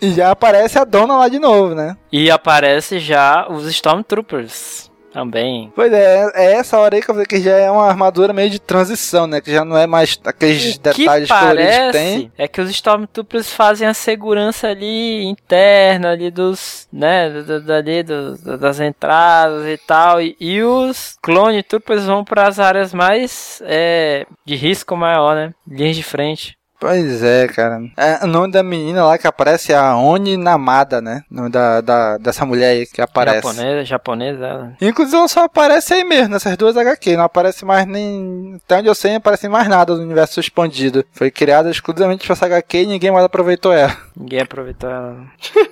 E 0.00 0.12
já 0.12 0.30
aparece 0.30 0.78
a 0.78 0.84
dona 0.84 1.16
lá 1.16 1.28
de 1.28 1.40
novo, 1.40 1.74
né? 1.74 1.96
E 2.12 2.30
aparece 2.30 3.00
já 3.00 3.48
os 3.50 3.66
Stormtroopers 3.66 4.91
também. 5.12 5.72
Pois 5.74 5.92
é, 5.92 6.30
é 6.34 6.52
essa 6.54 6.78
hora 6.78 6.96
aí 6.96 7.02
que 7.02 7.10
eu 7.10 7.14
falei 7.14 7.26
que 7.26 7.40
já 7.40 7.52
é 7.56 7.70
uma 7.70 7.86
armadura 7.86 8.32
meio 8.32 8.48
de 8.50 8.58
transição, 8.58 9.26
né? 9.26 9.40
Que 9.40 9.52
já 9.52 9.64
não 9.64 9.76
é 9.76 9.86
mais 9.86 10.18
aqueles 10.24 10.76
O 10.76 10.80
que 10.80 11.04
detalhes 11.04 11.28
coloridos 11.28 11.86
que 11.86 11.92
tem. 11.92 12.32
é 12.38 12.48
que 12.48 12.60
os 12.60 12.70
Stormtroopers 12.70 13.52
fazem 13.52 13.86
a 13.86 13.94
segurança 13.94 14.68
ali 14.68 15.24
interna 15.24 16.10
ali 16.12 16.30
dos, 16.30 16.88
né, 16.92 17.30
dali 17.64 18.02
do- 18.02 18.36
do- 18.38 18.58
das 18.58 18.80
entradas 18.80 19.66
e 19.66 19.76
tal, 19.86 20.20
e, 20.20 20.36
e 20.40 20.62
os 20.62 21.16
Clone 21.22 21.62
Troopers 21.62 22.04
vão 22.04 22.24
para 22.24 22.48
as 22.48 22.58
áreas 22.58 22.94
mais 22.94 23.62
é, 23.66 24.26
de 24.44 24.54
risco 24.56 24.96
maior, 24.96 25.34
né, 25.34 25.52
linhas 25.68 25.96
de 25.96 26.02
frente. 26.02 26.56
Pois 26.82 27.22
é, 27.22 27.46
cara. 27.46 27.80
É, 27.96 28.24
o 28.24 28.26
nome 28.26 28.50
da 28.50 28.60
menina 28.60 29.04
lá 29.04 29.16
que 29.16 29.24
aparece 29.24 29.72
é 29.72 29.76
a 29.76 29.96
Oni 29.96 30.36
Namada, 30.36 31.00
né? 31.00 31.22
O 31.30 31.34
nome 31.36 31.48
da, 31.48 31.80
da, 31.80 32.18
dessa 32.18 32.44
mulher 32.44 32.70
aí 32.70 32.86
que 32.86 33.00
aparece. 33.00 33.36
Japonesa, 33.36 33.84
japonesa, 33.84 34.44
ela. 34.44 34.76
Inclusive 34.80 35.16
ela 35.16 35.28
só 35.28 35.44
aparece 35.44 35.94
aí 35.94 36.02
mesmo, 36.02 36.30
nessas 36.30 36.56
duas 36.56 36.76
HQ. 36.76 37.16
Não 37.16 37.22
aparece 37.22 37.64
mais 37.64 37.86
nem. 37.86 38.58
Até 38.64 38.78
onde 38.78 38.88
eu 38.88 38.96
sei, 38.96 39.12
não 39.12 39.18
aparece 39.18 39.48
mais 39.48 39.68
nada 39.68 39.94
do 39.94 40.02
universo 40.02 40.40
expandido. 40.40 41.04
Foi 41.12 41.30
criada 41.30 41.70
exclusivamente 41.70 42.26
pra 42.26 42.32
essa 42.32 42.46
HQ 42.46 42.82
e 42.82 42.86
ninguém 42.86 43.12
mais 43.12 43.26
aproveitou 43.26 43.72
ela. 43.72 43.96
ninguém 44.16 44.40
aproveitou 44.40 44.90
ela. 44.90 45.18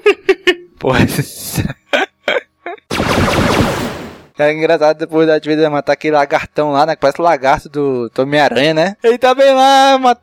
Porra. 4.41 4.51
É 4.51 4.53
engraçado 4.53 4.99
depois 4.99 5.27
da 5.27 5.35
Vader 5.35 5.71
matar 5.71 5.93
aquele 5.93 6.17
lagartão 6.17 6.73
lá, 6.73 6.87
né? 6.87 6.95
Que 6.95 7.01
parece 7.01 7.21
o 7.21 7.25
lagarto 7.25 7.69
do, 7.69 8.11
Homem-Aranha, 8.19 8.75
né? 8.75 8.97
Ele 9.03 9.19
tá 9.19 9.35
bem 9.35 9.53
lá, 9.53 9.97
uma, 9.97 10.17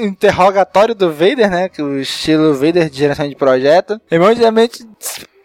interrogatório 0.00 0.94
do 0.94 1.12
Vader, 1.12 1.50
né? 1.50 1.68
Que 1.68 1.82
o 1.82 2.00
estilo 2.00 2.54
Vader 2.54 2.88
de 2.88 2.98
geração 2.98 3.28
de 3.28 3.36
projeto. 3.36 4.00
E 4.10 4.16
imediatamente 4.16 4.86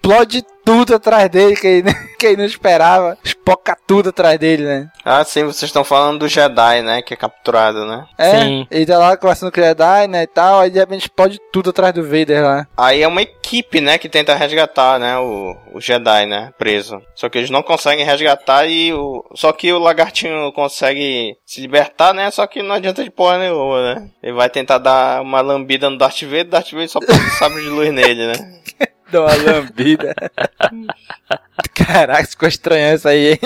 explode 0.01 0.43
tudo 0.65 0.95
atrás 0.95 1.29
dele, 1.29 1.55
que 1.55 1.67
ele, 1.67 1.93
que 2.17 2.25
ele 2.25 2.37
não 2.37 2.45
esperava. 2.45 3.17
Espoca 3.23 3.77
tudo 3.87 4.09
atrás 4.09 4.39
dele, 4.39 4.63
né? 4.63 4.89
Ah, 5.03 5.23
sim, 5.23 5.43
vocês 5.43 5.63
estão 5.63 5.83
falando 5.83 6.19
do 6.19 6.27
Jedi, 6.27 6.81
né? 6.81 7.01
Que 7.01 7.13
é 7.13 7.17
capturado, 7.17 7.85
né? 7.85 8.05
É, 8.17 8.41
Sim. 8.41 8.67
ele 8.69 8.85
tá 8.85 8.97
lá 8.97 9.17
conversando 9.17 9.51
com 9.51 9.59
o 9.59 9.63
Jedi, 9.63 10.07
né, 10.07 10.23
e 10.23 10.27
tal, 10.27 10.59
aí 10.59 10.69
de 10.69 10.79
repente 10.79 11.01
explode 11.01 11.39
tudo 11.51 11.71
atrás 11.71 11.93
do 11.93 12.03
Vader 12.03 12.43
lá. 12.43 12.67
Aí 12.77 13.01
é 13.01 13.07
uma 13.07 13.21
equipe, 13.21 13.81
né, 13.81 13.97
que 13.97 14.07
tenta 14.07 14.35
resgatar, 14.35 14.99
né, 14.99 15.17
o, 15.17 15.55
o 15.73 15.81
Jedi, 15.81 16.25
né, 16.25 16.51
preso. 16.57 17.01
Só 17.15 17.27
que 17.29 17.37
eles 17.37 17.49
não 17.49 17.63
conseguem 17.63 18.05
resgatar 18.05 18.65
e 18.67 18.93
o... 18.93 19.23
Só 19.35 19.51
que 19.51 19.71
o 19.73 19.79
lagartinho 19.79 20.51
consegue 20.53 21.35
se 21.45 21.61
libertar, 21.61 22.13
né, 22.13 22.29
só 22.31 22.45
que 22.47 22.61
não 22.61 22.75
adianta 22.75 23.03
de 23.03 23.09
porra 23.09 23.39
nenhuma, 23.39 23.95
né. 23.95 24.09
Ele 24.21 24.33
vai 24.33 24.49
tentar 24.49 24.77
dar 24.77 25.21
uma 25.21 25.41
lambida 25.41 25.89
no 25.89 25.97
Darth 25.97 26.21
Vader, 26.21 26.49
Darth 26.49 26.71
Vader 26.71 26.89
só 26.89 26.99
põe 27.05 27.15
o 27.15 27.29
sabre 27.31 27.61
de 27.61 27.69
luz 27.69 27.91
nele, 27.91 28.27
né. 28.27 28.60
Dá 29.11 29.21
uma 29.21 29.35
lambida. 29.35 30.15
Caraca, 31.73 32.27
ficou 32.27 32.47
estranho 32.47 32.95
isso 32.95 33.07
aí, 33.07 33.31
hein? 33.31 33.39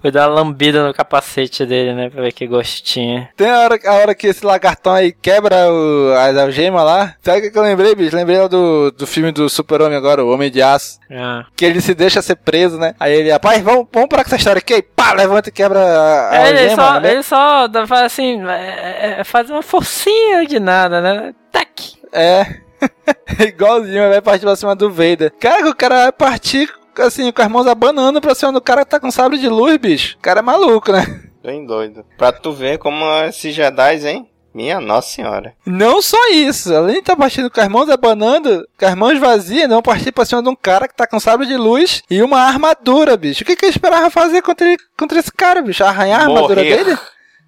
Foi 0.00 0.10
dar 0.10 0.28
uma 0.28 0.40
lambida 0.40 0.86
no 0.86 0.92
capacete 0.92 1.64
dele, 1.64 1.94
né, 1.94 2.10
pra 2.10 2.22
ver 2.22 2.32
que 2.32 2.46
gostinho. 2.46 3.26
Tem 3.36 3.48
a 3.48 3.60
hora, 3.60 3.78
a 3.84 3.94
hora 3.94 4.14
que 4.14 4.26
esse 4.26 4.44
lagartão 4.44 4.92
aí 4.92 5.12
quebra 5.12 5.70
o, 5.72 6.12
as 6.12 6.36
algemas 6.36 6.84
lá. 6.84 7.14
Sabe 7.22 7.46
o 7.46 7.52
que 7.52 7.58
eu 7.58 7.62
lembrei, 7.62 7.94
bicho? 7.94 8.14
Lembrei 8.14 8.48
do, 8.48 8.90
do 8.90 9.06
filme 9.06 9.32
do 9.32 9.48
Super-Homem 9.48 9.96
agora, 9.96 10.24
o 10.24 10.32
Homem 10.32 10.50
de 10.50 10.62
Aço. 10.62 10.98
Ah. 11.10 11.46
Que 11.56 11.64
ele 11.64 11.80
se 11.80 11.94
deixa 11.94 12.22
ser 12.22 12.36
preso, 12.36 12.78
né? 12.78 12.94
Aí 13.00 13.12
ele, 13.14 13.32
rapaz, 13.32 13.62
vamos, 13.62 13.86
vamos 13.92 14.08
parar 14.08 14.22
com 14.22 14.28
essa 14.28 14.36
história 14.36 14.58
aqui. 14.58 14.74
Aí, 14.74 14.82
pá, 14.82 15.12
levanta 15.12 15.48
e 15.48 15.52
quebra 15.52 15.80
a, 15.80 16.30
a 16.30 16.36
É, 16.36 16.48
ele 16.50 16.58
algema, 16.60 16.82
só, 16.82 17.00
né? 17.00 17.12
ele 17.12 17.22
só 17.22 17.68
faz 17.86 18.02
assim, 18.02 18.46
é, 18.48 19.16
é, 19.20 19.24
faz 19.24 19.50
uma 19.50 19.62
forcinha 19.62 20.46
de 20.46 20.60
nada, 20.60 21.00
né? 21.00 21.34
Tac! 21.50 21.94
É. 22.12 22.65
Igualzinho, 23.40 24.08
vai 24.08 24.20
partir 24.20 24.42
pra 24.44 24.56
cima 24.56 24.74
do 24.74 24.90
Vader. 24.90 25.32
Cara, 25.38 25.68
o 25.68 25.74
cara 25.74 26.04
vai 26.04 26.12
partir 26.12 26.72
assim, 26.98 27.30
com 27.30 27.42
as 27.42 27.48
mãos 27.48 27.66
abanando 27.66 28.20
pra 28.20 28.34
cima 28.34 28.52
do 28.52 28.60
cara 28.60 28.84
que 28.84 28.90
tá 28.90 28.98
com 29.00 29.10
sabre 29.10 29.38
de 29.38 29.48
luz, 29.48 29.76
bicho. 29.76 30.16
O 30.16 30.20
cara 30.20 30.40
é 30.40 30.42
maluco, 30.42 30.92
né? 30.92 31.04
Bem 31.42 31.66
doido. 31.66 32.04
Pra 32.16 32.32
tu 32.32 32.52
ver 32.52 32.78
como 32.78 33.04
esses 33.24 33.54
Jedi, 33.54 34.06
hein. 34.08 34.28
Minha 34.54 34.80
nossa 34.80 35.10
senhora. 35.10 35.52
Não 35.66 36.00
só 36.00 36.16
isso, 36.30 36.74
além 36.74 36.94
de 36.94 37.00
estar 37.00 37.14
partindo 37.14 37.50
com 37.50 37.60
as 37.60 37.68
mãos 37.68 37.90
abanando, 37.90 38.66
com 38.78 38.86
as 38.86 38.94
mãos 38.94 39.18
vazias, 39.18 39.68
não 39.68 39.82
partir 39.82 40.12
pra 40.12 40.24
cima 40.24 40.42
de 40.42 40.48
um 40.48 40.56
cara 40.56 40.88
que 40.88 40.96
tá 40.96 41.06
com 41.06 41.20
sabre 41.20 41.46
de 41.46 41.58
luz 41.58 42.02
e 42.10 42.22
uma 42.22 42.40
armadura, 42.40 43.18
bicho. 43.18 43.42
O 43.42 43.46
que, 43.46 43.54
que 43.54 43.66
ele 43.66 43.72
esperava 43.72 44.08
fazer 44.08 44.40
contra, 44.40 44.66
ele, 44.66 44.78
contra 44.98 45.18
esse 45.18 45.30
cara, 45.30 45.60
bicho? 45.60 45.84
Arranhar 45.84 46.20
a 46.20 46.24
armadura 46.24 46.62
Morrer. 46.64 46.84
dele? 46.84 46.98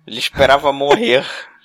Ele 0.07 0.19
esperava 0.19 0.71
morrer. 0.71 1.25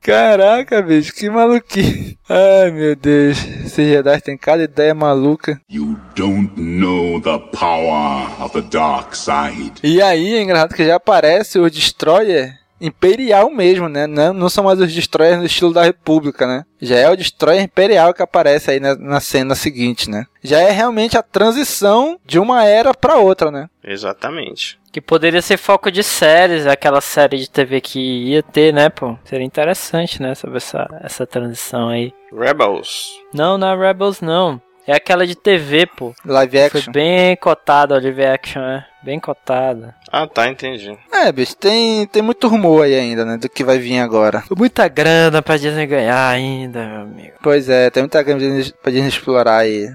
Caraca, 0.00 0.80
bicho, 0.82 1.12
que 1.12 1.28
maluquice. 1.28 2.16
Ai, 2.28 2.70
meu 2.70 2.94
Deus. 2.94 3.38
Esses 3.64 3.88
Jedi 3.88 4.20
tem 4.20 4.36
cada 4.36 4.62
ideia 4.62 4.94
maluca. 4.94 5.60
You 5.68 5.98
don't 6.14 6.52
know 6.60 7.20
the 7.20 7.38
power 7.56 8.28
of 8.40 8.52
the 8.52 8.62
dark 8.62 9.14
side. 9.14 9.80
E 9.82 10.00
aí, 10.00 10.34
é 10.34 10.42
engraçado 10.42 10.74
que 10.74 10.86
já 10.86 10.96
aparece 10.96 11.58
o 11.58 11.68
Destroyer 11.68 12.54
imperial 12.80 13.50
mesmo, 13.50 13.88
né? 13.88 14.06
Não, 14.06 14.32
não 14.32 14.48
são 14.48 14.64
mais 14.64 14.80
os 14.80 14.92
destroyers 14.92 15.38
no 15.38 15.44
estilo 15.46 15.72
da 15.72 15.82
República, 15.82 16.46
né? 16.46 16.64
Já 16.80 16.96
é 16.96 17.10
o 17.10 17.16
destroyer 17.16 17.62
imperial 17.62 18.12
que 18.12 18.22
aparece 18.22 18.70
aí 18.70 18.80
na, 18.80 18.94
na 18.94 19.20
cena 19.20 19.54
seguinte, 19.54 20.10
né? 20.10 20.24
Já 20.42 20.60
é 20.60 20.70
realmente 20.70 21.16
a 21.16 21.22
transição 21.22 22.18
de 22.24 22.38
uma 22.38 22.64
era 22.64 22.92
pra 22.94 23.16
outra, 23.16 23.50
né? 23.50 23.68
Exatamente. 23.82 24.78
Que 24.92 25.00
poderia 25.00 25.42
ser 25.42 25.56
foco 25.56 25.90
de 25.90 26.02
séries, 26.02 26.66
aquela 26.66 27.00
série 27.00 27.38
de 27.38 27.50
TV 27.50 27.80
que 27.80 28.00
ia 28.30 28.42
ter, 28.42 28.72
né, 28.72 28.88
pô? 28.88 29.16
Seria 29.24 29.44
interessante, 29.44 30.22
né, 30.22 30.34
sobre 30.34 30.56
essa, 30.56 30.86
essa 31.02 31.26
transição 31.26 31.88
aí. 31.88 32.12
Rebels. 32.32 33.08
Não, 33.34 33.58
não 33.58 33.68
é 33.68 33.88
Rebels, 33.88 34.20
não. 34.20 34.60
É 34.86 34.94
aquela 34.94 35.26
de 35.26 35.34
TV, 35.34 35.84
pô. 35.86 36.14
Live 36.24 36.70
Foi 36.70 36.80
action. 36.80 36.92
bem 36.92 37.36
cotada 37.36 37.96
a 37.96 38.00
live 38.00 38.24
action, 38.24 38.62
é. 38.62 38.86
Bem 39.06 39.20
cotada. 39.20 39.94
Ah, 40.10 40.26
tá, 40.26 40.48
entendi. 40.48 40.98
É, 41.12 41.30
bicho, 41.30 41.56
tem, 41.56 42.06
tem 42.06 42.20
muito 42.22 42.48
rumor 42.48 42.84
aí 42.84 42.92
ainda, 42.96 43.24
né? 43.24 43.36
Do 43.36 43.48
que 43.48 43.62
vai 43.62 43.78
vir 43.78 44.00
agora. 44.00 44.42
Muita 44.58 44.88
grana 44.88 45.40
pra 45.40 45.56
Disney 45.56 45.86
ganhar 45.86 46.28
ainda, 46.28 46.84
meu 46.84 47.00
amigo. 47.02 47.32
Pois 47.40 47.68
é, 47.68 47.88
tem 47.88 48.02
muita 48.02 48.20
grana 48.24 48.40
pra 48.40 48.48
Disney- 48.48 48.74
pra 48.82 48.90
Disney 48.90 49.08
explorar 49.08 49.58
aí. 49.58 49.88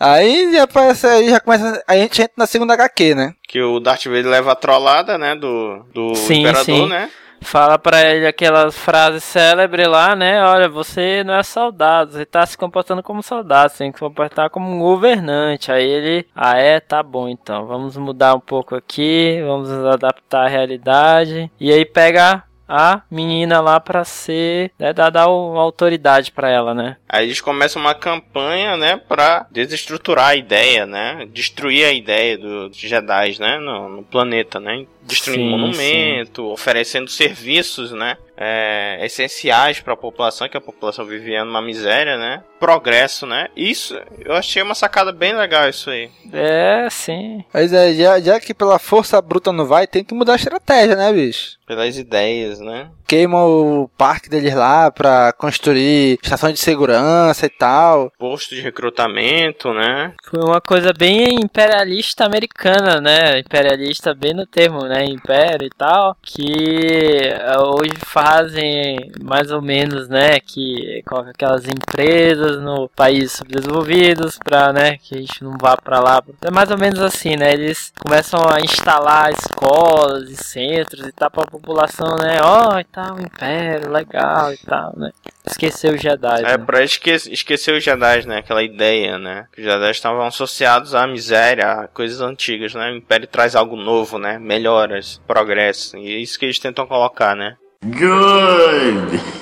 Aí 0.00 0.52
já 0.52 0.64
aparece 0.64 1.06
aí, 1.06 1.30
já 1.30 1.38
começa. 1.38 1.82
Aí 1.86 2.00
a 2.00 2.02
gente 2.02 2.20
entra 2.20 2.34
na 2.36 2.46
segunda 2.46 2.74
HQ, 2.74 3.14
né? 3.14 3.32
Que 3.46 3.62
o 3.62 3.78
Darth 3.78 4.06
Vader 4.06 4.26
leva 4.26 4.50
a 4.52 4.56
trollada, 4.56 5.16
né? 5.16 5.36
Do, 5.36 5.84
do 5.94 6.14
Sim, 6.16 6.40
Imperador, 6.40 6.64
sim. 6.64 6.88
né? 6.88 7.10
Fala 7.42 7.78
pra 7.78 8.00
ele 8.02 8.26
aquelas 8.26 8.76
frases 8.76 9.24
célebres 9.24 9.88
lá, 9.88 10.14
né? 10.16 10.42
Olha, 10.44 10.68
você 10.68 11.22
não 11.24 11.34
é 11.34 11.42
soldado, 11.42 12.12
você 12.12 12.24
tá 12.24 12.44
se 12.46 12.56
comportando 12.56 13.02
como 13.02 13.22
soldado, 13.22 13.70
você 13.72 13.78
tem 13.78 13.92
que 13.92 13.98
se 13.98 14.04
comportar 14.04 14.48
como 14.50 14.70
um 14.70 14.78
governante. 14.78 15.70
Aí 15.70 15.84
ele, 15.84 16.26
ah 16.34 16.56
é, 16.56 16.80
tá 16.80 17.02
bom 17.02 17.28
então, 17.28 17.66
vamos 17.66 17.96
mudar 17.96 18.34
um 18.34 18.40
pouco 18.40 18.74
aqui, 18.74 19.42
vamos 19.44 19.70
adaptar 19.70 20.46
à 20.46 20.48
realidade. 20.48 21.50
E 21.60 21.72
aí 21.72 21.84
pega 21.84 22.44
a 22.68 23.02
menina 23.10 23.60
lá 23.60 23.78
pra 23.80 24.04
ser, 24.04 24.70
né, 24.78 24.92
dar, 24.92 25.10
dar 25.10 25.22
autoridade 25.24 26.32
pra 26.32 26.50
ela, 26.50 26.72
né? 26.74 26.96
Aí 27.08 27.26
eles 27.26 27.40
começam 27.40 27.80
uma 27.82 27.94
campanha, 27.94 28.76
né, 28.76 28.96
pra 28.96 29.46
desestruturar 29.50 30.28
a 30.28 30.36
ideia, 30.36 30.86
né, 30.86 31.26
destruir 31.32 31.84
a 31.84 31.92
ideia 31.92 32.38
do- 32.38 32.68
dos 32.68 32.78
Jedi, 32.78 33.38
né, 33.40 33.58
no, 33.58 33.88
no 33.88 34.02
planeta, 34.02 34.58
né, 34.60 34.86
destruindo 35.02 35.44
Sim, 35.44 35.50
monumento, 35.50 36.46
oferecendo 36.50 37.10
serviços, 37.10 37.92
né, 37.92 38.16
é, 38.36 38.98
essenciais 39.04 39.80
para 39.80 39.94
a 39.94 39.96
população, 39.96 40.48
que 40.48 40.56
a 40.56 40.60
população 40.60 41.04
vivia 41.04 41.44
numa 41.44 41.60
miséria, 41.62 42.16
né, 42.16 42.42
progresso, 42.62 43.26
né, 43.26 43.48
isso, 43.56 44.00
eu 44.24 44.34
achei 44.34 44.62
uma 44.62 44.76
sacada 44.76 45.10
bem 45.10 45.34
legal 45.36 45.68
isso 45.68 45.90
aí. 45.90 46.08
É, 46.32 46.86
sim. 46.88 47.44
Mas 47.52 47.72
é, 47.72 47.92
já, 47.92 48.20
já 48.20 48.38
que 48.38 48.54
pela 48.54 48.78
força 48.78 49.20
bruta 49.20 49.50
não 49.50 49.66
vai, 49.66 49.84
tem 49.84 50.04
que 50.04 50.14
mudar 50.14 50.34
a 50.34 50.36
estratégia, 50.36 50.94
né, 50.94 51.12
bicho? 51.12 51.58
Pelas 51.66 51.98
ideias, 51.98 52.60
né. 52.60 52.88
Queima 53.12 53.44
o 53.44 53.90
parque 53.98 54.30
deles 54.30 54.54
lá 54.54 54.90
pra 54.90 55.34
construir 55.34 56.18
estação 56.22 56.50
de 56.50 56.58
segurança 56.58 57.44
e 57.44 57.50
tal. 57.50 58.10
Posto 58.18 58.54
de 58.54 58.62
recrutamento, 58.62 59.70
né? 59.74 60.14
Foi 60.24 60.40
uma 60.42 60.62
coisa 60.62 60.94
bem 60.96 61.34
imperialista 61.34 62.24
americana, 62.24 63.02
né? 63.02 63.38
Imperialista 63.38 64.14
bem 64.14 64.32
no 64.32 64.46
termo, 64.46 64.86
né? 64.86 65.04
Império 65.04 65.66
e 65.66 65.70
tal. 65.76 66.16
Que 66.22 67.18
eh, 67.22 67.58
hoje 67.58 67.92
fazem 67.98 69.10
mais 69.22 69.50
ou 69.50 69.60
menos, 69.60 70.08
né? 70.08 70.40
Que 70.40 71.02
colocam 71.06 71.32
aquelas 71.32 71.66
empresas 71.66 72.51
no 72.60 72.88
país 72.88 73.32
subdesenvolvidos 73.32 74.38
pra, 74.38 74.72
né? 74.72 74.98
Que 74.98 75.16
a 75.16 75.20
gente 75.20 75.42
não 75.42 75.56
vá 75.60 75.76
pra 75.76 76.00
lá. 76.00 76.22
É 76.42 76.50
mais 76.50 76.70
ou 76.70 76.78
menos 76.78 77.00
assim, 77.00 77.36
né? 77.36 77.52
Eles 77.52 77.92
começam 77.98 78.40
a 78.48 78.60
instalar 78.60 79.32
escolas 79.32 80.28
e 80.30 80.36
centros 80.36 81.06
e 81.06 81.12
tal 81.12 81.30
pra 81.30 81.44
população, 81.44 82.16
né? 82.16 82.38
Ó, 82.42 82.78
e 82.78 82.84
tal, 82.84 83.20
império, 83.20 83.90
legal 83.90 84.52
e 84.52 84.58
tal, 84.58 84.92
né? 84.96 85.10
Esqueceu 85.46 85.94
os 85.94 86.00
Jedi. 86.00 86.40
É 86.40 86.56
né? 86.56 86.58
pra 86.58 86.82
esque 86.82 87.10
esquecer 87.10 87.74
os 87.74 87.82
Jedi, 87.82 88.26
né? 88.26 88.38
Aquela 88.38 88.62
ideia, 88.62 89.18
né? 89.18 89.46
Que 89.52 89.60
os 89.60 89.66
Jedi 89.66 89.90
estavam 89.90 90.24
associados 90.24 90.94
à 90.94 91.06
miséria, 91.06 91.72
a 91.72 91.88
coisas 91.88 92.20
antigas, 92.20 92.74
né? 92.74 92.90
O 92.90 92.96
Império 92.96 93.26
traz 93.26 93.56
algo 93.56 93.76
novo, 93.76 94.18
né? 94.18 94.38
Melhoras, 94.38 95.20
progresso. 95.26 95.96
E 95.96 96.14
é 96.14 96.18
isso 96.18 96.38
que 96.38 96.44
eles 96.44 96.58
tentam 96.58 96.86
colocar, 96.86 97.34
né? 97.34 97.56
Good! 97.84 99.41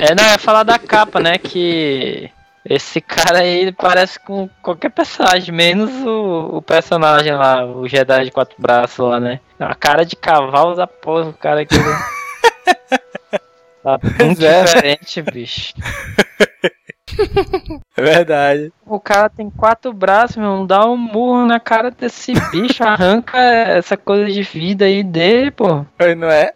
É, 0.00 0.14
não, 0.14 0.24
é 0.24 0.38
falar 0.38 0.62
da 0.62 0.78
capa, 0.78 1.20
né? 1.20 1.38
Que 1.38 2.30
esse 2.64 3.00
cara 3.00 3.38
aí 3.40 3.72
parece 3.72 4.18
com 4.18 4.48
qualquer 4.60 4.90
personagem, 4.90 5.54
menos 5.54 5.90
o, 6.04 6.56
o 6.56 6.62
personagem 6.62 7.32
lá, 7.32 7.64
o 7.64 7.88
Jedi 7.88 8.24
de 8.24 8.30
quatro 8.30 8.56
braços 8.58 8.98
lá, 8.98 9.20
né? 9.20 9.40
A 9.58 9.74
cara 9.74 10.04
de 10.04 10.16
cavalo 10.16 10.74
da 10.74 10.86
porra, 10.86 11.28
o 11.28 11.32
cara 11.32 11.60
aqui. 11.62 11.78
né? 11.78 11.98
Tá 13.86 14.00
muito 14.02 14.44
é. 14.44 14.64
diferente, 14.64 15.22
bicho. 15.22 15.72
É 17.96 18.02
verdade. 18.02 18.72
O 18.84 18.98
cara 18.98 19.28
tem 19.30 19.48
quatro 19.48 19.92
braços, 19.92 20.36
meu. 20.36 20.66
Dá 20.66 20.84
um 20.84 20.96
murro 20.96 21.46
na 21.46 21.60
cara 21.60 21.92
desse 21.92 22.32
bicho, 22.50 22.82
arranca 22.82 23.38
essa 23.38 23.96
coisa 23.96 24.26
de 24.26 24.42
vida 24.42 24.86
aí 24.86 25.04
dele, 25.04 25.52
pô. 25.52 25.86
Não 26.16 26.28
é? 26.28 26.52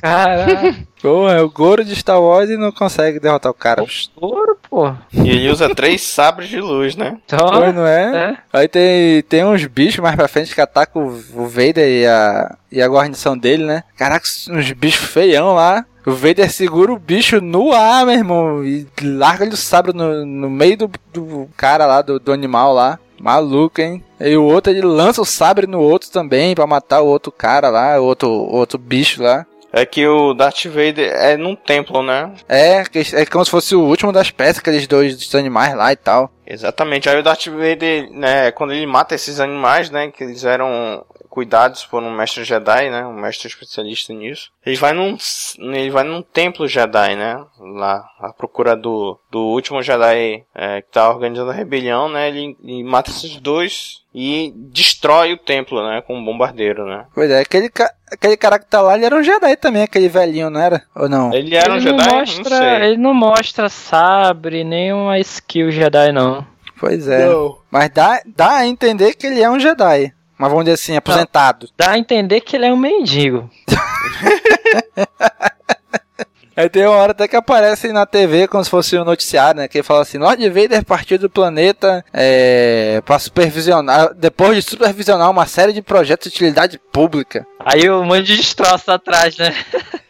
Caralho, 0.00 0.86
Pô, 1.00 1.28
é 1.28 1.40
o 1.40 1.48
Goro 1.50 1.84
de 1.84 1.94
Star 1.94 2.20
Wars 2.20 2.50
e 2.50 2.56
não 2.56 2.72
consegue 2.72 3.20
derrotar 3.20 3.50
o 3.50 3.54
cara. 3.54 3.82
bicho. 3.82 4.10
ouro, 4.16 4.58
pô. 4.68 4.92
E 5.12 5.30
ele 5.30 5.50
usa 5.50 5.72
três 5.74 6.02
sabres 6.02 6.48
de 6.48 6.60
luz, 6.60 6.96
né? 6.96 7.18
Pô, 7.28 7.38
Só, 7.38 7.72
não 7.72 7.86
é? 7.86 8.30
é. 8.32 8.36
Aí 8.52 8.68
tem, 8.68 9.22
tem 9.22 9.44
uns 9.44 9.64
bichos 9.66 10.00
mais 10.00 10.16
pra 10.16 10.28
frente 10.28 10.54
que 10.54 10.60
atacam 10.60 11.02
o, 11.02 11.42
o 11.42 11.46
Vader 11.46 11.88
e 11.88 12.06
a, 12.06 12.56
e 12.72 12.82
a 12.82 12.88
guarnição 12.88 13.36
dele, 13.36 13.64
né? 13.64 13.84
Caraca, 13.96 14.26
uns 14.50 14.72
bichos 14.72 15.08
feião 15.08 15.54
lá. 15.54 15.84
O 16.04 16.12
Vader 16.12 16.50
segura 16.50 16.92
o 16.92 16.98
bicho 16.98 17.40
no 17.40 17.72
ar, 17.72 18.06
meu 18.06 18.14
irmão, 18.14 18.64
e 18.64 18.86
larga-lhe 19.02 19.50
o 19.52 19.56
sabre 19.56 19.92
no, 19.92 20.24
no 20.24 20.48
meio 20.48 20.76
do, 20.76 20.90
do 21.12 21.48
cara 21.56 21.84
lá, 21.84 22.00
do, 22.00 22.18
do 22.20 22.32
animal 22.32 22.72
lá. 22.72 22.98
Maluco, 23.20 23.80
hein? 23.80 24.04
E 24.20 24.36
o 24.36 24.44
outro, 24.44 24.70
ele 24.70 24.82
lança 24.82 25.20
o 25.20 25.24
sabre 25.24 25.66
no 25.66 25.80
outro 25.80 26.10
também 26.10 26.54
pra 26.54 26.66
matar 26.66 27.00
o 27.00 27.06
outro 27.06 27.32
cara 27.32 27.70
lá, 27.70 27.98
o 28.00 28.04
outro, 28.04 28.28
o 28.28 28.54
outro 28.54 28.78
bicho 28.78 29.22
lá. 29.22 29.44
É 29.76 29.84
que 29.84 30.06
o 30.06 30.32
Darth 30.32 30.64
Vader 30.64 31.12
é 31.14 31.36
num 31.36 31.54
templo, 31.54 32.02
né? 32.02 32.32
É, 32.48 32.82
é 33.12 33.26
como 33.26 33.44
se 33.44 33.50
fosse 33.50 33.76
o 33.76 33.82
último 33.82 34.10
das 34.10 34.30
peças, 34.30 34.60
aqueles 34.60 34.86
dois 34.86 35.14
dos 35.14 35.34
animais 35.34 35.74
lá 35.76 35.92
e 35.92 35.96
tal. 35.96 36.30
Exatamente. 36.46 37.10
Aí 37.10 37.18
o 37.18 37.22
Darth 37.22 37.48
Vader, 37.48 38.10
né, 38.10 38.50
quando 38.52 38.72
ele 38.72 38.86
mata 38.86 39.14
esses 39.14 39.38
animais, 39.38 39.90
né, 39.90 40.10
que 40.10 40.24
eles 40.24 40.44
eram 40.44 41.04
cuidados 41.36 41.84
por 41.84 42.02
um 42.02 42.10
mestre 42.10 42.44
Jedi, 42.44 42.88
né, 42.88 43.04
um 43.04 43.12
mestre 43.12 43.46
especialista 43.46 44.10
nisso. 44.14 44.48
Ele 44.64 44.76
vai 44.76 44.94
num, 44.94 45.18
ele 45.58 45.90
vai 45.90 46.02
num 46.02 46.22
templo 46.22 46.66
Jedi, 46.66 47.14
né, 47.14 47.38
lá 47.60 48.02
à 48.18 48.32
procura 48.32 48.74
do, 48.74 49.20
do 49.30 49.40
último 49.40 49.82
Jedi 49.82 50.42
é, 50.54 50.80
que 50.80 50.90
tá 50.90 51.10
organizando 51.10 51.50
a 51.50 51.54
rebelião, 51.54 52.08
né, 52.08 52.28
ele, 52.28 52.56
ele 52.64 52.82
mata 52.84 53.10
esses 53.10 53.36
dois 53.36 53.96
e 54.14 54.50
destrói 54.72 55.34
o 55.34 55.38
templo, 55.38 55.86
né, 55.86 56.00
com 56.00 56.16
um 56.16 56.24
bombardeiro, 56.24 56.86
né. 56.86 57.04
Pois 57.14 57.30
é, 57.30 57.40
aquele, 57.40 57.68
ca- 57.68 57.92
aquele 58.10 58.38
cara 58.38 58.58
que 58.58 58.64
tá 58.64 58.80
lá, 58.80 58.94
ele 58.96 59.04
era 59.04 59.14
um 59.16 59.22
Jedi 59.22 59.56
também, 59.56 59.82
aquele 59.82 60.08
velhinho, 60.08 60.48
não 60.48 60.58
era? 60.58 60.84
Ou 60.96 61.06
não? 61.06 61.34
Ele 61.34 61.54
era 61.54 61.70
um 61.70 61.76
ele 61.76 61.82
Jedi? 61.82 61.98
não 61.98 62.06
Não 62.08 62.18
mostra, 62.20 62.56
sei. 62.56 62.82
ele 62.88 62.96
não 62.96 63.12
mostra 63.12 63.68
sabre, 63.68 64.64
nem 64.64 64.90
uma 64.94 65.18
skill 65.18 65.70
Jedi 65.70 66.12
não. 66.12 66.46
Pois 66.78 67.08
é. 67.08 67.26
Mas 67.70 67.88
dá, 67.90 68.20
dá 68.26 68.56
a 68.56 68.66
entender 68.66 69.14
que 69.14 69.26
ele 69.26 69.42
é 69.42 69.48
um 69.50 69.58
Jedi. 69.58 70.12
Mas 70.38 70.50
vamos 70.50 70.64
dizer 70.64 70.74
assim, 70.74 70.96
aposentado. 70.96 71.68
Dá 71.76 71.92
a 71.92 71.98
entender 71.98 72.40
que 72.40 72.56
ele 72.56 72.66
é 72.66 72.72
um 72.72 72.76
mendigo. 72.76 73.50
Aí 76.56 76.70
tem 76.70 76.86
uma 76.86 76.96
hora 76.96 77.12
até 77.12 77.28
que 77.28 77.36
aparece 77.36 77.92
na 77.92 78.06
TV 78.06 78.48
como 78.48 78.64
se 78.64 78.70
fosse 78.70 78.96
um 78.96 79.04
noticiário, 79.04 79.60
né? 79.60 79.68
Que 79.68 79.76
ele 79.76 79.84
fala 79.84 80.00
assim, 80.00 80.16
Lord 80.16 80.48
Vader 80.48 80.82
partiu 80.86 81.18
do 81.18 81.28
planeta 81.28 82.02
é, 82.14 83.02
para 83.04 83.18
supervisionar, 83.18 84.14
depois 84.14 84.56
de 84.56 84.70
supervisionar 84.70 85.30
uma 85.30 85.44
série 85.44 85.74
de 85.74 85.82
projetos 85.82 86.32
de 86.32 86.36
utilidade 86.36 86.80
pública. 86.90 87.46
Aí 87.60 87.90
um 87.90 88.04
monte 88.04 88.22
de 88.22 88.38
destroço 88.38 88.90
atrás, 88.90 89.36
né? 89.36 89.54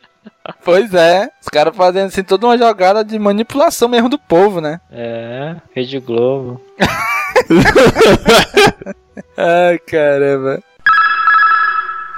Pois 0.65 0.95
é, 0.95 1.29
os 1.43 1.49
caras 1.49 1.77
fazendo 1.77 2.07
assim 2.07 2.23
toda 2.23 2.47
uma 2.47 2.57
jogada 2.57 3.05
de 3.05 3.19
manipulação 3.19 3.89
mesmo 3.89 4.09
do 4.09 4.17
povo, 4.17 4.61
né? 4.61 4.81
É, 4.93 5.57
Rede 5.75 5.99
Globo. 5.99 6.63
Ai, 9.37 9.79
caramba. 9.79 10.63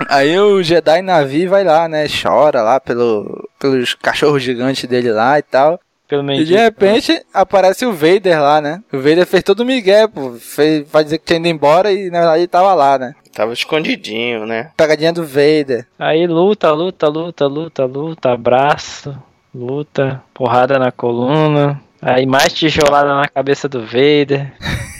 Aí 0.08 0.38
o 0.38 0.62
Jedi 0.62 1.02
Navi 1.02 1.46
vai 1.46 1.64
lá, 1.64 1.88
né? 1.88 2.06
Chora 2.08 2.62
lá 2.62 2.78
pelo, 2.78 3.48
pelos 3.58 3.94
cachorros 3.94 4.42
gigantes 4.42 4.88
dele 4.88 5.10
lá 5.10 5.38
e 5.38 5.42
tal. 5.42 5.80
Pelo 6.08 6.32
E 6.32 6.44
de 6.44 6.56
repente 6.56 7.22
aparece 7.34 7.84
o 7.84 7.92
Vader 7.92 8.40
lá, 8.40 8.60
né? 8.60 8.82
O 8.92 8.96
Vader 8.96 9.26
fez 9.26 9.42
todo 9.42 9.60
o 9.60 9.64
migué, 9.64 10.06
pô. 10.08 10.32
Fez, 10.32 10.88
vai 10.88 11.04
dizer 11.04 11.18
que 11.18 11.26
tinha 11.26 11.38
ido 11.38 11.48
embora 11.48 11.92
e 11.92 12.10
na 12.10 12.20
verdade 12.20 12.40
ele 12.40 12.48
tava 12.48 12.72
lá, 12.74 12.98
né? 12.98 13.14
Tava 13.34 13.52
escondidinho, 13.52 14.46
né. 14.46 14.70
Pegadinha 14.76 15.12
do 15.12 15.24
Vader. 15.24 15.86
Aí 15.98 16.26
luta, 16.26 16.72
luta, 16.72 17.08
luta, 17.08 17.46
luta, 17.46 17.84
luta, 17.84 18.32
abraço, 18.32 19.14
luta, 19.54 20.22
porrada 20.32 20.78
na 20.78 20.90
coluna. 20.90 21.80
Aí 22.00 22.24
mais 22.24 22.54
tijolada 22.54 23.14
na 23.14 23.28
cabeça 23.28 23.68
do 23.68 23.84
Vader. 23.84 24.52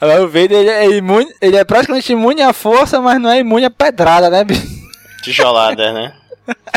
Agora 0.00 0.22
o 0.22 0.28
Vader 0.28 0.52
ele 0.52 0.70
é 0.70 0.90
imune, 0.90 1.32
ele 1.40 1.56
é 1.56 1.64
praticamente 1.64 2.12
imune 2.12 2.42
à 2.42 2.52
força, 2.52 3.00
mas 3.00 3.20
não 3.20 3.30
é 3.30 3.38
imune 3.38 3.66
à 3.66 3.70
pedrada, 3.70 4.30
né, 4.30 4.42
bicho? 4.44 4.66
Tijolada, 5.22 5.92
né? 5.92 6.14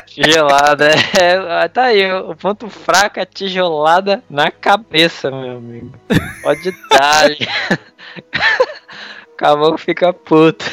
Tijolada, 0.05 0.91
é, 1.19 1.67
tá 1.67 1.83
aí, 1.83 2.11
o 2.11 2.35
ponto 2.35 2.69
fraco 2.69 3.19
é 3.19 3.25
tijolada 3.25 4.23
na 4.29 4.51
cabeça, 4.51 5.29
meu 5.29 5.57
amigo. 5.57 5.91
Pode 6.41 6.71
dar. 6.89 7.29
Acabou 9.35 9.75
que 9.75 9.81
fica 9.81 10.11
puto. 10.11 10.65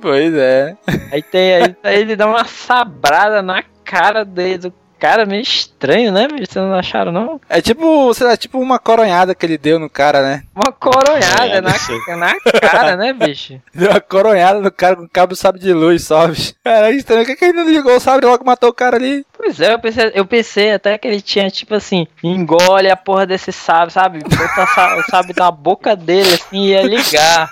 Pois 0.00 0.34
é. 0.34 0.76
Aí 1.10 1.22
tem 1.22 1.54
aí, 1.54 1.76
aí 1.82 2.00
ele 2.00 2.14
dá 2.16 2.26
uma 2.26 2.44
sabrada 2.44 3.42
na 3.42 3.64
cara 3.84 4.24
dele, 4.24 4.58
do 4.58 4.74
cara 5.00 5.24
meio 5.26 5.42
estranho, 5.42 6.12
né, 6.12 6.28
bicho? 6.28 6.52
Vocês 6.52 6.64
não 6.64 6.74
acharam, 6.74 7.10
não? 7.10 7.40
É 7.48 7.60
tipo, 7.60 8.12
sei 8.14 8.26
lá, 8.26 8.36
tipo 8.36 8.58
uma 8.60 8.78
coronhada 8.78 9.34
que 9.34 9.44
ele 9.46 9.58
deu 9.58 9.78
no 9.78 9.88
cara, 9.90 10.22
né? 10.22 10.42
Uma 10.54 10.70
coronhada 10.72 11.00
Coronhada, 11.10 11.62
na, 11.62 12.16
na 12.16 12.60
cara, 12.60 12.96
né, 12.96 13.12
bicho? 13.12 13.60
Deu 13.74 13.90
uma 13.90 14.00
coronhada 14.00 14.60
no 14.60 14.70
cara 14.70 14.96
com 14.96 15.08
cabo 15.08 15.32
de 15.32 15.38
sabre 15.38 15.60
de 15.60 15.72
luz, 15.72 16.04
só, 16.04 16.28
bicho. 16.28 16.52
Cara, 16.62 16.90
estranho. 16.90 17.22
Por 17.24 17.26
que, 17.30 17.36
que 17.36 17.44
ele 17.46 17.52
não 17.54 17.68
ligou 17.68 17.96
o 17.96 18.00
sabre 18.00 18.26
e 18.26 18.28
logo 18.28 18.44
matou 18.44 18.68
o 18.70 18.74
cara 18.74 18.96
ali? 18.96 19.24
Pois 19.36 19.60
é, 19.60 19.72
eu 19.72 19.78
pensei, 19.78 20.12
eu 20.14 20.26
pensei 20.26 20.72
até 20.72 20.98
que 20.98 21.08
ele 21.08 21.20
tinha, 21.20 21.50
tipo 21.50 21.74
assim, 21.74 22.06
engole 22.22 22.90
a 22.90 22.96
porra 22.96 23.26
desse 23.26 23.50
sábio, 23.52 23.90
sabe? 23.90 24.18
Bota 24.20 24.98
o 24.98 25.10
sábio 25.10 25.34
na 25.36 25.50
boca 25.50 25.96
dele, 25.96 26.34
assim, 26.34 26.56
e 26.58 26.68
ia 26.70 26.82
ligar. 26.82 27.48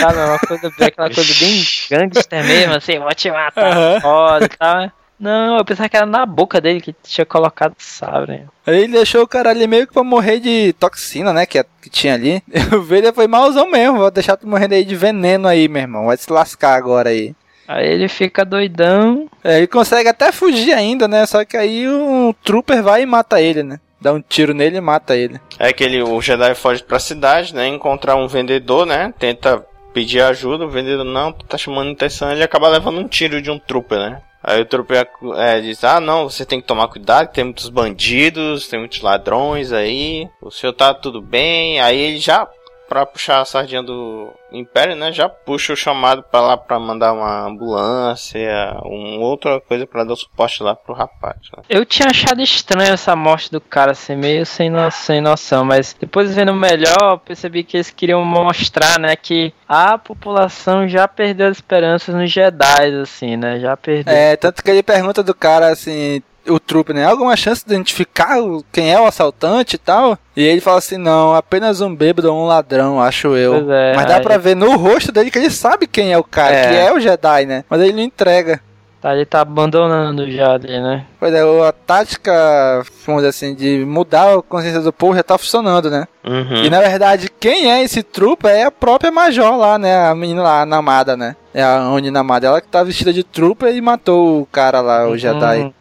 Sabe? 0.00 0.18
Uma 0.18 0.38
coisa, 0.40 0.66
aquela 0.80 1.08
coisa 1.14 1.34
bem 1.38 1.64
gangster 1.88 2.44
mesmo, 2.44 2.74
assim, 2.74 2.98
vou 2.98 3.14
te 3.14 3.30
matar, 3.30 3.72
Aham. 3.72 4.00
foda 4.00 4.44
e 4.46 4.48
tal. 4.48 4.76
né? 4.78 4.92
Não, 5.18 5.58
eu 5.58 5.64
pensava 5.64 5.88
que 5.88 5.96
era 5.96 6.06
na 6.06 6.24
boca 6.24 6.60
dele 6.60 6.80
que 6.80 6.94
tinha 7.02 7.26
colocado 7.26 7.72
o 7.72 7.82
sabre. 7.82 8.44
Aí 8.66 8.84
ele 8.84 8.92
deixou 8.92 9.22
o 9.22 9.28
cara 9.28 9.50
ali 9.50 9.66
meio 9.66 9.86
que 9.86 9.92
pra 9.92 10.04
morrer 10.04 10.38
de 10.38 10.72
toxina, 10.74 11.32
né? 11.32 11.44
Que, 11.44 11.64
que 11.82 11.90
tinha 11.90 12.14
ali. 12.14 12.42
O 12.72 12.82
Vader 12.82 13.12
foi 13.12 13.26
malzão 13.26 13.70
mesmo. 13.70 13.98
Vou 13.98 14.10
deixar 14.10 14.36
tu 14.36 14.46
morrendo 14.46 14.74
aí 14.74 14.84
de 14.84 14.94
veneno 14.94 15.48
aí, 15.48 15.66
meu 15.68 15.82
irmão. 15.82 16.06
Vai 16.06 16.16
se 16.16 16.30
lascar 16.32 16.74
agora 16.74 17.10
aí. 17.10 17.34
Aí 17.66 17.86
ele 17.86 18.08
fica 18.08 18.44
doidão. 18.44 19.28
É, 19.42 19.58
ele 19.58 19.66
consegue 19.66 20.08
até 20.08 20.30
fugir 20.30 20.72
ainda, 20.72 21.08
né? 21.08 21.26
Só 21.26 21.44
que 21.44 21.56
aí 21.56 21.88
um 21.88 22.32
trooper 22.44 22.82
vai 22.82 23.02
e 23.02 23.06
mata 23.06 23.40
ele, 23.40 23.62
né? 23.62 23.80
Dá 24.00 24.12
um 24.12 24.22
tiro 24.22 24.54
nele 24.54 24.76
e 24.76 24.80
mata 24.80 25.16
ele. 25.16 25.40
É 25.58 25.72
que 25.72 25.82
ele, 25.82 26.02
o 26.02 26.20
Jedi 26.20 26.54
foge 26.54 26.82
pra 26.82 27.00
cidade, 27.00 27.54
né? 27.54 27.66
Encontrar 27.66 28.14
um 28.16 28.28
vendedor, 28.28 28.86
né? 28.86 29.12
Tenta 29.18 29.64
pedir 29.92 30.22
ajuda, 30.22 30.64
o 30.64 30.70
vendedor 30.70 31.04
não, 31.04 31.32
tá 31.32 31.58
chamando 31.58 31.90
atenção, 31.90 32.30
ele 32.30 32.44
acaba 32.44 32.68
levando 32.68 33.00
um 33.00 33.08
tiro 33.08 33.42
de 33.42 33.50
um 33.50 33.58
trooper, 33.58 33.98
né? 33.98 34.22
Aí 34.42 34.60
o 34.60 34.66
trooper 34.66 35.08
é, 35.36 35.60
diz, 35.60 35.82
ah 35.82 35.98
não, 35.98 36.30
você 36.30 36.46
tem 36.46 36.60
que 36.60 36.66
tomar 36.66 36.88
cuidado, 36.88 37.32
tem 37.32 37.44
muitos 37.44 37.68
bandidos, 37.68 38.68
tem 38.68 38.78
muitos 38.78 39.00
ladrões 39.00 39.72
aí, 39.72 40.28
o 40.40 40.50
senhor 40.50 40.72
tá 40.72 40.94
tudo 40.94 41.20
bem, 41.20 41.80
aí 41.80 41.98
ele 41.98 42.18
já, 42.18 42.48
pra 42.88 43.04
puxar 43.04 43.40
a 43.40 43.44
sardinha 43.44 43.82
do 43.82 44.32
Império, 44.50 44.96
né, 44.96 45.12
já 45.12 45.28
puxa 45.28 45.74
o 45.74 45.76
chamado 45.76 46.22
pra 46.22 46.40
lá 46.40 46.56
pra 46.56 46.78
mandar 46.78 47.12
uma 47.12 47.46
ambulância, 47.46 48.40
uma 48.82 49.26
outra 49.26 49.60
coisa 49.60 49.86
pra 49.86 50.04
dar 50.04 50.16
suporte 50.16 50.62
lá 50.62 50.74
pro 50.74 50.94
rapaz, 50.94 51.36
né? 51.54 51.62
Eu 51.68 51.84
tinha 51.84 52.08
achado 52.08 52.40
estranho 52.40 52.94
essa 52.94 53.14
morte 53.14 53.50
do 53.52 53.60
cara, 53.60 53.92
assim, 53.92 54.16
meio 54.16 54.46
sem, 54.46 54.70
no, 54.70 54.90
sem 54.90 55.20
noção, 55.20 55.64
mas 55.64 55.94
depois 55.98 56.34
vendo 56.34 56.54
melhor, 56.54 56.96
eu 57.00 57.18
percebi 57.18 57.62
que 57.62 57.76
eles 57.76 57.90
queriam 57.90 58.24
mostrar, 58.24 58.98
né, 58.98 59.14
que 59.16 59.52
a 59.68 59.98
população 59.98 60.88
já 60.88 61.06
perdeu 61.06 61.48
as 61.48 61.58
esperanças 61.58 62.14
nos 62.14 62.32
Jedi, 62.32 63.00
assim, 63.02 63.36
né, 63.36 63.60
já 63.60 63.76
perdeu. 63.76 64.14
É, 64.14 64.34
tanto 64.36 64.62
que 64.62 64.70
ele 64.70 64.82
pergunta 64.82 65.22
do 65.22 65.34
cara 65.34 65.68
assim, 65.68 66.22
o 66.48 66.58
trupe, 66.60 66.92
né? 66.92 67.04
Alguma 67.04 67.36
chance 67.36 67.64
de 67.66 67.72
identificar 67.72 68.36
quem 68.72 68.92
é 68.92 69.00
o 69.00 69.06
assaltante 69.06 69.76
e 69.76 69.78
tal? 69.78 70.18
E 70.36 70.42
ele 70.44 70.60
fala 70.60 70.78
assim, 70.78 70.96
não, 70.96 71.34
apenas 71.34 71.80
um 71.80 71.94
bêbado 71.94 72.32
ou 72.32 72.42
um 72.44 72.46
ladrão, 72.46 73.00
acho 73.00 73.36
eu. 73.36 73.70
É, 73.72 73.94
Mas 73.96 74.06
dá 74.06 74.16
aí- 74.16 74.22
pra 74.22 74.36
ver 74.38 74.54
no 74.56 74.76
rosto 74.76 75.10
dele 75.12 75.30
que 75.30 75.38
ele 75.38 75.50
sabe 75.50 75.86
quem 75.86 76.12
é 76.12 76.18
o 76.18 76.24
cara, 76.24 76.54
É. 76.54 76.68
que 76.68 76.76
é 76.76 76.92
o 76.92 77.00
Jedi, 77.00 77.46
né? 77.46 77.64
Mas 77.68 77.80
ele 77.80 77.92
não 77.92 78.02
entrega. 78.02 78.60
Tá, 79.00 79.14
ele 79.14 79.24
tá 79.24 79.42
abandonando 79.42 80.28
já 80.28 80.54
ali, 80.54 80.80
né. 80.80 81.04
Pois 81.20 81.32
é, 81.32 81.40
a 81.40 81.72
tática, 81.72 82.82
vamos 83.06 83.22
dizer 83.22 83.28
assim, 83.28 83.54
de 83.54 83.84
mudar 83.84 84.34
a 84.36 84.42
consciência 84.42 84.80
do 84.80 84.92
povo 84.92 85.14
já 85.14 85.22
tá 85.22 85.38
funcionando, 85.38 85.88
né? 85.88 86.06
Uhum. 86.26 86.64
E 86.64 86.70
na 86.70 86.80
verdade, 86.80 87.30
quem 87.38 87.70
é 87.70 87.82
esse 87.84 88.02
trupa 88.02 88.50
é 88.50 88.64
a 88.64 88.70
própria 88.72 89.12
Major 89.12 89.56
lá, 89.56 89.78
né? 89.78 90.08
A 90.08 90.14
menina 90.16 90.42
lá, 90.42 90.62
a 90.62 90.66
Namada, 90.66 91.16
né? 91.16 91.36
É 91.54 91.62
a 91.62 91.88
Oni 91.90 92.10
Namada. 92.10 92.48
Ela 92.48 92.60
que 92.60 92.66
tá 92.68 92.82
vestida 92.82 93.12
de 93.12 93.22
trupa 93.22 93.70
e 93.70 93.80
matou 93.80 94.42
o 94.42 94.46
cara 94.46 94.80
lá, 94.80 95.08
o 95.08 95.16
Jedi. 95.16 95.60
Uhum. 95.60 95.72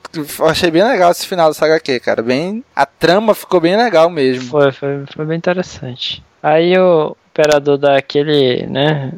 Achei 0.47 0.71
bem 0.71 0.83
legal 0.83 1.11
esse 1.11 1.27
final 1.27 1.49
do 1.49 1.53
Saga 1.53 1.75
aqui, 1.75 1.99
cara. 1.99 2.21
Bem, 2.21 2.63
a 2.75 2.85
trama 2.85 3.33
ficou 3.35 3.59
bem 3.59 3.75
legal 3.75 4.09
mesmo. 4.09 4.49
Foi, 4.49 4.71
foi, 4.71 5.03
foi 5.15 5.25
bem 5.25 5.37
interessante. 5.37 6.23
Aí 6.41 6.77
o 6.77 7.15
imperador 7.31 7.77
dá 7.77 7.97
aquele, 7.97 8.65
né, 8.67 9.11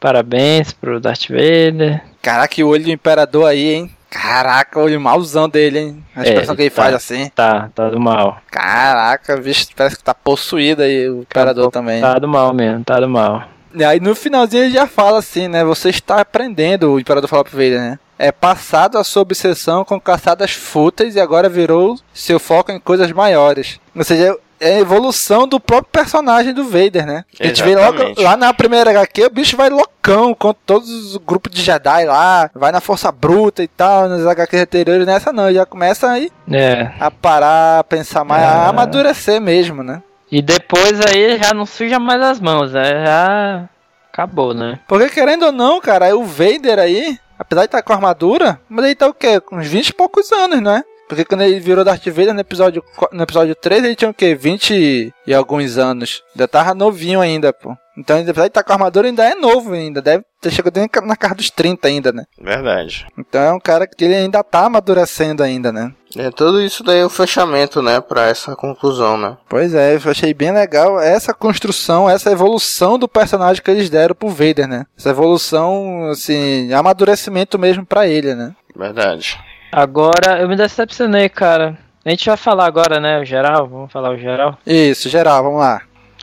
parabéns 0.00 0.72
pro 0.72 1.00
Darth 1.00 1.28
Vader. 1.28 2.02
Caraca, 2.22 2.64
o 2.64 2.68
olho 2.68 2.84
do 2.84 2.90
imperador 2.90 3.46
aí, 3.46 3.74
hein? 3.74 3.90
Caraca, 4.10 4.78
o 4.78 4.84
olho 4.84 5.00
mauzão 5.00 5.48
dele, 5.48 5.78
hein? 5.78 6.04
A 6.16 6.22
É, 6.22 6.28
expressão 6.28 6.56
que 6.56 6.62
ele 6.62 6.70
tá. 6.70 6.82
faz 6.82 6.94
assim. 6.94 7.30
Tá, 7.34 7.68
tá 7.74 7.90
do 7.90 8.00
mal. 8.00 8.38
Caraca, 8.50 9.36
bicho, 9.36 9.66
parece 9.76 9.96
que 9.96 10.02
tá 10.04 10.14
possuído 10.14 10.82
aí 10.82 11.08
o 11.10 11.20
imperador 11.20 11.70
também. 11.70 12.00
Tá 12.00 12.18
do 12.18 12.26
mal 12.28 12.52
mesmo, 12.54 12.84
tá 12.84 12.98
do 12.98 13.08
mal. 13.08 13.44
E 13.74 13.84
aí 13.84 14.00
no 14.00 14.14
finalzinho 14.14 14.64
ele 14.64 14.72
já 14.72 14.86
fala 14.86 15.18
assim, 15.18 15.46
né? 15.46 15.62
Você 15.62 15.90
está 15.90 16.20
aprendendo, 16.22 16.90
o 16.92 16.98
imperador 17.00 17.28
fala 17.28 17.44
pro 17.44 17.52
Vader, 17.52 17.78
né? 17.80 17.98
É 18.18 18.32
passado 18.32 18.98
a 18.98 19.04
sua 19.04 19.22
obsessão 19.22 19.84
com 19.84 20.00
caçadas 20.00 20.50
fúteis 20.52 21.14
e 21.14 21.20
agora 21.20 21.48
virou 21.48 21.96
seu 22.12 22.38
foco 22.40 22.72
em 22.72 22.80
coisas 22.80 23.12
maiores. 23.12 23.78
Ou 23.94 24.02
seja, 24.02 24.36
é 24.60 24.74
a 24.74 24.80
evolução 24.80 25.46
do 25.46 25.60
próprio 25.60 25.92
personagem 25.92 26.52
do 26.52 26.64
Vader, 26.64 27.06
né? 27.06 27.24
A 27.38 27.46
gente 27.46 27.62
vê 27.62 27.76
logo 27.76 27.94
Exatamente. 27.94 28.20
lá 28.22 28.36
na 28.36 28.52
primeira 28.52 28.90
HQ, 28.90 29.26
o 29.26 29.30
bicho 29.30 29.56
vai 29.56 29.70
loucão 29.70 30.34
com 30.34 30.52
todos 30.52 30.88
os 30.90 31.16
grupos 31.18 31.54
de 31.54 31.62
Jedi 31.62 32.06
lá, 32.06 32.50
vai 32.54 32.72
na 32.72 32.80
força 32.80 33.12
bruta 33.12 33.62
e 33.62 33.68
tal, 33.68 34.08
nas 34.08 34.26
HQs 34.26 34.62
anteriores, 34.62 35.06
nessa 35.06 35.32
não, 35.32 35.52
já 35.52 35.64
começa 35.64 36.10
aí 36.10 36.28
É. 36.50 36.90
a 36.98 37.08
parar, 37.12 37.78
a 37.78 37.84
pensar 37.84 38.24
mais, 38.24 38.42
a 38.42 38.64
É. 38.64 38.68
amadurecer 38.68 39.40
mesmo, 39.40 39.84
né? 39.84 40.02
E 40.30 40.42
depois 40.42 41.00
aí 41.06 41.38
já 41.40 41.54
não 41.54 41.64
suja 41.64 42.00
mais 42.00 42.20
as 42.20 42.40
mãos, 42.40 42.72
né? 42.72 43.04
Já 43.06 43.68
acabou, 44.12 44.52
né? 44.52 44.80
Porque 44.88 45.08
querendo 45.08 45.46
ou 45.46 45.52
não, 45.52 45.80
cara, 45.80 46.16
o 46.16 46.24
Vader 46.24 46.80
aí, 46.80 47.16
apesar 47.38 47.62
de 47.62 47.66
estar 47.66 47.82
com 47.82 47.92
armadura, 47.92 48.60
mas 48.68 48.84
ele 48.84 48.94
tá 48.94 49.06
o 49.06 49.14
quê? 49.14 49.40
Com 49.40 49.56
uns 49.56 49.66
20 49.66 49.88
e 49.88 49.94
poucos 49.94 50.32
anos, 50.32 50.60
né? 50.60 50.82
Porque 51.08 51.24
quando 51.24 51.42
ele 51.42 51.58
virou 51.58 51.84
Darth 51.84 52.06
Vader 52.06 52.34
no 52.34 52.40
episódio, 52.40 52.84
no 53.12 53.22
episódio 53.22 53.54
3, 53.54 53.84
ele 53.84 53.96
tinha 53.96 54.10
o 54.10 54.14
quê? 54.14 54.34
20 54.34 55.12
e 55.26 55.34
alguns 55.34 55.78
anos. 55.78 56.22
Ainda 56.34 56.46
tava 56.46 56.74
novinho 56.74 57.20
ainda, 57.20 57.52
pô. 57.52 57.74
Então, 57.96 58.16
apesar 58.20 58.42
de 58.42 58.48
estar 58.48 58.62
com 58.62 58.72
armadura, 58.72 59.08
ainda 59.08 59.24
é 59.24 59.34
novo 59.34 59.72
ainda. 59.72 60.00
Deve 60.00 60.22
ter 60.40 60.52
chegado 60.52 60.78
na 61.04 61.16
casa 61.16 61.34
dos 61.34 61.50
30 61.50 61.88
ainda, 61.88 62.12
né? 62.12 62.24
Verdade. 62.40 63.06
Então 63.18 63.40
é 63.40 63.52
um 63.52 63.58
cara 63.58 63.88
que 63.88 64.04
ele 64.04 64.14
ainda 64.14 64.44
tá 64.44 64.66
amadurecendo 64.66 65.42
ainda, 65.42 65.72
né? 65.72 65.92
É, 66.16 66.30
tudo 66.30 66.62
isso 66.62 66.84
daí 66.84 67.00
é 67.00 67.04
o 67.04 67.10
fechamento, 67.10 67.82
né, 67.82 68.00
pra 68.00 68.28
essa 68.28 68.54
conclusão, 68.56 69.18
né? 69.18 69.36
Pois 69.48 69.74
é, 69.74 69.96
eu 69.96 70.10
achei 70.10 70.32
bem 70.32 70.52
legal 70.52 71.00
essa 71.00 71.34
construção, 71.34 72.08
essa 72.08 72.30
evolução 72.30 72.98
do 72.98 73.08
personagem 73.08 73.62
que 73.62 73.70
eles 73.70 73.90
deram 73.90 74.14
pro 74.14 74.28
Vader, 74.28 74.68
né? 74.68 74.86
Essa 74.96 75.10
evolução, 75.10 76.08
assim, 76.08 76.72
amadurecimento 76.72 77.58
mesmo 77.58 77.84
pra 77.84 78.06
ele, 78.06 78.34
né? 78.34 78.54
Verdade. 78.76 79.38
Agora 79.70 80.40
eu 80.40 80.48
me 80.48 80.56
decepcionei, 80.56 81.28
cara. 81.28 81.76
A 82.04 82.10
gente 82.10 82.26
vai 82.26 82.36
falar 82.36 82.66
agora, 82.66 82.98
né? 83.00 83.20
O 83.20 83.24
geral, 83.24 83.66
vamos 83.66 83.92
falar 83.92 84.10
o 84.10 84.18
geral. 84.18 84.56
Isso, 84.66 85.08
geral, 85.08 85.42
vamos 85.42 85.60
lá. 85.60 85.82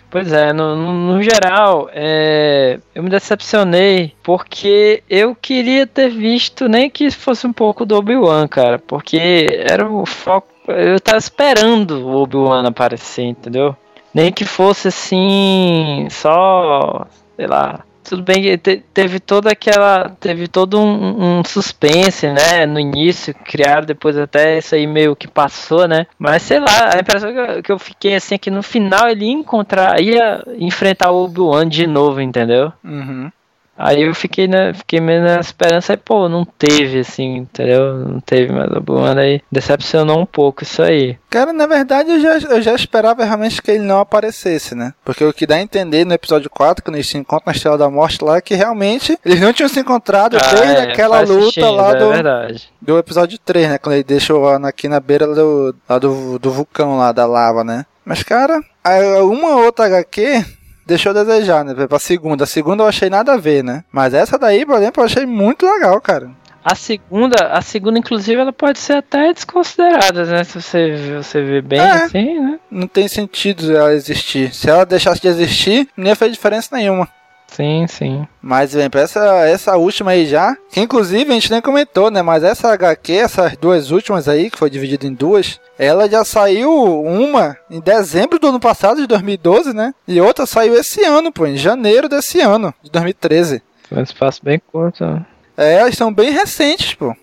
Pois 0.10 0.32
é, 0.32 0.54
no, 0.54 0.76
no, 0.76 0.94
no 0.94 1.22
geral, 1.22 1.90
é, 1.92 2.80
eu 2.94 3.04
me 3.04 3.10
decepcionei 3.10 4.14
porque 4.24 5.04
eu 5.10 5.36
queria 5.36 5.86
ter 5.86 6.10
visto 6.10 6.70
nem 6.70 6.90
que 6.90 7.12
fosse 7.12 7.46
um 7.46 7.52
pouco 7.52 7.86
do 7.86 7.98
Obi-Wan, 7.98 8.48
cara, 8.48 8.80
porque 8.80 9.46
era 9.70 9.86
o 9.86 10.06
foco. 10.06 10.48
Eu 10.68 11.00
tava 11.00 11.18
esperando 11.18 12.08
o 12.08 12.22
Obi-Wan 12.22 12.66
aparecer, 12.66 13.24
entendeu? 13.24 13.76
Nem 14.14 14.32
que 14.32 14.46
fosse 14.46 14.88
assim, 14.88 16.08
só, 16.10 17.06
sei 17.36 17.48
lá. 17.48 17.82
Tudo 18.08 18.24
bem 18.24 18.58
teve 18.58 19.20
toda 19.20 19.52
aquela. 19.52 20.10
Teve 20.20 20.48
todo 20.48 20.80
um, 20.80 21.40
um 21.40 21.44
suspense, 21.44 22.28
né? 22.28 22.66
No 22.66 22.80
início, 22.80 23.34
criaram 23.34 23.86
depois 23.86 24.18
até 24.18 24.58
isso 24.58 24.76
aí 24.76 24.86
meio 24.86 25.16
que 25.16 25.28
passou, 25.28 25.88
né? 25.88 26.06
Mas 26.18 26.44
sei 26.44 26.60
lá, 26.60 26.92
a 26.96 27.00
impressão 27.00 27.34
que 27.34 27.40
eu, 27.40 27.64
que 27.64 27.72
eu 27.72 27.80
fiquei 27.80 28.16
assim 28.16 28.36
é 28.36 28.38
que 28.38 28.52
no 28.52 28.62
final 28.62 29.10
ele 29.10 29.26
ia 29.26 29.32
encontrar, 29.32 30.00
ia 30.00 30.44
enfrentar 30.58 31.12
o 31.12 31.24
Obi-Wan 31.24 31.68
de 31.68 31.88
novo, 31.88 32.22
entendeu? 32.22 32.72
Uhum. 32.84 33.32
Aí 33.78 34.04
eu 34.04 34.16
fiquei, 34.16 34.48
na, 34.48 34.74
fiquei 34.74 35.02
meio 35.02 35.22
na 35.22 35.40
esperança 35.40 35.94
e, 35.94 35.98
pô, 35.98 36.30
não 36.30 36.46
teve, 36.46 37.00
assim, 37.00 37.38
entendeu? 37.38 37.96
Não 37.96 38.20
teve, 38.22 38.54
mas 38.54 38.72
o 38.72 38.78
Obi-Wan 38.78 39.16
aí 39.20 39.42
decepcionou 39.52 40.20
um 40.20 40.26
pouco 40.26 40.64
isso 40.64 40.82
aí. 40.82 41.18
Cara, 41.30 41.52
na 41.52 41.68
verdade 41.68 42.10
eu 42.12 42.20
já, 42.22 42.38
eu 42.56 42.62
já 42.62 42.74
esperava 42.74 43.26
realmente 43.26 43.62
que 43.62 43.72
ele 43.72 43.84
não 43.84 44.00
aparecesse, 44.00 44.74
né? 44.76 44.94
Porque 45.04 45.26
o 45.26 45.34
que 45.34 45.46
dá 45.46 45.56
a 45.56 45.62
entender 45.62 46.06
no 46.06 46.14
episódio 46.14 46.50
4, 46.50 46.84
quando 46.84 46.96
eles 46.96 47.08
se 47.10 47.18
encontram 47.18 47.48
na 47.48 47.52
Estrela 47.52 47.78
da 47.78 47.90
Morte 47.90 48.24
lá, 48.24 48.38
é 48.38 48.42
que 48.42 48.56
realmente 48.56 49.20
eles 49.26 49.42
não 49.42 49.52
tinham 49.52 49.68
se 49.68 49.80
encontrado 49.82 50.38
Ah, 50.38 50.54
desde 50.56 50.76
é, 50.78 50.82
aquela 50.84 51.20
luta 51.20 51.70
lá 51.70 51.92
É 51.92 51.96
do, 52.00 52.10
verdade. 52.10 52.70
do 52.82 52.98
episódio 52.98 53.38
3, 53.40 53.70
né? 53.72 53.78
Quando 53.78 53.96
ele 53.96 54.04
deixou 54.06 54.44
o 54.44 54.48
Anakin 54.48 54.88
na 54.88 55.02
beira 55.02 55.28
do, 55.28 55.76
lá 55.90 56.00
do, 56.00 56.40
do 56.40 56.50
vulcão 56.52 56.98
lá, 56.98 57.12
da 57.12 57.26
lava, 57.26 57.64
né? 57.66 57.86
Mas, 58.06 58.24
cara, 58.24 58.62
a- 58.82 59.24
uma 59.24 59.58
outra 59.58 59.86
HQ 59.88 60.46
deixou 60.86 61.12
a 61.12 61.24
desejar, 61.24 61.64
né? 61.64 61.74
Pra 61.88 62.00
segunda. 62.00 62.44
A 62.44 62.48
segunda 62.48 62.84
eu 62.84 62.88
achei 62.88 63.10
nada 63.10 63.34
a 63.34 63.38
ver, 63.38 63.64
né? 63.64 63.84
Mas 63.92 64.14
essa 64.14 64.38
daí, 64.38 64.66
por 64.66 64.76
exemplo, 64.78 65.02
eu 65.02 65.06
achei 65.06 65.26
muito 65.26 65.66
legal, 65.66 66.00
cara. 66.02 66.30
A 66.64 66.74
segunda, 66.74 67.36
a 67.52 67.62
segunda, 67.62 68.00
inclusive, 68.00 68.42
ela 68.42 68.52
pode 68.52 68.80
ser 68.80 68.94
até 68.94 69.32
desconsiderada, 69.32 70.26
né? 70.26 70.44
Se 70.44 70.60
você, 70.60 71.14
você 71.22 71.40
vê 71.44 71.62
bem 71.62 71.80
É. 71.80 71.92
assim, 71.92 72.40
né? 72.40 72.60
Não 72.72 72.88
tem 72.88 73.08
sentido 73.08 73.76
ela 73.76 73.94
existir. 73.94 74.52
Se 74.54 74.68
ela 74.68 74.84
deixasse 74.84 75.22
de 75.22 75.28
existir, 75.28 75.88
não 75.96 76.08
ia 76.08 76.16
fazer 76.16 76.32
diferença 76.32 76.76
nenhuma. 76.76 77.08
Sim, 77.56 77.86
sim. 77.88 78.28
Mas, 78.42 78.76
bem, 78.76 78.90
pra 78.90 79.02
essa, 79.02 79.24
essa 79.48 79.78
última 79.78 80.12
aí 80.12 80.26
já, 80.26 80.58
que 80.70 80.82
inclusive 80.82 81.32
a 81.32 81.34
gente 81.34 81.50
nem 81.50 81.62
comentou, 81.62 82.12
né? 82.12 82.22
Mas 82.22 82.44
essa 82.44 82.74
HQ, 82.74 83.14
essas 83.14 83.56
duas 83.56 83.92
últimas 83.92 84.28
aí, 84.28 84.52
que 84.52 84.58
foi 84.58 84.70
dividida 84.70 85.08
em 85.08 85.14
duas, 85.14 85.60
ela 85.80 86.10
já 86.10 86.26
saiu 86.26 86.70
uma 87.02 87.56
em 87.72 87.80
dezembro 87.80 88.40
do 88.40 88.48
ano 88.48 88.60
passado, 88.60 89.00
de 89.00 89.08
2012, 89.08 89.74
né? 89.74 89.94
E 90.06 90.20
outra 90.20 90.46
saiu 90.46 90.76
esse 90.76 91.02
ano, 91.06 91.32
pô, 91.32 91.46
em 91.46 91.56
janeiro 91.56 92.10
desse 92.10 92.42
ano, 92.42 92.74
de 92.84 92.92
2013. 92.92 93.64
Foi 93.88 94.00
um 94.00 94.04
espaço 94.04 94.42
bem 94.44 94.60
curto. 94.72 95.06
né? 95.06 95.26
É, 95.56 95.76
elas 95.76 95.96
são 95.96 96.14
bem 96.14 96.32
recentes, 96.32 96.94
pô. 96.94 97.16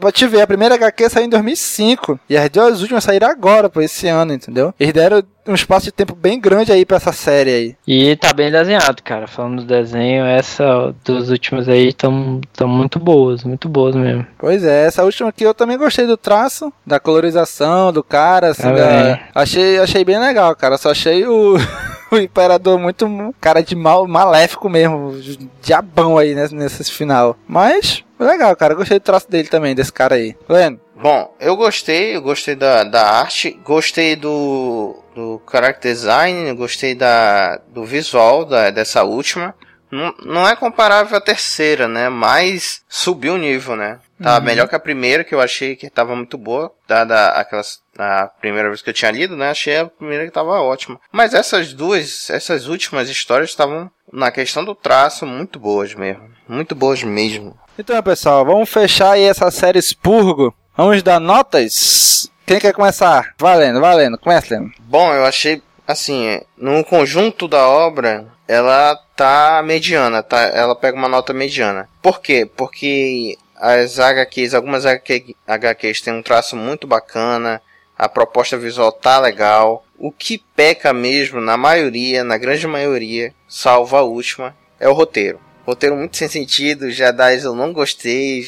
Pra 0.00 0.12
te 0.12 0.26
ver, 0.28 0.40
a 0.42 0.46
primeira 0.46 0.74
HQ 0.76 1.10
saiu 1.10 1.26
em 1.26 1.28
2005 1.28 2.20
e 2.30 2.36
as 2.36 2.48
duas 2.50 2.80
últimas 2.82 3.02
saíram 3.04 3.28
agora, 3.28 3.68
pô, 3.68 3.80
esse 3.80 4.06
ano, 4.06 4.32
entendeu? 4.32 4.72
Eles 4.78 4.92
deram 4.94 5.22
um 5.48 5.54
espaço 5.54 5.86
de 5.86 5.92
tempo 5.92 6.14
bem 6.14 6.40
grande 6.40 6.72
aí 6.72 6.84
pra 6.84 6.96
essa 6.96 7.12
série 7.12 7.50
aí. 7.50 7.76
E 7.86 8.16
tá 8.16 8.32
bem 8.32 8.50
desenhado, 8.50 9.02
cara. 9.02 9.26
Falando 9.26 9.62
do 9.62 9.64
desenho, 9.66 10.24
essa 10.24 10.94
dos 11.04 11.30
últimos 11.30 11.68
aí 11.68 11.88
estão 11.88 12.40
tão 12.52 12.68
muito 12.68 12.98
boas, 12.98 13.44
muito 13.44 13.68
boas 13.68 13.94
mesmo. 13.94 14.26
Pois 14.38 14.64
é, 14.64 14.86
essa 14.86 15.04
última 15.04 15.28
aqui 15.30 15.44
eu 15.44 15.54
também 15.54 15.78
gostei 15.78 16.06
do 16.06 16.16
traço, 16.16 16.72
da 16.86 16.98
colorização, 17.00 17.92
do 17.92 18.02
cara, 18.02 18.48
assim, 18.50 18.62
Tá 18.62 18.72
da- 18.72 19.20
achei, 19.34 19.78
achei 19.78 20.04
bem 20.04 20.18
legal, 20.18 20.54
cara. 20.56 20.78
Só 20.78 20.90
achei 20.90 21.24
o, 21.26 21.54
o 22.10 22.16
Imperador 22.18 22.78
muito 22.78 23.34
cara 23.40 23.62
de 23.62 23.74
mal, 23.74 24.06
maléfico 24.06 24.68
mesmo, 24.68 25.14
diabão 25.62 26.18
aí 26.18 26.34
nesse, 26.34 26.54
nesse 26.54 26.92
final. 26.92 27.36
Mas, 27.46 28.04
legal, 28.18 28.54
cara. 28.56 28.74
Gostei 28.74 28.98
do 28.98 29.02
traço 29.02 29.30
dele 29.30 29.48
também, 29.48 29.74
desse 29.74 29.92
cara 29.92 30.14
aí. 30.14 30.36
Lendo. 30.48 30.80
Bom, 30.94 31.34
eu 31.38 31.56
gostei, 31.56 32.16
eu 32.16 32.22
gostei 32.22 32.54
da, 32.54 32.82
da 32.82 33.06
arte, 33.06 33.50
gostei 33.62 34.16
do, 34.16 34.96
do 35.14 35.42
character 35.50 35.92
design, 35.92 36.52
gostei 36.54 36.94
da, 36.94 37.60
do 37.68 37.84
visual 37.84 38.46
da, 38.46 38.70
dessa 38.70 39.04
última. 39.04 39.54
Não, 39.90 40.14
não 40.24 40.48
é 40.48 40.56
comparável 40.56 41.16
à 41.16 41.20
terceira, 41.20 41.86
né? 41.86 42.08
Mas 42.08 42.82
subiu 42.88 43.34
o 43.34 43.38
nível, 43.38 43.76
né? 43.76 43.98
Tá 44.22 44.40
melhor 44.40 44.66
que 44.68 44.74
a 44.74 44.80
primeira, 44.80 45.24
que 45.24 45.34
eu 45.34 45.40
achei 45.40 45.76
que 45.76 45.90
tava 45.90 46.16
muito 46.16 46.38
boa, 46.38 46.72
dada 46.88 47.28
aquelas, 47.30 47.80
a 47.98 48.26
primeira 48.40 48.68
vez 48.68 48.80
que 48.80 48.88
eu 48.88 48.94
tinha 48.94 49.10
lido, 49.10 49.36
né? 49.36 49.50
Achei 49.50 49.76
a 49.78 49.86
primeira 49.86 50.24
que 50.24 50.30
tava 50.30 50.60
ótima. 50.60 50.98
Mas 51.12 51.34
essas 51.34 51.72
duas, 51.72 52.30
essas 52.30 52.66
últimas 52.66 53.10
histórias 53.10 53.50
estavam, 53.50 53.90
na 54.12 54.30
questão 54.30 54.64
do 54.64 54.74
traço, 54.74 55.26
muito 55.26 55.58
boas 55.58 55.94
mesmo. 55.94 56.30
Muito 56.48 56.74
boas 56.74 57.02
mesmo. 57.02 57.58
Então, 57.78 58.02
pessoal, 58.02 58.44
vamos 58.44 58.70
fechar 58.70 59.12
aí 59.12 59.24
essa 59.24 59.50
série 59.50 59.78
Expurgo. 59.78 60.54
Vamos 60.76 61.02
dar 61.02 61.20
notas? 61.20 62.30
Quem 62.46 62.58
quer 62.58 62.72
começar? 62.72 63.34
Valendo, 63.38 63.80
valendo. 63.80 64.16
Começa, 64.16 64.54
Leno. 64.54 64.72
Bom, 64.78 65.12
eu 65.12 65.26
achei 65.26 65.62
assim, 65.86 66.40
no 66.56 66.84
conjunto 66.84 67.46
da 67.46 67.68
obra, 67.68 68.26
ela 68.48 68.96
tá 69.14 69.62
mediana, 69.64 70.22
tá? 70.22 70.40
Ela 70.40 70.74
pega 70.74 70.96
uma 70.96 71.08
nota 71.08 71.32
mediana. 71.32 71.88
Por 72.02 72.20
quê? 72.20 72.48
Porque 72.56 73.36
as 73.58 73.98
HQs, 73.98 74.54
algumas 74.54 74.84
HQ, 74.84 75.34
HQs 75.46 76.00
têm 76.00 76.14
um 76.14 76.22
traço 76.22 76.56
muito 76.56 76.86
bacana, 76.86 77.60
a 77.96 78.08
proposta 78.08 78.56
visual 78.56 78.92
tá 78.92 79.18
legal. 79.18 79.84
O 79.98 80.12
que 80.12 80.42
peca 80.54 80.92
mesmo, 80.92 81.40
na 81.40 81.56
maioria, 81.56 82.22
na 82.22 82.36
grande 82.36 82.66
maioria, 82.66 83.32
salvo 83.48 83.96
a 83.96 84.02
última, 84.02 84.54
é 84.78 84.88
o 84.88 84.92
roteiro. 84.92 85.40
Roteiro 85.64 85.96
muito 85.96 86.16
sem 86.16 86.28
sentido, 86.28 86.90
Jedi 86.90 87.42
eu 87.42 87.54
não 87.54 87.72
gostei. 87.72 88.46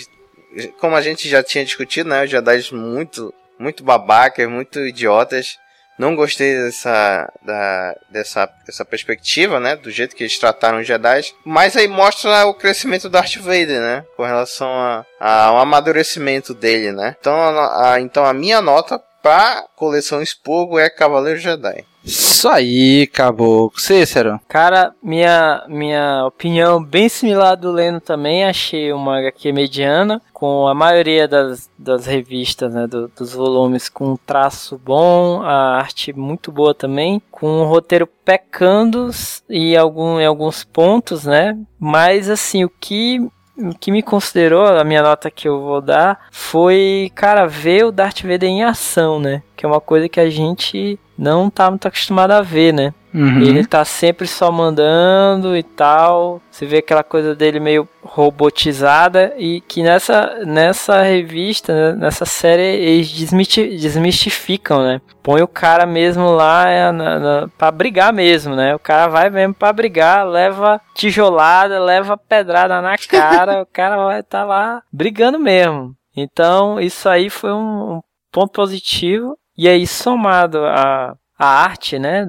Como 0.79 0.95
a 0.95 1.01
gente 1.01 1.29
já 1.29 1.43
tinha 1.43 1.65
discutido, 1.65 2.09
né? 2.09 2.23
Os 2.23 2.31
Jedi 2.31 2.73
muito, 2.73 3.35
muito 3.59 3.83
babacas, 3.83 4.49
muito 4.49 4.79
idiotas. 4.87 5.59
Não 5.99 6.15
gostei 6.15 6.55
dessa, 6.63 7.29
da, 7.43 7.97
dessa, 8.09 8.49
dessa 8.65 8.85
perspectiva, 8.85 9.59
né? 9.59 9.75
Do 9.77 9.91
jeito 9.91 10.15
que 10.15 10.23
eles 10.23 10.39
trataram 10.39 10.79
os 10.81 10.87
Jedi. 10.87 11.33
Mas 11.45 11.77
aí 11.77 11.89
mostra 11.89 12.47
o 12.47 12.55
crescimento 12.55 13.03
do 13.03 13.11
Darth 13.11 13.37
Vader, 13.39 13.81
né? 13.81 14.05
Com 14.17 14.23
relação 14.25 14.69
a, 14.69 15.05
a 15.19 15.53
um 15.53 15.59
amadurecimento 15.59 16.55
dele, 16.55 16.93
né? 16.93 17.17
Então 17.21 17.35
a, 17.35 17.95
a- 17.95 18.01
então 18.01 18.25
a 18.25 18.33
minha 18.33 18.61
nota 18.63 19.01
pra 19.23 19.65
coleção 19.75 20.23
Expurgo 20.23 20.79
é 20.79 20.89
Cavaleiro 20.89 21.39
Jedi. 21.41 21.85
Isso 22.05 22.49
aí, 22.49 23.07
caboclo. 23.09 23.79
Cícero. 23.79 24.41
Cara, 24.49 24.95
minha, 25.03 25.65
minha 25.69 26.25
opinião 26.27 26.83
bem 26.83 27.09
similar 27.09 27.57
do 27.57 27.71
Leno 27.71 28.01
também. 28.01 28.45
Achei 28.45 28.93
uma 28.93 29.19
HQ 29.19 29.53
mediana, 29.53 30.23
com 30.33 30.67
a 30.67 30.75
maioria 30.75 31.29
das, 31.29 31.69
das 31.79 32.07
revistas, 32.07 32.73
né, 32.73 32.87
do- 32.87 33.09
dos 33.09 33.35
volumes 33.35 33.89
com 33.89 34.13
um 34.13 34.17
traço 34.17 34.81
bom, 34.83 35.43
a 35.43 35.77
arte 35.77 36.13
muito 36.13 36.51
boa 36.51 36.73
também, 36.73 37.21
com 37.31 37.61
o 37.61 37.65
roteiro 37.67 38.07
pecando 38.25 39.11
e 39.49 39.77
algum, 39.77 40.19
em 40.21 40.25
alguns 40.27 40.65
pontos, 40.65 41.25
né? 41.25 41.59
Mas 41.79 42.31
assim, 42.31 42.65
o 42.65 42.71
que 42.71 43.21
o 43.61 43.75
que 43.77 43.91
me 43.91 44.05
considerou, 44.05 44.65
a 44.65 44.85
minha 44.85 45.03
nota 45.03 45.33
que 45.33 45.49
eu 45.49 45.61
vou 45.61 45.81
dar, 45.81 46.29
foi, 46.31 47.11
cara, 47.13 47.45
ver 47.45 47.85
o 47.87 47.91
Darth 47.91 48.23
Vader 48.23 48.45
em 48.49 48.63
ação, 48.63 49.19
né? 49.19 49.43
Que 49.57 49.67
é 49.67 49.69
uma 49.69 49.81
coisa 49.81 50.09
que 50.09 50.21
a 50.21 50.31
gente 50.31 50.97
não 51.19 51.51
tá 51.51 51.69
muito 51.69 51.89
acostumado 51.89 52.31
a 52.31 52.41
ver, 52.41 52.73
né? 52.73 52.95
Uhum. 53.13 53.41
Ele 53.41 53.67
tá 53.67 53.85
sempre 53.85 54.27
só 54.27 54.53
mandando 54.53 55.57
e 55.57 55.63
tal. 55.63 56.41
Você 56.51 56.67
vê 56.67 56.79
aquela 56.79 57.03
coisa 57.03 57.35
dele 57.35 57.59
meio 57.59 57.89
robotizada 58.03 59.35
e 59.37 59.61
que 59.63 59.83
nessa, 59.83 60.45
nessa 60.47 61.03
revista, 61.03 61.73
né, 61.73 61.93
nessa 61.99 62.25
série, 62.25 62.63
eles 62.63 63.11
desmistificam, 63.11 64.83
né? 64.83 65.01
Põe 65.23 65.43
o 65.43 65.49
cara 65.49 65.87
mesmo 65.87 66.31
lá 66.31 66.69
é, 66.69 66.93
na, 66.93 67.19
na, 67.19 67.49
pra 67.57 67.71
brigar 67.71 68.13
mesmo, 68.13 68.55
né? 68.55 68.75
O 68.75 68.79
cara 68.79 69.09
vai 69.09 69.31
mesmo 69.31 69.55
pra 69.55 69.73
brigar, 69.73 70.27
leva 70.27 70.81
tijolada, 70.95 71.81
leva 71.81 72.17
pedrada 72.17 72.81
na 72.81 72.97
cara, 72.97 73.63
o 73.63 73.67
cara 73.67 73.97
vai 73.97 74.21
estar 74.21 74.45
lá 74.45 74.83
brigando 74.93 75.39
mesmo. 75.39 75.95
Então, 76.17 76.81
isso 76.81 77.09
aí 77.09 77.31
foi 77.31 77.53
um, 77.53 77.97
um 77.97 78.01
ponto 78.33 78.53
positivo. 78.53 79.37
E 79.59 79.69
aí, 79.69 79.87
somado 79.87 80.65
a, 80.65 81.17
a 81.37 81.47
arte, 81.47 81.99
né? 81.99 82.25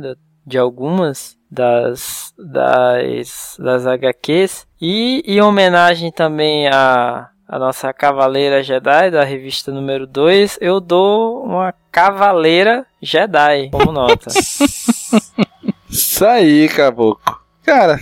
de 0.49 0.57
algumas 0.57 1.37
das, 1.49 2.33
das, 2.37 3.55
das 3.59 3.85
HQs. 3.85 4.65
E 4.81 5.21
em 5.27 5.39
homenagem 5.39 6.11
também 6.11 6.67
a, 6.67 7.29
a 7.47 7.59
nossa 7.59 7.93
Cavaleira 7.93 8.63
Jedi, 8.63 9.11
da 9.11 9.23
revista 9.23 9.71
número 9.71 10.07
2, 10.07 10.57
eu 10.59 10.79
dou 10.79 11.43
uma 11.43 11.71
Cavaleira 11.91 12.83
Jedi 12.99 13.69
como 13.71 13.91
nota. 13.91 14.29
Isso 15.87 16.25
aí, 16.25 16.67
caboclo. 16.67 17.37
Cara, 17.63 17.99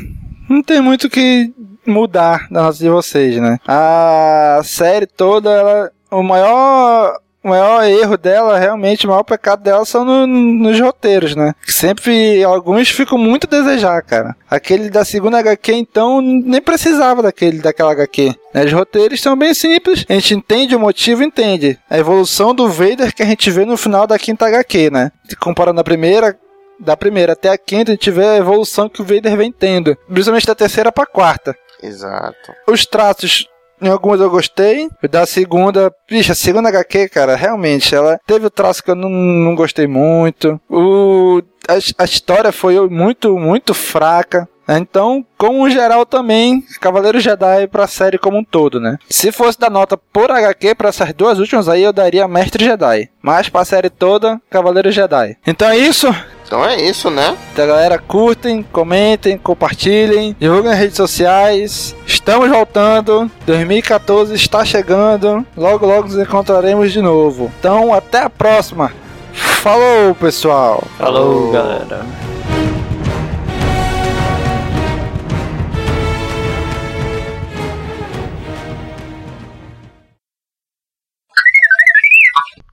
não 0.49 0.63
tem 0.63 0.79
muito 0.79 1.07
o 1.07 1.09
que 1.09 1.53
mudar 1.85 2.47
da 2.49 2.63
nota 2.63 2.77
de 2.77 2.89
vocês, 2.89 3.37
né? 3.41 3.57
A 3.67 4.61
série 4.63 5.05
toda, 5.05 5.51
ela, 5.51 5.91
o 6.11 6.23
maior. 6.23 7.19
O 7.43 7.49
maior 7.49 7.83
erro 7.85 8.17
dela, 8.17 8.57
realmente, 8.57 9.05
o 9.05 9.09
maior 9.09 9.23
pecado 9.23 9.61
dela 9.63 9.85
são 9.85 10.03
no- 10.03 10.27
nos 10.27 10.79
roteiros, 10.79 11.33
né? 11.35 11.53
Que 11.65 11.71
sempre, 11.71 12.43
alguns 12.43 12.89
ficam 12.89 13.17
muito 13.17 13.45
a 13.47 13.49
desejar, 13.61 14.01
cara. 14.01 14.35
Aquele 14.49 14.89
da 14.89 15.05
segunda 15.05 15.37
HQ, 15.39 15.71
então, 15.73 16.19
nem 16.21 16.61
precisava 16.61 17.21
daquele, 17.21 17.59
daquela 17.59 17.91
HQ. 17.93 18.33
né? 18.53 18.65
Os 18.65 18.73
roteiros 18.73 19.21
são 19.21 19.37
bem 19.37 19.53
simples, 19.53 20.03
a 20.09 20.13
gente 20.13 20.33
entende 20.33 20.75
o 20.75 20.79
motivo, 20.79 21.23
entende. 21.23 21.79
A 21.89 21.97
evolução 21.97 22.53
do 22.53 22.67
Vader 22.67 23.13
que 23.15 23.23
a 23.23 23.25
gente 23.25 23.49
vê 23.51 23.63
no 23.65 23.77
final 23.77 24.05
da 24.07 24.17
quinta 24.19 24.47
HQ, 24.47 24.89
né? 24.89 25.11
Comparando 25.39 25.79
a 25.79 25.83
primeira, 25.83 26.37
da 26.79 26.97
primeira 26.97 27.33
até 27.33 27.49
a 27.49 27.57
quinta, 27.57 27.91
a 27.91 27.95
gente 27.95 28.11
vê 28.11 28.25
a 28.25 28.37
evolução 28.37 28.89
que 28.89 29.01
o 29.01 29.05
Vader 29.05 29.37
vem 29.37 29.51
tendo. 29.51 29.95
Principalmente 30.07 30.47
da 30.47 30.55
terceira 30.55 30.91
pra 30.91 31.05
quarta. 31.05 31.55
Exato. 31.81 32.51
Os 32.67 32.85
traços, 32.85 33.47
em 33.81 33.89
algumas 33.89 34.19
eu 34.19 34.29
gostei. 34.29 34.89
O 35.03 35.07
da 35.07 35.25
segunda, 35.25 35.91
bicho, 36.09 36.31
a 36.31 36.35
segunda 36.35 36.69
HQ, 36.69 37.09
cara, 37.09 37.35
realmente, 37.35 37.93
ela 37.93 38.19
teve 38.25 38.45
o 38.45 38.49
traço 38.51 38.83
que 38.83 38.91
eu 38.91 38.95
não, 38.95 39.09
não 39.09 39.55
gostei 39.55 39.87
muito. 39.87 40.59
O, 40.69 41.41
a, 41.67 42.03
a 42.03 42.05
história 42.05 42.51
foi 42.51 42.79
muito, 42.89 43.37
muito 43.37 43.73
fraca. 43.73 44.47
né? 44.67 44.77
Então, 44.77 45.25
como 45.37 45.69
geral 45.69 46.05
também, 46.05 46.63
Cavaleiro 46.81 47.19
Jedi 47.19 47.67
pra 47.67 47.87
série 47.87 48.17
como 48.17 48.37
um 48.37 48.43
todo, 48.43 48.79
né? 48.79 48.97
Se 49.09 49.31
fosse 49.31 49.59
dar 49.59 49.69
nota 49.69 49.95
por 49.97 50.31
HQ 50.31 50.75
pra 50.75 50.89
essas 50.89 51.13
duas 51.13 51.39
últimas 51.39 51.69
aí, 51.69 51.83
eu 51.83 51.93
daria 51.93 52.27
Mestre 52.27 52.63
Jedi. 52.65 53.09
Mas 53.21 53.47
pra 53.49 53.63
série 53.65 53.89
toda, 53.89 54.41
Cavaleiro 54.49 54.91
Jedi. 54.91 55.37
Então 55.45 55.69
é 55.69 55.77
isso. 55.77 56.07
Então 56.47 56.63
é 56.63 56.81
isso, 56.81 57.09
né? 57.09 57.37
Então, 57.51 57.67
galera, 57.67 57.99
curtem, 57.99 58.63
comentem, 58.63 59.37
compartilhem, 59.37 60.33
divulguem 60.39 60.69
nas 60.71 60.79
redes 60.79 60.95
sociais. 60.95 61.93
Estamos 62.05 62.49
voltando. 62.49 63.29
2014 63.45 64.33
está 64.33 64.63
chegando. 64.63 65.45
Logo, 65.57 65.85
logo 65.85 66.07
nos 66.07 66.17
encontraremos 66.17 66.93
de 66.93 67.01
novo. 67.01 67.51
Então, 67.59 67.93
até 67.93 68.21
a 68.21 68.29
próxima. 68.29 68.93
Falou, 69.33 70.15
pessoal. 70.15 70.81
Falou, 70.97 71.51
galera. 71.51 72.05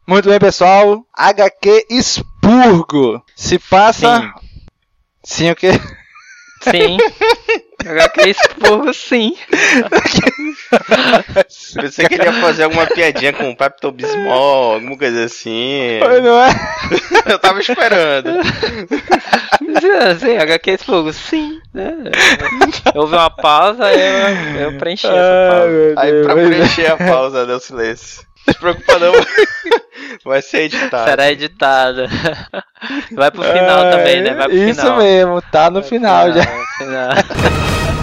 Muito 0.06 0.28
bem, 0.28 0.38
pessoal. 0.38 1.05
HQ 1.12 1.86
Expurgo. 2.44 3.24
Se 3.34 3.58
passa. 3.58 4.20
Sim. 4.20 4.32
Sim, 5.24 5.50
o 5.52 5.56
quê? 5.56 5.70
Sim. 6.60 6.98
HQ 7.86 8.30
expurgo, 8.30 8.92
sim. 8.92 9.34
Pensei 11.74 12.06
que 12.06 12.14
ele 12.14 12.24
ia 12.24 12.32
fazer 12.34 12.64
alguma 12.64 12.86
piadinha 12.86 13.32
com 13.32 13.54
Pepto 13.54 13.90
Bismol, 13.92 14.74
alguma 14.74 14.98
coisa 14.98 15.24
assim. 15.24 16.00
Não 16.22 16.40
é? 16.40 16.50
Eu 17.26 17.38
tava 17.38 17.60
esperando. 17.60 18.30
Sim, 20.18 20.36
HQ 20.38 20.70
expurgo, 20.70 21.12
sim. 21.12 21.60
né? 21.72 21.94
Houve 22.94 23.14
uma 23.14 23.30
pausa 23.30 23.92
e 23.92 24.00
eu, 24.56 24.72
eu 24.72 24.78
preenchi 24.78 25.06
essa 25.06 25.50
pausa. 25.50 25.94
Aí 25.96 26.22
pra 26.22 26.34
preencher 26.34 26.92
a 26.92 26.96
pausa, 26.96 27.46
deu 27.46 27.60
silêncio. 27.60 28.22
Não 28.46 28.54
se 28.54 28.60
preocupa 28.60 28.98
não. 28.98 29.12
Vai 30.24 30.42
ser 30.42 30.62
editado. 30.62 31.08
Será 31.08 31.30
editada. 31.30 32.08
Vai 33.12 33.30
pro 33.30 33.42
final 33.42 33.90
também, 33.90 34.22
né? 34.22 34.34
Vai 34.34 34.48
pro 34.48 34.56
Isso 34.56 34.80
final. 34.80 34.98
mesmo, 34.98 35.42
tá 35.42 35.70
no 35.70 35.82
final 35.82 36.32
já. 36.32 36.40
No 36.44 36.66
final. 36.78 37.10